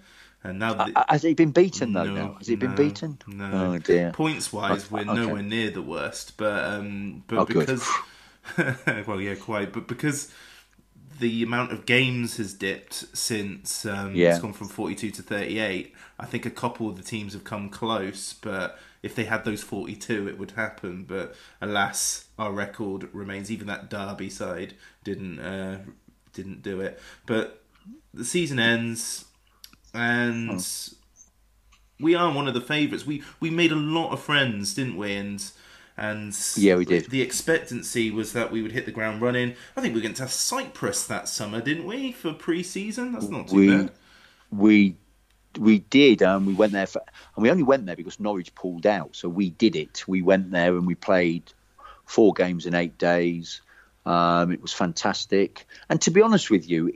and 0.43 0.57
now 0.59 0.73
that 0.73 1.05
Has 1.09 1.23
he 1.23 1.33
been 1.33 1.51
beaten 1.51 1.91
though? 1.93 2.05
no, 2.05 2.13
now 2.13 2.33
has 2.37 2.47
he 2.47 2.55
been 2.55 2.73
beaten? 2.75 3.17
No. 3.27 3.73
Oh 3.73 3.77
dear. 3.77 4.11
Points 4.13 4.51
wise, 4.53 4.89
we're 4.89 5.01
okay. 5.01 5.13
nowhere 5.13 5.41
near 5.43 5.69
the 5.69 5.81
worst, 5.81 6.37
but 6.37 6.63
um, 6.63 7.23
but 7.27 7.39
Oh, 7.39 7.45
because 7.45 7.85
well, 9.07 9.19
yeah, 9.21 9.35
quite, 9.35 9.73
but 9.73 9.87
because 9.87 10.31
the 11.19 11.43
amount 11.43 11.71
of 11.71 11.85
games 11.85 12.37
has 12.37 12.53
dipped 12.53 13.05
since 13.17 13.85
um, 13.85 14.15
Yeah. 14.15 14.31
it's 14.31 14.39
gone 14.39 14.53
from 14.53 14.67
forty-two 14.69 15.11
to 15.11 15.21
thirty-eight. 15.21 15.93
I 16.19 16.25
think 16.25 16.45
a 16.45 16.49
couple 16.51 16.89
of 16.89 16.97
the 16.97 17.03
teams 17.03 17.33
have 17.33 17.43
come 17.43 17.69
close, 17.69 18.33
but 18.33 18.77
if 19.03 19.15
they 19.15 19.25
had 19.25 19.45
those 19.45 19.61
forty-two, 19.63 20.27
it 20.27 20.37
would 20.37 20.51
happen. 20.51 21.03
But 21.03 21.35
alas, 21.61 22.25
our 22.37 22.51
record 22.51 23.09
remains. 23.13 23.51
Even 23.51 23.67
that 23.67 23.89
Derby 23.89 24.29
side 24.29 24.73
didn't 25.03 25.39
uh, 25.39 25.79
didn't 26.33 26.61
do 26.61 26.81
it. 26.81 26.99
But 27.25 27.61
the 28.13 28.25
season 28.25 28.59
ends, 28.59 29.25
and 29.93 30.63
we 31.99 32.15
are 32.15 32.33
one 32.33 32.47
of 32.47 32.53
the 32.53 32.61
favourites. 32.61 33.05
We 33.05 33.23
we 33.39 33.49
made 33.49 33.71
a 33.71 33.75
lot 33.75 34.11
of 34.11 34.21
friends, 34.21 34.73
didn't 34.73 34.97
we? 34.97 35.13
And 35.15 35.43
and 35.99 36.35
Yeah, 36.55 36.75
we 36.75 36.85
did. 36.85 37.09
The 37.09 37.21
expectancy 37.21 38.09
was 38.09 38.33
that 38.33 38.51
we 38.51 38.61
would 38.61 38.71
hit 38.71 38.85
the 38.85 38.91
ground 38.91 39.21
running. 39.21 39.55
I 39.75 39.81
think 39.81 39.93
we 39.93 40.01
went 40.01 40.17
to 40.17 40.27
Cyprus 40.27 41.05
that 41.07 41.27
summer, 41.27 41.61
didn't 41.61 41.85
we, 41.85 42.11
for 42.13 42.33
pre-season? 42.33 43.11
That's 43.11 43.27
not 43.27 43.49
too 43.49 43.55
We 43.55 43.67
bad. 43.67 43.91
we 44.51 44.95
we 45.59 45.79
did, 45.79 46.21
and 46.21 46.47
we 46.47 46.53
went 46.53 46.71
there 46.71 46.85
for, 46.87 47.01
and 47.35 47.43
we 47.43 47.49
only 47.51 47.63
went 47.63 47.85
there 47.85 47.95
because 47.95 48.19
Norwich 48.19 48.55
pulled 48.55 48.85
out. 48.85 49.15
So 49.15 49.27
we 49.27 49.49
did 49.49 49.75
it. 49.75 50.07
We 50.07 50.21
went 50.21 50.51
there 50.51 50.75
and 50.75 50.87
we 50.87 50.95
played 50.95 51.51
four 52.05 52.33
games 52.33 52.65
in 52.65 52.75
eight 52.75 52.97
days. 52.97 53.61
Um, 54.05 54.51
it 54.51 54.61
was 54.61 54.71
fantastic, 54.73 55.65
and 55.89 56.01
to 56.01 56.11
be 56.11 56.21
honest 56.21 56.49
with 56.49 56.69
you, 56.69 56.93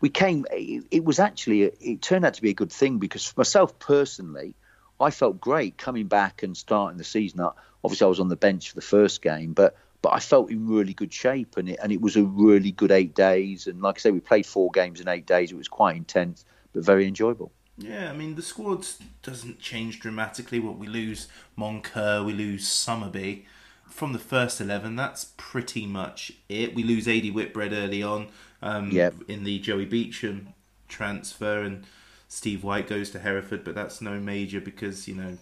we 0.00 0.08
came. 0.08 0.46
It, 0.50 1.04
was 1.04 1.18
actually 1.18 1.62
it 1.62 2.02
turned 2.02 2.24
out 2.24 2.34
to 2.34 2.42
be 2.42 2.50
a 2.50 2.54
good 2.54 2.70
thing 2.72 2.98
because 2.98 3.26
for 3.26 3.40
myself 3.40 3.78
personally, 3.80 4.54
I 5.00 5.10
felt 5.10 5.40
great 5.40 5.76
coming 5.76 6.06
back 6.06 6.42
and 6.44 6.56
starting 6.56 6.98
the 6.98 7.04
season. 7.04 7.40
I- 7.40 7.50
Obviously, 7.84 8.04
I 8.04 8.08
was 8.08 8.20
on 8.20 8.28
the 8.28 8.36
bench 8.36 8.70
for 8.70 8.74
the 8.74 8.80
first 8.82 9.22
game, 9.22 9.52
but 9.52 9.76
but 10.00 10.10
I 10.14 10.20
felt 10.20 10.50
in 10.50 10.68
really 10.68 10.94
good 10.94 11.12
shape, 11.12 11.56
and 11.56 11.68
it 11.68 11.78
and 11.82 11.92
it 11.92 12.00
was 12.00 12.16
a 12.16 12.22
really 12.24 12.72
good 12.72 12.90
eight 12.90 13.14
days. 13.14 13.66
And 13.66 13.80
like 13.82 13.98
I 13.98 14.00
say, 14.00 14.10
we 14.10 14.20
played 14.20 14.46
four 14.46 14.70
games 14.70 15.00
in 15.00 15.08
eight 15.08 15.26
days. 15.26 15.52
It 15.52 15.56
was 15.56 15.68
quite 15.68 15.96
intense, 15.96 16.44
but 16.72 16.84
very 16.84 17.06
enjoyable. 17.06 17.52
Yeah, 17.76 18.10
I 18.10 18.14
mean 18.14 18.34
the 18.34 18.42
squad 18.42 18.86
doesn't 19.22 19.60
change 19.60 20.00
dramatically. 20.00 20.58
What 20.58 20.78
we 20.78 20.86
lose 20.88 21.28
Moncur, 21.56 22.24
we 22.24 22.32
lose 22.32 22.68
Summerbee. 22.68 23.44
From 23.88 24.12
the 24.12 24.18
first 24.18 24.60
eleven, 24.60 24.96
that's 24.96 25.32
pretty 25.36 25.86
much 25.86 26.32
it. 26.48 26.74
We 26.74 26.82
lose 26.82 27.08
Adi 27.08 27.30
Whitbread 27.30 27.72
early 27.72 28.02
on 28.02 28.28
um, 28.62 28.90
Yep. 28.90 29.14
in 29.28 29.44
the 29.44 29.58
Joey 29.60 29.86
Beauchamp 29.86 30.48
transfer, 30.88 31.62
and 31.62 31.84
Steve 32.28 32.62
White 32.64 32.88
goes 32.88 33.10
to 33.10 33.18
Hereford, 33.20 33.64
but 33.64 33.74
that's 33.74 34.00
no 34.00 34.18
major 34.20 34.60
because 34.60 35.08
you 35.08 35.14
know, 35.14 35.38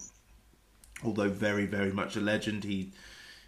although 1.04 1.28
very 1.28 1.66
very 1.66 1.92
Mutch 1.92 2.16
a 2.16 2.20
legend, 2.20 2.64
he 2.64 2.90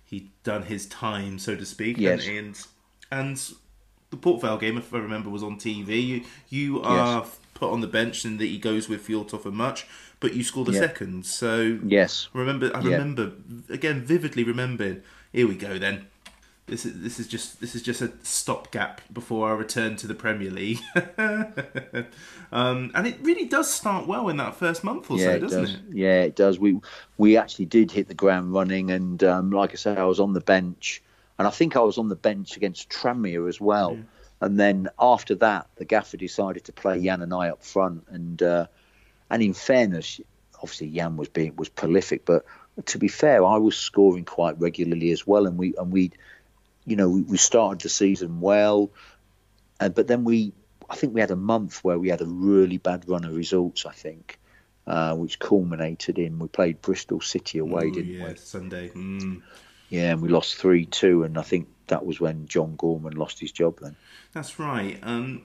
he 0.05 0.31
done 0.43 0.63
his 0.65 0.87
time, 0.87 1.39
so 1.39 1.55
to 1.55 1.65
speak. 1.67 1.99
Yes. 1.99 2.27
And, 2.27 2.37
and 2.39 2.67
and 3.11 3.53
the 4.11 4.17
Port 4.17 4.41
Vale 4.41 4.57
game, 4.59 4.79
if 4.79 4.93
I 4.95 4.99
remember, 4.99 5.29
was 5.31 5.43
on 5.43 5.57
TV. 5.57 6.07
You 6.07 6.23
you 6.49 6.83
are 6.83 7.27
put 7.55 7.71
on 7.73 7.81
the 7.81 7.87
bench 7.87 8.25
and 8.25 8.39
that 8.39 8.47
he 8.47 8.59
goes 8.59 8.89
with 8.89 9.07
Fjørtoft 9.07 9.45
and 9.45 9.57
much, 9.57 9.87
but 10.21 10.33
you 10.35 10.43
score 10.45 10.65
the 10.65 10.73
second. 10.73 11.27
So 11.27 11.79
Yes. 11.85 12.29
remember, 12.33 12.71
I 12.75 12.81
remember 12.83 13.33
again 13.69 14.03
vividly 14.03 14.45
remembering. 14.45 15.03
Here 15.33 15.47
we 15.47 15.57
go 15.57 15.79
then. 15.79 16.07
This 16.69 16.85
is 16.85 17.01
this 17.01 17.19
is 17.19 17.27
just 17.27 17.61
this 17.61 17.75
is 17.75 17.83
just 17.83 18.03
a 18.03 18.13
stopgap 18.23 19.01
before 19.13 19.49
I 19.49 19.53
return 19.53 19.97
to 19.97 20.07
the 20.07 20.15
Premier 20.15 20.51
League. 20.51 20.81
um, 22.53 22.91
and 22.95 23.07
it 23.07 23.19
really 23.23 23.47
does 23.47 23.73
start 23.73 24.07
well 24.07 24.29
in 24.29 24.37
that 24.37 24.55
first 24.55 24.85
month 24.85 25.11
or 25.11 25.19
yeah, 25.19 25.25
so, 25.25 25.31
it 25.31 25.39
doesn't 25.41 25.65
does. 25.65 25.75
it? 25.75 25.81
Yeah, 25.93 26.23
it 26.23 26.37
does. 26.37 26.59
We 26.59 26.81
we 27.17 27.37
actually 27.37 27.67
did 27.67 27.91
hit 27.91 28.09
the 28.09 28.15
ground 28.15 28.53
running, 28.53 28.91
and 28.91 29.23
um, 29.25 29.51
like 29.51 29.73
I 29.73 29.77
said, 29.77 29.99
I 29.99 30.05
was 30.05 30.21
on 30.21 30.35
the 30.35 30.41
bench, 30.41 31.03
and 31.39 31.49
I 31.49 31.51
think 31.51 31.77
I 31.77 31.81
was 31.81 31.99
on 31.99 32.09
the 32.09 32.17
bench 32.17 32.57
against 32.57 32.91
Tranmere 32.91 33.49
as 33.49 33.61
well. 33.61 33.99
And 34.41 34.59
then 34.59 34.89
after 35.01 35.35
that, 35.37 35.67
the 35.77 35.85
gaffer 35.85 36.17
decided 36.17 36.65
to 36.65 36.73
play 36.73 37.03
Jan 37.03 37.23
and 37.23 37.35
I 37.35 37.49
up 37.49 37.63
front, 37.65 38.05
and 38.09 38.43
uh, 38.43 38.67
and 39.31 39.43
in 39.43 39.55
fairness, 39.55 40.21
obviously 40.57 40.91
Jan 40.91 41.17
was 41.17 41.29
being 41.29 41.57
was 41.57 41.69
prolific, 41.69 42.25
but 42.25 42.45
to 42.87 42.99
be 42.99 43.09
fair, 43.09 43.45
I 43.45 43.57
was 43.57 43.77
scoring 43.77 44.25
quite 44.25 44.59
regularly 44.61 45.11
as 45.11 45.27
well, 45.27 45.47
and 45.47 45.59
we 45.59 45.75
and 45.77 45.91
we, 45.91 46.13
you 46.89 46.97
know, 46.97 47.09
we, 47.09 47.23
we 47.23 47.37
started 47.37 47.81
the 47.81 47.89
season 47.89 48.41
well, 48.41 48.91
uh, 49.81 49.89
but 49.89 50.07
then 50.07 50.25
we. 50.25 50.53
I 50.91 50.97
think 50.97 51.13
we 51.13 51.21
had 51.21 51.31
a 51.31 51.37
month 51.37 51.85
where 51.85 51.99
we 51.99 52.09
had 52.09 52.23
a 52.23 52.27
really 52.27 52.79
bad 52.79 53.07
run 53.07 53.25
of 53.25 53.37
results. 53.37 53.85
I 53.85 53.93
think, 53.93 54.39
uh, 54.87 55.15
which 55.15 55.39
culminated 55.39 56.19
in 56.19 56.39
we 56.39 56.49
played 56.49 56.81
Bristol 56.81 57.21
City 57.21 57.59
away, 57.59 57.87
Ooh, 57.87 57.95
didn't 57.95 58.15
yeah, 58.15 58.29
we? 58.29 58.37
Sunday. 58.37 58.89
Mm. 58.89 59.43
Yeah, 59.91 60.13
and 60.13 60.23
we 60.23 60.29
lost 60.29 60.57
three 60.57 60.87
two, 60.87 61.25
and 61.25 61.37
I 61.39 61.43
think 61.43 61.69
that 61.89 62.07
was 62.07 62.21
when 62.21 62.47
John 62.47 62.75
Gorman 62.77 63.15
lost 63.15 63.39
his 63.39 63.53
job. 63.53 63.81
Then 63.81 63.97
That's 64.33 64.59
right. 64.59 64.99
Um, 65.03 65.43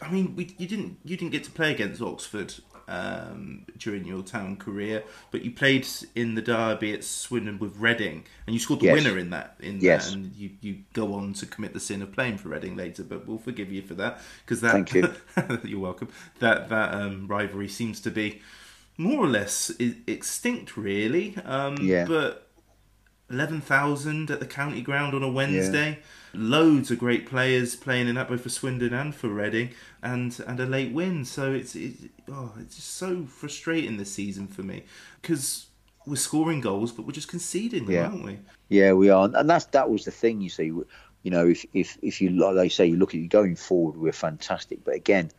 I 0.00 0.10
mean, 0.10 0.36
we, 0.36 0.54
you 0.58 0.66
didn't 0.66 0.98
you 1.04 1.16
didn't 1.16 1.32
get 1.32 1.44
to 1.44 1.50
play 1.50 1.72
against 1.72 2.00
Oxford 2.00 2.54
um, 2.88 3.66
during 3.78 4.04
your 4.06 4.22
town 4.22 4.56
career, 4.56 5.04
but 5.30 5.42
you 5.44 5.50
played 5.50 5.86
in 6.14 6.34
the 6.34 6.42
derby 6.42 6.92
at 6.92 7.04
Swindon 7.04 7.58
with 7.58 7.76
Reading, 7.76 8.24
and 8.46 8.54
you 8.54 8.60
scored 8.60 8.80
the 8.80 8.86
Yes. 8.86 8.94
winner 9.04 9.18
in 9.18 9.30
that. 9.30 9.56
In 9.60 9.78
Yes. 9.80 10.06
that, 10.08 10.14
and 10.16 10.34
you, 10.34 10.50
you 10.60 10.78
go 10.94 11.14
on 11.14 11.32
to 11.34 11.46
commit 11.46 11.74
the 11.74 11.80
sin 11.80 12.02
of 12.02 12.12
playing 12.12 12.38
for 12.38 12.48
Reading 12.48 12.76
later, 12.76 13.02
but 13.04 13.26
we'll 13.26 13.38
forgive 13.38 13.70
you 13.70 13.82
for 13.82 13.94
that 13.94 14.20
because 14.44 14.60
that. 14.62 14.72
Thank 14.72 14.94
you. 14.94 15.12
you're 15.64 15.80
welcome. 15.80 16.08
That 16.40 16.68
that 16.70 16.94
um, 16.94 17.26
rivalry 17.28 17.68
seems 17.68 18.00
to 18.00 18.10
be 18.10 18.40
more 18.96 19.24
or 19.24 19.28
less 19.28 19.70
extinct, 20.06 20.76
really. 20.76 21.36
Um, 21.44 21.76
Yeah. 21.80 22.04
But 22.06 22.47
eleven 23.30 23.60
thousand 23.60 24.30
at 24.30 24.40
the 24.40 24.46
county 24.46 24.80
ground 24.82 25.14
on 25.14 25.22
a 25.22 25.28
Wednesday. 25.30 25.98
Loads 26.34 26.90
of 26.90 26.98
great 26.98 27.26
players 27.26 27.74
playing 27.74 28.06
in 28.06 28.16
that 28.16 28.28
both 28.28 28.42
for 28.42 28.50
Swindon 28.50 28.92
and 28.92 29.14
for 29.14 29.28
Reading, 29.28 29.70
and 30.02 30.38
and 30.46 30.60
a 30.60 30.66
late 30.66 30.92
win. 30.92 31.24
So 31.24 31.52
it's 31.52 31.74
it, 31.74 31.94
oh, 32.30 32.52
it's 32.60 32.76
just 32.76 32.94
so 32.96 33.24
frustrating 33.24 33.96
this 33.96 34.12
season 34.12 34.46
for 34.46 34.62
me 34.62 34.84
because 35.22 35.66
we're 36.06 36.16
scoring 36.16 36.60
goals, 36.60 36.92
but 36.92 37.06
we're 37.06 37.12
just 37.12 37.28
conceding 37.28 37.84
them, 37.86 37.94
Yeah. 37.94 38.06
aren't 38.08 38.24
we? 38.24 38.38
Yeah, 38.68 38.92
we 38.92 39.08
are, 39.10 39.30
and 39.34 39.48
that's 39.48 39.66
that 39.66 39.88
was 39.90 40.04
the 40.04 40.10
thing. 40.10 40.40
You 40.40 40.50
see, 40.50 40.66
you 40.66 41.30
know, 41.30 41.48
if 41.48 41.64
if 41.72 41.96
if 42.02 42.20
you 42.20 42.30
like 42.30 42.54
they 42.54 42.68
say, 42.68 42.86
you 42.86 42.96
look 42.96 43.14
at 43.14 43.20
you 43.20 43.28
going 43.28 43.56
forward, 43.56 43.96
we're 43.96 44.12
fantastic, 44.12 44.84
but 44.84 44.94
again, 44.94 45.30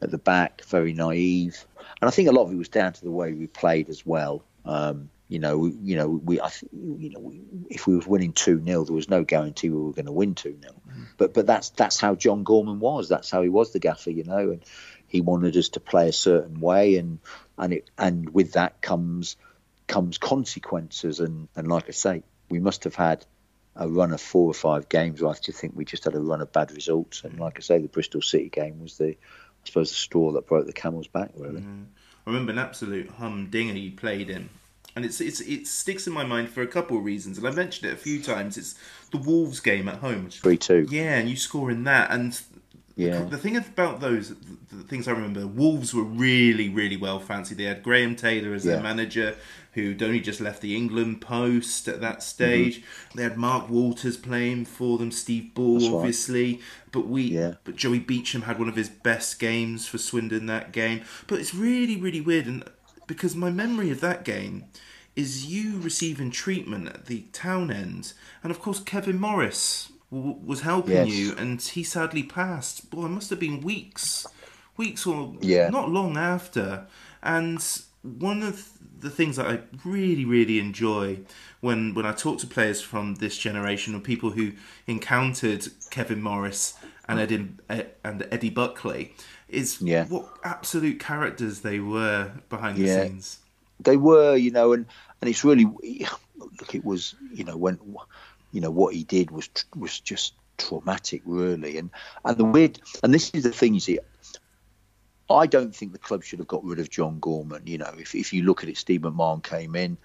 at 0.00 0.10
the 0.10 0.18
back, 0.18 0.64
very 0.64 0.94
naive, 0.94 1.64
and 2.00 2.08
I 2.08 2.10
think 2.10 2.28
a 2.28 2.32
lot 2.32 2.44
of 2.44 2.52
it 2.52 2.56
was 2.56 2.68
down 2.68 2.94
to 2.94 3.04
the 3.04 3.10
way 3.10 3.32
we 3.34 3.46
played 3.48 3.90
as 3.90 4.06
well. 4.06 4.42
Um, 4.64 5.10
you 5.28 5.38
know, 5.38 5.58
we, 5.58 5.72
you 5.82 5.96
know, 5.96 6.08
we, 6.08 6.40
I 6.40 6.48
th- 6.48 6.72
you 6.72 7.10
know, 7.10 7.20
we, 7.20 7.40
if 7.68 7.86
we 7.86 7.94
was 7.94 8.06
winning 8.06 8.32
two 8.32 8.62
0 8.64 8.84
there 8.84 8.94
was 8.94 9.10
no 9.10 9.24
guarantee 9.24 9.68
we 9.68 9.80
were 9.80 9.92
going 9.92 10.06
to 10.06 10.12
win 10.12 10.34
two 10.34 10.58
0 10.60 10.72
mm. 10.72 11.06
But 11.18 11.34
but 11.34 11.46
that's 11.46 11.70
that's 11.70 12.00
how 12.00 12.14
John 12.14 12.44
Gorman 12.44 12.80
was. 12.80 13.08
That's 13.08 13.30
how 13.30 13.42
he 13.42 13.48
was 13.48 13.72
the 13.72 13.78
gaffer, 13.78 14.10
you 14.10 14.24
know, 14.24 14.50
and 14.50 14.64
he 15.06 15.20
wanted 15.20 15.56
us 15.56 15.70
to 15.70 15.80
play 15.80 16.08
a 16.08 16.12
certain 16.12 16.60
way, 16.60 16.96
and 16.96 17.18
and 17.58 17.72
it 17.74 17.90
and 17.98 18.30
with 18.30 18.52
that 18.52 18.80
comes 18.80 19.36
comes 19.86 20.18
consequences, 20.18 21.20
and 21.20 21.48
and 21.56 21.68
like 21.68 21.88
I 21.88 21.92
say, 21.92 22.22
we 22.48 22.60
must 22.60 22.84
have 22.84 22.94
had 22.94 23.24
a 23.76 23.88
run 23.88 24.12
of 24.12 24.20
four 24.20 24.50
or 24.50 24.54
five 24.54 24.88
games. 24.88 25.20
where 25.20 25.30
I 25.30 25.34
just 25.34 25.60
think 25.60 25.74
we 25.76 25.84
just 25.84 26.04
had 26.04 26.14
a 26.14 26.20
run 26.20 26.40
of 26.40 26.52
bad 26.52 26.72
results, 26.72 27.24
and 27.24 27.34
mm. 27.34 27.40
like 27.40 27.58
I 27.58 27.60
say, 27.60 27.78
the 27.78 27.88
Bristol 27.88 28.22
City 28.22 28.48
game 28.48 28.80
was 28.80 28.96
the, 28.98 29.10
I 29.10 29.16
suppose, 29.64 29.90
the 29.90 29.96
straw 29.96 30.32
that 30.32 30.46
broke 30.46 30.66
the 30.66 30.72
camel's 30.72 31.08
back. 31.08 31.32
Really, 31.36 31.60
mm. 31.60 31.86
I 32.26 32.30
remember 32.30 32.52
an 32.52 32.58
absolute 32.58 33.10
humdinger 33.10 33.74
you 33.74 33.92
played 33.92 34.30
in. 34.30 34.48
And 34.98 35.04
it's, 35.04 35.20
it's 35.20 35.40
it 35.40 35.68
sticks 35.68 36.08
in 36.08 36.12
my 36.12 36.24
mind 36.24 36.48
for 36.50 36.60
a 36.60 36.66
couple 36.66 36.98
of 36.98 37.04
reasons, 37.04 37.38
and 37.38 37.46
I 37.46 37.52
mentioned 37.52 37.88
it 37.88 37.94
a 37.94 37.96
few 37.96 38.20
times. 38.20 38.56
It's 38.58 38.74
the 39.12 39.18
Wolves 39.18 39.60
game 39.60 39.88
at 39.88 39.98
home, 40.00 40.28
three 40.28 40.56
two. 40.56 40.86
Yeah, 40.90 41.14
and 41.18 41.30
you 41.30 41.36
score 41.36 41.70
in 41.70 41.84
that. 41.84 42.10
And 42.10 42.38
Yeah. 42.96 43.22
the 43.22 43.38
thing 43.38 43.56
about 43.56 44.00
those, 44.00 44.30
the 44.72 44.82
things 44.88 45.06
I 45.06 45.12
remember, 45.12 45.46
Wolves 45.46 45.94
were 45.94 46.02
really, 46.02 46.68
really 46.68 46.96
well 46.96 47.20
fancied. 47.20 47.58
They 47.58 47.64
had 47.64 47.84
Graham 47.84 48.16
Taylor 48.16 48.52
as 48.54 48.64
their 48.64 48.82
manager, 48.82 49.36
who'd 49.74 50.02
only 50.02 50.18
just 50.18 50.40
left 50.40 50.62
the 50.62 50.74
England 50.74 51.20
post 51.20 51.86
at 51.86 52.00
that 52.00 52.24
stage. 52.24 52.80
Mm-hmm. 52.80 53.16
They 53.18 53.22
had 53.22 53.36
Mark 53.36 53.70
Walters 53.70 54.16
playing 54.16 54.64
for 54.64 54.98
them, 54.98 55.12
Steve 55.12 55.54
Bull, 55.54 55.74
That's 55.74 55.86
right. 55.86 55.94
obviously. 55.98 56.60
But 56.90 57.06
we, 57.06 57.22
Yeah. 57.22 57.54
but 57.62 57.76
Joey 57.76 58.00
Beauchamp 58.00 58.46
had 58.46 58.58
one 58.58 58.68
of 58.68 58.74
his 58.74 58.88
best 58.88 59.38
games 59.38 59.86
for 59.86 59.98
Swindon 59.98 60.46
that 60.46 60.72
game. 60.72 61.02
But 61.28 61.38
it's 61.38 61.54
really, 61.54 61.96
really 61.96 62.20
weird, 62.20 62.46
and 62.46 62.64
because 63.06 63.34
my 63.36 63.50
memory 63.50 63.90
of 63.90 64.00
that 64.00 64.22
game 64.24 64.64
is 65.18 65.46
you 65.46 65.78
receiving 65.80 66.30
treatment 66.30 66.86
at 66.88 67.06
the 67.06 67.20
town 67.32 67.70
end, 67.72 68.12
and 68.42 68.50
of 68.52 68.60
course 68.60 68.78
Kevin 68.80 69.18
Morris 69.18 69.90
w- 70.12 70.36
was 70.44 70.60
helping 70.60 70.94
Yes. 70.94 71.08
you, 71.08 71.34
and 71.36 71.60
he 71.60 71.82
sadly 71.82 72.22
passed. 72.22 72.88
Boy, 72.90 73.06
it 73.06 73.08
must 73.18 73.30
have 73.30 73.40
been 73.40 73.60
weeks, 73.60 74.26
weeks 74.76 75.06
or 75.06 75.34
Yeah. 75.40 75.70
not 75.70 75.90
long 75.90 76.16
after. 76.16 76.86
And 77.22 77.58
one 78.02 78.42
of 78.44 78.68
the 79.00 79.10
things 79.10 79.34
that 79.36 79.46
I 79.46 79.60
really, 79.84 80.24
really 80.24 80.58
enjoy 80.60 81.18
when 81.60 81.94
when 81.94 82.06
I 82.06 82.12
talk 82.12 82.38
to 82.40 82.46
players 82.46 82.80
from 82.80 83.16
this 83.16 83.36
generation 83.36 83.94
or 83.96 84.00
people 84.00 84.30
who 84.30 84.52
encountered 84.86 85.66
Kevin 85.90 86.22
Morris 86.22 86.74
and 87.08 87.18
Eddie 87.18 87.48
and 88.04 88.26
Eddie 88.30 88.50
Buckley 88.50 89.14
is 89.48 89.80
Yeah. 89.80 90.04
what 90.06 90.26
absolute 90.44 90.98
characters 91.00 91.60
they 91.60 91.80
were 91.80 92.30
behind 92.48 92.76
the 92.78 92.84
Yeah. 92.84 93.02
scenes. 93.04 93.38
they 93.80 93.96
were, 93.96 94.34
you 94.34 94.50
know, 94.50 94.72
and 94.72 94.86
and 95.20 95.28
it's 95.28 95.44
really 95.44 95.64
look. 96.36 96.74
It 96.74 96.84
was, 96.84 97.14
you 97.32 97.44
know, 97.44 97.56
when 97.56 97.78
you 98.52 98.60
know 98.60 98.70
what 98.70 98.94
he 98.94 99.04
did 99.04 99.30
was 99.30 99.48
was 99.76 100.00
just 100.00 100.34
traumatic, 100.56 101.22
really, 101.24 101.78
and 101.78 101.90
and 102.24 102.36
the 102.36 102.44
weird. 102.44 102.80
And 103.02 103.12
this 103.12 103.30
is 103.30 103.44
the 103.44 103.52
thing 103.52 103.74
you 103.74 103.80
see. 103.80 103.98
I 105.30 105.46
don't 105.46 105.74
think 105.74 105.92
the 105.92 105.98
club 105.98 106.24
should 106.24 106.38
have 106.38 106.48
got 106.48 106.64
rid 106.64 106.78
of 106.78 106.88
John 106.88 107.18
Gorman. 107.20 107.66
You 107.66 107.78
know, 107.78 107.92
if 107.98 108.14
if 108.14 108.32
you 108.32 108.42
look 108.42 108.62
at 108.62 108.68
it, 108.68 108.76
Steve 108.76 109.02
McMahon 109.02 109.42
came 109.42 109.76
in. 109.76 109.98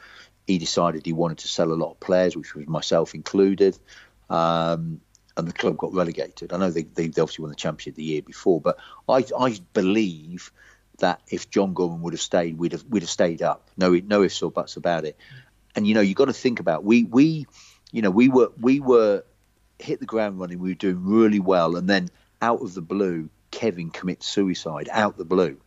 He 0.47 0.57
decided 0.57 1.05
he 1.05 1.13
wanted 1.13 1.37
to 1.39 1.47
sell 1.47 1.71
a 1.71 1.75
lot 1.75 1.91
of 1.91 1.99
players, 1.99 2.35
which 2.35 2.53
was 2.53 2.67
myself 2.67 3.15
included. 3.15 3.77
Um, 4.29 4.99
and 5.35 5.47
the 5.47 5.53
club 5.53 5.77
got 5.77 5.93
relegated. 5.93 6.53
I 6.53 6.57
know 6.57 6.69
they, 6.69 6.83
they 6.83 7.05
obviously 7.05 7.41
won 7.41 7.49
the 7.49 7.55
championship 7.55 7.95
the 7.95 8.03
year 8.03 8.21
before, 8.21 8.61
but 8.61 8.77
I, 9.09 9.25
I 9.37 9.57
believe 9.73 10.51
that 10.99 11.21
if 11.27 11.49
John 11.49 11.73
Gorman 11.73 12.01
would 12.01 12.13
have 12.13 12.21
stayed, 12.21 12.57
we'd 12.57 12.73
have 12.73 12.83
we'd 12.89 13.03
have 13.03 13.09
stayed 13.09 13.41
up. 13.41 13.69
No, 13.77 13.91
no 13.93 14.23
ifs 14.23 14.41
or 14.41 14.51
buts 14.51 14.77
about 14.77 15.05
it. 15.05 15.17
And 15.75 15.87
you 15.87 15.93
know, 15.95 16.01
you 16.01 16.13
got 16.13 16.25
to 16.25 16.33
think 16.33 16.59
about 16.59 16.83
we 16.83 17.03
we, 17.03 17.47
you 17.91 18.01
know, 18.01 18.11
we 18.11 18.29
were 18.29 18.51
we 18.59 18.79
were 18.79 19.23
hit 19.79 19.99
the 19.99 20.05
ground 20.05 20.39
running. 20.39 20.59
We 20.59 20.69
were 20.69 20.75
doing 20.75 21.05
really 21.05 21.39
well, 21.39 21.75
and 21.75 21.89
then 21.89 22.09
out 22.41 22.61
of 22.61 22.73
the 22.73 22.81
blue, 22.81 23.29
Kevin 23.51 23.89
commits 23.89 24.27
suicide 24.27 24.89
out 24.91 25.17
the 25.17 25.25
blue. 25.25 25.57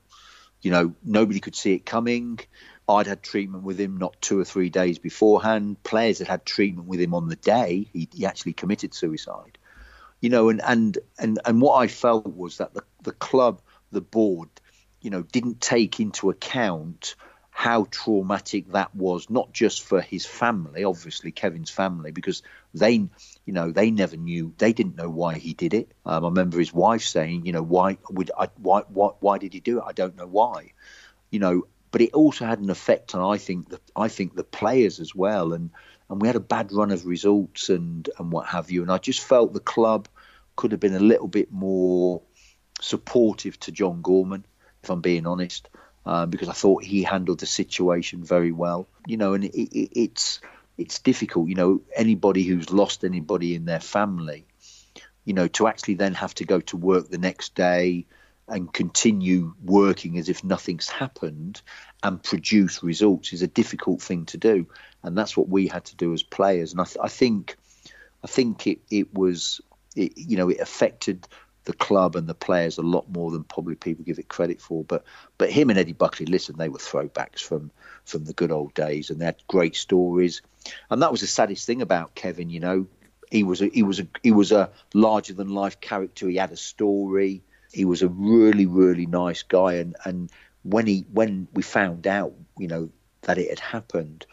You 0.62 0.70
know, 0.70 0.94
nobody 1.04 1.40
could 1.40 1.54
see 1.54 1.74
it 1.74 1.86
coming. 1.86 2.40
I'd 2.88 3.06
had 3.06 3.22
treatment 3.22 3.64
with 3.64 3.80
him 3.80 3.96
not 3.96 4.20
two 4.20 4.38
or 4.38 4.44
three 4.44 4.70
days 4.70 4.98
beforehand. 4.98 5.82
Players 5.82 6.18
had 6.18 6.28
had 6.28 6.44
treatment 6.44 6.88
with 6.88 7.00
him 7.00 7.14
on 7.14 7.28
the 7.28 7.36
day 7.36 7.88
he, 7.92 8.08
he 8.12 8.26
actually 8.26 8.52
committed 8.52 8.94
suicide. 8.94 9.58
You 10.20 10.30
know, 10.30 10.48
and, 10.48 10.62
and, 10.62 10.98
and, 11.18 11.38
and 11.44 11.60
what 11.60 11.76
I 11.76 11.88
felt 11.88 12.26
was 12.26 12.58
that 12.58 12.74
the, 12.74 12.84
the 13.02 13.12
club, 13.12 13.60
the 13.90 14.00
board, 14.00 14.48
you 15.06 15.10
know, 15.10 15.22
didn't 15.22 15.60
take 15.60 16.00
into 16.00 16.30
account 16.30 17.14
how 17.52 17.86
traumatic 17.92 18.72
that 18.72 18.92
was, 18.92 19.30
not 19.30 19.52
just 19.52 19.84
for 19.84 20.00
his 20.00 20.26
family, 20.26 20.82
obviously 20.82 21.30
Kevin's 21.30 21.70
family, 21.70 22.10
because 22.10 22.42
they, 22.74 22.94
you 22.94 23.52
know, 23.52 23.70
they 23.70 23.92
never 23.92 24.16
knew, 24.16 24.52
they 24.58 24.72
didn't 24.72 24.96
know 24.96 25.08
why 25.08 25.34
he 25.34 25.54
did 25.54 25.74
it. 25.74 25.92
Um, 26.04 26.24
I 26.24 26.28
remember 26.28 26.58
his 26.58 26.74
wife 26.74 27.04
saying, 27.04 27.46
you 27.46 27.52
know, 27.52 27.62
why 27.62 27.98
would 28.10 28.32
I, 28.36 28.48
why, 28.56 28.82
why, 28.88 29.10
why 29.20 29.38
did 29.38 29.52
he 29.52 29.60
do 29.60 29.78
it? 29.78 29.84
I 29.86 29.92
don't 29.92 30.16
know 30.16 30.26
why, 30.26 30.72
you 31.30 31.38
know. 31.38 31.68
But 31.92 32.00
it 32.00 32.12
also 32.12 32.44
had 32.44 32.58
an 32.58 32.68
effect 32.68 33.14
on, 33.14 33.22
I 33.32 33.38
think, 33.38 33.68
the, 33.68 33.80
I 33.94 34.08
think 34.08 34.34
the 34.34 34.42
players 34.42 34.98
as 34.98 35.14
well, 35.14 35.52
and 35.52 35.70
and 36.10 36.20
we 36.20 36.26
had 36.26 36.36
a 36.36 36.40
bad 36.40 36.72
run 36.72 36.90
of 36.90 37.06
results 37.06 37.68
and 37.68 38.10
and 38.18 38.32
what 38.32 38.48
have 38.48 38.72
you. 38.72 38.82
And 38.82 38.90
I 38.90 38.98
just 38.98 39.20
felt 39.20 39.52
the 39.52 39.60
club 39.60 40.08
could 40.56 40.72
have 40.72 40.80
been 40.80 40.96
a 40.96 41.00
little 41.00 41.28
bit 41.28 41.52
more 41.52 42.22
supportive 42.80 43.58
to 43.60 43.72
John 43.72 44.02
Gorman, 44.02 44.44
if 44.86 44.90
I'm 44.90 45.00
being 45.00 45.26
honest 45.26 45.68
um, 46.06 46.30
because 46.30 46.48
I 46.48 46.52
thought 46.52 46.84
he 46.84 47.02
handled 47.02 47.40
the 47.40 47.46
situation 47.46 48.22
very 48.24 48.52
well. 48.52 48.86
You 49.06 49.16
know, 49.16 49.34
and 49.34 49.44
it, 49.44 49.54
it, 49.54 49.90
it's 50.00 50.40
it's 50.78 51.00
difficult. 51.00 51.48
You 51.48 51.56
know, 51.56 51.80
anybody 51.94 52.44
who's 52.44 52.70
lost 52.70 53.04
anybody 53.04 53.54
in 53.54 53.64
their 53.64 53.80
family, 53.80 54.46
you 55.24 55.34
know, 55.34 55.48
to 55.48 55.66
actually 55.66 55.94
then 55.94 56.14
have 56.14 56.34
to 56.36 56.44
go 56.44 56.60
to 56.60 56.76
work 56.76 57.08
the 57.08 57.18
next 57.18 57.54
day 57.54 58.06
and 58.48 58.72
continue 58.72 59.54
working 59.64 60.18
as 60.18 60.28
if 60.28 60.44
nothing's 60.44 60.88
happened 60.88 61.60
and 62.04 62.22
produce 62.22 62.80
results 62.84 63.32
is 63.32 63.42
a 63.42 63.48
difficult 63.48 64.00
thing 64.00 64.24
to 64.26 64.38
do, 64.38 64.66
and 65.02 65.18
that's 65.18 65.36
what 65.36 65.48
we 65.48 65.66
had 65.66 65.84
to 65.86 65.96
do 65.96 66.12
as 66.12 66.22
players. 66.22 66.70
And 66.70 66.80
I, 66.80 66.84
th- 66.84 66.98
I 67.02 67.08
think, 67.08 67.56
I 68.22 68.28
think 68.28 68.68
it 68.68 68.78
it 68.88 69.12
was, 69.12 69.60
it, 69.96 70.12
you 70.16 70.36
know, 70.36 70.48
it 70.50 70.60
affected 70.60 71.26
the 71.66 71.72
club 71.72 72.16
and 72.16 72.28
the 72.28 72.34
players 72.34 72.78
a 72.78 72.82
lot 72.82 73.10
more 73.10 73.30
than 73.30 73.44
probably 73.44 73.74
people 73.74 74.04
give 74.04 74.18
it 74.18 74.28
credit 74.28 74.60
for. 74.60 74.84
But 74.84 75.04
but 75.36 75.50
him 75.50 75.68
and 75.68 75.78
Eddie 75.78 75.92
Buckley, 75.92 76.24
listen, 76.24 76.56
they 76.56 76.68
were 76.68 76.78
throwbacks 76.78 77.40
from 77.40 77.70
from 78.04 78.24
the 78.24 78.32
good 78.32 78.52
old 78.52 78.72
days, 78.72 79.10
and 79.10 79.20
they 79.20 79.26
had 79.26 79.42
great 79.48 79.76
stories. 79.76 80.42
And 80.90 81.02
that 81.02 81.10
was 81.10 81.20
the 81.20 81.26
saddest 81.26 81.66
thing 81.66 81.82
about 81.82 82.14
Kevin. 82.14 82.50
You 82.50 82.60
know, 82.60 82.86
he 83.30 83.42
was 83.42 83.60
a 83.60 83.66
he 83.66 83.82
was 83.82 84.00
a 84.00 84.06
he 84.22 84.30
was 84.30 84.52
a 84.52 84.70
larger 84.94 85.34
than 85.34 85.48
life 85.48 85.80
character. 85.80 86.28
He 86.28 86.36
had 86.36 86.52
a 86.52 86.56
story. 86.56 87.42
He 87.72 87.84
was 87.84 88.02
a 88.02 88.08
really 88.08 88.66
really 88.66 89.06
nice 89.06 89.42
guy. 89.42 89.74
And 89.74 89.96
and 90.04 90.30
when 90.62 90.86
he 90.86 91.04
when 91.12 91.48
we 91.52 91.62
found 91.62 92.06
out, 92.06 92.32
you 92.56 92.68
know, 92.68 92.90
that 93.22 93.38
it 93.38 93.50
had 93.50 93.60
happened, 93.60 94.24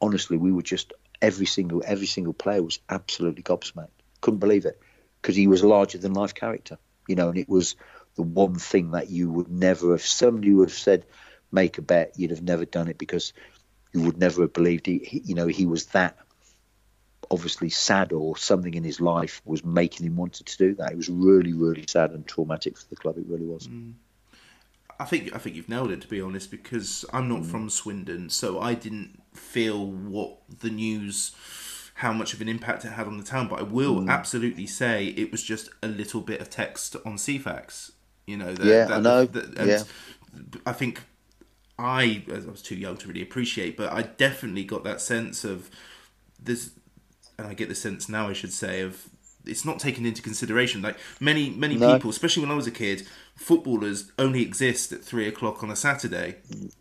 honestly, 0.00 0.36
we 0.36 0.52
were 0.52 0.62
just 0.62 0.92
every 1.22 1.46
single 1.46 1.82
every 1.86 2.06
single 2.06 2.34
player 2.34 2.62
was 2.62 2.80
absolutely 2.90 3.42
gobsmacked. 3.42 3.88
Couldn't 4.20 4.40
believe 4.40 4.66
it 4.66 4.78
because 5.22 5.36
he 5.36 5.46
was 5.46 5.62
a 5.62 5.68
larger 5.68 5.98
than 5.98 6.12
life 6.12 6.34
character, 6.34 6.78
you 7.08 7.14
know, 7.14 7.28
and 7.28 7.38
it 7.38 7.48
was 7.48 7.76
the 8.16 8.22
one 8.22 8.56
thing 8.56 8.90
that 8.90 9.08
you 9.08 9.30
would 9.30 9.48
never 9.48 9.92
have. 9.92 10.02
Somebody 10.02 10.52
would 10.52 10.68
have 10.68 10.78
said, 10.78 11.06
"Make 11.50 11.78
a 11.78 11.82
bet," 11.82 12.14
you'd 12.18 12.30
have 12.30 12.42
never 12.42 12.64
done 12.64 12.88
it 12.88 12.98
because 12.98 13.32
you 13.92 14.02
would 14.02 14.18
never 14.18 14.42
have 14.42 14.52
believed 14.52 14.86
he, 14.86 14.98
he 14.98 15.22
you 15.24 15.34
know, 15.34 15.46
he 15.46 15.66
was 15.66 15.86
that 15.86 16.18
obviously 17.30 17.70
sad 17.70 18.12
or 18.12 18.36
something 18.36 18.74
in 18.74 18.84
his 18.84 19.00
life 19.00 19.40
was 19.44 19.64
making 19.64 20.06
him 20.06 20.16
wanted 20.16 20.46
to 20.46 20.58
do 20.58 20.74
that. 20.74 20.92
It 20.92 20.96
was 20.96 21.08
really, 21.08 21.54
really 21.54 21.84
sad 21.88 22.10
and 22.10 22.26
traumatic 22.26 22.76
for 22.76 22.88
the 22.90 22.96
club. 22.96 23.16
It 23.16 23.24
really 23.26 23.46
was. 23.46 23.66
Mm. 23.66 23.94
I 25.00 25.04
think 25.04 25.34
I 25.34 25.38
think 25.38 25.56
you've 25.56 25.68
nailed 25.68 25.90
it 25.90 26.02
to 26.02 26.08
be 26.08 26.20
honest 26.20 26.50
because 26.50 27.04
I'm 27.12 27.28
not 27.28 27.40
mm. 27.40 27.50
from 27.50 27.70
Swindon, 27.70 28.30
so 28.30 28.60
I 28.60 28.74
didn't 28.74 29.22
feel 29.32 29.84
what 29.86 30.38
the 30.60 30.70
news, 30.70 31.34
how 31.94 32.12
much 32.12 32.32
of 32.34 32.40
an 32.40 32.48
impact 32.48 32.84
it 32.84 32.90
had 32.90 33.06
on 33.06 33.18
the 33.18 33.24
town. 33.24 33.48
But 33.48 33.60
I 33.60 33.62
will 33.62 33.96
mm. 34.00 34.08
absolutely 34.10 34.66
say 34.66 35.08
it 35.08 35.30
was 35.30 35.42
just 35.42 35.68
a 35.82 35.88
little 35.88 36.20
bit 36.20 36.40
of 36.40 36.50
text 36.50 36.96
on 37.04 37.16
Ceefax. 37.16 37.92
You 38.26 38.36
know, 38.36 38.54
that, 38.54 38.66
Yeah, 38.66 38.84
that- 38.86 38.92
I 38.92 39.00
know. 39.00 39.24
that- 39.26 39.58
and 39.58 39.68
Yeah. 39.68 39.82
I 40.64 40.72
think 40.72 41.02
I, 41.78 42.22
as 42.30 42.46
I 42.46 42.50
was 42.50 42.62
too 42.62 42.76
young 42.76 42.96
to 42.98 43.08
really 43.08 43.22
appreciate, 43.22 43.76
but 43.76 43.92
I 43.92 44.02
definitely 44.02 44.64
got 44.64 44.84
that 44.84 45.00
sense 45.00 45.44
of 45.44 45.68
this, 46.42 46.70
and 47.38 47.46
I 47.46 47.54
get 47.54 47.68
the 47.68 47.74
sense 47.74 48.08
now 48.08 48.28
I 48.28 48.32
should 48.32 48.52
say 48.52 48.80
of 48.82 49.08
it's 49.44 49.64
not 49.64 49.80
taken 49.80 50.06
into 50.06 50.22
consideration. 50.22 50.82
Like 50.82 50.96
many 51.18 51.50
many 51.50 51.76
No. 51.76 51.94
people, 51.94 52.10
especially 52.10 52.42
when 52.42 52.52
I 52.52 52.54
was 52.54 52.66
a 52.68 52.70
kid, 52.70 53.06
footballers 53.34 54.12
only 54.18 54.42
exist 54.42 54.92
at 54.92 55.02
three 55.02 55.26
o'clock 55.26 55.62
on 55.64 55.70
a 55.70 55.76
Saturday. 55.76 56.36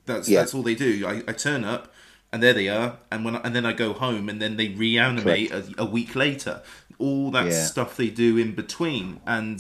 That's 0.06 0.30
Yeah. 0.30 0.42
that's 0.42 0.54
all 0.54 0.62
they 0.62 0.76
do. 0.76 1.06
I, 1.08 1.24
I 1.28 1.34
turn 1.34 1.64
up, 1.64 1.92
and 2.34 2.42
there 2.42 2.54
they 2.54 2.70
are, 2.70 2.98
and 3.12 3.26
when 3.26 3.36
I, 3.36 3.40
and 3.44 3.56
then 3.56 3.66
I 3.66 3.74
go 3.74 3.94
home, 3.94 4.30
and 4.30 4.42
then 4.42 4.58
they 4.58 4.70
reanimate 4.70 5.52
a, 5.52 5.64
a 5.78 5.86
week 5.86 6.16
later. 6.16 6.62
All 6.98 7.32
that 7.32 7.48
Yeah. 7.48 7.64
stuff 7.66 7.98
they 7.98 8.10
do 8.10 8.38
in 8.38 8.54
between, 8.54 9.22
and 9.26 9.60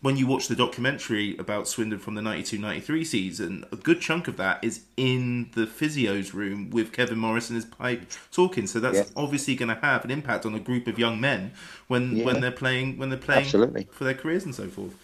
when 0.00 0.16
you 0.16 0.26
watch 0.28 0.46
the 0.48 0.54
documentary 0.54 1.36
about 1.38 1.66
Swindon 1.68 1.98
from 1.98 2.14
the 2.14 2.22
92-93 2.22 3.04
season, 3.04 3.64
a 3.72 3.76
good 3.76 4.00
chunk 4.00 4.28
of 4.28 4.36
that 4.36 4.62
is 4.62 4.82
in 4.96 5.50
the 5.54 5.66
physio's 5.66 6.32
room 6.32 6.70
with 6.70 6.92
Kevin 6.92 7.18
Morris 7.18 7.50
and 7.50 7.56
his 7.56 7.64
pipe 7.64 8.04
talking. 8.32 8.66
So 8.68 8.78
that's 8.78 8.98
Yeah. 8.98 9.04
obviously 9.16 9.56
going 9.56 9.74
to 9.74 9.80
have 9.82 10.04
an 10.04 10.12
impact 10.12 10.46
on 10.46 10.54
a 10.54 10.60
group 10.60 10.86
of 10.86 11.00
young 11.00 11.20
men 11.20 11.50
when 11.88 12.16
Yeah. 12.18 12.24
when 12.26 12.40
they're 12.40 12.52
playing 12.52 12.96
when 12.96 13.08
they're 13.10 13.18
playing 13.18 13.42
Absolutely. 13.42 13.88
for 13.90 14.04
their 14.04 14.14
careers 14.14 14.44
and 14.44 14.54
so 14.54 14.68
forth. 14.68 14.94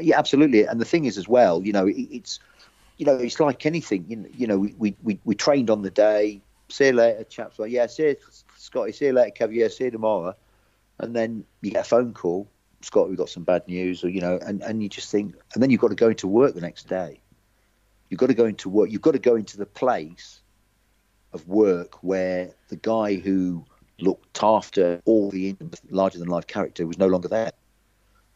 Yeah, 0.00 0.18
absolutely. 0.18 0.64
And 0.66 0.80
the 0.80 0.84
thing 0.84 1.06
is, 1.06 1.16
as 1.16 1.26
well, 1.28 1.62
you 1.62 1.72
know, 1.72 1.86
it, 1.86 1.96
it's 2.10 2.40
you 2.96 3.06
know, 3.06 3.16
it's 3.16 3.40
like 3.40 3.66
anything. 3.66 4.06
You 4.08 4.16
know, 4.16 4.28
you 4.36 4.46
know, 4.46 4.58
we, 4.58 4.96
we, 5.02 5.18
we, 5.24 5.34
trained 5.34 5.70
on 5.70 5.82
the 5.82 5.90
day. 5.90 6.40
See 6.68 6.86
you 6.86 6.92
later, 6.92 7.24
chaps. 7.24 7.58
Like, 7.58 7.70
yeah, 7.70 7.86
see 7.86 8.08
you, 8.08 8.16
Scotty. 8.56 8.92
See 8.92 9.06
you 9.06 9.12
later, 9.12 9.46
Kev. 9.46 9.54
Yeah, 9.54 9.68
see 9.68 9.84
you 9.84 9.90
tomorrow. 9.90 10.34
And 10.98 11.14
then 11.14 11.44
you 11.60 11.72
get 11.72 11.86
a 11.86 11.88
phone 11.88 12.14
call, 12.14 12.48
Scott. 12.82 13.08
We've 13.08 13.18
got 13.18 13.28
some 13.28 13.42
bad 13.42 13.66
news, 13.66 14.04
or 14.04 14.08
you 14.08 14.20
know, 14.20 14.38
and, 14.40 14.62
and 14.62 14.82
you 14.82 14.88
just 14.88 15.10
think, 15.10 15.34
and 15.54 15.62
then 15.62 15.70
you've 15.70 15.80
got 15.80 15.88
to 15.88 15.96
go 15.96 16.08
into 16.08 16.28
work 16.28 16.54
the 16.54 16.60
next 16.60 16.88
day. 16.88 17.20
You've 18.08 18.20
got 18.20 18.28
to 18.28 18.34
go 18.34 18.44
into 18.44 18.68
work. 18.68 18.90
You've 18.90 19.02
got 19.02 19.12
to 19.12 19.18
go 19.18 19.34
into 19.34 19.56
the 19.56 19.66
place 19.66 20.40
of 21.32 21.48
work 21.48 22.02
where 22.02 22.52
the 22.68 22.76
guy 22.76 23.16
who 23.16 23.64
looked 23.98 24.42
after 24.42 25.00
all 25.04 25.30
the 25.30 25.56
larger 25.90 26.18
than 26.18 26.28
life 26.28 26.46
character 26.46 26.86
was 26.86 26.98
no 26.98 27.08
longer 27.08 27.28
there. 27.28 27.52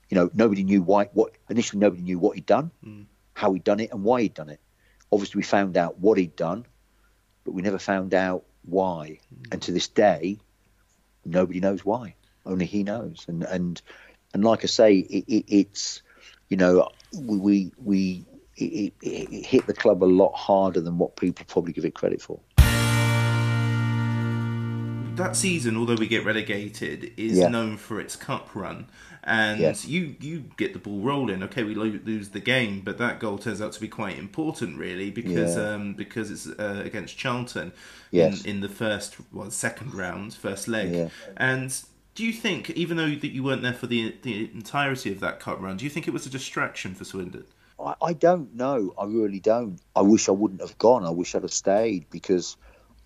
You 0.08 0.16
know, 0.16 0.30
nobody 0.34 0.64
knew 0.64 0.82
why. 0.82 1.04
What 1.12 1.34
initially, 1.48 1.80
nobody 1.80 2.02
knew 2.02 2.18
what 2.18 2.34
he'd 2.34 2.46
done, 2.46 2.70
mm. 2.84 3.04
How 3.38 3.52
he'd 3.52 3.62
done 3.62 3.78
it, 3.78 3.92
and 3.92 4.02
why 4.02 4.22
he'd 4.22 4.34
done 4.34 4.50
it. 4.50 4.60
Obviously, 5.12 5.38
we 5.38 5.44
found 5.44 5.76
out 5.76 6.00
what 6.00 6.18
he'd 6.18 6.34
done, 6.34 6.66
but 7.44 7.52
we 7.52 7.62
never 7.62 7.78
found 7.78 8.12
out 8.12 8.44
why. 8.64 9.20
Mm. 9.32 9.52
And 9.52 9.62
to 9.62 9.72
this 9.72 9.86
day, 9.86 10.38
nobody 11.24 11.60
knows 11.60 11.84
why. 11.84 12.14
Only 12.44 12.66
he 12.66 12.82
knows. 12.82 13.24
And 13.28 13.44
and 13.44 13.80
and 14.34 14.44
like 14.44 14.64
I 14.64 14.66
say, 14.66 14.96
it, 14.96 15.24
it, 15.28 15.44
it's 15.46 16.02
you 16.48 16.56
know 16.56 16.88
we 17.14 17.70
we, 17.78 18.24
it, 18.56 18.92
it 19.02 19.46
hit 19.46 19.66
the 19.66 19.74
club 19.74 20.02
a 20.02 20.06
lot 20.06 20.32
harder 20.32 20.80
than 20.80 20.98
what 20.98 21.16
people 21.16 21.46
probably 21.48 21.72
give 21.72 21.84
it 21.84 21.94
credit 21.94 22.20
for. 22.20 22.40
That 25.18 25.36
season, 25.36 25.76
although 25.76 25.94
we 25.96 26.06
get 26.06 26.24
relegated, 26.24 27.12
is 27.16 27.38
Yeah. 27.38 27.48
known 27.48 27.76
for 27.76 28.00
its 28.00 28.16
cup 28.16 28.54
run. 28.54 28.86
And 29.24 29.60
Yes. 29.60 29.84
you, 29.86 30.14
you 30.20 30.44
get 30.56 30.72
the 30.72 30.78
ball 30.78 31.00
rolling. 31.00 31.42
Okay, 31.42 31.62
we 31.62 31.74
lose 31.74 32.30
the 32.30 32.40
game, 32.40 32.80
but 32.82 32.96
that 32.98 33.20
goal 33.20 33.36
turns 33.36 33.60
out 33.60 33.72
to 33.72 33.80
be 33.80 33.88
quite 33.88 34.16
important, 34.18 34.78
really, 34.78 35.10
because 35.10 35.56
Yeah. 35.56 35.74
um, 35.74 35.92
because 35.94 36.30
it's 36.30 36.46
uh, 36.46 36.82
against 36.84 37.18
Charlton 37.18 37.72
Yes. 38.10 38.42
in, 38.44 38.50
in 38.56 38.60
the 38.60 38.68
first, 38.70 39.16
well, 39.32 39.50
second 39.50 39.92
round, 39.94 40.32
first 40.34 40.66
leg. 40.68 40.94
Yeah. 40.94 41.08
And 41.36 41.78
do 42.14 42.24
you 42.24 42.32
think, 42.32 42.70
even 42.70 42.96
though 42.96 43.10
that 43.10 43.32
you 43.32 43.42
weren't 43.42 43.62
there 43.62 43.74
for 43.74 43.86
the 43.86 44.14
the 44.22 44.50
entirety 44.54 45.12
of 45.12 45.20
that 45.20 45.40
cup 45.40 45.60
run, 45.60 45.76
do 45.76 45.84
you 45.84 45.90
think 45.90 46.08
it 46.08 46.12
was 46.12 46.24
a 46.24 46.30
distraction 46.30 46.94
for 46.94 47.04
Swindon? 47.04 47.44
I, 47.78 47.94
I 48.02 48.12
don't 48.14 48.54
know. 48.56 48.94
I 48.98 49.04
really 49.04 49.40
don't. 49.40 49.78
I 49.94 50.00
wish 50.00 50.28
I 50.28 50.32
wouldn't 50.32 50.60
have 50.62 50.78
gone. 50.78 51.04
I 51.04 51.10
wish 51.10 51.34
I'd 51.34 51.42
have 51.42 51.52
stayed 51.52 52.06
because, 52.10 52.56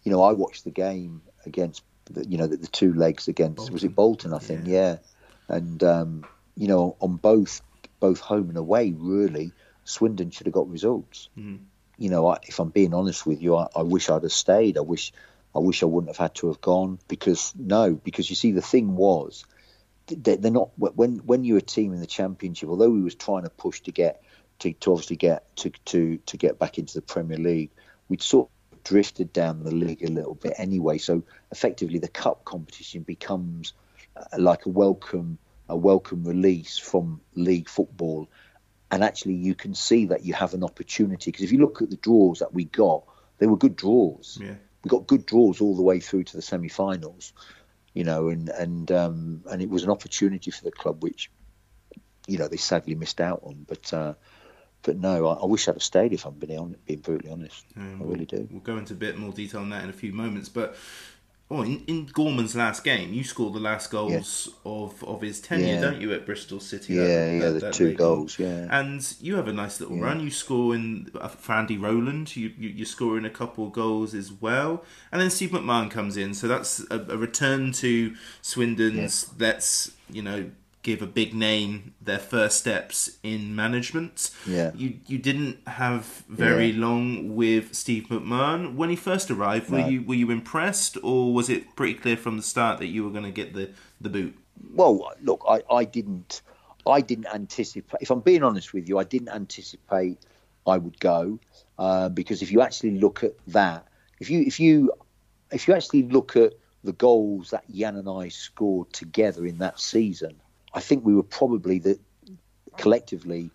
you 0.04 0.12
know, 0.12 0.22
I 0.22 0.32
watched 0.32 0.64
the 0.64 0.70
game 0.70 1.20
against, 1.44 1.82
the, 2.10 2.26
you 2.28 2.38
know, 2.38 2.46
the, 2.46 2.56
the 2.56 2.66
two 2.66 2.92
legs 2.94 3.28
against 3.28 3.70
was 3.72 3.84
it 3.84 3.94
Bolton? 3.94 4.32
I 4.34 4.38
think, 4.38 4.60
yeah. 4.66 4.96
And 5.48 5.82
um, 5.82 6.24
you 6.56 6.68
know, 6.68 6.96
on 7.00 7.16
both 7.16 7.62
both 8.00 8.20
home 8.20 8.48
and 8.48 8.58
away, 8.58 8.92
really, 8.96 9.52
Swindon 9.84 10.30
should 10.30 10.46
have 10.46 10.54
got 10.54 10.68
results. 10.68 11.28
You 11.98 12.10
know, 12.10 12.28
I, 12.28 12.38
if 12.44 12.58
I'm 12.58 12.70
being 12.70 12.94
honest 12.94 13.26
with 13.26 13.40
you, 13.42 13.56
I, 13.56 13.68
I 13.76 13.82
wish 13.82 14.10
I'd 14.10 14.22
have 14.22 14.32
stayed. 14.32 14.76
I 14.76 14.80
wish, 14.80 15.12
I 15.54 15.58
wish 15.60 15.82
I 15.82 15.86
wouldn't 15.86 16.08
have 16.10 16.16
had 16.16 16.34
to 16.36 16.48
have 16.48 16.60
gone 16.60 16.98
because 17.06 17.52
no, 17.56 17.94
because 17.94 18.28
you 18.28 18.34
see, 18.36 18.50
the 18.52 18.62
thing 18.62 18.96
was, 18.96 19.44
they- 20.08 20.36
they're 20.36 20.50
not 20.50 20.70
when 20.76 21.18
when 21.18 21.44
you're 21.44 21.58
a 21.58 21.62
team 21.62 21.92
in 21.92 22.00
the 22.00 22.06
championship. 22.06 22.68
Although 22.68 22.90
we 22.90 23.02
was 23.02 23.14
trying 23.14 23.44
to 23.44 23.50
push 23.50 23.80
to 23.82 23.92
get 23.92 24.22
to, 24.60 24.72
to 24.72 24.92
obviously 24.92 25.16
get 25.16 25.54
to, 25.56 25.70
to 25.86 26.16
to 26.26 26.36
get 26.36 26.58
back 26.58 26.78
into 26.78 26.94
the 26.94 27.02
Premier 27.02 27.38
League, 27.38 27.70
we'd 28.08 28.22
sort 28.22 28.48
of 28.48 28.52
drifted 28.84 29.32
down 29.32 29.62
the 29.62 29.74
league 29.74 30.02
a 30.04 30.10
little 30.10 30.34
bit 30.34 30.54
anyway. 30.56 30.98
So 30.98 31.22
effectively, 31.50 31.98
the 31.98 32.08
cup 32.08 32.44
competition 32.44 33.02
becomes 33.02 33.72
uh, 34.16 34.38
like 34.38 34.66
a 34.66 34.70
welcome 34.70 35.38
a 35.68 35.76
welcome 35.76 36.24
release 36.24 36.76
from 36.76 37.20
league 37.34 37.68
football, 37.68 38.28
and 38.90 39.02
actually 39.02 39.34
you 39.34 39.54
can 39.54 39.74
see 39.74 40.06
that 40.06 40.24
you 40.24 40.34
have 40.34 40.54
an 40.54 40.64
opportunity 40.64 41.30
because 41.30 41.44
if 41.44 41.52
you 41.52 41.58
look 41.58 41.80
at 41.80 41.90
the 41.90 41.96
draws 41.96 42.40
that 42.40 42.52
we 42.52 42.64
got, 42.64 43.04
they 43.38 43.46
were 43.46 43.56
good 43.56 43.76
draws. 43.76 44.38
Yeah. 44.40 44.54
We 44.84 44.88
got 44.88 45.06
good 45.06 45.26
draws 45.26 45.60
all 45.60 45.76
the 45.76 45.82
way 45.82 46.00
through 46.00 46.24
to 46.24 46.36
the 46.36 46.42
semi-finals 46.42 47.32
you 47.94 48.04
know, 48.04 48.28
and 48.28 48.48
and 48.48 48.90
um, 48.90 49.42
and 49.50 49.60
it 49.60 49.68
was 49.68 49.84
an 49.84 49.90
opportunity 49.90 50.50
for 50.50 50.64
the 50.64 50.72
club 50.72 51.02
which, 51.02 51.30
you 52.26 52.38
know, 52.38 52.48
they 52.48 52.56
sadly 52.56 52.94
missed 52.94 53.20
out 53.20 53.40
on. 53.42 53.66
But 53.68 53.92
uh, 53.92 54.14
but 54.82 54.96
no, 54.98 55.26
I, 55.28 55.34
I 55.34 55.46
wish 55.46 55.68
I'd 55.68 55.74
have 55.74 55.82
stayed 55.82 56.12
if 56.12 56.24
I'm 56.26 56.34
being 56.34 56.76
being 56.86 57.00
brutally 57.00 57.30
honest. 57.32 57.64
I 57.76 57.82
really 58.00 58.26
do. 58.26 58.48
We'll 58.50 58.60
go 58.60 58.76
into 58.76 58.94
a 58.94 58.96
bit 58.96 59.16
more 59.18 59.32
detail 59.32 59.60
on 59.60 59.70
that 59.70 59.84
in 59.84 59.90
a 59.90 59.92
few 59.92 60.12
moments. 60.12 60.48
But 60.48 60.76
oh, 61.50 61.62
in, 61.62 61.84
in 61.86 62.06
Gorman's 62.06 62.56
last 62.56 62.82
game, 62.82 63.12
you 63.12 63.24
scored 63.24 63.52
the 63.52 63.60
last 63.60 63.90
goals 63.90 64.48
of, 64.64 65.04
of 65.04 65.20
his 65.20 65.38
tenure, 65.40 65.66
Yeah. 65.66 65.80
don't 65.82 66.00
you, 66.00 66.12
at 66.14 66.24
Bristol 66.24 66.60
City? 66.60 66.94
Yeah, 66.94 67.30
yeah, 67.30 67.50
the 67.50 67.70
two 67.70 67.88
late 67.88 67.98
goal. 67.98 68.16
goals, 68.16 68.38
yeah. 68.38 68.68
And 68.70 69.14
you 69.20 69.36
have 69.36 69.48
a 69.48 69.52
nice 69.52 69.78
little 69.78 69.98
run. 69.98 70.20
You 70.20 70.30
score 70.30 70.74
in 70.74 71.10
uh, 71.20 71.28
for 71.28 71.52
Andy 71.52 71.76
Rowland. 71.76 72.34
You, 72.34 72.52
you 72.58 72.70
you're 72.70 72.86
scoring 72.86 73.24
a 73.26 73.30
couple 73.30 73.66
of 73.66 73.72
goals 73.72 74.14
as 74.14 74.32
well. 74.32 74.82
And 75.12 75.20
then 75.20 75.28
Steve 75.30 75.50
McMahon 75.50 75.90
comes 75.90 76.16
in, 76.16 76.32
so 76.34 76.48
that's 76.48 76.80
a, 76.90 76.98
a 76.98 77.16
return 77.18 77.72
to 77.72 78.14
Swindon's. 78.40 79.30
Let's 79.38 79.92
you 80.10 80.22
know 80.22 80.50
give 80.82 81.00
a 81.00 81.06
big 81.06 81.32
name 81.32 81.94
their 82.00 82.18
first 82.18 82.58
steps 82.58 83.18
in 83.22 83.54
management. 83.54 84.30
Yeah. 84.46 84.72
You 84.74 84.98
you 85.06 85.18
didn't 85.18 85.66
have 85.66 86.24
very 86.28 86.70
Yeah. 86.70 86.80
long 86.86 87.34
with 87.36 87.74
Steve 87.74 88.08
McMahon 88.08 88.74
when 88.74 88.90
he 88.90 88.96
first 88.96 89.30
arrived. 89.30 89.70
Were 89.70 89.78
No. 89.78 89.88
you 89.88 90.02
were 90.02 90.14
you 90.14 90.30
impressed, 90.30 90.98
or 91.02 91.32
was 91.32 91.48
it 91.48 91.76
pretty 91.76 91.94
clear 91.94 92.16
from 92.16 92.36
the 92.36 92.42
start 92.42 92.78
that 92.80 92.88
you 92.88 93.04
were 93.04 93.10
going 93.10 93.24
to 93.24 93.30
get 93.30 93.54
the 93.54 93.70
the 94.00 94.08
boot? 94.08 94.36
Well, 94.74 95.12
look, 95.22 95.42
I, 95.48 95.62
I 95.70 95.84
didn't 95.84 96.42
I 96.86 97.00
didn't 97.00 97.26
anticipate. 97.32 97.98
If 98.00 98.10
I'm 98.10 98.20
being 98.20 98.42
honest 98.42 98.72
with 98.74 98.88
you, 98.88 98.98
I 98.98 99.04
didn't 99.04 99.28
anticipate 99.28 100.18
I 100.66 100.78
would 100.78 100.98
go 101.00 101.38
uh, 101.78 102.08
because 102.08 102.42
if 102.42 102.50
you 102.52 102.60
actually 102.60 102.98
look 102.98 103.22
at 103.22 103.34
that, 103.48 103.86
if 104.18 104.28
you 104.30 104.40
if 104.42 104.58
you 104.58 104.92
if 105.52 105.68
you 105.68 105.74
actually 105.74 106.04
look 106.08 106.34
at 106.36 106.54
the 106.84 106.92
goals 106.92 107.50
that 107.50 107.64
Jan 107.72 107.94
and 107.96 108.08
I 108.08 108.28
scored 108.28 108.92
together 108.92 109.46
in 109.46 109.58
that 109.58 109.78
season, 109.78 110.34
I 110.74 110.80
think 110.80 111.04
we 111.04 111.14
were 111.14 111.22
probably 111.22 111.78
the 111.78 111.98
collectively 112.76 113.50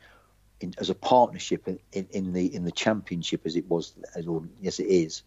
in, 0.60 0.74
as 0.78 0.90
a 0.90 0.96
partnership 0.96 1.68
in, 1.68 1.80
in, 1.92 2.08
in 2.12 2.34
the 2.34 2.54
in 2.54 2.64
the 2.64 2.72
championship 2.72 3.42
as 3.46 3.56
it 3.56 3.68
was 3.70 3.94
as 4.16 4.28
or 4.28 4.44
yes 4.62 4.80
it 4.80 4.88
is, 4.88 5.24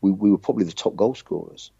we, 0.00 0.10
we 0.10 0.30
were 0.30 0.38
probably 0.38 0.64
the 0.64 0.72
top 0.72 0.96
goal 0.96 1.14
scorers. 1.14 1.70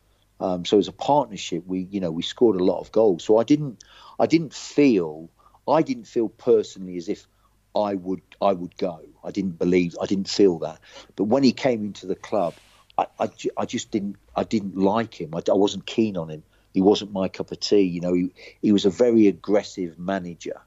Um, 0.40 0.64
so 0.64 0.78
as 0.78 0.88
a 0.88 0.92
partnership, 0.92 1.64
we 1.66 1.80
you 1.90 2.00
know 2.00 2.10
we 2.10 2.22
scored 2.22 2.56
a 2.60 2.64
lot 2.64 2.80
of 2.80 2.92
goals. 2.92 3.24
So 3.24 3.38
I 3.38 3.44
didn't 3.44 3.82
I 4.18 4.26
didn't 4.26 4.54
feel 4.54 5.28
I 5.66 5.82
didn't 5.82 6.06
feel 6.06 6.28
personally 6.28 6.96
as 6.96 7.08
if 7.08 7.26
I 7.74 7.94
would 7.94 8.22
I 8.40 8.52
would 8.52 8.76
go. 8.76 9.00
I 9.24 9.30
didn't 9.30 9.58
believe 9.58 9.96
I 10.00 10.06
didn't 10.06 10.28
feel 10.28 10.58
that. 10.60 10.80
But 11.16 11.24
when 11.24 11.42
he 11.42 11.52
came 11.52 11.84
into 11.84 12.06
the 12.06 12.16
club, 12.16 12.54
I, 12.98 13.06
I, 13.18 13.30
I 13.56 13.66
just 13.66 13.90
didn't 13.90 14.16
I 14.34 14.44
didn't 14.44 14.76
like 14.76 15.20
him. 15.20 15.34
I, 15.34 15.42
I 15.48 15.54
wasn't 15.54 15.86
keen 15.86 16.16
on 16.16 16.28
him. 16.28 16.42
He 16.74 16.80
wasn't 16.80 17.12
my 17.12 17.28
cup 17.28 17.52
of 17.52 17.60
tea. 17.60 17.82
You 17.82 18.00
know, 18.00 18.14
he 18.14 18.32
he 18.60 18.72
was 18.72 18.84
a 18.84 18.90
very 18.90 19.26
aggressive 19.28 19.98
manager. 19.98 20.60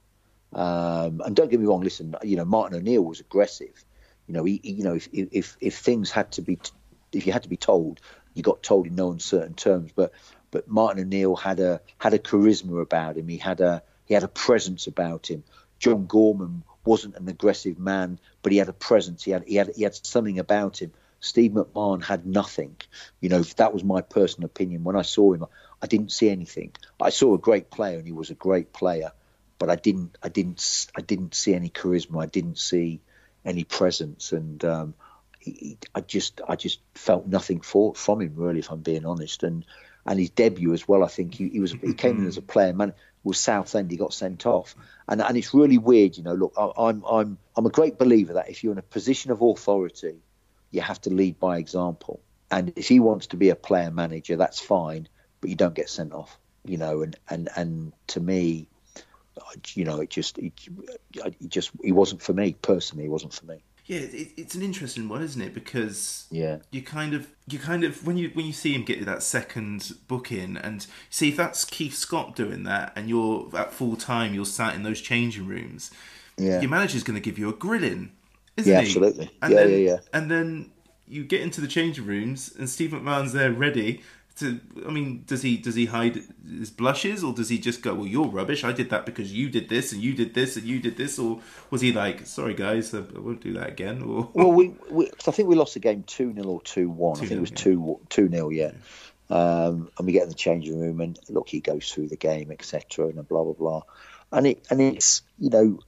Um, 0.53 1.21
and 1.25 1.35
don't 1.35 1.51
get 1.51 1.59
me 1.59 1.65
wrong. 1.65 1.81
Listen, 1.81 2.15
you 2.23 2.37
know, 2.37 2.45
Martin 2.45 2.77
O'Neill 2.79 3.03
was 3.03 3.19
aggressive. 3.19 3.83
You 4.27 4.33
know, 4.33 4.43
he, 4.43 4.59
he- 4.63 4.71
you 4.73 4.83
know, 4.83 4.95
if, 4.95 5.09
if 5.13 5.57
if 5.59 5.77
things 5.77 6.11
had 6.11 6.31
to 6.33 6.41
be, 6.41 6.59
if 7.11 7.25
you 7.27 7.33
had 7.33 7.43
to 7.43 7.49
be 7.49 7.57
told, 7.57 7.99
you 8.33 8.43
got 8.43 8.63
told 8.63 8.87
in 8.87 8.95
no 8.95 9.11
uncertain 9.11 9.53
terms. 9.55 9.91
But 9.95 10.11
but 10.51 10.67
Martin 10.67 11.01
O'Neill 11.03 11.35
had 11.35 11.59
a 11.59 11.81
had 11.97 12.13
a 12.13 12.19
charisma 12.19 12.81
about 12.81 13.17
him. 13.17 13.27
He 13.27 13.37
had 13.37 13.59
a 13.61 13.83
he 14.05 14.13
had 14.13 14.23
a 14.23 14.27
presence 14.29 14.87
about 14.87 15.29
him. 15.29 15.43
John 15.79 16.05
Gorman 16.05 16.63
wasn't 16.85 17.15
an 17.17 17.27
aggressive 17.27 17.77
man, 17.79 18.19
but 18.41 18.51
he 18.51 18.57
had 18.57 18.69
a 18.69 18.73
presence. 18.73 19.23
He 19.23 19.31
had 19.31 19.43
he 19.45 19.55
had 19.55 19.71
he 19.75 19.83
had 19.83 19.95
something 20.05 20.39
about 20.39 20.81
him. 20.81 20.93
Steve 21.19 21.51
McMahon 21.51 22.03
had 22.03 22.25
nothing. 22.25 22.75
You 23.19 23.29
know, 23.29 23.41
that 23.41 23.73
was 23.73 23.83
my 23.83 24.01
personal 24.01 24.45
opinion. 24.45 24.83
When 24.83 24.95
I 24.95 25.01
saw 25.01 25.33
him, 25.33 25.45
I 25.81 25.87
didn't 25.87 26.11
see 26.11 26.29
anything. 26.29 26.71
I 26.99 27.09
saw 27.09 27.33
a 27.35 27.39
great 27.39 27.69
player, 27.69 27.97
and 27.97 28.05
he 28.05 28.13
was 28.13 28.29
a 28.29 28.35
great 28.35 28.73
player, 28.73 29.11
but 29.59 29.69
I 29.69 29.75
didn't 29.75 30.17
I 30.23 30.29
didn't 30.29 30.87
I 30.97 31.01
didn't 31.01 31.35
see 31.35 31.53
any 31.53 31.69
charisma. 31.69 32.23
I 32.23 32.27
didn't 32.27 32.57
see 32.59 33.01
any 33.43 33.63
presence, 33.63 34.31
and 34.31 34.63
um, 34.65 34.93
he, 35.39 35.51
he- 35.51 35.77
I 35.93 36.01
just 36.01 36.41
I 36.47 36.55
just 36.55 36.79
felt 36.95 37.27
nothing 37.27 37.61
for 37.61 37.93
from 37.95 38.21
him 38.21 38.33
really, 38.35 38.59
if 38.59 38.71
I'm 38.71 38.81
being 38.81 39.05
honest. 39.05 39.43
And 39.43 39.65
and 40.05 40.19
his 40.19 40.29
debut 40.29 40.73
as 40.73 40.87
well. 40.87 41.03
I 41.03 41.07
think 41.07 41.33
he, 41.35 41.49
he 41.49 41.59
was 41.59 41.71
he 41.71 41.93
came 42.03 42.19
in 42.19 42.27
as 42.27 42.37
a 42.37 42.41
player. 42.41 42.73
Man, 42.73 42.93
was 43.23 43.39
Southend. 43.39 43.91
He 43.91 43.97
got 43.97 44.13
sent 44.13 44.45
off, 44.45 44.75
and 45.07 45.21
and 45.21 45.37
it's 45.37 45.53
really 45.53 45.77
weird. 45.77 46.17
You 46.17 46.23
know, 46.23 46.33
look, 46.35 46.53
I, 46.57 46.71
I'm 46.77 47.03
I'm 47.03 47.37
I'm 47.55 47.65
a 47.65 47.69
great 47.71 47.97
believer 47.97 48.33
that 48.33 48.49
if 48.49 48.63
you're 48.63 48.73
in 48.73 48.77
a 48.79 48.83
position 48.83 49.31
of 49.31 49.41
authority, 49.41 50.17
you 50.71 50.81
have 50.81 51.01
to 51.01 51.09
lead 51.09 51.39
by 51.39 51.57
example. 51.57 52.21
And 52.51 52.73
if 52.75 52.87
he 52.87 52.99
wants 52.99 53.27
to 53.27 53.37
be 53.37 53.49
a 53.49 53.55
player 53.55 53.89
manager, 53.91 54.37
that's 54.37 54.59
fine, 54.59 55.07
but 55.41 55.49
you 55.49 55.55
don't 55.55 55.75
get 55.75 55.89
sent 55.89 56.13
off. 56.13 56.37
You 56.63 56.77
know, 56.77 57.01
and 57.03 57.15
and 57.29 57.49
and 57.55 57.93
to 58.07 58.19
me, 58.19 58.67
you 59.73 59.85
know, 59.85 59.99
it 60.01 60.09
just 60.09 60.37
it, 60.39 60.53
it 61.13 61.49
just 61.49 61.71
he 61.83 61.91
wasn't 61.91 62.21
for 62.21 62.33
me 62.33 62.55
personally. 62.61 63.03
He 63.03 63.09
wasn't 63.09 63.33
for 63.33 63.45
me. 63.45 63.63
Yeah, 63.85 63.99
it, 63.99 64.31
it's 64.35 64.55
an 64.55 64.63
interesting 64.63 65.07
one, 65.07 65.21
isn't 65.21 65.39
it? 65.41 65.53
Because 65.53 66.25
Yeah. 66.31 66.57
you 66.71 66.81
kind 66.81 67.13
of 67.13 67.27
you 67.47 67.59
kind 67.59 67.83
of 67.83 68.05
when 68.07 68.17
you 68.17 68.31
when 68.33 68.47
you 68.47 68.53
see 68.53 68.73
him 68.73 68.83
get 68.83 69.05
that 69.05 69.21
second 69.21 69.91
book 70.07 70.31
in 70.31 70.57
and 70.57 70.87
see 71.11 71.29
if 71.29 71.37
that's 71.37 71.65
Keith 71.65 71.93
Scott 71.93 72.35
doing 72.35 72.63
that 72.63 72.93
and 72.95 73.07
you're 73.07 73.47
at 73.55 73.71
full 73.71 73.95
time 73.95 74.33
you're 74.33 74.45
sat 74.45 74.73
in 74.73 74.81
those 74.81 75.01
changing 75.01 75.45
rooms 75.45 75.91
Yeah. 76.37 76.61
your 76.61 76.69
manager's 76.71 77.03
going 77.03 77.13
to 77.15 77.21
give 77.21 77.37
you 77.37 77.47
a 77.47 77.53
grilling 77.53 78.11
isn't 78.57 78.71
Yeah, 78.71 78.81
he 78.81 78.87
absolutely. 78.87 79.29
and 79.43 79.53
Yeah, 79.53 79.59
then, 79.59 79.69
yeah, 79.69 79.77
yeah. 79.77 79.97
and 80.13 80.31
then 80.31 80.71
you 81.07 81.23
get 81.23 81.41
into 81.41 81.61
the 81.61 81.67
changing 81.67 82.07
rooms 82.07 82.51
and 82.57 82.67
Steve 82.67 82.89
McMahon's 82.89 83.33
there 83.33 83.51
ready 83.51 84.01
to 84.37 84.59
I 84.85 84.91
mean 84.91 85.23
does 85.27 85.41
he 85.41 85.57
does 85.57 85.75
he 85.75 85.85
hide 85.85 86.21
his 86.47 86.69
blushes 86.69 87.23
or 87.23 87.33
does 87.33 87.49
he 87.49 87.57
just 87.57 87.81
go 87.81 87.93
well 87.93 88.07
you're 88.07 88.27
rubbish 88.27 88.63
I 88.63 88.73
did 88.73 88.89
that 88.89 89.05
because 89.05 89.31
you 89.31 89.49
did 89.49 89.69
this 89.69 89.93
and 89.93 90.01
you 90.01 90.13
did 90.13 90.33
this 90.33 90.57
and 90.57 90.65
you 90.65 90.79
did 90.79 90.97
this 90.97 91.17
or 91.17 91.39
was 91.69 91.81
he 91.81 91.93
like 91.93 92.25
sorry 92.25 92.53
guys 92.53 92.93
I 92.93 92.99
won't 93.15 93.41
do 93.41 93.53
that 93.53 93.69
again 93.69 94.01
or 94.01 94.29
Well, 94.33 94.51
we, 94.51 94.73
we 94.89 95.07
'cause 95.09 95.27
I 95.27 95.31
think 95.31 95.47
we 95.47 95.55
lost 95.55 95.73
the 95.75 95.79
game 95.79 96.03
two 96.03 96.33
0 96.33 96.45
or 96.47 96.61
two 96.61 96.89
one. 96.89 97.17
I 97.17 97.21
think 97.21 97.31
it 97.31 97.37
2-0, 97.37 97.41
was 97.41 97.51
yeah. 97.51 97.57
two 97.57 97.99
two 98.09 98.29
0 98.29 98.49
yeah. 98.49 98.71
Um, 99.29 99.89
and 99.97 100.05
we 100.05 100.11
get 100.11 100.23
in 100.23 100.29
the 100.29 100.35
changing 100.35 100.79
room, 100.79 101.01
and 101.01 101.17
look, 101.29 101.49
he 101.49 101.59
goes 101.59 101.91
through 101.91 102.09
the 102.09 102.15
game, 102.15 102.51
etc., 102.51 103.07
and 103.07 103.27
blah 103.27 103.43
blah 103.43 103.53
blah. 103.53 103.81
And 104.31 104.45
it 104.45 104.65
and 104.69 104.79
it's 104.81 105.23
you 105.39 105.49
know, 105.49 105.79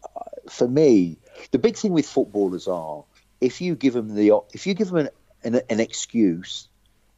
for 0.49 0.67
me, 0.67 1.17
the 1.51 1.59
big 1.59 1.75
thing 1.75 1.91
with 1.91 2.07
footballers 2.07 2.67
are 2.67 3.03
if 3.39 3.61
you 3.61 3.75
give 3.75 3.93
them 3.93 4.15
the 4.15 4.39
if 4.53 4.65
you 4.65 4.73
give 4.73 4.87
them 4.89 4.97
an, 4.97 5.09
an, 5.43 5.61
an 5.69 5.79
excuse, 5.79 6.67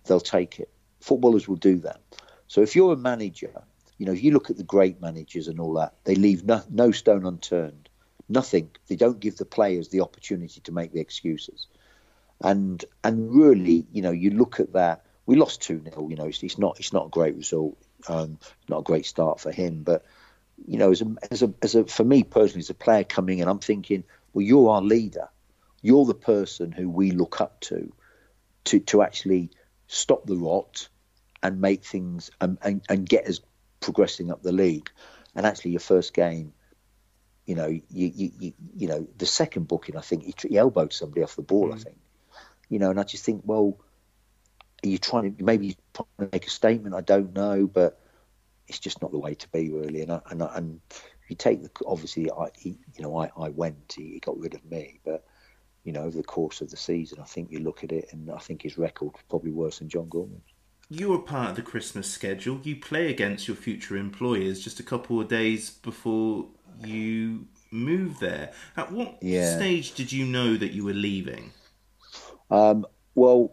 they'll 0.05 0.19
take 0.19 0.59
it. 0.59 0.69
Footballers 0.99 1.47
will 1.47 1.55
do 1.57 1.77
that. 1.79 2.01
So 2.47 2.61
if 2.61 2.75
you're 2.75 2.93
a 2.93 2.97
manager, 2.97 3.63
you 3.97 4.05
know, 4.05 4.13
if 4.13 4.23
you 4.23 4.31
look 4.31 4.49
at 4.49 4.57
the 4.57 4.63
great 4.63 5.01
managers 5.01 5.47
and 5.47 5.59
all 5.59 5.73
that, 5.75 5.93
they 6.03 6.15
leave 6.15 6.43
no, 6.43 6.61
no 6.69 6.91
stone 6.91 7.25
unturned. 7.25 7.89
Nothing. 8.27 8.69
They 8.87 8.95
don't 8.95 9.19
give 9.19 9.37
the 9.37 9.45
players 9.45 9.89
the 9.89 10.01
opportunity 10.01 10.61
to 10.61 10.71
make 10.71 10.91
the 10.91 10.99
excuses. 10.99 11.67
And 12.41 12.83
and 13.03 13.33
really, 13.33 13.87
you 13.91 14.01
know, 14.01 14.11
you 14.11 14.29
look 14.31 14.59
at 14.59 14.73
that 14.73 15.03
we 15.29 15.35
lost 15.35 15.61
two 15.61 15.79
0 15.83 16.07
You 16.09 16.15
know, 16.15 16.25
it's, 16.25 16.41
it's, 16.41 16.57
not 16.57 16.79
it's 16.79 16.91
not 16.91 17.05
a 17.05 17.09
great 17.09 17.35
result, 17.35 17.77
um, 18.07 18.39
not 18.67 18.79
a 18.79 18.83
great 18.83 19.05
start 19.05 19.39
for 19.39 19.51
him. 19.51 19.83
But 19.83 20.03
you 20.65 20.79
know, 20.79 20.89
as 20.89 21.03
a, 21.03 21.15
as 21.29 21.43
a 21.43 21.53
as 21.61 21.75
a 21.75 21.85
for 21.85 22.03
me 22.03 22.23
personally, 22.23 22.61
as 22.61 22.71
a 22.71 22.73
player 22.73 23.03
coming 23.03 23.37
in, 23.37 23.47
I'm 23.47 23.59
thinking, 23.59 24.05
well, 24.33 24.41
you're 24.41 24.71
our 24.71 24.81
leader. 24.81 25.29
You're 25.83 26.05
the 26.05 26.15
person 26.15 26.71
who 26.71 26.89
we 26.89 27.11
look 27.11 27.41
up 27.41 27.61
to, 27.61 27.93
to 28.63 28.79
to 28.79 29.03
actually 29.03 29.51
stop 29.91 30.25
the 30.27 30.37
rot 30.37 30.87
and 31.41 31.59
make 31.59 31.83
things 31.83 32.29
and, 32.39 32.57
and, 32.61 32.81
and 32.89 33.09
get 33.09 33.27
us 33.27 33.41
progressing 33.79 34.31
up 34.31 34.43
the 34.43 34.51
league. 34.51 34.89
And 35.35 35.45
actually, 35.45 35.71
your 35.71 35.79
first 35.79 36.13
game, 36.13 36.53
you 37.45 37.55
know, 37.55 37.67
you 37.67 37.81
you, 37.89 38.31
you, 38.39 38.53
you 38.75 38.87
know, 38.87 39.07
the 39.17 39.25
second 39.25 39.67
booking, 39.67 39.97
I 39.97 40.01
think 40.01 40.23
he, 40.23 40.33
he 40.47 40.57
elbowed 40.57 40.93
somebody 40.93 41.23
off 41.23 41.35
the 41.35 41.41
ball. 41.41 41.69
Mm. 41.69 41.73
I 41.73 41.77
think, 41.77 41.97
you 42.69 42.77
know, 42.77 42.91
and 42.91 42.99
I 42.99 43.03
just 43.03 43.25
think, 43.25 43.41
well, 43.45 43.79
are 44.83 44.87
you 44.87 44.99
trying 44.99 45.35
to 45.35 45.43
maybe 45.43 45.75
trying 45.93 46.07
to 46.19 46.29
make 46.31 46.45
a 46.45 46.51
statement? 46.51 46.93
I 46.93 47.01
don't 47.01 47.33
know, 47.33 47.65
but 47.65 47.99
it's 48.67 48.79
just 48.79 49.01
not 49.01 49.11
the 49.11 49.17
way 49.17 49.33
to 49.33 49.47
be, 49.49 49.71
really. 49.71 50.03
And 50.03 50.11
I, 50.11 50.21
and, 50.29 50.43
I, 50.43 50.55
and 50.55 50.81
you 51.27 51.35
take 51.35 51.63
the 51.63 51.71
obviously, 51.87 52.29
I 52.29 52.49
he, 52.55 52.77
you 52.95 53.01
know, 53.01 53.17
I, 53.17 53.31
I 53.35 53.49
went, 53.49 53.93
he, 53.95 54.13
he 54.13 54.19
got 54.19 54.37
rid 54.37 54.53
of 54.53 54.63
me, 54.69 54.99
but 55.03 55.25
you 55.89 55.93
know, 55.93 56.03
over 56.03 56.15
the 56.15 56.23
course 56.23 56.61
of 56.61 56.69
the 56.69 56.77
season, 56.77 57.17
I 57.19 57.23
think 57.23 57.51
you 57.51 57.59
look 57.59 57.83
at 57.83 57.91
it, 57.91 58.09
and 58.11 58.29
I 58.29 58.37
think 58.37 58.61
his 58.61 58.77
record 58.77 59.15
probably 59.27 59.49
worse 59.51 59.79
than 59.79 59.89
John 59.89 60.07
Gorman's 60.07 60.53
you 60.89 61.13
are 61.13 61.19
part 61.19 61.51
of 61.51 61.55
the 61.55 61.61
Christmas 61.61 62.09
schedule. 62.09 62.59
You 62.63 62.75
play 62.75 63.09
against 63.11 63.47
your 63.47 63.55
future 63.55 63.95
employers 63.95 64.63
just 64.63 64.79
a 64.79 64.83
couple 64.83 65.21
of 65.21 65.27
days 65.27 65.69
before 65.69 66.47
you 66.83 67.47
move 67.71 68.19
there. 68.19 68.51
At 68.75 68.91
what 68.91 69.17
yeah. 69.21 69.55
stage 69.55 69.93
did 69.93 70.11
you 70.11 70.25
know 70.25 70.57
that 70.57 70.71
you 70.71 70.83
were 70.83 70.93
leaving? 70.93 71.51
Um, 72.49 72.87
well, 73.13 73.51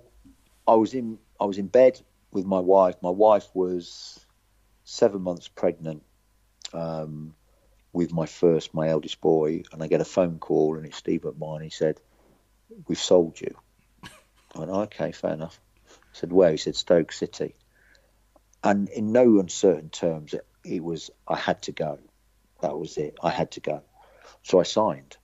I 0.66 0.74
was 0.74 0.94
in 0.94 1.18
I 1.38 1.44
was 1.44 1.58
in 1.58 1.66
bed 1.66 2.00
with 2.32 2.46
my 2.46 2.60
wife. 2.60 2.96
My 3.02 3.10
wife 3.10 3.48
was 3.52 4.24
seven 4.84 5.20
months 5.20 5.48
pregnant 5.48 6.02
um, 6.72 7.34
with 7.92 8.12
my 8.12 8.24
first, 8.24 8.72
my 8.72 8.88
eldest 8.88 9.20
boy, 9.20 9.62
and 9.72 9.82
I 9.82 9.88
get 9.88 10.00
a 10.00 10.06
phone 10.06 10.38
call, 10.38 10.76
and 10.76 10.86
it's 10.86 10.96
Steve 10.96 11.22
McMahon. 11.22 11.62
He 11.62 11.70
said, 11.70 12.00
"We've 12.86 12.98
sold 12.98 13.40
you." 13.40 13.56
I 14.54 14.58
went, 14.58 14.70
"Okay, 14.70 15.12
fair 15.12 15.32
enough." 15.32 15.60
said, 16.16 16.32
where? 16.32 16.50
He 16.50 16.56
said, 16.56 16.74
Stoke 16.74 17.12
City. 17.12 17.54
And 18.64 18.88
in 18.88 19.12
no 19.12 19.38
uncertain 19.38 19.90
terms, 19.90 20.34
it, 20.34 20.46
it 20.64 20.82
was, 20.82 21.10
I 21.28 21.36
had 21.36 21.62
to 21.62 21.72
go. 21.72 21.98
That 22.62 22.76
was 22.76 22.96
it. 22.96 23.16
I 23.22 23.30
had 23.30 23.52
to 23.52 23.60
go. 23.60 23.82
So 24.42 24.58
I 24.58 24.64
signed. 24.64 25.16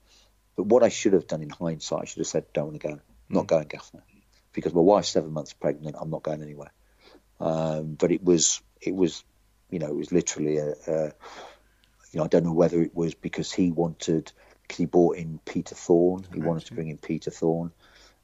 But 0.55 0.67
what 0.67 0.83
I 0.83 0.91
should 0.91 1.15
have 1.15 1.27
done 1.27 1.43
in 1.43 1.51
hindsight, 1.51 2.03
I 2.03 2.05
should 2.05 2.19
have 2.19 2.27
said, 2.27 2.53
don't 2.53 2.69
want 2.69 2.81
to 2.81 2.89
go. 2.89 3.01
not 3.29 3.45
mm. 3.45 3.49
going, 3.49 3.69
Gaffer. 3.69 4.03
Because 4.53 4.75
my 4.75 4.83
wife's 4.83 5.09
seven 5.09 5.33
months 5.33 5.55
pregnant. 5.55 5.97
I'm 5.99 6.11
not 6.11 6.23
going 6.23 6.43
anywhere. 6.43 6.73
Um, 7.41 7.95
but 7.95 8.13
it 8.13 8.23
was, 8.23 8.61
it 8.81 8.95
was, 8.95 9.25
you 9.71 9.79
know, 9.79 9.89
it 9.89 9.97
was 9.97 10.13
literally 10.13 10.59
a, 10.59 10.75
a, 10.87 11.05
you 12.13 12.19
know, 12.19 12.25
I 12.25 12.29
don't 12.29 12.45
know 12.45 12.53
whether 12.53 12.81
it 12.83 12.95
was 12.95 13.15
because 13.15 13.51
he 13.51 13.73
wanted, 13.73 14.31
because 14.63 14.79
he 14.79 14.87
brought 14.87 15.17
in 15.17 15.41
Peter 15.45 15.75
Thorne. 15.75 16.25
He 16.33 16.41
wanted 16.41 16.67
to 16.67 16.75
bring 16.75 16.89
in 16.89 16.99
Peter 16.99 17.31
Thorne 17.31 17.73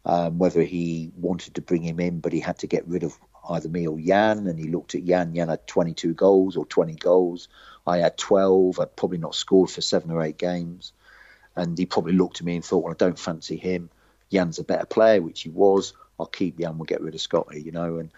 um, 0.04 0.38
whether 0.38 0.62
he 0.62 1.12
wanted 1.16 1.54
to 1.54 1.60
bring 1.60 1.82
him 1.82 2.00
in, 2.00 2.20
but 2.20 2.32
he 2.32 2.40
had 2.40 2.58
to 2.60 2.66
get 2.66 2.88
rid 2.88 3.02
of 3.02 3.18
either 3.48 3.68
me 3.68 3.86
or 3.86 3.98
Jan. 3.98 4.46
And 4.46 4.58
he 4.58 4.68
looked 4.68 4.94
at 4.94 5.04
Jan. 5.04 5.34
Jan 5.34 5.48
had 5.48 5.66
22 5.66 6.14
goals 6.14 6.56
or 6.56 6.64
20 6.64 6.94
goals. 6.94 7.48
I 7.86 7.98
had 7.98 8.16
12. 8.16 8.80
I'd 8.80 8.96
probably 8.96 9.18
not 9.18 9.34
scored 9.34 9.70
for 9.70 9.82
seven 9.82 10.10
or 10.10 10.22
eight 10.22 10.38
games. 10.38 10.92
And 11.54 11.76
he 11.76 11.86
probably 11.86 12.14
looked 12.14 12.40
at 12.40 12.46
me 12.46 12.56
and 12.56 12.64
thought, 12.64 12.84
well, 12.84 12.94
I 12.94 12.96
don't 12.96 13.18
fancy 13.18 13.56
him. 13.56 13.90
Jan's 14.32 14.58
a 14.58 14.64
better 14.64 14.86
player, 14.86 15.20
which 15.20 15.42
he 15.42 15.50
was. 15.50 15.92
I'll 16.18 16.26
keep 16.26 16.58
Jan. 16.58 16.78
We'll 16.78 16.86
get 16.86 17.02
rid 17.02 17.14
of 17.14 17.20
Scotty, 17.20 17.60
you 17.60 17.72
know. 17.72 17.98
And 17.98 18.10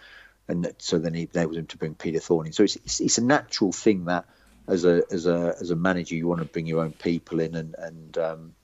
and 0.47 0.73
so 0.79 0.97
then 0.97 1.13
he 1.13 1.29
enabled 1.33 1.55
him 1.55 1.67
to 1.67 1.77
bring 1.77 1.95
Peter 1.95 2.19
Thorne 2.19 2.47
in. 2.47 2.53
So 2.53 2.63
it's, 2.63 2.75
it's, 2.77 2.99
it's 2.99 3.17
a 3.17 3.23
natural 3.23 3.71
thing 3.71 4.05
that 4.05 4.25
as 4.71 4.85
a 4.85 5.03
as 5.11 5.27
a 5.27 5.55
as 5.59 5.69
a 5.69 5.75
manager 5.75 6.15
you 6.15 6.27
want 6.27 6.39
to 6.39 6.45
bring 6.45 6.65
your 6.65 6.81
own 6.81 6.93
people 6.93 7.41
in 7.41 7.55
and 7.55 7.75
and 7.77 8.17
um, 8.17 8.55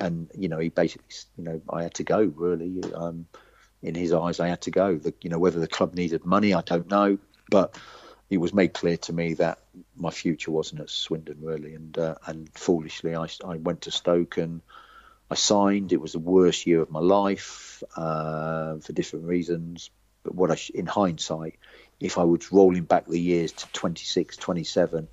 and 0.00 0.28
you 0.34 0.48
know 0.48 0.58
he 0.58 0.68
basically 0.68 1.06
you 1.38 1.44
know 1.44 1.60
I 1.70 1.84
had 1.84 1.94
to 1.94 2.04
go 2.04 2.20
really 2.20 2.82
um, 2.92 3.26
in 3.82 3.94
his 3.94 4.12
eyes 4.12 4.40
I 4.40 4.48
had 4.48 4.62
to 4.62 4.72
go. 4.72 4.96
The, 4.96 5.14
you 5.22 5.30
know 5.30 5.38
whether 5.38 5.60
the 5.60 5.68
club 5.68 5.94
needed 5.94 6.26
money 6.26 6.52
I 6.52 6.62
don't 6.62 6.90
know 6.90 7.18
but 7.48 7.78
it 8.28 8.38
was 8.38 8.52
made 8.52 8.74
clear 8.74 8.96
to 8.96 9.12
me 9.12 9.34
that 9.34 9.60
my 9.96 10.10
future 10.10 10.50
wasn't 10.50 10.80
at 10.80 10.90
Swindon 10.90 11.38
really 11.40 11.74
and 11.74 11.96
uh, 11.96 12.16
and 12.26 12.50
foolishly 12.52 13.14
I, 13.14 13.28
I 13.44 13.56
went 13.56 13.82
to 13.82 13.92
Stoke 13.92 14.38
and 14.38 14.62
I 15.30 15.34
signed. 15.34 15.92
It 15.92 16.00
was 16.00 16.12
the 16.12 16.20
worst 16.20 16.66
year 16.66 16.80
of 16.80 16.90
my 16.90 17.00
life 17.00 17.84
uh, 17.96 18.78
for 18.78 18.92
different 18.92 19.26
reasons 19.26 19.90
but 20.24 20.34
what 20.34 20.50
I 20.50 20.58
in 20.74 20.86
hindsight 20.86 21.54
if 22.00 22.18
I 22.18 22.24
was 22.24 22.50
rolling 22.50 22.82
back 22.82 23.06
the 23.06 23.20
years 23.20 23.52
to 23.52 23.66
26 23.72 24.36
27 24.36 25.06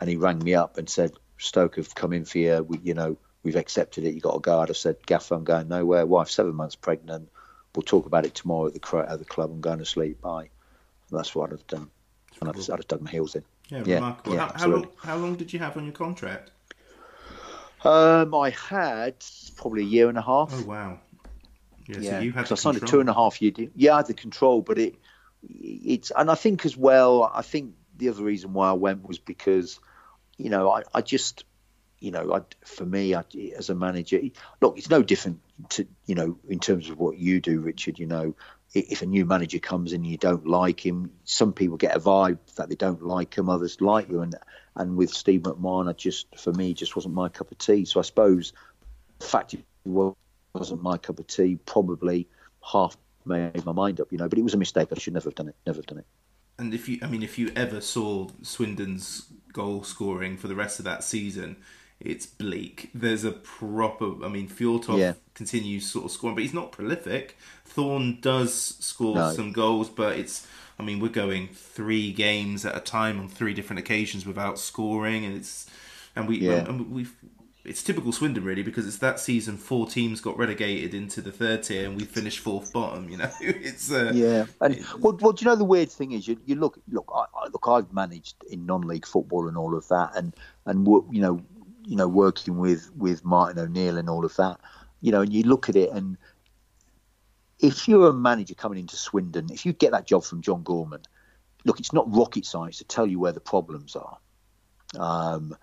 and 0.00 0.10
he 0.10 0.16
rang 0.16 0.38
me 0.38 0.54
up 0.54 0.78
and 0.78 0.88
said 0.88 1.12
Stoke 1.38 1.76
have 1.76 1.94
come 1.94 2.12
in 2.12 2.24
for 2.24 2.38
you 2.38 2.66
you 2.82 2.94
know 2.94 3.16
we've 3.46 3.56
accepted 3.56 4.04
it. 4.04 4.12
You 4.12 4.20
got 4.20 4.34
to 4.34 4.40
go. 4.40 4.60
I'd 4.60 4.68
have 4.68 4.76
said, 4.76 4.96
Gaffer, 5.06 5.36
I'm 5.36 5.44
going 5.44 5.68
nowhere. 5.68 6.04
Wife 6.04 6.28
seven 6.28 6.56
months 6.56 6.74
pregnant. 6.74 7.30
We'll 7.74 7.84
talk 7.84 8.06
about 8.06 8.26
it 8.26 8.34
tomorrow 8.34 8.66
at 8.66 8.74
the 8.74 9.06
at 9.08 9.18
the 9.20 9.24
club. 9.24 9.50
I'm 9.52 9.60
going 9.60 9.78
to 9.78 9.84
sleep. 9.84 10.20
Bye. 10.20 10.50
And 11.10 11.18
that's 11.18 11.32
what 11.32 11.44
I'd 11.44 11.52
have 11.52 11.66
done. 11.68 11.88
And 12.40 12.50
I'd, 12.50 12.56
I'd 12.56 12.78
have 12.78 12.88
dug 12.88 13.02
my 13.02 13.10
heels 13.10 13.36
in. 13.36 13.44
Yeah, 13.68 13.82
yeah 13.86 13.94
remarkable. 13.96 14.34
Yeah, 14.34 14.52
how, 14.52 14.58
how, 14.58 14.66
long, 14.66 14.88
how 15.02 15.16
long 15.16 15.36
did 15.36 15.52
you 15.52 15.60
have 15.60 15.76
on 15.76 15.84
your 15.84 15.92
contract? 15.92 16.50
Um, 17.84 18.34
I 18.34 18.50
had 18.50 19.24
probably 19.56 19.82
a 19.82 19.86
year 19.86 20.08
and 20.08 20.18
a 20.18 20.22
half. 20.22 20.50
Oh 20.52 20.64
wow! 20.64 20.98
Yeah, 21.86 21.98
yeah. 22.00 22.10
So 22.10 22.18
you 22.20 22.32
had 22.32 22.50
I 22.50 22.54
signed 22.56 22.78
a 22.78 22.80
two 22.80 22.98
and 22.98 23.08
a 23.08 23.14
half 23.14 23.40
year 23.40 23.52
deal. 23.52 23.68
Yeah, 23.76 23.94
I 23.94 23.96
had 23.98 24.06
the 24.06 24.14
control, 24.14 24.60
but 24.60 24.78
it 24.78 24.96
it's 25.48 26.10
and 26.16 26.30
I 26.30 26.34
think 26.34 26.64
as 26.64 26.76
well. 26.76 27.30
I 27.32 27.42
think 27.42 27.74
the 27.96 28.08
other 28.08 28.24
reason 28.24 28.54
why 28.54 28.70
I 28.70 28.72
went 28.72 29.06
was 29.06 29.18
because 29.18 29.78
you 30.36 30.50
know 30.50 30.70
I, 30.70 30.82
I 30.94 31.00
just 31.00 31.44
you 31.98 32.10
know, 32.10 32.34
I, 32.34 32.40
for 32.64 32.84
me, 32.84 33.14
I, 33.14 33.24
as 33.56 33.70
a 33.70 33.74
manager, 33.74 34.20
look, 34.60 34.78
it's 34.78 34.90
no 34.90 35.02
different 35.02 35.40
to, 35.70 35.86
you 36.04 36.14
know, 36.14 36.38
in 36.48 36.58
terms 36.58 36.90
of 36.90 36.98
what 36.98 37.16
you 37.16 37.40
do, 37.40 37.60
Richard. 37.60 37.98
You 37.98 38.06
know, 38.06 38.34
if 38.74 39.02
a 39.02 39.06
new 39.06 39.24
manager 39.24 39.58
comes 39.58 39.92
in 39.92 40.02
and 40.02 40.06
you 40.06 40.18
don't 40.18 40.46
like 40.46 40.84
him, 40.84 41.12
some 41.24 41.52
people 41.52 41.78
get 41.78 41.96
a 41.96 42.00
vibe 42.00 42.38
that 42.56 42.68
they 42.68 42.74
don't 42.74 43.02
like 43.02 43.36
him, 43.36 43.48
others 43.48 43.80
like 43.80 44.08
him. 44.08 44.20
And 44.20 44.34
and 44.74 44.96
with 44.96 45.10
Steve 45.10 45.42
McMahon, 45.42 45.88
I 45.88 45.92
just, 45.94 46.26
for 46.38 46.52
me, 46.52 46.74
just 46.74 46.96
wasn't 46.96 47.14
my 47.14 47.30
cup 47.30 47.50
of 47.50 47.58
tea. 47.58 47.86
So 47.86 47.98
I 47.98 48.02
suppose 48.02 48.52
the 49.18 49.26
fact 49.26 49.54
it 49.54 49.64
wasn't 49.84 50.82
my 50.82 50.98
cup 50.98 51.18
of 51.18 51.26
tea 51.26 51.56
probably 51.64 52.28
half 52.62 52.96
made 53.24 53.64
my 53.64 53.72
mind 53.72 54.00
up, 54.00 54.12
you 54.12 54.18
know. 54.18 54.28
But 54.28 54.38
it 54.38 54.42
was 54.42 54.54
a 54.54 54.58
mistake. 54.58 54.88
I 54.92 54.98
should 54.98 55.14
never 55.14 55.30
have 55.30 55.34
done 55.34 55.48
it. 55.48 55.56
Never 55.66 55.78
have 55.78 55.86
done 55.86 55.98
it. 55.98 56.06
And 56.58 56.72
if 56.72 56.88
you, 56.88 56.98
I 57.02 57.06
mean, 57.06 57.22
if 57.22 57.38
you 57.38 57.52
ever 57.54 57.80
saw 57.80 58.28
Swindon's 58.42 59.26
goal 59.52 59.82
scoring 59.82 60.36
for 60.36 60.48
the 60.48 60.54
rest 60.54 60.78
of 60.78 60.84
that 60.86 61.04
season, 61.04 61.56
it's 62.00 62.26
bleak. 62.26 62.90
There's 62.94 63.24
a 63.24 63.32
proper. 63.32 64.24
I 64.24 64.28
mean, 64.28 64.48
Fjørtoft 64.48 64.98
yeah. 64.98 65.14
continues 65.34 65.90
sort 65.90 66.04
of 66.04 66.10
scoring, 66.10 66.36
but 66.36 66.42
he's 66.42 66.54
not 66.54 66.72
prolific. 66.72 67.36
Thorne 67.64 68.18
does 68.20 68.52
score 68.80 69.14
no. 69.14 69.32
some 69.32 69.52
goals, 69.52 69.88
but 69.88 70.18
it's. 70.18 70.46
I 70.78 70.82
mean, 70.82 71.00
we're 71.00 71.08
going 71.08 71.48
three 71.48 72.12
games 72.12 72.66
at 72.66 72.76
a 72.76 72.80
time 72.80 73.18
on 73.18 73.28
three 73.28 73.54
different 73.54 73.80
occasions 73.80 74.26
without 74.26 74.58
scoring, 74.58 75.24
and 75.24 75.34
it's 75.34 75.68
and 76.14 76.28
we 76.28 76.38
yeah. 76.38 76.66
and 76.66 76.90
we've. 76.90 77.14
It's 77.66 77.82
typical 77.82 78.12
Swindon 78.12 78.44
really 78.44 78.62
because 78.62 78.86
it's 78.86 78.98
that 78.98 79.20
season 79.20 79.56
four 79.56 79.86
teams 79.86 80.20
got 80.20 80.38
relegated 80.38 80.94
into 80.94 81.20
the 81.20 81.32
third 81.32 81.62
tier 81.62 81.86
and 81.86 81.96
we 81.96 82.04
finished 82.04 82.38
fourth 82.38 82.72
bottom. 82.72 83.08
You 83.08 83.18
know, 83.18 83.30
it's 83.40 83.90
uh, 83.90 84.12
yeah. 84.14 84.46
And 84.60 84.74
it, 84.74 84.98
well, 84.98 85.16
well, 85.20 85.32
do 85.32 85.44
you 85.44 85.50
know 85.50 85.56
the 85.56 85.64
weird 85.64 85.90
thing 85.90 86.12
is 86.12 86.26
you, 86.26 86.38
you 86.46 86.54
look 86.54 86.78
look 86.88 87.10
I, 87.14 87.24
I, 87.36 87.48
look 87.48 87.66
I've 87.68 87.92
managed 87.92 88.36
in 88.50 88.66
non-league 88.66 89.06
football 89.06 89.48
and 89.48 89.56
all 89.56 89.76
of 89.76 89.86
that 89.88 90.12
and 90.16 90.34
and 90.64 90.86
you 91.10 91.20
know 91.20 91.42
you 91.86 91.96
know, 91.96 92.08
working 92.08 92.58
with 92.58 92.90
with 92.96 93.24
Martin 93.24 93.58
O'Neill 93.58 93.96
and 93.96 94.10
all 94.10 94.24
of 94.24 94.34
that, 94.36 94.58
you 95.00 95.12
know, 95.12 95.22
and 95.22 95.32
you 95.32 95.44
look 95.44 95.68
at 95.68 95.76
it 95.76 95.90
and 95.90 96.18
if 97.58 97.88
you're 97.88 98.08
a 98.08 98.12
manager 98.12 98.54
coming 98.54 98.78
into 98.78 98.96
Swindon, 98.96 99.50
if 99.50 99.64
you 99.64 99.72
get 99.72 99.92
that 99.92 100.06
job 100.06 100.24
from 100.24 100.42
John 100.42 100.62
Gorman, 100.62 101.00
look, 101.64 101.78
it's 101.80 101.92
not 101.92 102.12
rocket 102.14 102.44
science 102.44 102.78
to 102.78 102.84
tell 102.84 103.06
you 103.06 103.18
where 103.18 103.32
the 103.32 103.40
problems 103.40 103.96
are. 103.96 104.18
Um, 104.98 105.56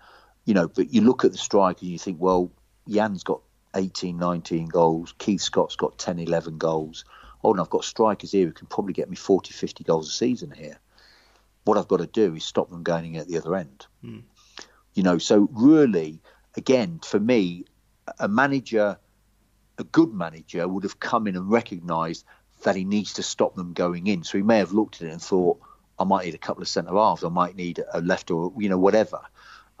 you 0.44 0.54
know, 0.54 0.68
but 0.68 0.92
you 0.92 1.00
look 1.00 1.24
at 1.24 1.32
the 1.32 1.38
strike 1.38 1.80
and 1.80 1.90
you 1.90 1.98
think, 1.98 2.20
well, 2.20 2.50
Jan's 2.88 3.24
got 3.24 3.40
18, 3.74 4.16
19 4.16 4.68
goals. 4.68 5.14
Keith 5.18 5.40
Scott's 5.40 5.76
got 5.76 5.98
10, 5.98 6.18
11 6.18 6.58
goals. 6.58 7.04
Oh, 7.42 7.52
and 7.52 7.60
I've 7.60 7.70
got 7.70 7.84
strikers 7.84 8.32
here 8.32 8.46
who 8.46 8.52
can 8.52 8.66
probably 8.66 8.92
get 8.92 9.10
me 9.10 9.16
40, 9.16 9.52
50 9.52 9.84
goals 9.84 10.08
a 10.08 10.12
season 10.12 10.50
here. 10.50 10.78
What 11.64 11.78
I've 11.78 11.88
got 11.88 11.98
to 11.98 12.06
do 12.06 12.34
is 12.34 12.44
stop 12.44 12.70
them 12.70 12.82
going 12.82 13.16
at 13.16 13.26
the 13.26 13.38
other 13.38 13.54
end. 13.54 13.86
Mm. 14.04 14.22
You 14.94 15.02
know, 15.02 15.18
so 15.18 15.48
really, 15.52 16.20
again, 16.56 17.00
for 17.02 17.18
me, 17.18 17.64
a 18.18 18.28
manager, 18.28 18.98
a 19.78 19.84
good 19.84 20.12
manager, 20.12 20.68
would 20.68 20.84
have 20.84 21.00
come 21.00 21.26
in 21.26 21.36
and 21.36 21.50
recognised 21.50 22.24
that 22.62 22.76
he 22.76 22.84
needs 22.84 23.14
to 23.14 23.22
stop 23.22 23.54
them 23.54 23.72
going 23.72 24.06
in. 24.06 24.24
So 24.24 24.38
he 24.38 24.44
may 24.44 24.58
have 24.58 24.72
looked 24.72 25.00
at 25.00 25.08
it 25.08 25.12
and 25.12 25.22
thought, 25.22 25.60
I 25.98 26.04
might 26.04 26.24
need 26.24 26.34
a 26.34 26.38
couple 26.38 26.62
of 26.62 26.68
centre 26.68 26.94
halves, 26.94 27.24
I 27.24 27.28
might 27.28 27.56
need 27.56 27.82
a 27.92 28.00
left 28.00 28.30
or 28.30 28.52
you 28.58 28.68
know 28.68 28.78
whatever. 28.78 29.20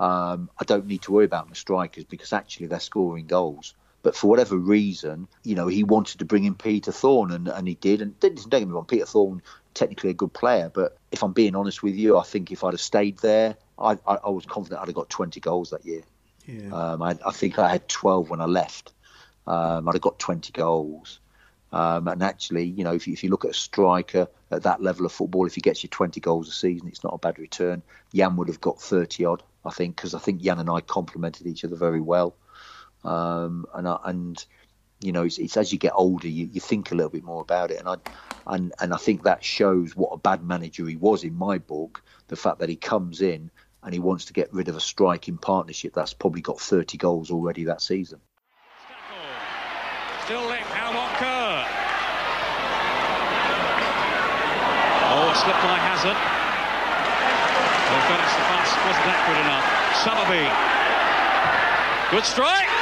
Um, 0.00 0.50
I 0.58 0.64
don't 0.64 0.86
need 0.86 1.02
to 1.02 1.12
worry 1.12 1.24
about 1.24 1.48
my 1.48 1.54
strikers 1.54 2.04
because 2.04 2.32
actually 2.32 2.66
they're 2.66 2.80
scoring 2.80 3.26
goals. 3.26 3.74
But 4.02 4.14
for 4.14 4.26
whatever 4.26 4.56
reason, 4.56 5.28
you 5.44 5.54
know, 5.54 5.66
he 5.66 5.82
wanted 5.82 6.18
to 6.18 6.26
bring 6.26 6.44
in 6.44 6.54
Peter 6.54 6.92
Thorne, 6.92 7.30
and, 7.32 7.48
and 7.48 7.66
he 7.66 7.74
did. 7.74 8.02
And 8.02 8.18
don't 8.20 8.50
get 8.50 8.66
me 8.66 8.74
wrong, 8.74 8.84
Peter 8.84 9.06
Thorne 9.06 9.42
technically 9.72 10.10
a 10.10 10.14
good 10.14 10.32
player. 10.32 10.70
But 10.72 10.98
if 11.10 11.22
I'm 11.22 11.32
being 11.32 11.56
honest 11.56 11.82
with 11.82 11.94
you, 11.94 12.18
I 12.18 12.22
think 12.22 12.52
if 12.52 12.64
I'd 12.64 12.74
have 12.74 12.80
stayed 12.80 13.18
there, 13.18 13.56
I, 13.78 13.92
I, 14.06 14.16
I 14.24 14.28
was 14.28 14.46
confident 14.46 14.80
I'd 14.80 14.88
have 14.88 14.94
got 14.94 15.08
20 15.08 15.40
goals 15.40 15.70
that 15.70 15.84
year. 15.84 16.02
Yeah. 16.46 16.72
Um, 16.72 17.02
I, 17.02 17.18
I 17.26 17.32
think 17.32 17.58
I 17.58 17.70
had 17.70 17.88
12 17.88 18.30
when 18.30 18.40
I 18.40 18.46
left. 18.46 18.92
Um, 19.46 19.88
I'd 19.88 19.94
have 19.94 20.02
got 20.02 20.18
20 20.18 20.52
goals. 20.52 21.20
Um, 21.72 22.06
and 22.06 22.22
actually, 22.22 22.64
you 22.64 22.84
know, 22.84 22.92
if 22.92 23.08
you, 23.08 23.12
if 23.12 23.24
you 23.24 23.30
look 23.30 23.44
at 23.44 23.50
a 23.50 23.54
striker 23.54 24.28
at 24.50 24.62
that 24.62 24.80
level 24.80 25.06
of 25.06 25.12
football, 25.12 25.46
if 25.46 25.56
he 25.56 25.60
gets 25.60 25.82
you 25.82 25.88
20 25.88 26.20
goals 26.20 26.48
a 26.48 26.52
season, 26.52 26.88
it's 26.88 27.02
not 27.02 27.14
a 27.14 27.18
bad 27.18 27.38
return. 27.38 27.82
Jan 28.14 28.36
would 28.36 28.48
have 28.48 28.60
got 28.60 28.80
30 28.80 29.24
odd, 29.24 29.42
I 29.64 29.70
think, 29.70 29.96
because 29.96 30.14
I 30.14 30.18
think 30.18 30.42
Jan 30.42 30.58
and 30.58 30.70
I 30.70 30.80
complemented 30.80 31.46
each 31.46 31.64
other 31.64 31.76
very 31.76 32.00
well. 32.00 32.34
Um, 33.04 33.66
and 33.74 33.88
I, 33.88 33.98
and 34.04 34.44
you 35.00 35.12
know, 35.12 35.22
it's, 35.22 35.38
it's, 35.38 35.56
as 35.56 35.72
you 35.72 35.78
get 35.78 35.92
older, 35.94 36.28
you, 36.28 36.48
you 36.52 36.60
think 36.60 36.90
a 36.90 36.94
little 36.94 37.10
bit 37.10 37.24
more 37.24 37.42
about 37.42 37.70
it, 37.70 37.78
and 37.78 37.88
I 37.88 37.96
and 38.46 38.72
and 38.80 38.94
I 38.94 38.96
think 38.96 39.24
that 39.24 39.44
shows 39.44 39.96
what 39.96 40.12
a 40.12 40.18
bad 40.18 40.44
manager 40.44 40.86
he 40.86 40.96
was 40.96 41.24
in 41.24 41.34
my 41.34 41.58
book. 41.58 42.02
The 42.28 42.36
fact 42.36 42.58
that 42.60 42.68
he 42.68 42.76
comes 42.76 43.20
in 43.20 43.50
and 43.82 43.92
he 43.92 44.00
wants 44.00 44.24
to 44.26 44.32
get 44.32 44.52
rid 44.52 44.68
of 44.68 44.76
a 44.76 44.80
striking 44.80 45.36
partnership 45.36 45.92
that's 45.94 46.14
probably 46.14 46.40
got 46.40 46.58
30 46.58 46.96
goals 46.96 47.30
already 47.30 47.64
that 47.64 47.82
season. 47.82 48.20
Still 50.24 50.40
linked, 50.46 50.70
Albert 50.70 51.18
Kerr. 51.18 51.66
Oh, 55.06 55.32
slipped 55.44 55.62
by 55.62 55.76
Hazard. 55.76 56.43
Felix 57.84 58.32
the 58.34 58.44
pass 58.48 58.70
wasn't 58.86 59.04
that 59.04 59.20
good 59.28 59.40
enough. 59.44 59.64
Summerbee. 60.02 60.48
Good 62.10 62.24
strike. 62.24 62.73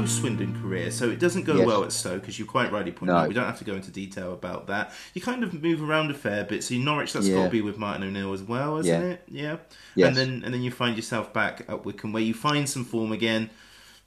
Post 0.00 0.18
Swindon 0.20 0.60
career, 0.60 0.90
so 0.90 1.08
it 1.08 1.18
doesn't 1.18 1.44
go 1.44 1.56
Yes. 1.56 1.66
well 1.66 1.84
at 1.84 1.92
Stoke, 1.92 2.28
as 2.28 2.38
you 2.38 2.44
quite 2.46 2.70
rightly 2.72 2.92
pointed 2.92 3.12
No. 3.12 3.18
out. 3.18 3.28
We 3.28 3.34
don't 3.34 3.44
have 3.46 3.58
to 3.58 3.64
go 3.64 3.74
into 3.74 3.90
detail 3.90 4.32
about 4.32 4.66
that. 4.68 4.92
You 5.14 5.20
kind 5.20 5.42
of 5.44 5.60
move 5.62 5.82
around 5.82 6.10
a 6.10 6.14
fair 6.14 6.44
bit. 6.44 6.62
So 6.64 6.74
Norwich, 6.74 7.12
that's 7.12 7.28
got 7.28 7.44
to 7.44 7.50
be 7.50 7.60
with 7.62 7.78
Martin 7.78 8.02
O'Neill 8.04 8.32
as 8.32 8.42
well, 8.42 8.78
isn't 8.78 8.92
Yeah. 9.02 9.08
it? 9.08 9.22
Yeah. 9.30 9.56
Yes. 9.94 10.08
And 10.08 10.16
then 10.16 10.42
and 10.44 10.52
then 10.54 10.62
you 10.62 10.70
find 10.70 10.96
yourself 10.96 11.32
back 11.32 11.64
at 11.68 11.84
Wycombe, 11.84 12.12
where 12.12 12.22
you 12.22 12.34
find 12.34 12.68
some 12.68 12.84
form 12.84 13.12
again, 13.12 13.50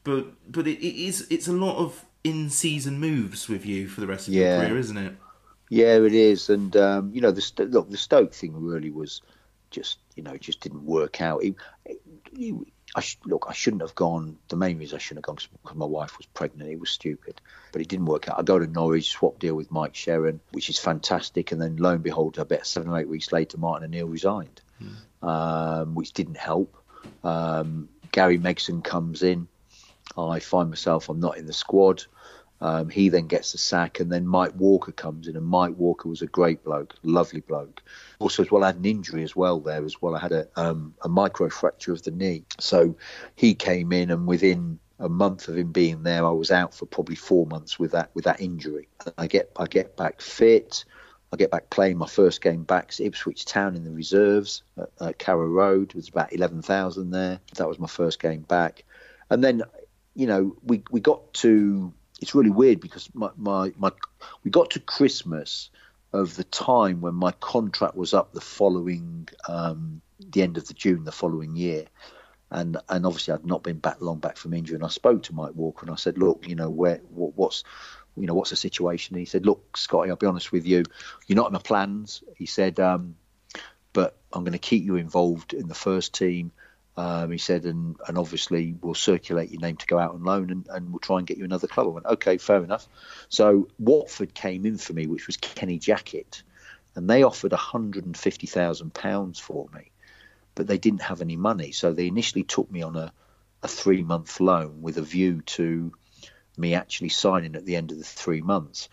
but 0.04 0.28
but 0.52 0.68
it, 0.68 0.80
it 0.86 0.96
is 1.08 1.28
it's 1.30 1.48
a 1.48 1.54
lot 1.54 1.78
of 1.78 2.06
in 2.24 2.50
season 2.50 3.00
moves 3.00 3.48
with 3.48 3.66
you 3.66 3.88
for 3.88 4.02
the 4.02 4.08
rest 4.08 4.28
of 4.28 4.34
Yeah. 4.34 4.58
your 4.58 4.66
career, 4.68 4.78
isn't 4.80 4.98
it? 4.98 5.16
Yeah, 5.70 5.98
it 5.98 6.14
is, 6.14 6.50
and 6.50 6.76
um, 6.76 7.12
you 7.14 7.22
know, 7.22 7.32
the 7.32 7.68
look, 7.70 7.90
the 7.90 7.98
Stoke 7.98 8.34
thing 8.34 8.54
really 8.56 8.90
was 8.92 9.22
just, 9.72 10.00
you 10.16 10.24
know, 10.24 10.36
just 10.38 10.62
didn't 10.62 10.84
work 10.84 11.22
out. 11.22 11.44
It, 11.44 11.56
it- 11.86 12.56
I 12.96 13.02
sh- 13.02 13.18
look, 13.26 13.46
I 13.48 13.54
shouldn't 13.54 13.82
have 13.82 13.96
gone. 13.96 14.38
The 14.48 14.56
main 14.56 14.78
reason 14.80 14.96
I 14.96 15.00
shouldn't 15.00 15.26
have 15.26 15.36
gone 15.36 15.38
because 15.64 15.78
my 15.78 15.86
wife 15.86 16.18
was 16.18 16.26
pregnant. 16.28 16.72
It 16.72 16.80
was 16.80 16.90
stupid, 16.90 17.40
but 17.72 17.82
it 17.82 17.88
didn't 17.88 18.06
work 18.06 18.28
out. 18.30 18.40
I 18.40 18.44
go 18.44 18.58
to 18.58 18.68
Norwich, 18.68 19.10
swap 19.10 19.40
deal 19.40 19.56
with 19.56 19.72
Mike 19.72 19.94
Sheron, 19.94 20.40
which 20.52 20.70
is 20.70 20.80
fantastic, 20.80 21.52
and 21.52 21.62
then 21.62 21.78
lo 21.78 21.92
and 21.92 22.04
behold, 22.04 22.40
I 22.40 22.44
bet 22.44 22.66
seven 22.66 22.90
or 22.90 23.00
eight 23.00 23.08
weeks 23.08 23.32
later, 23.32 23.58
Martin 23.58 23.86
O'Neill 23.86 24.08
resigned, 24.08 24.62
um, 25.22 25.96
which 25.96 26.14
didn't 26.14 26.38
help. 26.38 26.76
Um, 27.24 27.90
Gary 28.12 28.40
Megson 28.40 28.84
comes 28.84 29.22
in. 29.24 29.48
I 30.18 30.40
find 30.40 30.70
myself 30.70 31.10
I'm 31.10 31.20
not 31.20 31.38
in 31.38 31.46
the 31.46 31.54
squad. 31.54 32.06
Um, 32.62 32.90
he 32.90 33.10
then 33.10 33.28
gets 33.28 33.54
the 33.54 33.58
sack, 33.58 34.00
and 34.00 34.12
then 34.12 34.28
Mike 34.28 34.54
Walker 34.56 34.92
comes 34.92 35.28
in, 35.28 35.38
and 35.38 35.46
Mike 35.46 35.76
Walker 35.78 36.10
was 36.10 36.22
a 36.22 36.28
great 36.28 36.64
bloke, 36.64 36.94
lovely 37.04 37.40
bloke. 37.40 37.82
Also, 38.20 38.44
as 38.44 38.52
well, 38.52 38.64
I 38.64 38.68
had 38.68 38.76
an 38.76 38.86
injury 38.86 39.24
as 39.24 39.36
well 39.36 39.60
there 39.60 39.86
as 39.86 40.02
well. 40.02 40.16
I 40.16 40.20
had 40.20 40.34
a 40.34 40.48
um, 40.58 40.94
a 41.02 41.08
micro 41.08 41.50
fracture 41.50 41.94
of 41.94 42.04
the 42.04 42.12
knee, 42.12 42.44
so 42.60 42.98
he 43.36 43.56
came 43.56 43.94
in, 43.94 44.12
and 44.12 44.28
within 44.28 44.80
a 45.00 45.08
month 45.08 45.48
of 45.48 45.58
him 45.58 45.72
being 45.72 46.04
there, 46.04 46.26
I 46.26 46.32
was 46.32 46.52
out 46.52 46.74
for 46.74 46.86
probably 46.86 47.16
four 47.16 47.46
months 47.48 47.80
with 47.80 47.92
that 47.92 48.12
with 48.14 48.26
that 48.26 48.42
injury. 48.42 48.90
I 49.18 49.28
get 49.28 49.52
I 49.56 49.66
get 49.66 49.96
back 49.96 50.22
fit. 50.22 50.84
I 51.32 51.38
get 51.38 51.52
back 51.52 51.70
playing 51.70 51.98
my 51.98 52.08
first 52.08 52.42
game 52.42 52.64
back 52.64 52.90
to 52.92 53.06
Ipswich 53.06 53.46
Town 53.46 53.76
in 53.76 53.84
the 53.84 53.92
reserves 53.92 54.64
at, 54.78 54.90
at 55.00 55.20
Carrow 55.20 55.46
Road. 55.46 55.92
It 55.92 55.96
was 55.96 56.10
about 56.10 56.34
eleven 56.34 56.62
thousand 56.62 57.12
there. 57.12 57.40
That 57.56 57.70
was 57.70 57.80
my 57.80 57.88
first 57.88 58.22
game 58.22 58.42
back, 58.42 58.84
and 59.30 59.42
then 59.42 59.64
you 60.14 60.28
know 60.28 60.58
we 60.64 60.84
we 60.92 61.00
got 61.00 61.34
to 61.36 61.94
it's 62.22 62.36
really 62.36 62.50
weird 62.50 62.80
because 62.80 63.10
my, 63.14 63.30
my, 63.38 63.74
my 63.78 63.92
we 64.44 64.52
got 64.52 64.72
to 64.72 64.80
Christmas 64.80 65.70
of 66.12 66.36
the 66.36 66.44
time 66.44 67.02
when 67.02 67.14
my 67.14 67.32
contract 67.34 67.96
was 67.96 68.14
up 68.14 68.34
the 68.34 68.42
following 68.42 69.28
um, 69.48 70.02
the 70.20 70.42
end 70.42 70.58
of 70.58 70.68
the 70.68 70.74
June 70.74 71.04
the 71.04 71.12
following 71.12 71.56
year. 71.56 71.86
And 72.52 72.78
and 72.90 73.06
obviously 73.06 73.34
I'd 73.34 73.46
not 73.46 73.64
been 73.64 73.78
back 73.78 74.02
long 74.02 74.20
back 74.20 74.38
from 74.38 74.54
injury. 74.54 74.76
And 74.76 74.84
I 74.84 74.90
spoke 74.90 75.24
to 75.24 75.36
Mike 75.36 75.54
Walker 75.56 75.86
and 75.86 75.92
I 75.94 75.98
said, 75.98 76.18
look, 76.18 76.48
you 76.48 76.56
know, 76.56 76.70
where 76.70 77.00
what, 77.10 77.34
what's 77.36 77.64
you 78.18 78.26
know 78.26 78.34
what's 78.34 78.50
the 78.50 78.56
situation? 78.56 79.16
And 79.16 79.20
he 79.20 79.26
said, 79.26 79.46
look, 79.46 79.78
Scotty, 79.78 80.10
I'll 80.10 80.16
be 80.16 80.26
honest 80.26 80.52
with 80.52 80.66
you, 80.66 80.84
you're 81.28 81.36
not 81.36 81.48
in 81.48 81.54
my 81.54 81.60
plans. 81.60 82.24
He 82.36 82.48
said, 82.48 82.80
um, 82.80 83.16
but 83.94 84.18
I'm 84.34 84.44
going 84.44 84.54
to 84.54 84.60
keep 84.60 84.84
you 84.84 84.96
involved 84.96 85.54
in 85.54 85.68
the 85.68 85.76
first 85.76 86.14
team. 86.14 86.52
Um, 87.00 87.32
he 87.32 87.38
said, 87.38 87.64
and, 87.64 87.96
and 88.10 88.18
obviously 88.18 88.76
we'll 88.82 88.94
circulate 88.94 89.52
your 89.52 89.62
name 89.62 89.78
to 89.78 89.88
go 89.88 89.98
out 89.98 90.14
on 90.14 90.26
loan 90.26 90.52
and, 90.52 90.68
and 90.68 90.92
we'll 90.92 91.00
try 91.00 91.18
and 91.18 91.26
get 91.26 91.38
you 91.38 91.46
another 91.46 91.66
club. 91.66 91.88
I 91.88 91.92
went, 91.92 92.06
okay, 92.06 92.38
fair 92.38 92.62
enough. 92.62 92.90
So 93.30 93.70
Watford 93.80 94.34
came 94.34 94.66
in 94.66 94.78
for 94.78 94.92
me, 94.92 95.08
which 95.08 95.26
was 95.26 95.38
Kenny 95.38 95.80
Jackett, 95.80 96.44
and 96.96 97.10
they 97.10 97.24
offered 97.24 97.54
£150,000 97.54 99.40
for 99.40 99.70
me, 99.74 99.92
but 100.56 100.68
they 100.68 100.78
didn't 100.78 101.04
have 101.04 101.22
any 101.22 101.38
money. 101.38 101.72
So 101.72 101.94
they 101.94 102.08
initially 102.08 102.44
took 102.44 102.70
me 102.70 102.82
on 102.82 102.98
a, 102.98 103.14
a 103.64 103.70
three 103.70 104.04
month 104.04 104.42
loan 104.42 104.82
with 104.82 104.98
a 104.98 105.02
view 105.02 105.42
to 105.42 105.94
me 106.58 106.74
actually 106.74 107.10
signing 107.10 107.56
at 107.56 107.66
the 107.66 107.78
end 107.78 107.94
of 107.94 107.98
the 107.98 108.04
three 108.04 108.42
months. 108.42 108.90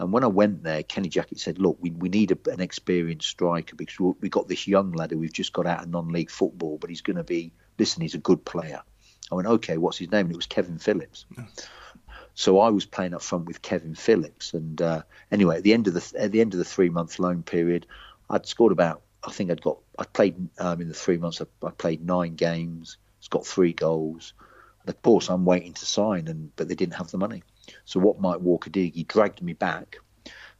And 0.00 0.12
when 0.12 0.24
I 0.24 0.28
went 0.28 0.62
there, 0.62 0.82
Kenny 0.82 1.10
Jackett 1.10 1.38
said, 1.38 1.58
"Look, 1.58 1.76
we, 1.80 1.90
we 1.90 2.08
need 2.08 2.32
a, 2.32 2.50
an 2.50 2.60
experienced 2.60 3.28
striker 3.28 3.76
because 3.76 4.00
we- 4.00 4.14
we've 4.20 4.30
got 4.30 4.48
this 4.48 4.66
young 4.66 4.92
lad 4.92 5.10
who 5.10 5.18
we've 5.18 5.32
just 5.32 5.52
got 5.52 5.66
out 5.66 5.82
of 5.82 5.90
non-league 5.90 6.30
football, 6.30 6.78
but 6.78 6.90
he's 6.90 7.02
going 7.02 7.16
to 7.18 7.24
be 7.24 7.52
listen. 7.78 8.02
He's 8.02 8.14
a 8.14 8.18
good 8.18 8.44
player." 8.44 8.82
I 9.30 9.34
went, 9.34 9.46
"Okay, 9.46 9.76
what's 9.76 9.98
his 9.98 10.10
name?" 10.10 10.26
And 10.26 10.32
it 10.32 10.36
was 10.36 10.46
Kevin 10.46 10.78
Phillips. 10.78 11.26
So 12.34 12.60
I 12.60 12.70
was 12.70 12.86
playing 12.86 13.12
up 13.14 13.22
front 13.22 13.44
with 13.46 13.60
Kevin 13.60 13.94
Phillips, 13.94 14.54
and 14.54 14.80
uh, 14.80 15.02
anyway, 15.30 15.56
at 15.58 15.62
the 15.62 15.74
end 15.74 15.86
of 15.88 15.94
the 15.94 16.12
at 16.18 16.32
the 16.32 16.40
end 16.40 16.54
of 16.54 16.58
the 16.58 16.64
three 16.64 16.88
month 16.88 17.18
loan 17.18 17.42
period, 17.42 17.86
I'd 18.28 18.46
scored 18.46 18.72
about. 18.72 19.02
I 19.22 19.30
think 19.32 19.50
I'd 19.50 19.60
got. 19.60 19.78
I 19.98 20.04
played 20.04 20.48
um, 20.58 20.80
in 20.80 20.88
the 20.88 20.94
three 20.94 21.18
months. 21.18 21.42
I, 21.42 21.66
I 21.66 21.70
played 21.70 22.04
nine 22.06 22.36
games. 22.36 22.96
It's 23.18 23.28
got 23.28 23.46
three 23.46 23.74
goals. 23.74 24.32
And 24.82 24.88
of 24.88 25.02
course, 25.02 25.28
I'm 25.28 25.44
waiting 25.44 25.74
to 25.74 25.84
sign, 25.84 26.28
and 26.28 26.56
but 26.56 26.68
they 26.68 26.74
didn't 26.74 26.94
have 26.94 27.10
the 27.10 27.18
money. 27.18 27.42
So 27.84 28.00
what 28.00 28.20
Mike 28.20 28.40
Walker 28.40 28.70
did, 28.70 28.94
he 28.94 29.04
dragged 29.04 29.42
me 29.42 29.52
back, 29.52 29.98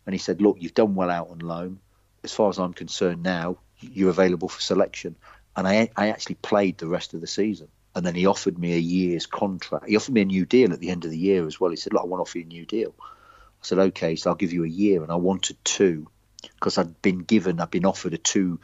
and 0.07 0.15
he 0.15 0.19
said, 0.19 0.41
"Look, 0.41 0.57
you've 0.61 0.75
done 0.75 0.95
well 0.95 1.11
out 1.11 1.31
on 1.31 1.39
loan. 1.39 1.81
As 2.23 2.33
far 2.33 2.51
as 2.51 2.59
I'm 2.59 2.73
concerned, 2.73 3.23
now 3.23 3.59
you're 3.81 4.11
available 4.11 4.49
for 4.49 4.61
selection." 4.61 5.17
And 5.57 5.67
I, 5.67 5.91
I 5.97 6.09
actually 6.09 6.37
played 6.37 6.79
the 6.79 6.87
rest 6.87 7.15
of 7.15 7.21
the 7.21 7.27
season. 7.27 7.69
And 7.95 8.07
then 8.07 8.15
he 8.15 8.27
offered 8.27 8.57
me 8.57 8.75
a 8.75 8.79
year's 8.79 9.27
contract. 9.27 9.89
He 9.89 9.97
offered 9.97 10.15
me 10.15 10.23
a 10.23 10.25
new 10.25 10.47
deal 10.47 10.73
at 10.73 10.79
the 10.79 10.91
end 10.91 11.05
of 11.05 11.11
the 11.11 11.19
year 11.19 11.45
as 11.47 11.59
well. 11.59 11.71
He 11.71 11.77
said, 11.77 11.93
"Look, 11.93 12.03
I 12.03 12.07
want 12.07 12.21
to 12.21 12.23
offer 12.23 12.39
you 12.39 12.45
a 12.45 12.49
new 12.49 12.67
deal." 12.67 12.95
I 13.01 13.63
said, 13.63 13.79
"Okay, 13.79 14.17
so 14.17 14.31
I'll 14.31 14.37
give 14.37 14.53
you 14.53 14.65
a 14.65 14.69
year." 14.69 15.03
And 15.03 15.11
I 15.11 15.17
wanted 15.17 15.57
two 15.65 16.09
because 16.43 16.79
I'd 16.79 17.03
been 17.03 17.21
given, 17.21 17.61
I'd 17.61 17.71
been 17.71 17.87
offered 17.87 18.15
a 18.15 18.19
two, 18.19 18.61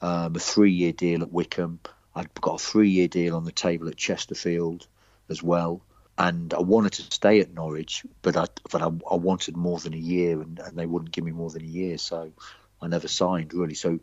um, 0.00 0.36
a 0.36 0.38
three-year 0.38 0.92
deal 0.92 1.22
at 1.22 1.32
Wycombe. 1.32 1.80
I'd 2.14 2.32
got 2.40 2.60
a 2.60 2.64
three-year 2.64 3.08
deal 3.08 3.36
on 3.36 3.44
the 3.44 3.52
table 3.52 3.88
at 3.88 3.96
Chesterfield 3.96 4.86
as 5.28 5.42
well, 5.42 5.82
and 6.18 6.54
I 6.54 6.60
wanted 6.60 6.92
to 6.94 7.02
stay 7.02 7.40
at 7.40 7.52
Norwich, 7.52 8.04
but 8.22 8.36
I 8.36 8.46
but 8.70 8.82
I, 8.82 8.86
I 8.86 9.16
wanted 9.16 9.56
more 9.56 9.78
than 9.78 9.94
a 9.94 9.98
year, 9.98 10.40
and, 10.40 10.58
and 10.58 10.76
they 10.76 10.86
wouldn't 10.86 11.12
give 11.12 11.24
me 11.24 11.32
more 11.32 11.50
than 11.50 11.62
a 11.62 11.66
year, 11.66 11.98
so 11.98 12.32
I 12.80 12.88
never 12.88 13.08
signed 13.08 13.52
really. 13.52 13.74
So, 13.74 13.98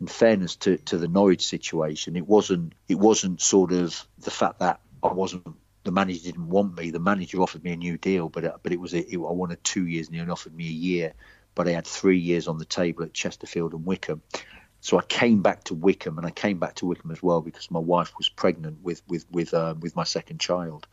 in 0.00 0.06
fairness 0.06 0.56
to, 0.56 0.76
to 0.78 0.98
the 0.98 1.08
Norwich 1.08 1.46
situation, 1.46 2.16
it 2.16 2.26
wasn't 2.26 2.74
it 2.88 2.96
wasn't 2.96 3.40
sort 3.40 3.72
of 3.72 4.06
the 4.18 4.30
fact 4.30 4.58
that 4.58 4.80
I 5.02 5.12
wasn't 5.12 5.46
the 5.84 5.92
manager 5.92 6.20
didn't 6.24 6.48
want 6.48 6.76
me. 6.76 6.90
The 6.90 6.98
manager 6.98 7.40
offered 7.40 7.62
me 7.62 7.72
a 7.72 7.76
new 7.76 7.96
deal, 7.96 8.28
but 8.28 8.44
uh, 8.44 8.58
but 8.62 8.72
it 8.72 8.80
was 8.80 8.94
a, 8.94 8.98
it, 8.98 9.16
I 9.16 9.32
wanted 9.32 9.62
two 9.62 9.86
years, 9.86 10.06
and 10.06 10.16
he 10.16 10.20
only 10.20 10.32
offered 10.32 10.54
me 10.54 10.66
a 10.66 10.72
year. 10.72 11.12
But 11.54 11.68
I 11.68 11.72
had 11.72 11.86
three 11.86 12.18
years 12.18 12.48
on 12.48 12.58
the 12.58 12.64
table 12.64 13.04
at 13.04 13.14
Chesterfield 13.14 13.74
and 13.74 13.86
Wycombe. 13.86 14.22
So 14.80 14.98
I 14.98 15.02
came 15.02 15.40
back 15.40 15.64
to 15.64 15.74
Wycombe, 15.74 16.18
and 16.18 16.26
I 16.26 16.30
came 16.30 16.58
back 16.58 16.74
to 16.76 16.86
Wycombe 16.86 17.12
as 17.12 17.22
well 17.22 17.40
because 17.40 17.70
my 17.70 17.78
wife 17.78 18.12
was 18.18 18.28
pregnant 18.28 18.82
with 18.82 19.02
with 19.06 19.24
with 19.30 19.54
um, 19.54 19.80
with 19.80 19.94
my 19.94 20.04
second 20.04 20.40
child, 20.40 20.86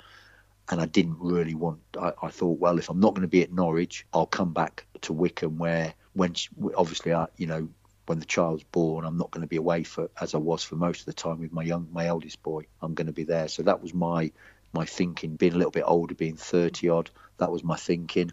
and 0.71 0.81
I 0.81 0.85
didn't 0.85 1.17
really 1.19 1.53
want. 1.53 1.81
I, 1.99 2.13
I 2.23 2.29
thought, 2.29 2.59
well, 2.59 2.79
if 2.79 2.89
I'm 2.89 3.01
not 3.01 3.13
going 3.13 3.23
to 3.23 3.27
be 3.27 3.43
at 3.43 3.51
Norwich, 3.51 4.07
I'll 4.13 4.25
come 4.25 4.53
back 4.53 4.85
to 5.01 5.13
Wycombe, 5.13 5.57
where 5.57 5.93
when 6.13 6.33
she, 6.33 6.49
obviously 6.75 7.13
I, 7.13 7.27
you 7.37 7.47
know, 7.47 7.69
when 8.05 8.19
the 8.19 8.25
child's 8.25 8.63
born, 8.63 9.05
I'm 9.05 9.17
not 9.17 9.31
going 9.31 9.41
to 9.41 9.47
be 9.47 9.57
away 9.57 9.83
for 9.83 10.09
as 10.19 10.33
I 10.33 10.37
was 10.37 10.63
for 10.63 10.75
most 10.75 11.01
of 11.01 11.05
the 11.05 11.13
time 11.13 11.39
with 11.39 11.51
my 11.51 11.63
young, 11.63 11.89
my 11.91 12.07
eldest 12.07 12.41
boy. 12.41 12.65
I'm 12.81 12.93
going 12.93 13.07
to 13.07 13.13
be 13.13 13.25
there. 13.25 13.49
So 13.49 13.63
that 13.63 13.81
was 13.81 13.93
my 13.93 14.31
my 14.73 14.85
thinking. 14.85 15.35
Being 15.35 15.53
a 15.53 15.57
little 15.57 15.71
bit 15.71 15.83
older, 15.85 16.15
being 16.15 16.37
30 16.37 16.89
odd, 16.89 17.09
that 17.37 17.51
was 17.51 17.63
my 17.63 17.75
thinking. 17.75 18.31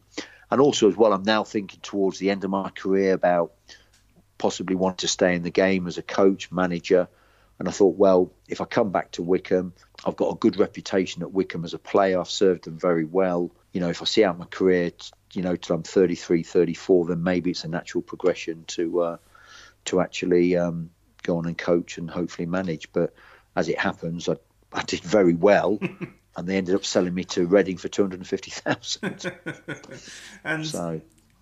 And 0.51 0.61
also 0.61 0.89
as 0.89 0.97
well, 0.97 1.13
I'm 1.13 1.25
now 1.25 1.45
thinking 1.45 1.81
towards 1.83 2.19
the 2.19 2.31
end 2.31 2.45
of 2.45 2.51
my 2.51 2.71
career 2.71 3.13
about 3.13 3.53
possibly 4.39 4.77
want 4.77 4.99
to 4.99 5.09
stay 5.09 5.35
in 5.35 5.43
the 5.43 5.51
game 5.51 5.89
as 5.89 5.99
a 5.99 6.03
coach, 6.03 6.51
manager. 6.53 7.09
And 7.59 7.69
I 7.69 7.73
thought, 7.73 7.97
well, 7.97 8.33
if 8.49 8.61
I 8.61 8.65
come 8.65 8.93
back 8.93 9.11
to 9.13 9.23
Wycombe, 9.23 9.73
I've 10.05 10.17
got 10.17 10.33
a 10.33 10.37
good 10.37 10.59
reputation 10.59 11.23
at 11.23 11.33
Wycombe 11.33 11.65
as 11.65 11.75
a 11.75 11.79
player. 11.79 12.21
I've 12.21 12.31
served 12.31 12.65
them 12.65 12.79
very 12.79 13.05
well. 13.05 13.51
You 13.73 13.81
know, 13.81 13.89
if 13.89 14.01
I 14.01 14.05
see 14.05 14.25
out 14.25 14.39
my 14.39 14.47
career, 14.47 14.93
you 15.33 15.43
know, 15.43 15.57
till 15.57 15.77
I'm 15.77 15.83
33, 15.83 16.43
34, 16.43 17.07
then 17.07 17.23
maybe 17.23 17.51
it's 17.51 17.65
a 17.65 17.69
natural 17.69 18.03
progression 18.03 18.65
to 18.69 19.01
uh, 19.01 19.17
to 19.87 20.01
actually 20.01 20.57
um, 20.57 20.91
go 21.23 21.39
on 21.39 21.47
and 21.47 21.59
coach 21.59 21.99
and 21.99 22.09
hopefully 22.09 22.47
manage. 22.47 22.93
But 22.93 23.15
as 23.57 23.69
it 23.69 23.79
happens, 23.79 24.29
I, 24.29 24.37
I 24.73 24.83
did 24.83 25.01
very 25.01 25.35
well. 25.35 25.79
and 26.37 26.47
they 26.47 26.57
ended 26.57 26.77
up 26.77 26.85
selling 26.85 27.15
me 27.15 27.25
to 27.25 27.47
Reading 27.47 27.77
for 27.77 27.89
250,000. 27.89 29.33
and 30.45 30.67
so 30.67 31.01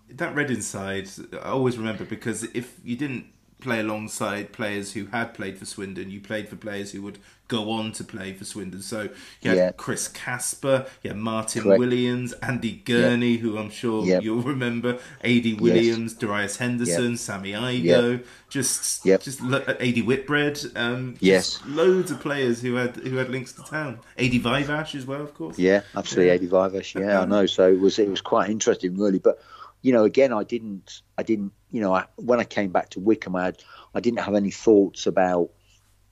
that 0.09 0.35
Reading 0.35 0.61
side, 0.61 1.09
I 1.33 1.49
always 1.49 1.77
remember 1.77 2.05
because 2.05 2.43
if 2.43 2.75
you 2.83 2.95
didn't 2.95 3.27
play 3.59 3.79
alongside 3.79 4.53
players 4.53 4.93
who 4.93 5.05
had 5.07 5.33
played 5.33 5.57
for 5.57 5.65
Swindon. 5.65 6.11
You 6.11 6.21
played 6.21 6.47
for 6.47 6.55
players 6.55 6.91
who 6.91 7.01
would 7.01 7.17
go 7.47 7.71
on 7.71 7.91
to 7.93 8.03
play 8.03 8.33
for 8.33 8.43
Swindon. 8.45 8.81
So 8.81 9.03
you 9.41 9.49
had 9.49 9.57
Yeah. 9.57 9.71
Chris 9.77 10.07
Casper, 10.09 10.85
you 11.01 11.09
had 11.11 11.17
Martin 11.17 11.63
Correct. 11.63 11.79
Williams, 11.79 12.33
Andy 12.43 12.81
Gurney, 12.85 13.37
who 13.37 13.57
I'm 13.57 13.69
sure 13.71 14.05
Yep. 14.05 14.21
you'll 14.23 14.41
remember, 14.41 14.99
Adi 15.23 15.53
Williams, 15.55 16.13
Darius 16.13 16.57
Henderson, 16.57 17.15
Sammy 17.17 17.53
Igoe, 17.53 18.23
just 18.49 19.05
Yep. 19.05 19.23
just 19.23 19.41
lo- 19.41 19.63
Adi 19.67 20.01
Whitbread. 20.01 20.59
Um, 20.75 21.15
Yes. 21.19 21.59
loads 21.65 22.11
of 22.11 22.19
players 22.19 22.61
who 22.61 22.75
had 22.75 22.97
who 22.97 23.15
had 23.15 23.29
links 23.29 23.53
to 23.53 23.63
town. 23.63 23.99
Adi 24.19 24.39
Viveash 24.39 24.93
as 24.93 25.05
well, 25.07 25.21
of 25.21 25.33
course. 25.33 25.57
Yeah, 25.57 25.81
absolutely, 25.95 26.31
eighty 26.31 26.47
five-ish. 26.47 26.95
Yeah, 26.95 27.21
I 27.21 27.25
know. 27.25 27.45
So 27.45 27.67
it 27.71 27.79
was 27.79 27.97
it 27.97 28.09
was 28.09 28.21
quite 28.21 28.49
interesting, 28.49 28.97
really. 28.97 29.19
But 29.19 29.41
you 29.81 29.93
know, 29.93 30.03
again, 30.03 30.33
I 30.33 30.43
didn't, 30.43 31.01
I 31.17 31.23
didn't, 31.23 31.53
you 31.71 31.81
know, 31.81 31.93
I, 31.93 32.05
when 32.15 32.39
I 32.39 32.43
came 32.43 32.71
back 32.71 32.89
to 32.91 32.99
Wycombe, 32.99 33.35
I 33.35 33.45
had, 33.45 33.63
I 33.93 33.99
didn't 33.99 34.19
have 34.19 34.35
any 34.35 34.51
thoughts 34.51 35.07
about, 35.07 35.51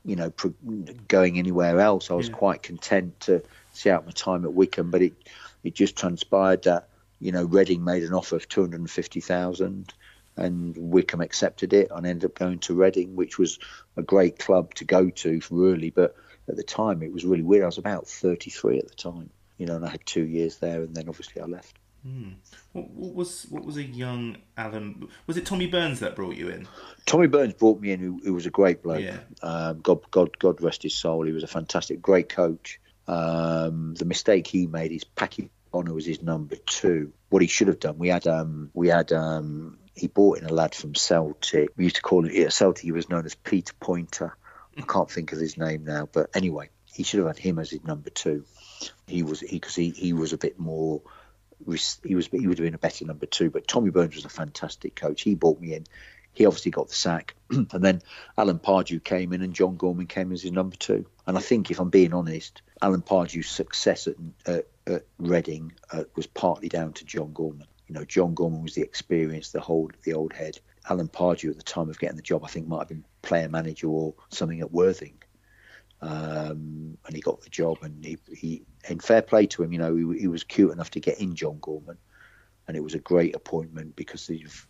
you 0.04 0.16
know, 0.16 0.30
pro- 0.30 0.54
going 1.08 1.38
anywhere 1.40 1.80
else. 1.80 2.12
I 2.12 2.14
was 2.14 2.30
quite 2.30 2.62
content 2.62 3.20
to 3.22 3.44
see 3.74 3.90
out 3.90 4.06
my 4.06 4.12
time 4.12 4.46
at 4.46 4.54
Wycombe, 4.54 4.92
but 4.92 5.02
it, 5.02 5.14
it 5.64 5.74
just 5.74 5.96
transpired 5.96 6.64
that, 6.64 6.90
you 7.20 7.32
know, 7.32 7.46
Reading 7.46 7.84
made 7.84 8.04
an 8.04 8.14
offer 8.14 8.36
of 8.36 8.48
two 8.48 8.62
hundred 8.62 8.82
and 8.82 8.90
fifty 8.90 9.20
thousand. 9.20 9.94
And 10.38 10.76
Wycombe 10.78 11.22
accepted 11.22 11.72
it 11.72 11.90
and 11.96 12.06
ended 12.06 12.30
up 12.30 12.38
going 12.38 12.60
to 12.60 12.74
Reading, 12.76 13.16
which 13.16 13.40
was 13.40 13.58
a 13.96 14.04
great 14.04 14.38
club 14.38 14.74
to 14.76 14.86
go 14.86 15.10
to, 15.10 15.42
really. 15.50 15.90
But 15.90 16.16
at 16.48 16.58
the 16.58 16.64
time, 16.64 17.02
it 17.02 17.14
was 17.14 17.26
really 17.26 17.42
weird. 17.42 17.64
I 17.64 17.68
was 17.68 17.78
about 17.78 18.08
33 18.08 18.80
at 18.80 18.88
the 18.90 18.96
time, 18.96 19.30
you 19.58 19.66
know, 19.66 19.78
and 19.78 19.86
I 19.86 19.90
had 19.90 20.06
two 20.06 20.26
years 20.26 20.58
there, 20.58 20.82
and 20.82 20.94
then 20.94 21.08
obviously 21.08 21.42
I 21.42 21.46
left. 21.46 21.78
What, 22.74 22.90
what 22.90 23.16
was 23.16 23.48
what 23.50 23.66
was 23.66 23.78
a 23.78 23.84
young 23.84 24.38
Alan? 24.58 25.08
Was 25.28 25.38
it 25.38 25.46
Tommy 25.46 25.68
Burns 25.68 26.02
that 26.02 26.16
brought 26.16 26.36
you 26.36 26.50
in? 26.50 26.68
Tommy 27.06 27.28
Burns 27.28 27.54
brought 27.54 27.80
me 27.80 27.92
in, 27.92 28.00
who, 28.00 28.20
who 28.24 28.34
was 28.34 28.46
a 28.46 28.52
great 28.52 28.84
bloke. 28.84 29.02
Yeah. 29.02 29.20
Um, 29.42 29.80
God, 29.82 30.00
God, 30.12 30.38
God 30.38 30.62
rest 30.62 30.84
his 30.84 30.96
soul. 30.96 31.26
He 31.26 31.32
was 31.32 31.44
a 31.44 31.48
fantastic, 31.48 32.02
great 32.02 32.30
coach. 32.30 32.80
Um, 33.08 33.96
the 33.96 34.06
mistake 34.06 34.48
he 34.48 34.68
made 34.68 34.92
is 34.92 35.04
Packie 35.04 35.50
Bonner 35.72 35.94
was 35.94 36.06
his 36.06 36.22
number 36.22 36.56
two. 36.56 37.12
What 37.30 37.42
he 37.42 37.48
should 37.48 37.68
have 37.68 37.80
done, 37.80 37.98
we 37.98 38.10
had, 38.10 38.28
um, 38.28 38.72
we 38.74 38.88
had, 38.88 39.12
um, 39.12 39.78
he 39.94 40.08
brought 40.08 40.40
in 40.40 40.46
a 40.46 40.54
lad 40.54 40.74
from 40.74 40.96
Celtic. 40.96 41.70
We 41.76 41.86
used 41.86 41.98
to 41.98 42.02
call 42.02 42.26
him 42.26 42.46
at 42.46 42.54
Celtic. 42.54 42.84
He 42.84 42.92
was 42.92 43.10
known 43.10 43.26
as 43.26 43.36
Peter 43.36 43.74
Pointer. 43.80 44.36
I 44.78 44.82
can't 44.82 45.10
think 45.10 45.32
of 45.32 45.40
his 45.40 45.58
name 45.58 45.86
now, 45.86 46.08
but 46.12 46.30
anyway, 46.36 46.70
he 46.86 47.04
should 47.04 47.20
have 47.20 47.28
had 47.28 47.38
him 47.38 47.60
as 47.60 47.70
his 47.70 47.84
number 47.84 48.10
two. 48.10 48.46
He 49.08 49.24
was 49.24 49.40
he 49.40 49.58
because 49.58 49.76
he, 49.76 49.92
he 49.92 50.14
was 50.14 50.34
a 50.34 50.38
bit 50.38 50.60
more 50.60 51.02
he 51.64 52.16
was 52.16 52.28
he 52.32 52.48
would 52.48 52.58
have 52.58 52.66
been 52.66 52.76
a 52.76 52.80
better 52.80 53.06
number 53.06 53.26
two. 53.26 53.50
But 53.50 53.68
Tommy 53.68 53.90
Burns 53.90 54.16
was 54.16 54.26
a 54.26 54.30
fantastic 54.30 54.96
coach. 54.96 55.22
He 55.22 55.36
brought 55.36 55.60
me 55.60 55.74
in. 55.74 55.86
He 56.34 56.46
obviously 56.46 56.72
got 56.72 56.90
the 56.90 56.96
sack, 56.96 57.34
and 57.50 57.70
then 57.70 58.02
Alan 58.38 58.60
Pardew 58.60 59.02
came 59.02 59.32
in, 59.32 59.42
and 59.42 59.54
John 59.54 59.78
Gorman 59.78 60.08
came 60.08 60.34
as 60.34 60.42
his 60.42 60.52
number 60.52 60.76
two. 60.76 61.06
And 61.26 61.38
I 61.38 61.42
think, 61.42 61.72
if 61.72 61.80
I'm 61.80 61.90
being 61.90 62.14
honest, 62.14 62.62
Alan 62.82 63.02
Pardew's 63.02 63.50
success 63.50 64.08
at, 64.08 64.16
at, 64.46 64.68
at 64.86 65.06
Reading 65.18 65.72
uh, 65.92 66.04
was 66.16 66.28
partly 66.28 66.68
down 66.68 66.92
to 66.94 67.06
John 67.06 67.32
Gorman. 67.32 67.68
You 67.88 67.96
know, 67.96 68.04
John 68.04 68.34
Gorman 68.34 68.64
was 68.64 68.76
the 68.76 68.82
experience, 68.82 69.52
the 69.52 69.62
whole 69.62 69.92
the 70.04 70.14
old 70.14 70.34
head. 70.34 70.60
Alan 70.90 71.08
Pardew 71.08 71.52
at 71.52 71.58
the 71.58 71.64
time 71.64 71.90
of 71.90 72.00
getting 72.00 72.18
the 72.18 72.22
job, 72.22 72.44
I 72.44 72.48
think, 72.48 72.68
might 72.68 72.80
have 72.80 72.90
been 72.90 73.06
player 73.22 73.48
manager 73.48 73.88
or 73.88 74.14
something 74.30 74.60
at 74.60 74.72
Worthing 74.72 75.18
um, 76.02 76.98
and 77.06 77.16
he 77.16 77.22
got 77.22 77.42
the 77.42 77.50
job. 77.50 77.78
And 77.82 78.04
he, 78.04 78.18
he, 78.36 78.64
in 78.90 79.00
fair 79.00 79.22
play 79.22 79.48
to 79.48 79.64
him, 79.64 79.74
you 79.74 79.80
know, 79.80 79.96
he, 79.96 80.20
he 80.20 80.28
was 80.28 80.44
cute 80.44 80.72
enough 80.72 80.92
to 80.92 81.00
get 81.00 81.20
in 81.20 81.36
John 81.36 81.58
Gorman, 81.60 81.98
and 82.68 82.76
it 82.76 82.84
was 82.84 82.94
a 82.94 83.00
great 83.00 83.36
appointment 83.36 83.96
because 83.96 84.30
of 84.30 84.68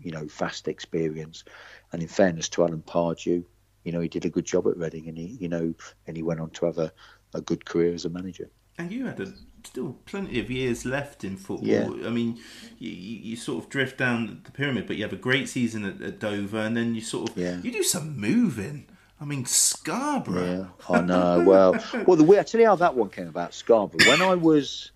you 0.00 0.12
know 0.12 0.26
vast 0.26 0.68
experience. 0.68 1.44
And 1.92 2.02
in 2.02 2.08
fairness 2.08 2.48
to 2.50 2.62
Alan 2.62 2.82
Pardew, 2.82 3.44
you 3.84 3.92
know, 3.92 4.00
he 4.00 4.08
did 4.08 4.24
a 4.24 4.30
good 4.30 4.46
job 4.46 4.66
at 4.66 4.76
Reading, 4.76 5.08
and 5.08 5.16
he, 5.16 5.36
you 5.40 5.48
know, 5.48 5.74
and 6.06 6.16
he 6.16 6.22
went 6.22 6.40
on 6.40 6.50
to 6.50 6.66
have 6.66 6.78
a, 6.78 6.92
a 7.34 7.40
good 7.40 7.64
career 7.64 7.94
as 7.94 8.04
a 8.04 8.10
manager. 8.10 8.50
And 8.76 8.90
you 8.90 9.06
had 9.06 9.20
a, 9.20 9.32
still 9.62 9.96
plenty 10.04 10.40
of 10.40 10.50
years 10.50 10.84
left 10.84 11.22
in 11.22 11.36
football. 11.36 11.68
Yeah. 11.68 12.06
I 12.06 12.10
mean, 12.10 12.40
you, 12.78 12.90
you 12.90 13.18
you 13.30 13.36
sort 13.36 13.62
of 13.62 13.70
drift 13.70 13.98
down 13.98 14.40
the 14.44 14.50
pyramid, 14.50 14.86
but 14.86 14.96
you 14.96 15.04
have 15.04 15.12
a 15.12 15.16
great 15.16 15.48
season 15.48 15.84
at, 15.84 16.02
at 16.02 16.18
Dover, 16.18 16.58
and 16.58 16.76
then 16.76 16.94
you 16.94 17.00
sort 17.00 17.30
of 17.30 17.38
Yeah. 17.38 17.60
you 17.62 17.70
do 17.70 17.82
some 17.82 18.18
moving. 18.18 18.86
I 19.24 19.26
mean, 19.26 19.46
Scarborough. 19.46 20.68
Yeah, 20.90 20.94
I 20.94 21.00
know. 21.00 21.42
Well, 21.46 21.82
well, 22.06 22.18
the 22.18 22.24
way 22.24 22.38
I 22.38 22.42
tell 22.42 22.60
you 22.60 22.66
how 22.66 22.76
that 22.76 22.94
one 22.94 23.08
came 23.08 23.26
about, 23.26 23.54
Scarborough. 23.54 24.06
When 24.06 24.20
I 24.20 24.34
was, 24.34 24.92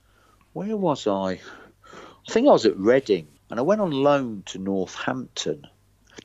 where 0.52 0.76
was 0.76 1.06
I? 1.06 1.40
I 1.40 2.30
think 2.30 2.46
I 2.46 2.50
was 2.50 2.66
at 2.66 2.76
Reading, 2.76 3.26
and 3.48 3.58
I 3.58 3.62
went 3.62 3.80
on 3.80 3.90
loan 3.90 4.42
to 4.48 4.58
Northampton. 4.58 5.66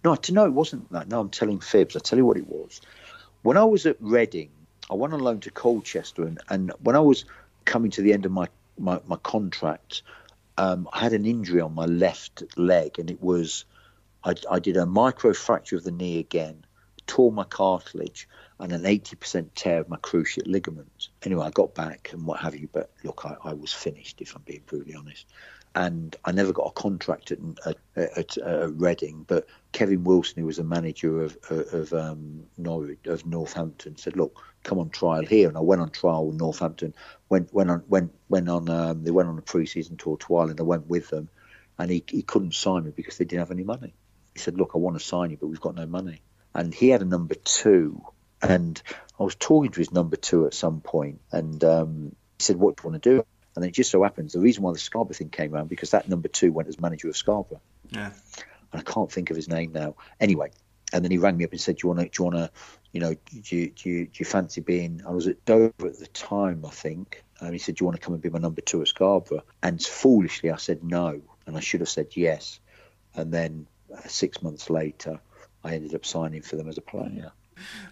No, 0.04 0.16
to 0.16 0.34
no, 0.34 0.44
it 0.44 0.52
wasn't 0.52 0.92
that. 0.92 1.08
No, 1.08 1.22
I'm 1.22 1.30
telling 1.30 1.62
fibs. 1.62 1.96
I 1.96 2.00
tell 2.00 2.20
you 2.20 2.26
what 2.26 2.36
it 2.36 2.46
was. 2.46 2.82
When 3.42 3.56
I 3.56 3.64
was 3.64 3.86
at 3.86 3.96
Reading, 4.02 4.50
I 4.92 4.96
went 4.96 5.14
on 5.14 5.22
loan 5.22 5.40
to 5.40 5.50
Colchester, 5.50 6.24
and, 6.24 6.42
and 6.50 6.74
when 6.82 6.98
I 6.98 7.00
was 7.00 7.24
coming 7.64 7.92
to 7.92 8.02
the 8.02 8.12
end 8.12 8.26
of 8.26 8.34
my 8.34 8.50
my, 8.78 9.00
my 9.08 9.16
contract, 9.16 10.02
um, 10.58 10.90
I 10.92 11.00
had 11.00 11.14
an 11.14 11.26
injury 11.26 11.62
on 11.62 11.74
my 11.74 11.86
left 11.86 12.44
leg, 12.58 13.00
and 13.00 13.10
it 13.10 13.24
was 13.24 13.64
I, 14.26 14.34
I 14.52 14.60
did 14.60 14.76
a 14.76 14.86
micro 14.86 15.34
fracture 15.34 15.78
of 15.78 15.86
the 15.86 15.92
knee 15.92 16.20
again, 16.20 16.66
tore 17.14 17.32
my 17.32 17.44
cartilage, 17.44 18.28
and 18.60 18.72
an 18.72 18.82
80% 18.82 19.50
tear 19.54 19.82
of 19.82 19.88
my 19.88 19.98
cruciate 19.98 20.48
ligament. 20.48 21.10
Anyway, 21.22 21.46
I 21.46 21.52
got 21.52 21.76
back 21.76 22.10
and 22.12 22.26
what 22.26 22.40
have 22.40 22.56
you, 22.56 22.68
but 22.74 22.90
look, 23.04 23.24
I, 23.24 23.36
I 23.44 23.54
was 23.54 23.72
finished, 23.72 24.20
if 24.20 24.36
I'm 24.36 24.42
being 24.42 24.64
brutally 24.66 24.96
honest. 24.96 25.28
And 25.76 26.16
I 26.26 26.32
never 26.32 26.52
got 26.52 26.70
a 26.70 26.72
contract 26.72 27.32
at, 27.32 27.38
at, 27.68 27.78
at, 27.96 28.38
at 28.40 28.74
Reading, 28.74 29.26
but 29.28 29.46
Kevin 29.74 30.04
Wilson, 30.04 30.40
who 30.40 30.48
was 30.48 30.58
the 30.58 30.64
manager 30.64 31.22
of, 31.22 31.38
of 31.52 31.94
um, 31.94 32.48
Norwich, 32.58 33.06
of 33.06 33.28
Northampton, 33.28 33.96
said, 33.96 34.16
"Look, 34.16 34.36
come 34.64 34.80
on 34.80 34.90
trial 34.90 35.24
here." 35.24 35.48
And 35.48 35.58
I 35.58 35.62
went 35.62 35.82
on 35.82 35.92
trial 35.92 36.26
with 36.26 36.38
Northampton. 36.38 36.96
Went 37.30 37.54
went 37.54 37.70
on 37.70 37.84
went 37.88 38.12
went 38.30 38.50
on. 38.50 38.70
Um, 38.70 39.04
they 39.04 39.12
went 39.12 39.30
on 39.30 39.38
a 39.38 39.42
pre-season 39.42 39.98
tour 39.98 40.18
to 40.18 40.36
Ireland. 40.36 40.60
I 40.60 40.64
went 40.64 40.88
with 40.88 41.10
them, 41.10 41.30
and 41.80 41.90
he 41.90 42.04
he 42.08 42.22
couldn't 42.22 42.54
sign 42.54 42.86
me 42.86 42.92
because 42.92 43.18
they 43.18 43.26
didn't 43.26 43.42
have 43.42 43.52
any 43.52 43.64
money. 43.64 43.96
He 44.34 44.40
said, 44.40 44.58
"Look, 44.58 44.72
I 44.76 44.78
want 44.78 44.98
to 45.00 45.04
sign 45.04 45.32
you, 45.32 45.38
but 45.38 45.48
we've 45.48 45.62
got 45.62 45.76
no 45.76 45.88
money." 45.88 46.22
And 46.56 46.74
he 46.74 46.90
had 46.90 47.02
a 47.02 47.06
number 47.06 47.36
two, 47.36 48.02
and 48.42 48.82
I 49.20 49.24
was 49.24 49.36
talking 49.36 49.72
to 49.72 49.80
his 49.80 49.92
number 49.92 50.16
two 50.16 50.46
at 50.46 50.54
some 50.54 50.82
point, 50.82 51.22
and 51.32 51.64
um, 51.64 52.16
he 52.38 52.44
said, 52.44 52.58
"What 52.58 52.78
do 52.78 52.82
you 52.84 52.90
want 52.92 53.04
to 53.04 53.10
do?" 53.18 53.26
And 53.56 53.66
it 53.66 53.72
just 53.72 53.92
so 53.92 54.04
happens 54.04 54.34
the 54.34 54.40
reason 54.40 54.64
why 54.64 54.74
the 54.74 54.80
Scarborough 54.80 55.14
thing 55.16 55.30
came 55.30 55.54
around 55.54 55.70
because 55.70 55.92
that 55.92 56.10
number 56.10 56.28
two 56.28 56.52
went 56.52 56.68
as 56.68 56.80
manager 56.80 57.08
of 57.08 57.16
Scarborough 57.16 57.62
Yeah. 57.92 58.12
and 58.72 58.82
I 58.82 58.82
can't 58.82 59.12
think 59.12 59.30
of 59.30 59.36
his 59.36 59.48
name 59.48 59.72
now. 59.74 59.96
Anyway, 60.20 60.50
and 60.92 61.04
then 61.04 61.12
he 61.12 61.20
rang 61.20 61.38
me 61.38 61.46
up 61.46 61.52
and 61.52 61.62
said, 61.62 61.78
"Do 61.78 61.88
you 61.88 61.94
want 61.94 62.00
to? 62.02 62.06
Do 62.10 62.24
you 62.24 62.30
want 62.30 62.36
to? 62.38 62.52
You 62.92 63.00
know, 63.00 63.16
do 63.44 63.56
you, 63.56 63.70
do 63.70 63.90
you 63.90 64.06
do 64.06 64.12
you 64.16 64.26
fancy 64.26 64.62
being?" 64.62 65.02
I 65.08 65.12
was 65.12 65.28
at 65.28 65.44
Dover 65.46 65.88
at 65.88 66.00
the 66.00 66.08
time, 66.08 66.66
I 66.66 66.70
think, 66.70 67.24
and 67.40 67.54
he 67.54 67.60
said, 67.60 67.76
"Do 67.76 67.84
you 67.84 67.88
want 67.88 68.00
to 68.00 68.06
come 68.06 68.14
and 68.14 68.22
be 68.22 68.30
my 68.30 68.40
number 68.40 68.62
two 68.62 68.82
at 68.82 68.88
Scarborough?" 68.88 69.44
And 69.62 69.82
foolishly, 69.82 70.52
I 70.52 70.58
said 70.58 70.84
no, 70.84 71.22
and 71.48 71.58
I 71.58 71.60
should 71.62 71.82
have 71.82 71.90
said 71.90 72.16
yes. 72.16 72.60
And 73.16 73.32
then 73.32 73.68
uh, 73.96 74.02
six 74.08 74.42
months 74.42 74.70
later, 74.70 75.20
I 75.64 75.76
ended 75.76 75.96
up 75.96 76.06
signing 76.06 76.42
for 76.42 76.56
them 76.56 76.68
as 76.68 76.78
a 76.78 76.82
player. 76.82 77.32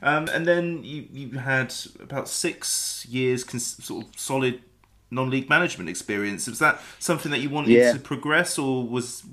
Um, 0.01 0.27
and 0.33 0.45
then 0.45 0.83
you 0.83 1.07
you 1.11 1.37
had 1.39 1.73
about 1.99 2.27
six 2.27 3.05
years 3.09 3.43
cons- 3.43 3.83
sort 3.83 4.05
of 4.05 4.11
solid 4.19 4.61
non-league 5.11 5.49
management 5.49 5.89
experience. 5.89 6.47
Was 6.47 6.59
that 6.59 6.79
something 6.99 7.31
that 7.31 7.39
you 7.39 7.49
wanted 7.49 7.71
Yeah. 7.71 7.93
to 7.93 7.99
progress, 7.99 8.57
or 8.57 8.87
was 8.87 9.23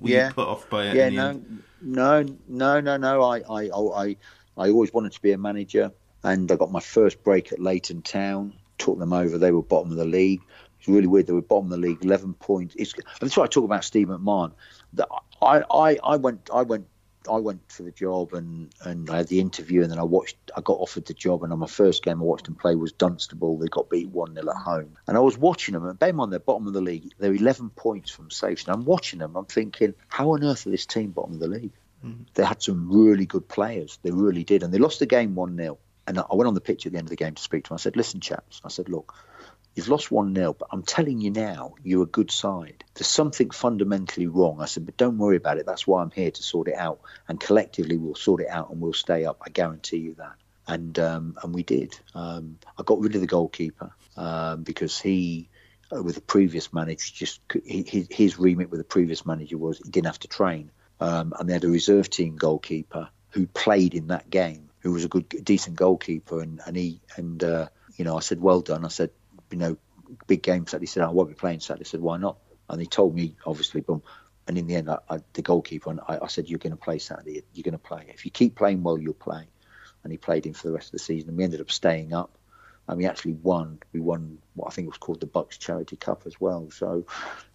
were 0.00 0.10
Yeah. 0.10 0.28
you 0.28 0.34
put 0.34 0.46
off 0.48 0.68
by 0.70 0.86
it? 0.88 0.96
Yeah, 0.96 1.08
no, 1.08 1.40
no, 1.80 2.24
no, 2.48 2.80
no, 2.80 2.96
no. 2.96 3.22
I, 3.22 3.38
I, 3.48 3.70
I, 3.70 4.16
I 4.56 4.70
always 4.70 4.92
wanted 4.92 5.12
to 5.12 5.22
be 5.22 5.32
a 5.32 5.38
manager, 5.38 5.90
and 6.22 6.50
I 6.52 6.56
got 6.56 6.70
my 6.70 6.80
first 6.80 7.22
break 7.24 7.52
at 7.52 7.58
Leighton 7.60 8.02
Town. 8.02 8.52
Took 8.78 8.98
them 8.98 9.12
over. 9.12 9.38
They 9.38 9.50
were 9.50 9.62
bottom 9.62 9.90
of 9.90 9.96
the 9.96 10.04
league. 10.04 10.40
It's 10.78 10.86
really 10.88 11.06
weird. 11.08 11.26
They 11.26 11.32
were 11.32 11.40
bottom 11.42 11.72
of 11.72 11.80
the 11.80 11.88
league, 11.88 12.04
eleven 12.04 12.34
points. 12.34 12.74
It's, 12.78 12.94
that's 13.20 13.36
why 13.36 13.44
I 13.44 13.46
talk 13.48 13.64
about 13.64 13.84
Steve 13.84 14.08
McMahon. 14.08 14.52
That 14.92 15.08
I, 15.42 15.62
I, 15.70 15.98
I 16.04 16.16
went, 16.16 16.48
I 16.52 16.62
went, 16.62 16.86
I 17.30 17.38
went 17.38 17.70
for 17.70 17.82
the 17.82 17.90
job, 17.90 18.32
and 18.32 18.72
and 18.82 19.08
I 19.10 19.18
had 19.18 19.28
the 19.28 19.40
interview, 19.40 19.82
and 19.82 19.90
then 19.90 19.98
I 19.98 20.04
watched. 20.04 20.36
I 20.56 20.60
got 20.60 20.74
offered 20.74 21.06
the 21.06 21.14
job, 21.14 21.42
and 21.42 21.52
on 21.52 21.58
my 21.58 21.66
first 21.66 22.02
game 22.02 22.20
I 22.20 22.24
watched 22.24 22.46
them 22.46 22.54
play 22.54 22.74
was 22.74 22.92
Dunstable. 22.92 23.58
They 23.58 23.68
got 23.68 23.90
beat 23.90 24.08
one 24.08 24.34
0 24.34 24.48
at 24.48 24.56
home, 24.56 24.96
and 25.06 25.16
I 25.16 25.20
was 25.20 25.38
watching 25.38 25.74
them. 25.74 25.86
And 25.86 25.98
bear 25.98 26.10
in 26.10 26.16
mind 26.16 26.32
they're 26.32 26.38
bottom 26.38 26.66
of 26.66 26.72
the 26.72 26.80
league. 26.80 27.12
They're 27.18 27.34
eleven 27.34 27.70
points 27.70 28.10
from 28.10 28.30
safety. 28.30 28.70
And 28.70 28.76
I'm 28.76 28.84
watching 28.84 29.18
them. 29.18 29.36
I'm 29.36 29.46
thinking, 29.46 29.94
how 30.08 30.32
on 30.32 30.44
earth 30.44 30.66
are 30.66 30.70
this 30.70 30.86
team 30.86 31.10
bottom 31.10 31.34
of 31.34 31.40
the 31.40 31.48
league? 31.48 31.72
Mm-hmm. 32.04 32.24
They 32.34 32.44
had 32.44 32.62
some 32.62 32.90
really 32.90 33.26
good 33.26 33.48
players. 33.48 33.98
They 34.02 34.10
really 34.10 34.44
did, 34.44 34.62
and 34.62 34.72
they 34.72 34.78
lost 34.78 34.98
the 34.98 35.06
game 35.06 35.34
one 35.34 35.56
0 35.56 35.78
and 36.08 36.18
I 36.18 36.34
went 36.34 36.48
on 36.48 36.54
the 36.54 36.60
pitch 36.60 36.86
at 36.86 36.92
the 36.92 36.98
end 36.98 37.06
of 37.06 37.10
the 37.10 37.16
game 37.16 37.34
to 37.34 37.42
speak 37.42 37.64
to 37.64 37.72
him. 37.72 37.74
I 37.74 37.78
said, 37.78 37.96
"Listen, 37.96 38.20
chaps," 38.20 38.62
I 38.64 38.68
said, 38.68 38.88
"Look, 38.88 39.14
you've 39.78 39.88
lost 39.88 40.10
one 40.10 40.34
0 40.34 40.54
but 40.54 40.68
I'm 40.72 40.82
telling 40.82 41.20
you 41.20 41.30
now, 41.30 41.74
you're 41.82 42.02
a 42.02 42.06
good 42.06 42.30
side. 42.30 42.84
There's 42.94 43.06
something 43.06 43.50
fundamentally 43.50 44.26
wrong." 44.26 44.60
I 44.60 44.66
said, 44.66 44.84
"But 44.84 44.96
don't 44.96 45.18
worry 45.18 45.36
about 45.36 45.58
it. 45.58 45.66
That's 45.66 45.86
why 45.86 46.02
I'm 46.02 46.10
here 46.10 46.30
to 46.30 46.42
sort 46.42 46.68
it 46.68 46.74
out, 46.74 47.00
and 47.28 47.40
collectively 47.40 47.96
we'll 47.96 48.14
sort 48.14 48.42
it 48.42 48.48
out 48.48 48.70
and 48.70 48.80
we'll 48.80 48.92
stay 48.92 49.24
up. 49.24 49.40
I 49.46 49.50
guarantee 49.50 49.98
you 49.98 50.14
that." 50.14 50.34
And 50.66 50.98
um, 50.98 51.38
and 51.42 51.54
we 51.54 51.62
did. 51.62 51.98
Um, 52.14 52.58
I 52.78 52.82
got 52.82 53.00
rid 53.00 53.14
of 53.14 53.20
the 53.20 53.26
goalkeeper 53.26 53.92
um, 54.16 54.64
because 54.64 54.98
he. 54.98 55.48
Uh, 55.90 56.02
with 56.02 56.16
the 56.16 56.20
previous 56.20 56.70
manager, 56.70 57.10
just 57.14 57.40
his, 57.64 58.06
his 58.10 58.38
remit 58.38 58.68
with 58.68 58.78
the 58.78 58.84
previous 58.84 59.24
manager 59.24 59.56
was 59.56 59.78
he 59.78 59.88
didn't 59.88 60.04
have 60.04 60.18
to 60.18 60.28
train, 60.28 60.70
um, 61.00 61.32
and 61.38 61.48
they 61.48 61.54
had 61.54 61.64
a 61.64 61.68
reserve 61.70 62.10
team 62.10 62.36
goalkeeper 62.36 63.08
who 63.30 63.46
played 63.46 63.94
in 63.94 64.08
that 64.08 64.28
game 64.28 64.68
who 64.80 64.92
was 64.92 65.04
a 65.04 65.08
good, 65.08 65.28
decent 65.44 65.76
goalkeeper, 65.76 66.40
and 66.40 66.60
and 66.66 66.76
he 66.76 67.00
and 67.16 67.42
uh, 67.42 67.68
you 67.96 68.04
know 68.04 68.16
I 68.16 68.20
said 68.20 68.40
well 68.40 68.60
done. 68.60 68.84
I 68.84 68.88
said 68.88 69.10
you 69.50 69.58
know 69.58 69.76
big 70.26 70.42
game 70.42 70.66
Saturday. 70.66 70.84
He 70.84 70.86
said 70.86 71.02
I 71.02 71.10
won't 71.10 71.28
be 71.28 71.34
playing 71.34 71.60
Saturday. 71.60 71.84
I 71.84 71.88
said 71.88 72.00
why 72.00 72.16
not? 72.16 72.38
And 72.68 72.80
he 72.80 72.86
told 72.86 73.14
me 73.14 73.36
obviously, 73.46 73.80
boom. 73.80 74.02
And 74.46 74.56
in 74.56 74.66
the 74.66 74.76
end, 74.76 74.90
I, 74.90 74.98
I, 75.10 75.18
the 75.34 75.42
goalkeeper, 75.42 75.90
and 75.90 76.00
I, 76.08 76.20
I 76.22 76.26
said 76.28 76.48
you're 76.48 76.58
going 76.58 76.72
to 76.72 76.76
play 76.76 76.98
Saturday. 76.98 77.42
You're 77.52 77.64
going 77.64 77.72
to 77.72 77.78
play. 77.78 78.06
If 78.08 78.24
you 78.24 78.30
keep 78.30 78.54
playing 78.54 78.82
well, 78.82 78.96
you'll 78.96 79.12
play. 79.12 79.46
And 80.02 80.10
he 80.10 80.16
played 80.16 80.46
him 80.46 80.54
for 80.54 80.68
the 80.68 80.72
rest 80.72 80.88
of 80.88 80.92
the 80.92 80.98
season. 81.00 81.28
And 81.28 81.36
we 81.36 81.44
ended 81.44 81.60
up 81.60 81.70
staying 81.70 82.14
up, 82.14 82.30
and 82.86 82.96
we 82.96 83.04
actually 83.04 83.34
won. 83.34 83.80
We 83.92 84.00
won 84.00 84.38
what 84.54 84.68
I 84.68 84.70
think 84.70 84.88
was 84.88 84.96
called 84.96 85.20
the 85.20 85.26
Bucks 85.26 85.58
Charity 85.58 85.96
Cup 85.96 86.22
as 86.24 86.40
well. 86.40 86.70
So, 86.70 87.04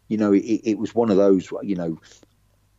you 0.08 0.18
know, 0.18 0.34
it, 0.34 0.40
it 0.40 0.78
was 0.78 0.94
one 0.94 1.10
of 1.10 1.18
those. 1.18 1.52
You 1.64 1.76
know, 1.76 2.00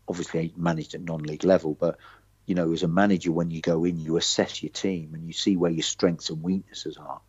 obviously 0.06 0.52
managed 0.56 0.94
at 0.94 1.00
non-league 1.00 1.44
level, 1.44 1.74
but 1.74 1.98
you 2.46 2.54
know, 2.54 2.72
as 2.72 2.82
a 2.82 2.88
manager, 2.88 3.32
when 3.32 3.50
you 3.50 3.60
go 3.60 3.84
in, 3.84 3.98
you 3.98 4.16
assess 4.16 4.62
your 4.62 4.70
team 4.70 5.14
and 5.14 5.26
you 5.26 5.32
see 5.32 5.56
where 5.56 5.70
your 5.70 5.82
strengths 5.82 6.30
and 6.30 6.42
weaknesses 6.42 6.98
are. 6.98 7.20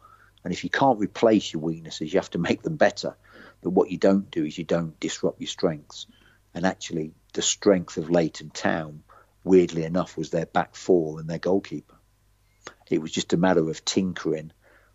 And 0.46 0.54
if 0.54 0.64
you 0.64 0.70
can't 0.70 1.00
replace 1.00 1.52
your 1.52 1.64
weaknesses, 1.64 2.14
you 2.14 2.20
have 2.20 2.30
to 2.30 2.38
make 2.38 2.62
them 2.62 2.78
better. 2.78 3.18
But 3.62 3.72
what 3.72 3.90
you 3.90 3.98
don't 3.98 4.30
do 4.30 4.46
is 4.46 4.58
you 4.58 4.64
don't 4.64 4.98
disrupt 5.00 5.42
your 5.42 5.48
strengths. 5.48 6.06
And 6.54 6.66
actually, 6.66 7.14
the 7.34 7.42
strength 7.42 7.98
of 7.98 8.12
Leighton 8.12 8.52
Town, 8.52 9.04
weirdly 9.44 9.84
enough, 9.84 10.16
was 10.16 10.30
their 10.30 10.46
back 10.46 10.76
four 10.76 11.20
and 11.20 11.28
their 11.28 11.40
goalkeeper. 11.40 11.96
It 12.90 13.02
was 13.02 13.12
just 13.12 13.34
a 13.34 13.38
matter 13.38 13.68
of 13.68 13.84
tinkering 13.84 14.52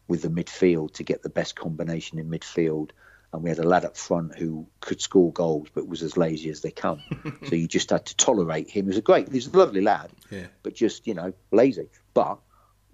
with 0.06 0.22
the 0.22 0.28
midfield 0.28 0.94
to 0.94 1.02
get 1.02 1.22
the 1.22 1.28
best 1.28 1.56
combination 1.56 2.20
in 2.20 2.30
midfield 2.30 2.90
and 3.32 3.42
we 3.42 3.50
had 3.50 3.58
a 3.58 3.68
lad 3.68 3.84
up 3.84 3.96
front 3.96 4.36
who 4.36 4.66
could 4.80 5.00
score 5.00 5.32
goals 5.32 5.68
but 5.72 5.86
was 5.86 6.02
as 6.02 6.16
lazy 6.16 6.50
as 6.50 6.60
they 6.60 6.70
come. 6.70 7.00
so 7.46 7.54
you 7.54 7.68
just 7.68 7.90
had 7.90 8.06
to 8.06 8.16
tolerate 8.16 8.68
him. 8.68 8.84
He 8.84 8.88
was 8.88 8.96
a 8.96 9.02
great, 9.02 9.28
he 9.28 9.34
was 9.34 9.46
a 9.46 9.56
lovely 9.56 9.82
lad, 9.82 10.10
yeah. 10.30 10.46
but 10.62 10.74
just 10.74 11.06
you 11.06 11.14
know 11.14 11.32
lazy. 11.52 11.88
But 12.12 12.38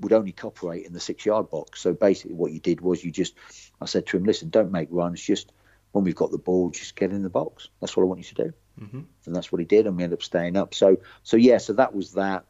would 0.00 0.12
only 0.12 0.32
cooperate 0.32 0.86
in 0.86 0.92
the 0.92 1.00
six 1.00 1.24
yard 1.24 1.50
box. 1.50 1.80
So 1.80 1.92
basically, 1.92 2.34
what 2.34 2.52
you 2.52 2.60
did 2.60 2.80
was 2.80 3.04
you 3.04 3.10
just, 3.10 3.34
I 3.80 3.86
said 3.86 4.06
to 4.06 4.16
him, 4.16 4.24
listen, 4.24 4.50
don't 4.50 4.72
make 4.72 4.88
runs. 4.90 5.20
Just 5.22 5.52
when 5.92 6.04
we've 6.04 6.14
got 6.14 6.30
the 6.30 6.38
ball, 6.38 6.70
just 6.70 6.96
get 6.96 7.10
in 7.10 7.22
the 7.22 7.30
box. 7.30 7.68
That's 7.80 7.96
what 7.96 8.02
I 8.02 8.06
want 8.06 8.20
you 8.20 8.34
to 8.34 8.44
do. 8.44 8.52
Mm-hmm. 8.80 9.00
And 9.26 9.36
that's 9.36 9.50
what 9.50 9.60
he 9.60 9.64
did, 9.64 9.86
and 9.86 9.96
we 9.96 10.04
ended 10.04 10.18
up 10.18 10.22
staying 10.22 10.56
up. 10.56 10.74
So 10.74 10.98
so 11.22 11.36
yeah, 11.36 11.58
so 11.58 11.74
that 11.74 11.94
was 11.94 12.12
that. 12.12 12.44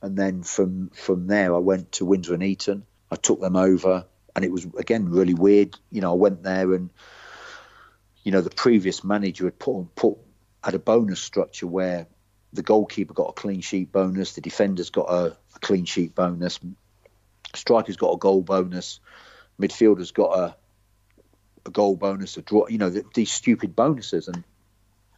And 0.00 0.16
then 0.16 0.42
from 0.42 0.90
from 0.90 1.26
there, 1.26 1.54
I 1.54 1.58
went 1.58 1.92
to 1.92 2.04
Windsor 2.04 2.34
and 2.34 2.42
Eton. 2.42 2.84
I 3.10 3.16
took 3.16 3.40
them 3.40 3.56
over, 3.56 4.06
and 4.34 4.44
it 4.44 4.52
was 4.52 4.66
again 4.78 5.10
really 5.10 5.34
weird. 5.34 5.76
You 5.90 6.00
know, 6.00 6.12
I 6.12 6.16
went 6.16 6.42
there 6.42 6.72
and 6.74 6.90
you 8.22 8.30
know, 8.30 8.40
the 8.40 8.50
previous 8.50 9.02
manager 9.02 9.44
had 9.44 9.58
put 9.58 9.94
put 9.94 10.18
had 10.62 10.74
a 10.74 10.78
bonus 10.78 11.20
structure 11.20 11.66
where 11.66 12.06
the 12.52 12.62
goalkeeper 12.62 13.14
got 13.14 13.30
a 13.30 13.32
clean 13.32 13.60
sheet 13.60 13.90
bonus, 13.90 14.34
the 14.34 14.40
defender's 14.40 14.90
got 14.90 15.08
a, 15.08 15.36
a 15.54 15.58
clean 15.60 15.84
sheet 15.86 16.14
bonus, 16.14 16.60
striker's 17.54 17.96
got 17.96 18.12
a 18.12 18.18
goal 18.18 18.42
bonus, 18.42 19.00
midfielder's 19.60 20.10
got 20.10 20.38
a 20.38 20.56
a 21.64 21.70
goal 21.70 21.96
bonus, 21.96 22.36
a 22.36 22.42
draw. 22.42 22.66
You 22.68 22.78
know, 22.78 22.90
the, 22.90 23.04
these 23.14 23.30
stupid 23.30 23.76
bonuses, 23.76 24.28
and 24.28 24.44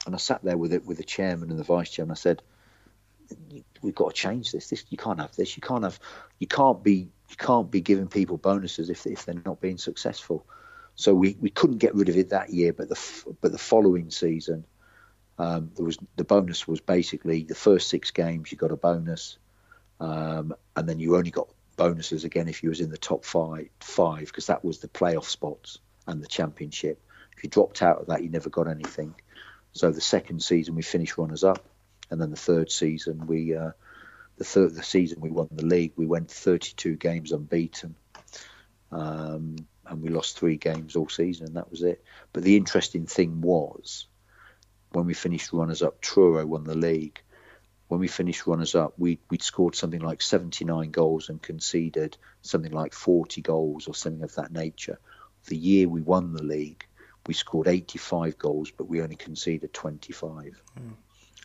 and 0.06 0.15
I 0.15 0.19
sat 0.19 0.43
there 0.44 0.59
with 0.59 0.73
it 0.73 0.85
with 0.85 0.98
the 0.98 1.05
chairman 1.05 1.51
and 1.51 1.59
the 1.59 1.65
vice 1.65 1.90
chairman. 1.90 2.12
I 2.12 2.16
said, 2.16 2.43
"We've 3.82 3.94
got 3.94 4.15
to 4.15 4.20
change 4.20 4.52
this. 4.52 4.69
This 4.69 4.85
you 4.90 4.98
can't 4.98 5.20
have 5.20 5.35
this. 5.36 5.56
You 5.56 5.62
can't 5.62 5.85
have. 5.85 5.98
You 6.39 6.47
can't 6.47 6.82
be. 6.82 7.09
You 7.31 7.36
can't 7.36 7.70
be 7.70 7.81
giving 7.81 8.09
people 8.09 8.36
bonuses 8.36 8.90
if 8.90 9.06
if 9.06 9.24
they're 9.24 9.43
not 9.44 9.61
being 9.61 9.78
successful." 9.78 10.47
So 10.97 11.12
we, 11.12 11.36
we 11.40 11.51
couldn't 11.51 11.78
get 11.78 11.94
rid 11.97 12.09
of 12.09 12.16
it 12.16 12.28
that 12.31 12.51
year, 12.51 12.73
but 12.73 12.89
the 12.89 13.35
but 13.40 13.51
the 13.51 13.59
following 13.59 14.11
season, 14.11 14.65
um, 15.39 15.70
there 15.74 15.85
was 15.85 15.98
the 16.16 16.24
bonus 16.24 16.69
was 16.69 16.81
basically 16.81 17.43
the 17.43 17.55
first 17.55 17.89
six 17.89 18.11
games 18.12 18.52
you 18.52 18.59
got 18.59 18.70
a 18.70 18.77
bonus, 18.77 19.39
um, 19.98 20.55
and 20.77 20.89
then 20.89 21.01
you 21.01 21.16
only 21.16 21.32
got 21.32 21.48
bonuses 21.76 22.24
again 22.24 22.48
if 22.48 22.62
you 22.62 22.68
was 22.68 22.80
in 22.80 22.90
the 22.90 22.98
top 22.98 23.24
five 23.24 23.68
five 23.80 24.26
because 24.26 24.46
that 24.46 24.64
was 24.64 24.78
the 24.78 24.88
playoff 24.88 25.24
spots 25.24 25.78
and 26.06 26.22
the 26.22 26.28
championship. 26.28 27.01
If 27.36 27.44
you 27.44 27.51
dropped 27.51 27.82
out 27.82 27.98
of 27.98 28.06
that, 28.09 28.22
you 28.22 28.30
never 28.30 28.51
got 28.51 28.68
anything. 28.68 29.14
So 29.72 29.90
the 29.90 30.01
second 30.01 30.42
season 30.42 30.74
we 30.74 30.82
finished 30.82 31.18
runners 31.18 31.44
up, 31.44 31.64
and 32.10 32.20
then 32.20 32.30
the 32.30 32.36
third 32.36 32.70
season 32.70 33.26
we 33.26 33.55
uh, 33.56 33.72
the 34.36 34.44
third 34.44 34.74
the 34.74 34.82
season 34.82 35.20
we 35.20 35.30
won 35.30 35.48
the 35.51 35.66
league. 35.66 35.92
We 35.96 36.06
went 36.06 36.30
32 36.30 36.96
games 36.96 37.32
unbeaten. 37.32 37.96
Um, 38.92 39.56
and 39.86 40.02
we 40.02 40.09
lost 40.09 40.38
three 40.38 40.56
games 40.56 40.96
all 40.96 41.09
season, 41.09 41.46
and 41.46 41.56
that 41.56 41.70
was 41.70 41.82
it. 41.82 42.02
But 42.32 42.42
the 42.42 42.56
interesting 42.56 43.06
thing 43.06 43.40
was 43.40 44.06
when 44.92 45.06
we 45.06 45.14
finished 45.14 45.52
runners 45.52 45.82
up, 45.82 46.01
Truro 46.01 46.46
won 46.46 46.64
the 46.64 46.74
league. 46.74 47.20
When 47.94 48.00
we 48.00 48.08
finished 48.08 48.48
runners 48.48 48.74
up, 48.74 48.94
we 48.98 49.20
we'd 49.30 49.40
scored 49.40 49.76
something 49.76 50.00
like 50.00 50.20
79 50.20 50.90
goals 50.90 51.28
and 51.28 51.40
conceded 51.40 52.16
something 52.42 52.72
like 52.72 52.92
40 52.92 53.40
goals 53.40 53.86
or 53.86 53.94
something 53.94 54.24
of 54.24 54.34
that 54.34 54.50
nature. 54.50 54.98
The 55.44 55.56
year 55.56 55.88
we 55.88 56.00
won 56.00 56.32
the 56.32 56.42
league, 56.42 56.84
we 57.28 57.34
scored 57.34 57.68
85 57.68 58.36
goals, 58.36 58.72
but 58.72 58.88
we 58.88 59.00
only 59.00 59.14
conceded 59.14 59.72
25. 59.72 60.60
Mm. 60.76 60.94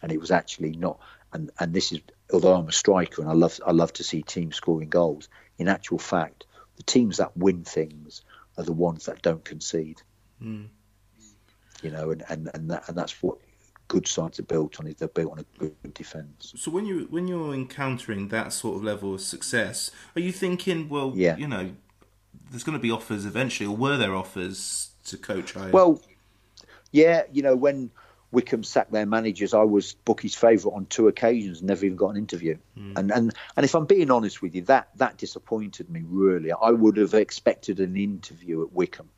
And 0.02 0.12
it 0.12 0.20
was 0.20 0.32
actually 0.32 0.72
not. 0.72 1.00
And 1.32 1.52
and 1.60 1.72
this 1.72 1.92
is 1.92 2.00
although 2.34 2.56
I'm 2.56 2.68
a 2.68 2.72
striker 2.72 3.22
and 3.22 3.30
I 3.30 3.36
love 3.36 3.60
I 3.64 3.72
love 3.72 3.94
to 3.94 4.04
see 4.04 4.24
teams 4.24 4.56
scoring 4.56 4.90
goals. 4.90 5.30
In 5.60 5.68
actual 5.68 6.00
fact, 6.00 6.48
the 6.78 6.84
teams 6.84 7.18
that 7.18 7.38
win 7.38 7.64
things 7.64 8.24
are 8.58 8.64
the 8.64 8.74
ones 8.74 9.06
that 9.06 9.22
don't 9.22 9.46
concede. 9.46 10.02
Mm. 10.42 10.70
You 11.84 11.92
know, 11.92 12.10
and 12.10 12.24
and 12.28 12.50
and, 12.56 12.72
that, 12.72 12.90
and 12.90 12.98
that's 12.98 13.22
what 13.22 13.38
good 13.90 14.08
sides 14.08 14.40
are 14.40 14.44
built 14.44 14.80
on. 14.80 14.88
Is 14.88 14.96
they're 14.96 15.10
built 15.10 15.34
on 15.34 15.40
a 15.40 15.46
good 15.58 15.94
defence. 15.94 16.54
So 16.56 16.72
when 16.72 16.86
you 16.86 17.08
when 17.10 17.28
you're 17.28 17.54
encountering 17.54 18.30
that 18.30 18.54
sort 18.54 18.78
of 18.78 18.84
level 18.84 19.14
of 19.14 19.20
success, 19.20 19.92
are 20.16 20.22
you 20.22 20.32
thinking, 20.32 20.88
well, 20.88 21.12
yeah. 21.14 21.36
you 21.36 21.48
know, 21.48 21.72
there's 22.50 22.64
going 22.64 22.78
to 22.78 22.82
be 22.82 22.92
offers 22.92 23.26
eventually, 23.26 23.68
or 23.68 23.76
were 23.76 23.98
there 23.98 24.16
offers 24.16 24.92
to 25.06 25.18
coach? 25.18 25.54
Higher? 25.54 25.72
Well, 25.72 26.02
yeah, 26.92 27.24
you 27.34 27.42
know 27.42 27.56
when 27.56 27.92
Wycombe 28.32 28.64
sacked 28.64 28.92
their 28.92 29.06
managers, 29.06 29.54
I 29.54 29.64
was 29.64 29.96
Bookie's 30.06 30.36
favourite 30.36 30.76
on 30.76 30.86
two 30.86 31.08
occasions, 31.08 31.60
and 31.60 31.68
never 31.68 31.86
even 31.86 31.98
got 31.98 32.10
an 32.10 32.18
interview. 32.18 32.58
Mm. 32.78 32.98
And 32.98 33.12
and 33.12 33.34
and 33.58 33.64
if 33.66 33.76
I'm 33.76 33.86
being 33.86 34.12
honest 34.12 34.42
with 34.42 34.56
you, 34.56 34.62
that 34.64 34.90
that 34.96 35.18
disappointed 35.18 35.90
me 35.90 36.04
really. 36.06 36.52
I 36.52 36.70
would 36.70 36.98
have 36.98 37.14
expected 37.14 37.80
an 37.80 37.98
interview 37.98 38.64
at 38.64 38.72
Wycombe, 38.72 39.10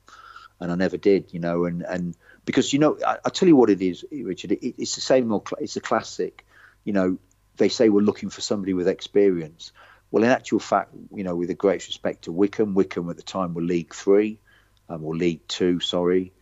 and 0.60 0.72
I 0.72 0.76
never 0.76 0.98
did. 0.98 1.34
You 1.34 1.39
know, 1.39 1.65
and 1.65 1.84
and 1.84 2.15
because 2.45 2.73
you 2.73 2.80
know, 2.80 2.97
I, 3.05 3.18
will 3.23 3.31
tell 3.31 3.47
you 3.47 3.55
what 3.55 3.69
it 3.69 3.81
is, 3.81 4.05
Richard. 4.11 4.51
It, 4.51 4.76
it's 4.77 4.95
the 4.95 5.01
same 5.01 5.31
old. 5.31 5.49
It's 5.59 5.76
a 5.76 5.81
classic. 5.81 6.45
You 6.84 6.93
know, 6.93 7.18
they 7.57 7.69
say 7.69 7.89
we're 7.89 8.01
looking 8.01 8.30
for 8.30 8.41
somebody 8.41 8.73
with 8.73 8.88
experience. 8.88 9.72
Well, 10.09 10.23
in 10.23 10.30
actual 10.30 10.59
fact, 10.59 10.93
you 11.15 11.23
know, 11.23 11.35
with 11.35 11.49
a 11.51 11.55
great 11.55 11.85
respect 11.88 12.23
to 12.23 12.31
Wycombe, 12.31 12.73
Wycombe 12.73 13.09
at 13.09 13.18
the 13.18 13.23
time 13.23 13.53
were 13.53 13.61
League 13.61 13.93
Three, 13.93 14.39
um, 14.89 15.03
or 15.03 15.15
League 15.15 15.47
Two, 15.47 15.80
sorry 15.80 16.34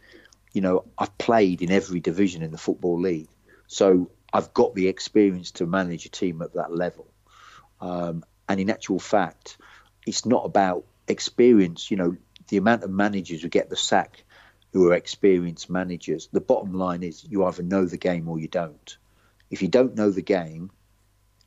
you 0.53 0.61
know, 0.61 0.85
I've 0.97 1.15
played 1.17 1.61
in 1.61 1.71
every 1.71 1.99
division 1.99 2.41
in 2.41 2.51
the 2.51 2.57
Football 2.57 2.99
League. 2.99 3.29
So 3.67 4.09
I've 4.33 4.53
got 4.53 4.75
the 4.75 4.87
experience 4.87 5.51
to 5.51 5.65
manage 5.65 6.05
a 6.05 6.09
team 6.09 6.41
at 6.41 6.53
that 6.53 6.75
level. 6.75 7.07
Um, 7.81 8.23
and 8.47 8.59
in 8.59 8.69
actual 8.69 8.99
fact, 8.99 9.57
it's 10.07 10.25
not 10.25 10.45
about 10.45 10.85
experience. 11.07 11.91
You 11.91 11.97
know, 11.97 12.17
the 12.47 12.57
amount 12.57 12.83
of 12.83 12.89
managers 12.89 13.41
who 13.41 13.49
get 13.49 13.69
the 13.69 13.75
sack 13.75 14.23
who 14.73 14.89
are 14.89 14.93
experienced 14.93 15.69
managers, 15.69 16.29
the 16.31 16.41
bottom 16.41 16.73
line 16.73 17.03
is 17.03 17.23
you 17.23 17.45
either 17.45 17.63
know 17.63 17.85
the 17.85 17.97
game 17.97 18.27
or 18.29 18.39
you 18.39 18.47
don't. 18.47 18.97
If 19.49 19.61
you 19.61 19.67
don't 19.67 19.95
know 19.95 20.11
the 20.11 20.21
game, 20.21 20.69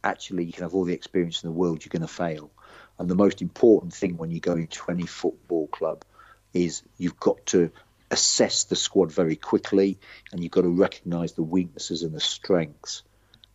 actually, 0.03 0.45
you 0.45 0.53
can 0.53 0.65
have 0.65 0.75
all 0.75 0.85
the 0.85 0.95
experience 0.95 1.43
in 1.43 1.49
the 1.49 1.55
world, 1.55 1.85
you're 1.85 1.91
going 1.91 2.03
to 2.03 2.13
fail. 2.13 2.51
And 2.99 3.09
the 3.09 3.15
most 3.15 3.43
important 3.43 3.95
thing 3.95 4.17
when 4.17 4.31
you 4.31 4.41
go 4.41 4.53
into 4.53 4.91
any 4.91 5.07
football 5.07 5.69
club 5.69 6.05
is 6.53 6.83
you've 6.99 7.19
got 7.19 7.47
to 7.47 7.71
assess 8.11 8.65
the 8.65 8.77
squad 8.77 9.11
very 9.11 9.37
quickly, 9.37 9.99
and 10.31 10.43
you've 10.43 10.53
got 10.53 10.63
to 10.63 10.69
recognise 10.69 11.33
the 11.33 11.43
weaknesses 11.43 12.03
and 12.03 12.13
the 12.13 12.21
strengths. 12.21 13.03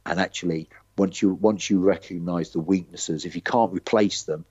And 0.06 0.19
actually, 0.19 0.69
once 0.98 1.22
you 1.22 1.34
once 1.34 1.69
you 1.69 1.80
recognise 1.80 2.52
the 2.52 2.60
weaknesses, 2.60 3.26
if 3.26 3.35
you 3.35 3.41
can't 3.41 3.73
replace 3.73 4.23
them, 4.23 4.45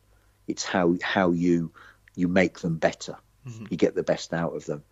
it's 0.47 0.64
how 0.64 0.97
how 1.02 1.32
you 1.32 1.72
you 2.14 2.28
make 2.28 2.60
them 2.60 2.76
better. 2.76 3.16
Mm-hmm. 3.47 3.66
You 3.70 3.77
get 3.77 3.94
the 3.94 4.02
best 4.02 4.32
out 4.32 4.55
of 4.55 4.66
them. 4.66 4.82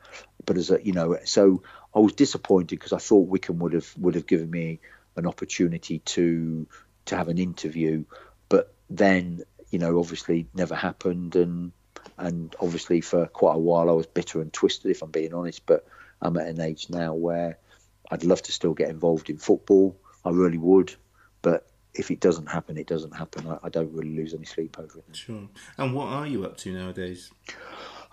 But 0.46 0.56
as 0.56 0.70
a 0.70 0.84
you 0.84 0.92
know, 0.92 1.18
so 1.24 1.62
I 1.94 1.98
was 1.98 2.12
disappointed 2.12 2.78
because 2.78 2.92
I 2.92 2.98
thought 2.98 3.28
Wycombe 3.28 3.58
would 3.60 3.72
have 3.72 3.92
would 3.98 4.14
have 4.14 4.26
given 4.26 4.50
me 4.50 4.80
an 5.16 5.26
opportunity 5.26 6.00
to 6.00 6.66
to 7.06 7.16
have 7.16 7.28
an 7.28 7.38
interview, 7.38 8.04
but 8.48 8.72
then 8.88 9.42
you 9.74 9.80
know, 9.80 9.98
obviously 9.98 10.46
never 10.54 10.76
happened, 10.76 11.34
and 11.34 11.72
and 12.16 12.54
obviously 12.60 13.00
for 13.00 13.26
quite 13.26 13.56
a 13.56 13.58
while 13.58 13.90
I 13.90 13.92
was 13.92 14.06
bitter 14.06 14.40
and 14.40 14.52
twisted, 14.52 14.92
if 14.92 15.02
I'm 15.02 15.10
being 15.10 15.34
honest. 15.34 15.66
But 15.66 15.84
I'm 16.22 16.36
at 16.36 16.46
an 16.46 16.60
age 16.60 16.90
now 16.90 17.14
where 17.14 17.58
I'd 18.08 18.22
love 18.22 18.40
to 18.42 18.52
still 18.52 18.72
get 18.72 18.90
involved 18.90 19.30
in 19.30 19.38
football. 19.38 19.96
I 20.24 20.30
really 20.30 20.58
would, 20.58 20.94
but 21.42 21.66
if 21.92 22.12
it 22.12 22.20
doesn't 22.20 22.46
happen, 22.46 22.78
it 22.78 22.86
doesn't 22.86 23.16
happen. 23.16 23.48
I, 23.48 23.58
I 23.64 23.68
don't 23.68 23.92
really 23.92 24.14
lose 24.14 24.32
any 24.32 24.44
sleep 24.44 24.78
over 24.78 25.00
it. 25.00 25.16
Sure. 25.16 25.48
And 25.76 25.92
what 25.92 26.06
are 26.06 26.26
you 26.26 26.44
up 26.44 26.56
to 26.58 26.72
nowadays? 26.72 27.32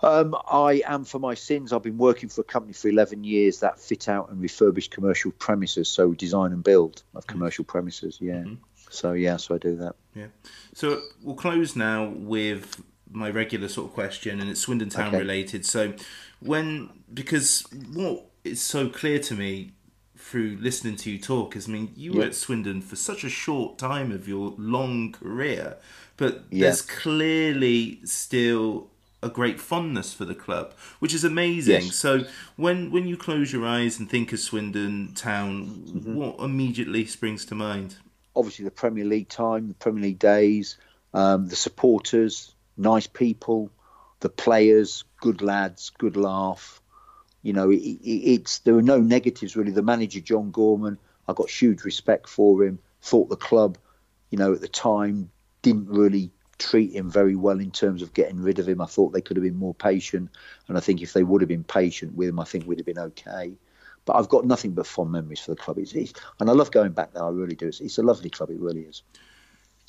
Um, 0.02 0.36
I 0.50 0.82
am 0.86 1.04
for 1.04 1.18
my 1.18 1.34
sins. 1.34 1.72
I've 1.72 1.82
been 1.82 1.98
working 1.98 2.28
for 2.28 2.40
a 2.40 2.44
company 2.44 2.72
for 2.72 2.88
11 2.88 3.22
years 3.24 3.60
that 3.60 3.78
fit 3.78 4.08
out 4.08 4.30
and 4.30 4.42
refurbish 4.42 4.90
commercial 4.90 5.30
premises, 5.32 5.88
so 5.88 6.12
design 6.12 6.52
and 6.52 6.64
build 6.64 7.02
of 7.14 7.26
commercial 7.26 7.64
premises. 7.64 8.18
Yeah. 8.20 8.34
Mm-hmm. 8.34 8.54
So 8.90 9.12
yeah, 9.12 9.36
so 9.36 9.54
I 9.54 9.58
do 9.58 9.76
that. 9.76 9.94
Yeah. 10.14 10.26
So 10.74 11.00
we'll 11.22 11.36
close 11.36 11.76
now 11.76 12.08
with 12.08 12.82
my 13.10 13.30
regular 13.30 13.68
sort 13.68 13.88
of 13.88 13.94
question, 13.94 14.40
and 14.40 14.50
it's 14.50 14.60
Swindon 14.60 14.88
Town 14.90 15.08
Okay. 15.08 15.18
related. 15.18 15.64
So 15.64 15.94
when 16.40 16.90
because 17.12 17.64
what 17.92 18.26
is 18.44 18.60
so 18.60 18.88
clear 18.88 19.18
to 19.20 19.34
me 19.34 19.72
through 20.16 20.58
listening 20.60 20.96
to 20.96 21.10
you 21.10 21.18
talk 21.18 21.56
is, 21.56 21.68
I 21.68 21.72
mean, 21.72 21.92
you 21.96 22.12
were 22.14 22.24
at 22.24 22.34
Swindon 22.34 22.80
for 22.80 22.96
such 22.96 23.22
a 23.24 23.28
short 23.28 23.76
time 23.78 24.12
of 24.12 24.28
your 24.28 24.54
long 24.56 25.12
career, 25.12 25.76
but 26.16 26.44
Yeah. 26.50 26.66
there's 26.66 26.82
clearly 26.82 28.00
still 28.04 28.90
a 29.22 29.28
great 29.28 29.60
fondness 29.60 30.12
for 30.12 30.24
the 30.24 30.34
club, 30.34 30.72
which 30.98 31.14
is 31.14 31.22
amazing. 31.24 31.82
Yes. 31.86 31.94
So 31.96 32.24
when 32.56 32.90
when 32.90 33.06
you 33.06 33.16
close 33.16 33.52
your 33.52 33.64
eyes 33.66 33.98
and 33.98 34.10
think 34.10 34.32
of 34.32 34.40
Swindon 34.40 35.12
Town, 35.14 35.66
Mm-hmm. 35.86 36.14
what 36.14 36.40
immediately 36.40 37.04
springs 37.06 37.44
to 37.46 37.54
mind? 37.54 37.96
Obviously, 38.34 38.64
the 38.64 38.70
Premier 38.70 39.04
League 39.04 39.28
time, 39.28 39.68
the 39.68 39.74
Premier 39.74 40.02
League 40.02 40.18
days, 40.18 40.78
um, 41.14 41.48
the 41.48 41.56
supporters, 41.56 42.54
nice 42.76 43.06
people, 43.06 43.70
the 44.20 44.28
players, 44.30 45.04
good 45.20 45.42
lads, 45.42 45.90
good 45.98 46.16
laugh. 46.16 46.80
You 47.42 47.52
know, 47.52 47.70
it, 47.70 47.76
it, 47.76 48.08
it's 48.34 48.58
there 48.60 48.74
are 48.76 48.82
no 48.82 49.00
negatives 49.00 49.54
really. 49.56 49.72
The 49.72 49.82
manager 49.82 50.20
John 50.20 50.50
Gorman, 50.50 50.98
I 51.28 51.32
got 51.34 51.50
huge 51.50 51.84
respect 51.84 52.28
for 52.28 52.64
him. 52.64 52.78
Thought 53.02 53.28
the 53.28 53.36
club, 53.36 53.78
you 54.30 54.38
know, 54.38 54.52
at 54.54 54.60
the 54.60 54.68
time 54.68 55.30
didn't 55.60 55.88
really 55.88 56.30
treat 56.62 56.92
him 56.94 57.10
very 57.10 57.36
well 57.36 57.58
in 57.58 57.70
terms 57.70 58.02
of 58.02 58.14
getting 58.14 58.40
rid 58.40 58.58
of 58.58 58.68
him. 58.68 58.80
I 58.80 58.86
thought 58.86 59.12
they 59.12 59.20
could 59.20 59.36
have 59.36 59.44
been 59.44 59.58
more 59.58 59.74
patient, 59.74 60.30
and 60.68 60.76
I 60.76 60.80
think 60.80 61.02
if 61.02 61.12
they 61.12 61.22
would 61.22 61.40
have 61.40 61.48
been 61.48 61.64
patient 61.64 62.14
with 62.14 62.28
him, 62.28 62.38
I 62.38 62.44
think 62.44 62.66
we'd 62.66 62.78
have 62.78 62.86
been 62.86 62.98
okay. 62.98 63.52
But 64.04 64.16
I've 64.16 64.28
got 64.28 64.44
nothing 64.44 64.72
but 64.72 64.86
fond 64.86 65.12
memories 65.12 65.40
for 65.40 65.52
the 65.52 65.56
club. 65.56 65.78
It's, 65.78 65.92
it's, 65.92 66.12
and 66.40 66.50
I 66.50 66.52
love 66.52 66.70
going 66.70 66.92
back 66.92 67.12
there. 67.12 67.24
I 67.24 67.28
really 67.30 67.54
do. 67.54 67.68
It's, 67.68 67.80
it's 67.80 67.98
a 67.98 68.02
lovely 68.02 68.30
club. 68.30 68.50
It 68.50 68.58
really 68.58 68.82
is. 68.82 69.02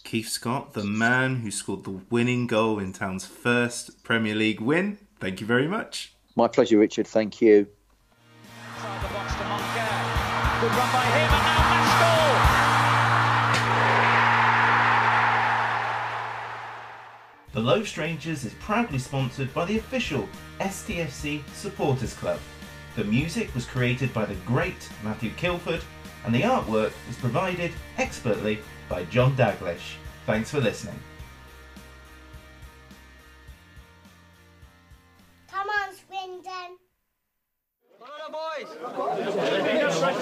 Keith 0.04 0.30
Scott, 0.30 0.74
the 0.74 0.84
man 0.84 1.38
who 1.38 1.50
scored 1.50 1.86
the 1.86 2.02
winning 2.10 2.46
goal 2.46 2.78
in 2.78 2.94
Town's 2.94 3.26
first 3.26 4.04
Premier 4.04 4.36
League 4.36 4.60
win. 4.60 4.98
Thank 5.20 5.42
you 5.42 5.48
very 5.48 5.68
much. 5.68 6.14
My 6.36 6.48
pleasure, 6.48 6.78
Richard. 6.78 7.08
Thank 7.08 7.42
you. 7.42 7.68
The 17.54 17.62
Low 17.62 17.84
Strangers 17.84 18.46
is 18.46 18.54
proudly 18.56 18.98
sponsored 18.98 19.54
by 19.54 19.66
the 19.66 19.78
official 19.78 20.28
STFC 20.60 21.44
Supporters 21.54 22.16
Club. 22.16 22.40
The 22.96 23.04
music 23.04 23.54
was 23.54 23.68
created 23.68 24.12
by 24.12 24.26
the 24.26 24.34
great 24.48 24.90
Matthew 25.04 25.30
Kilford, 25.38 25.84
and 26.26 26.34
the 26.34 26.42
artwork 26.42 26.94
was 27.08 27.16
provided 27.18 27.72
expertly 28.00 28.58
by 28.90 29.04
John 29.06 29.36
Daglish. 29.36 29.98
Thanks 30.26 30.50
for 30.50 30.62
listening. 30.62 31.00
boys! 38.34 38.68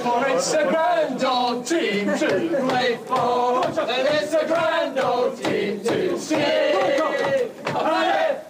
For 0.03 0.27
it's 0.27 0.53
a 0.53 0.63
grand 0.67 1.23
old 1.23 1.65
team 1.65 2.07
to 2.07 2.65
play 2.67 2.97
for, 3.05 3.65
and 3.65 4.07
it's 4.17 4.33
a 4.33 4.45
grand 4.45 4.99
old 4.99 5.37
team 5.41 5.79
to 5.83 6.19
see. 6.19 6.35
And 6.35 7.55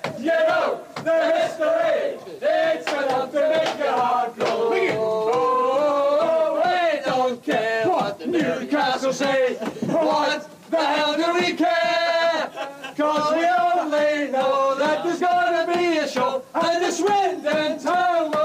if 0.04 0.20
you 0.20 0.26
know 0.26 0.82
the 1.04 1.18
history, 1.36 2.36
it's 2.42 2.92
enough 2.92 3.32
to 3.34 3.42
make 3.50 3.78
your 3.78 3.92
heart 3.92 4.36
glow. 4.36 4.74
Oh, 4.98 6.62
we 6.66 7.04
don't 7.06 7.44
care 7.44 7.88
what 7.88 8.18
the 8.18 8.26
Newcastle 8.26 9.14
say. 9.14 9.58
What 9.86 10.50
the 10.72 10.78
hell 10.78 11.16
do 11.16 11.34
we 11.36 11.54
care? 11.54 12.50
Cause 12.98 13.34
we 13.36 13.46
only 13.46 14.32
know 14.32 14.76
that 14.80 15.04
there's 15.04 15.20
gonna 15.20 15.72
be 15.72 15.98
a 15.98 16.08
show, 16.08 16.44
and 16.56 16.84
it's 16.84 17.00
wind 17.00 17.46
and 17.46 17.80
time. 17.80 18.40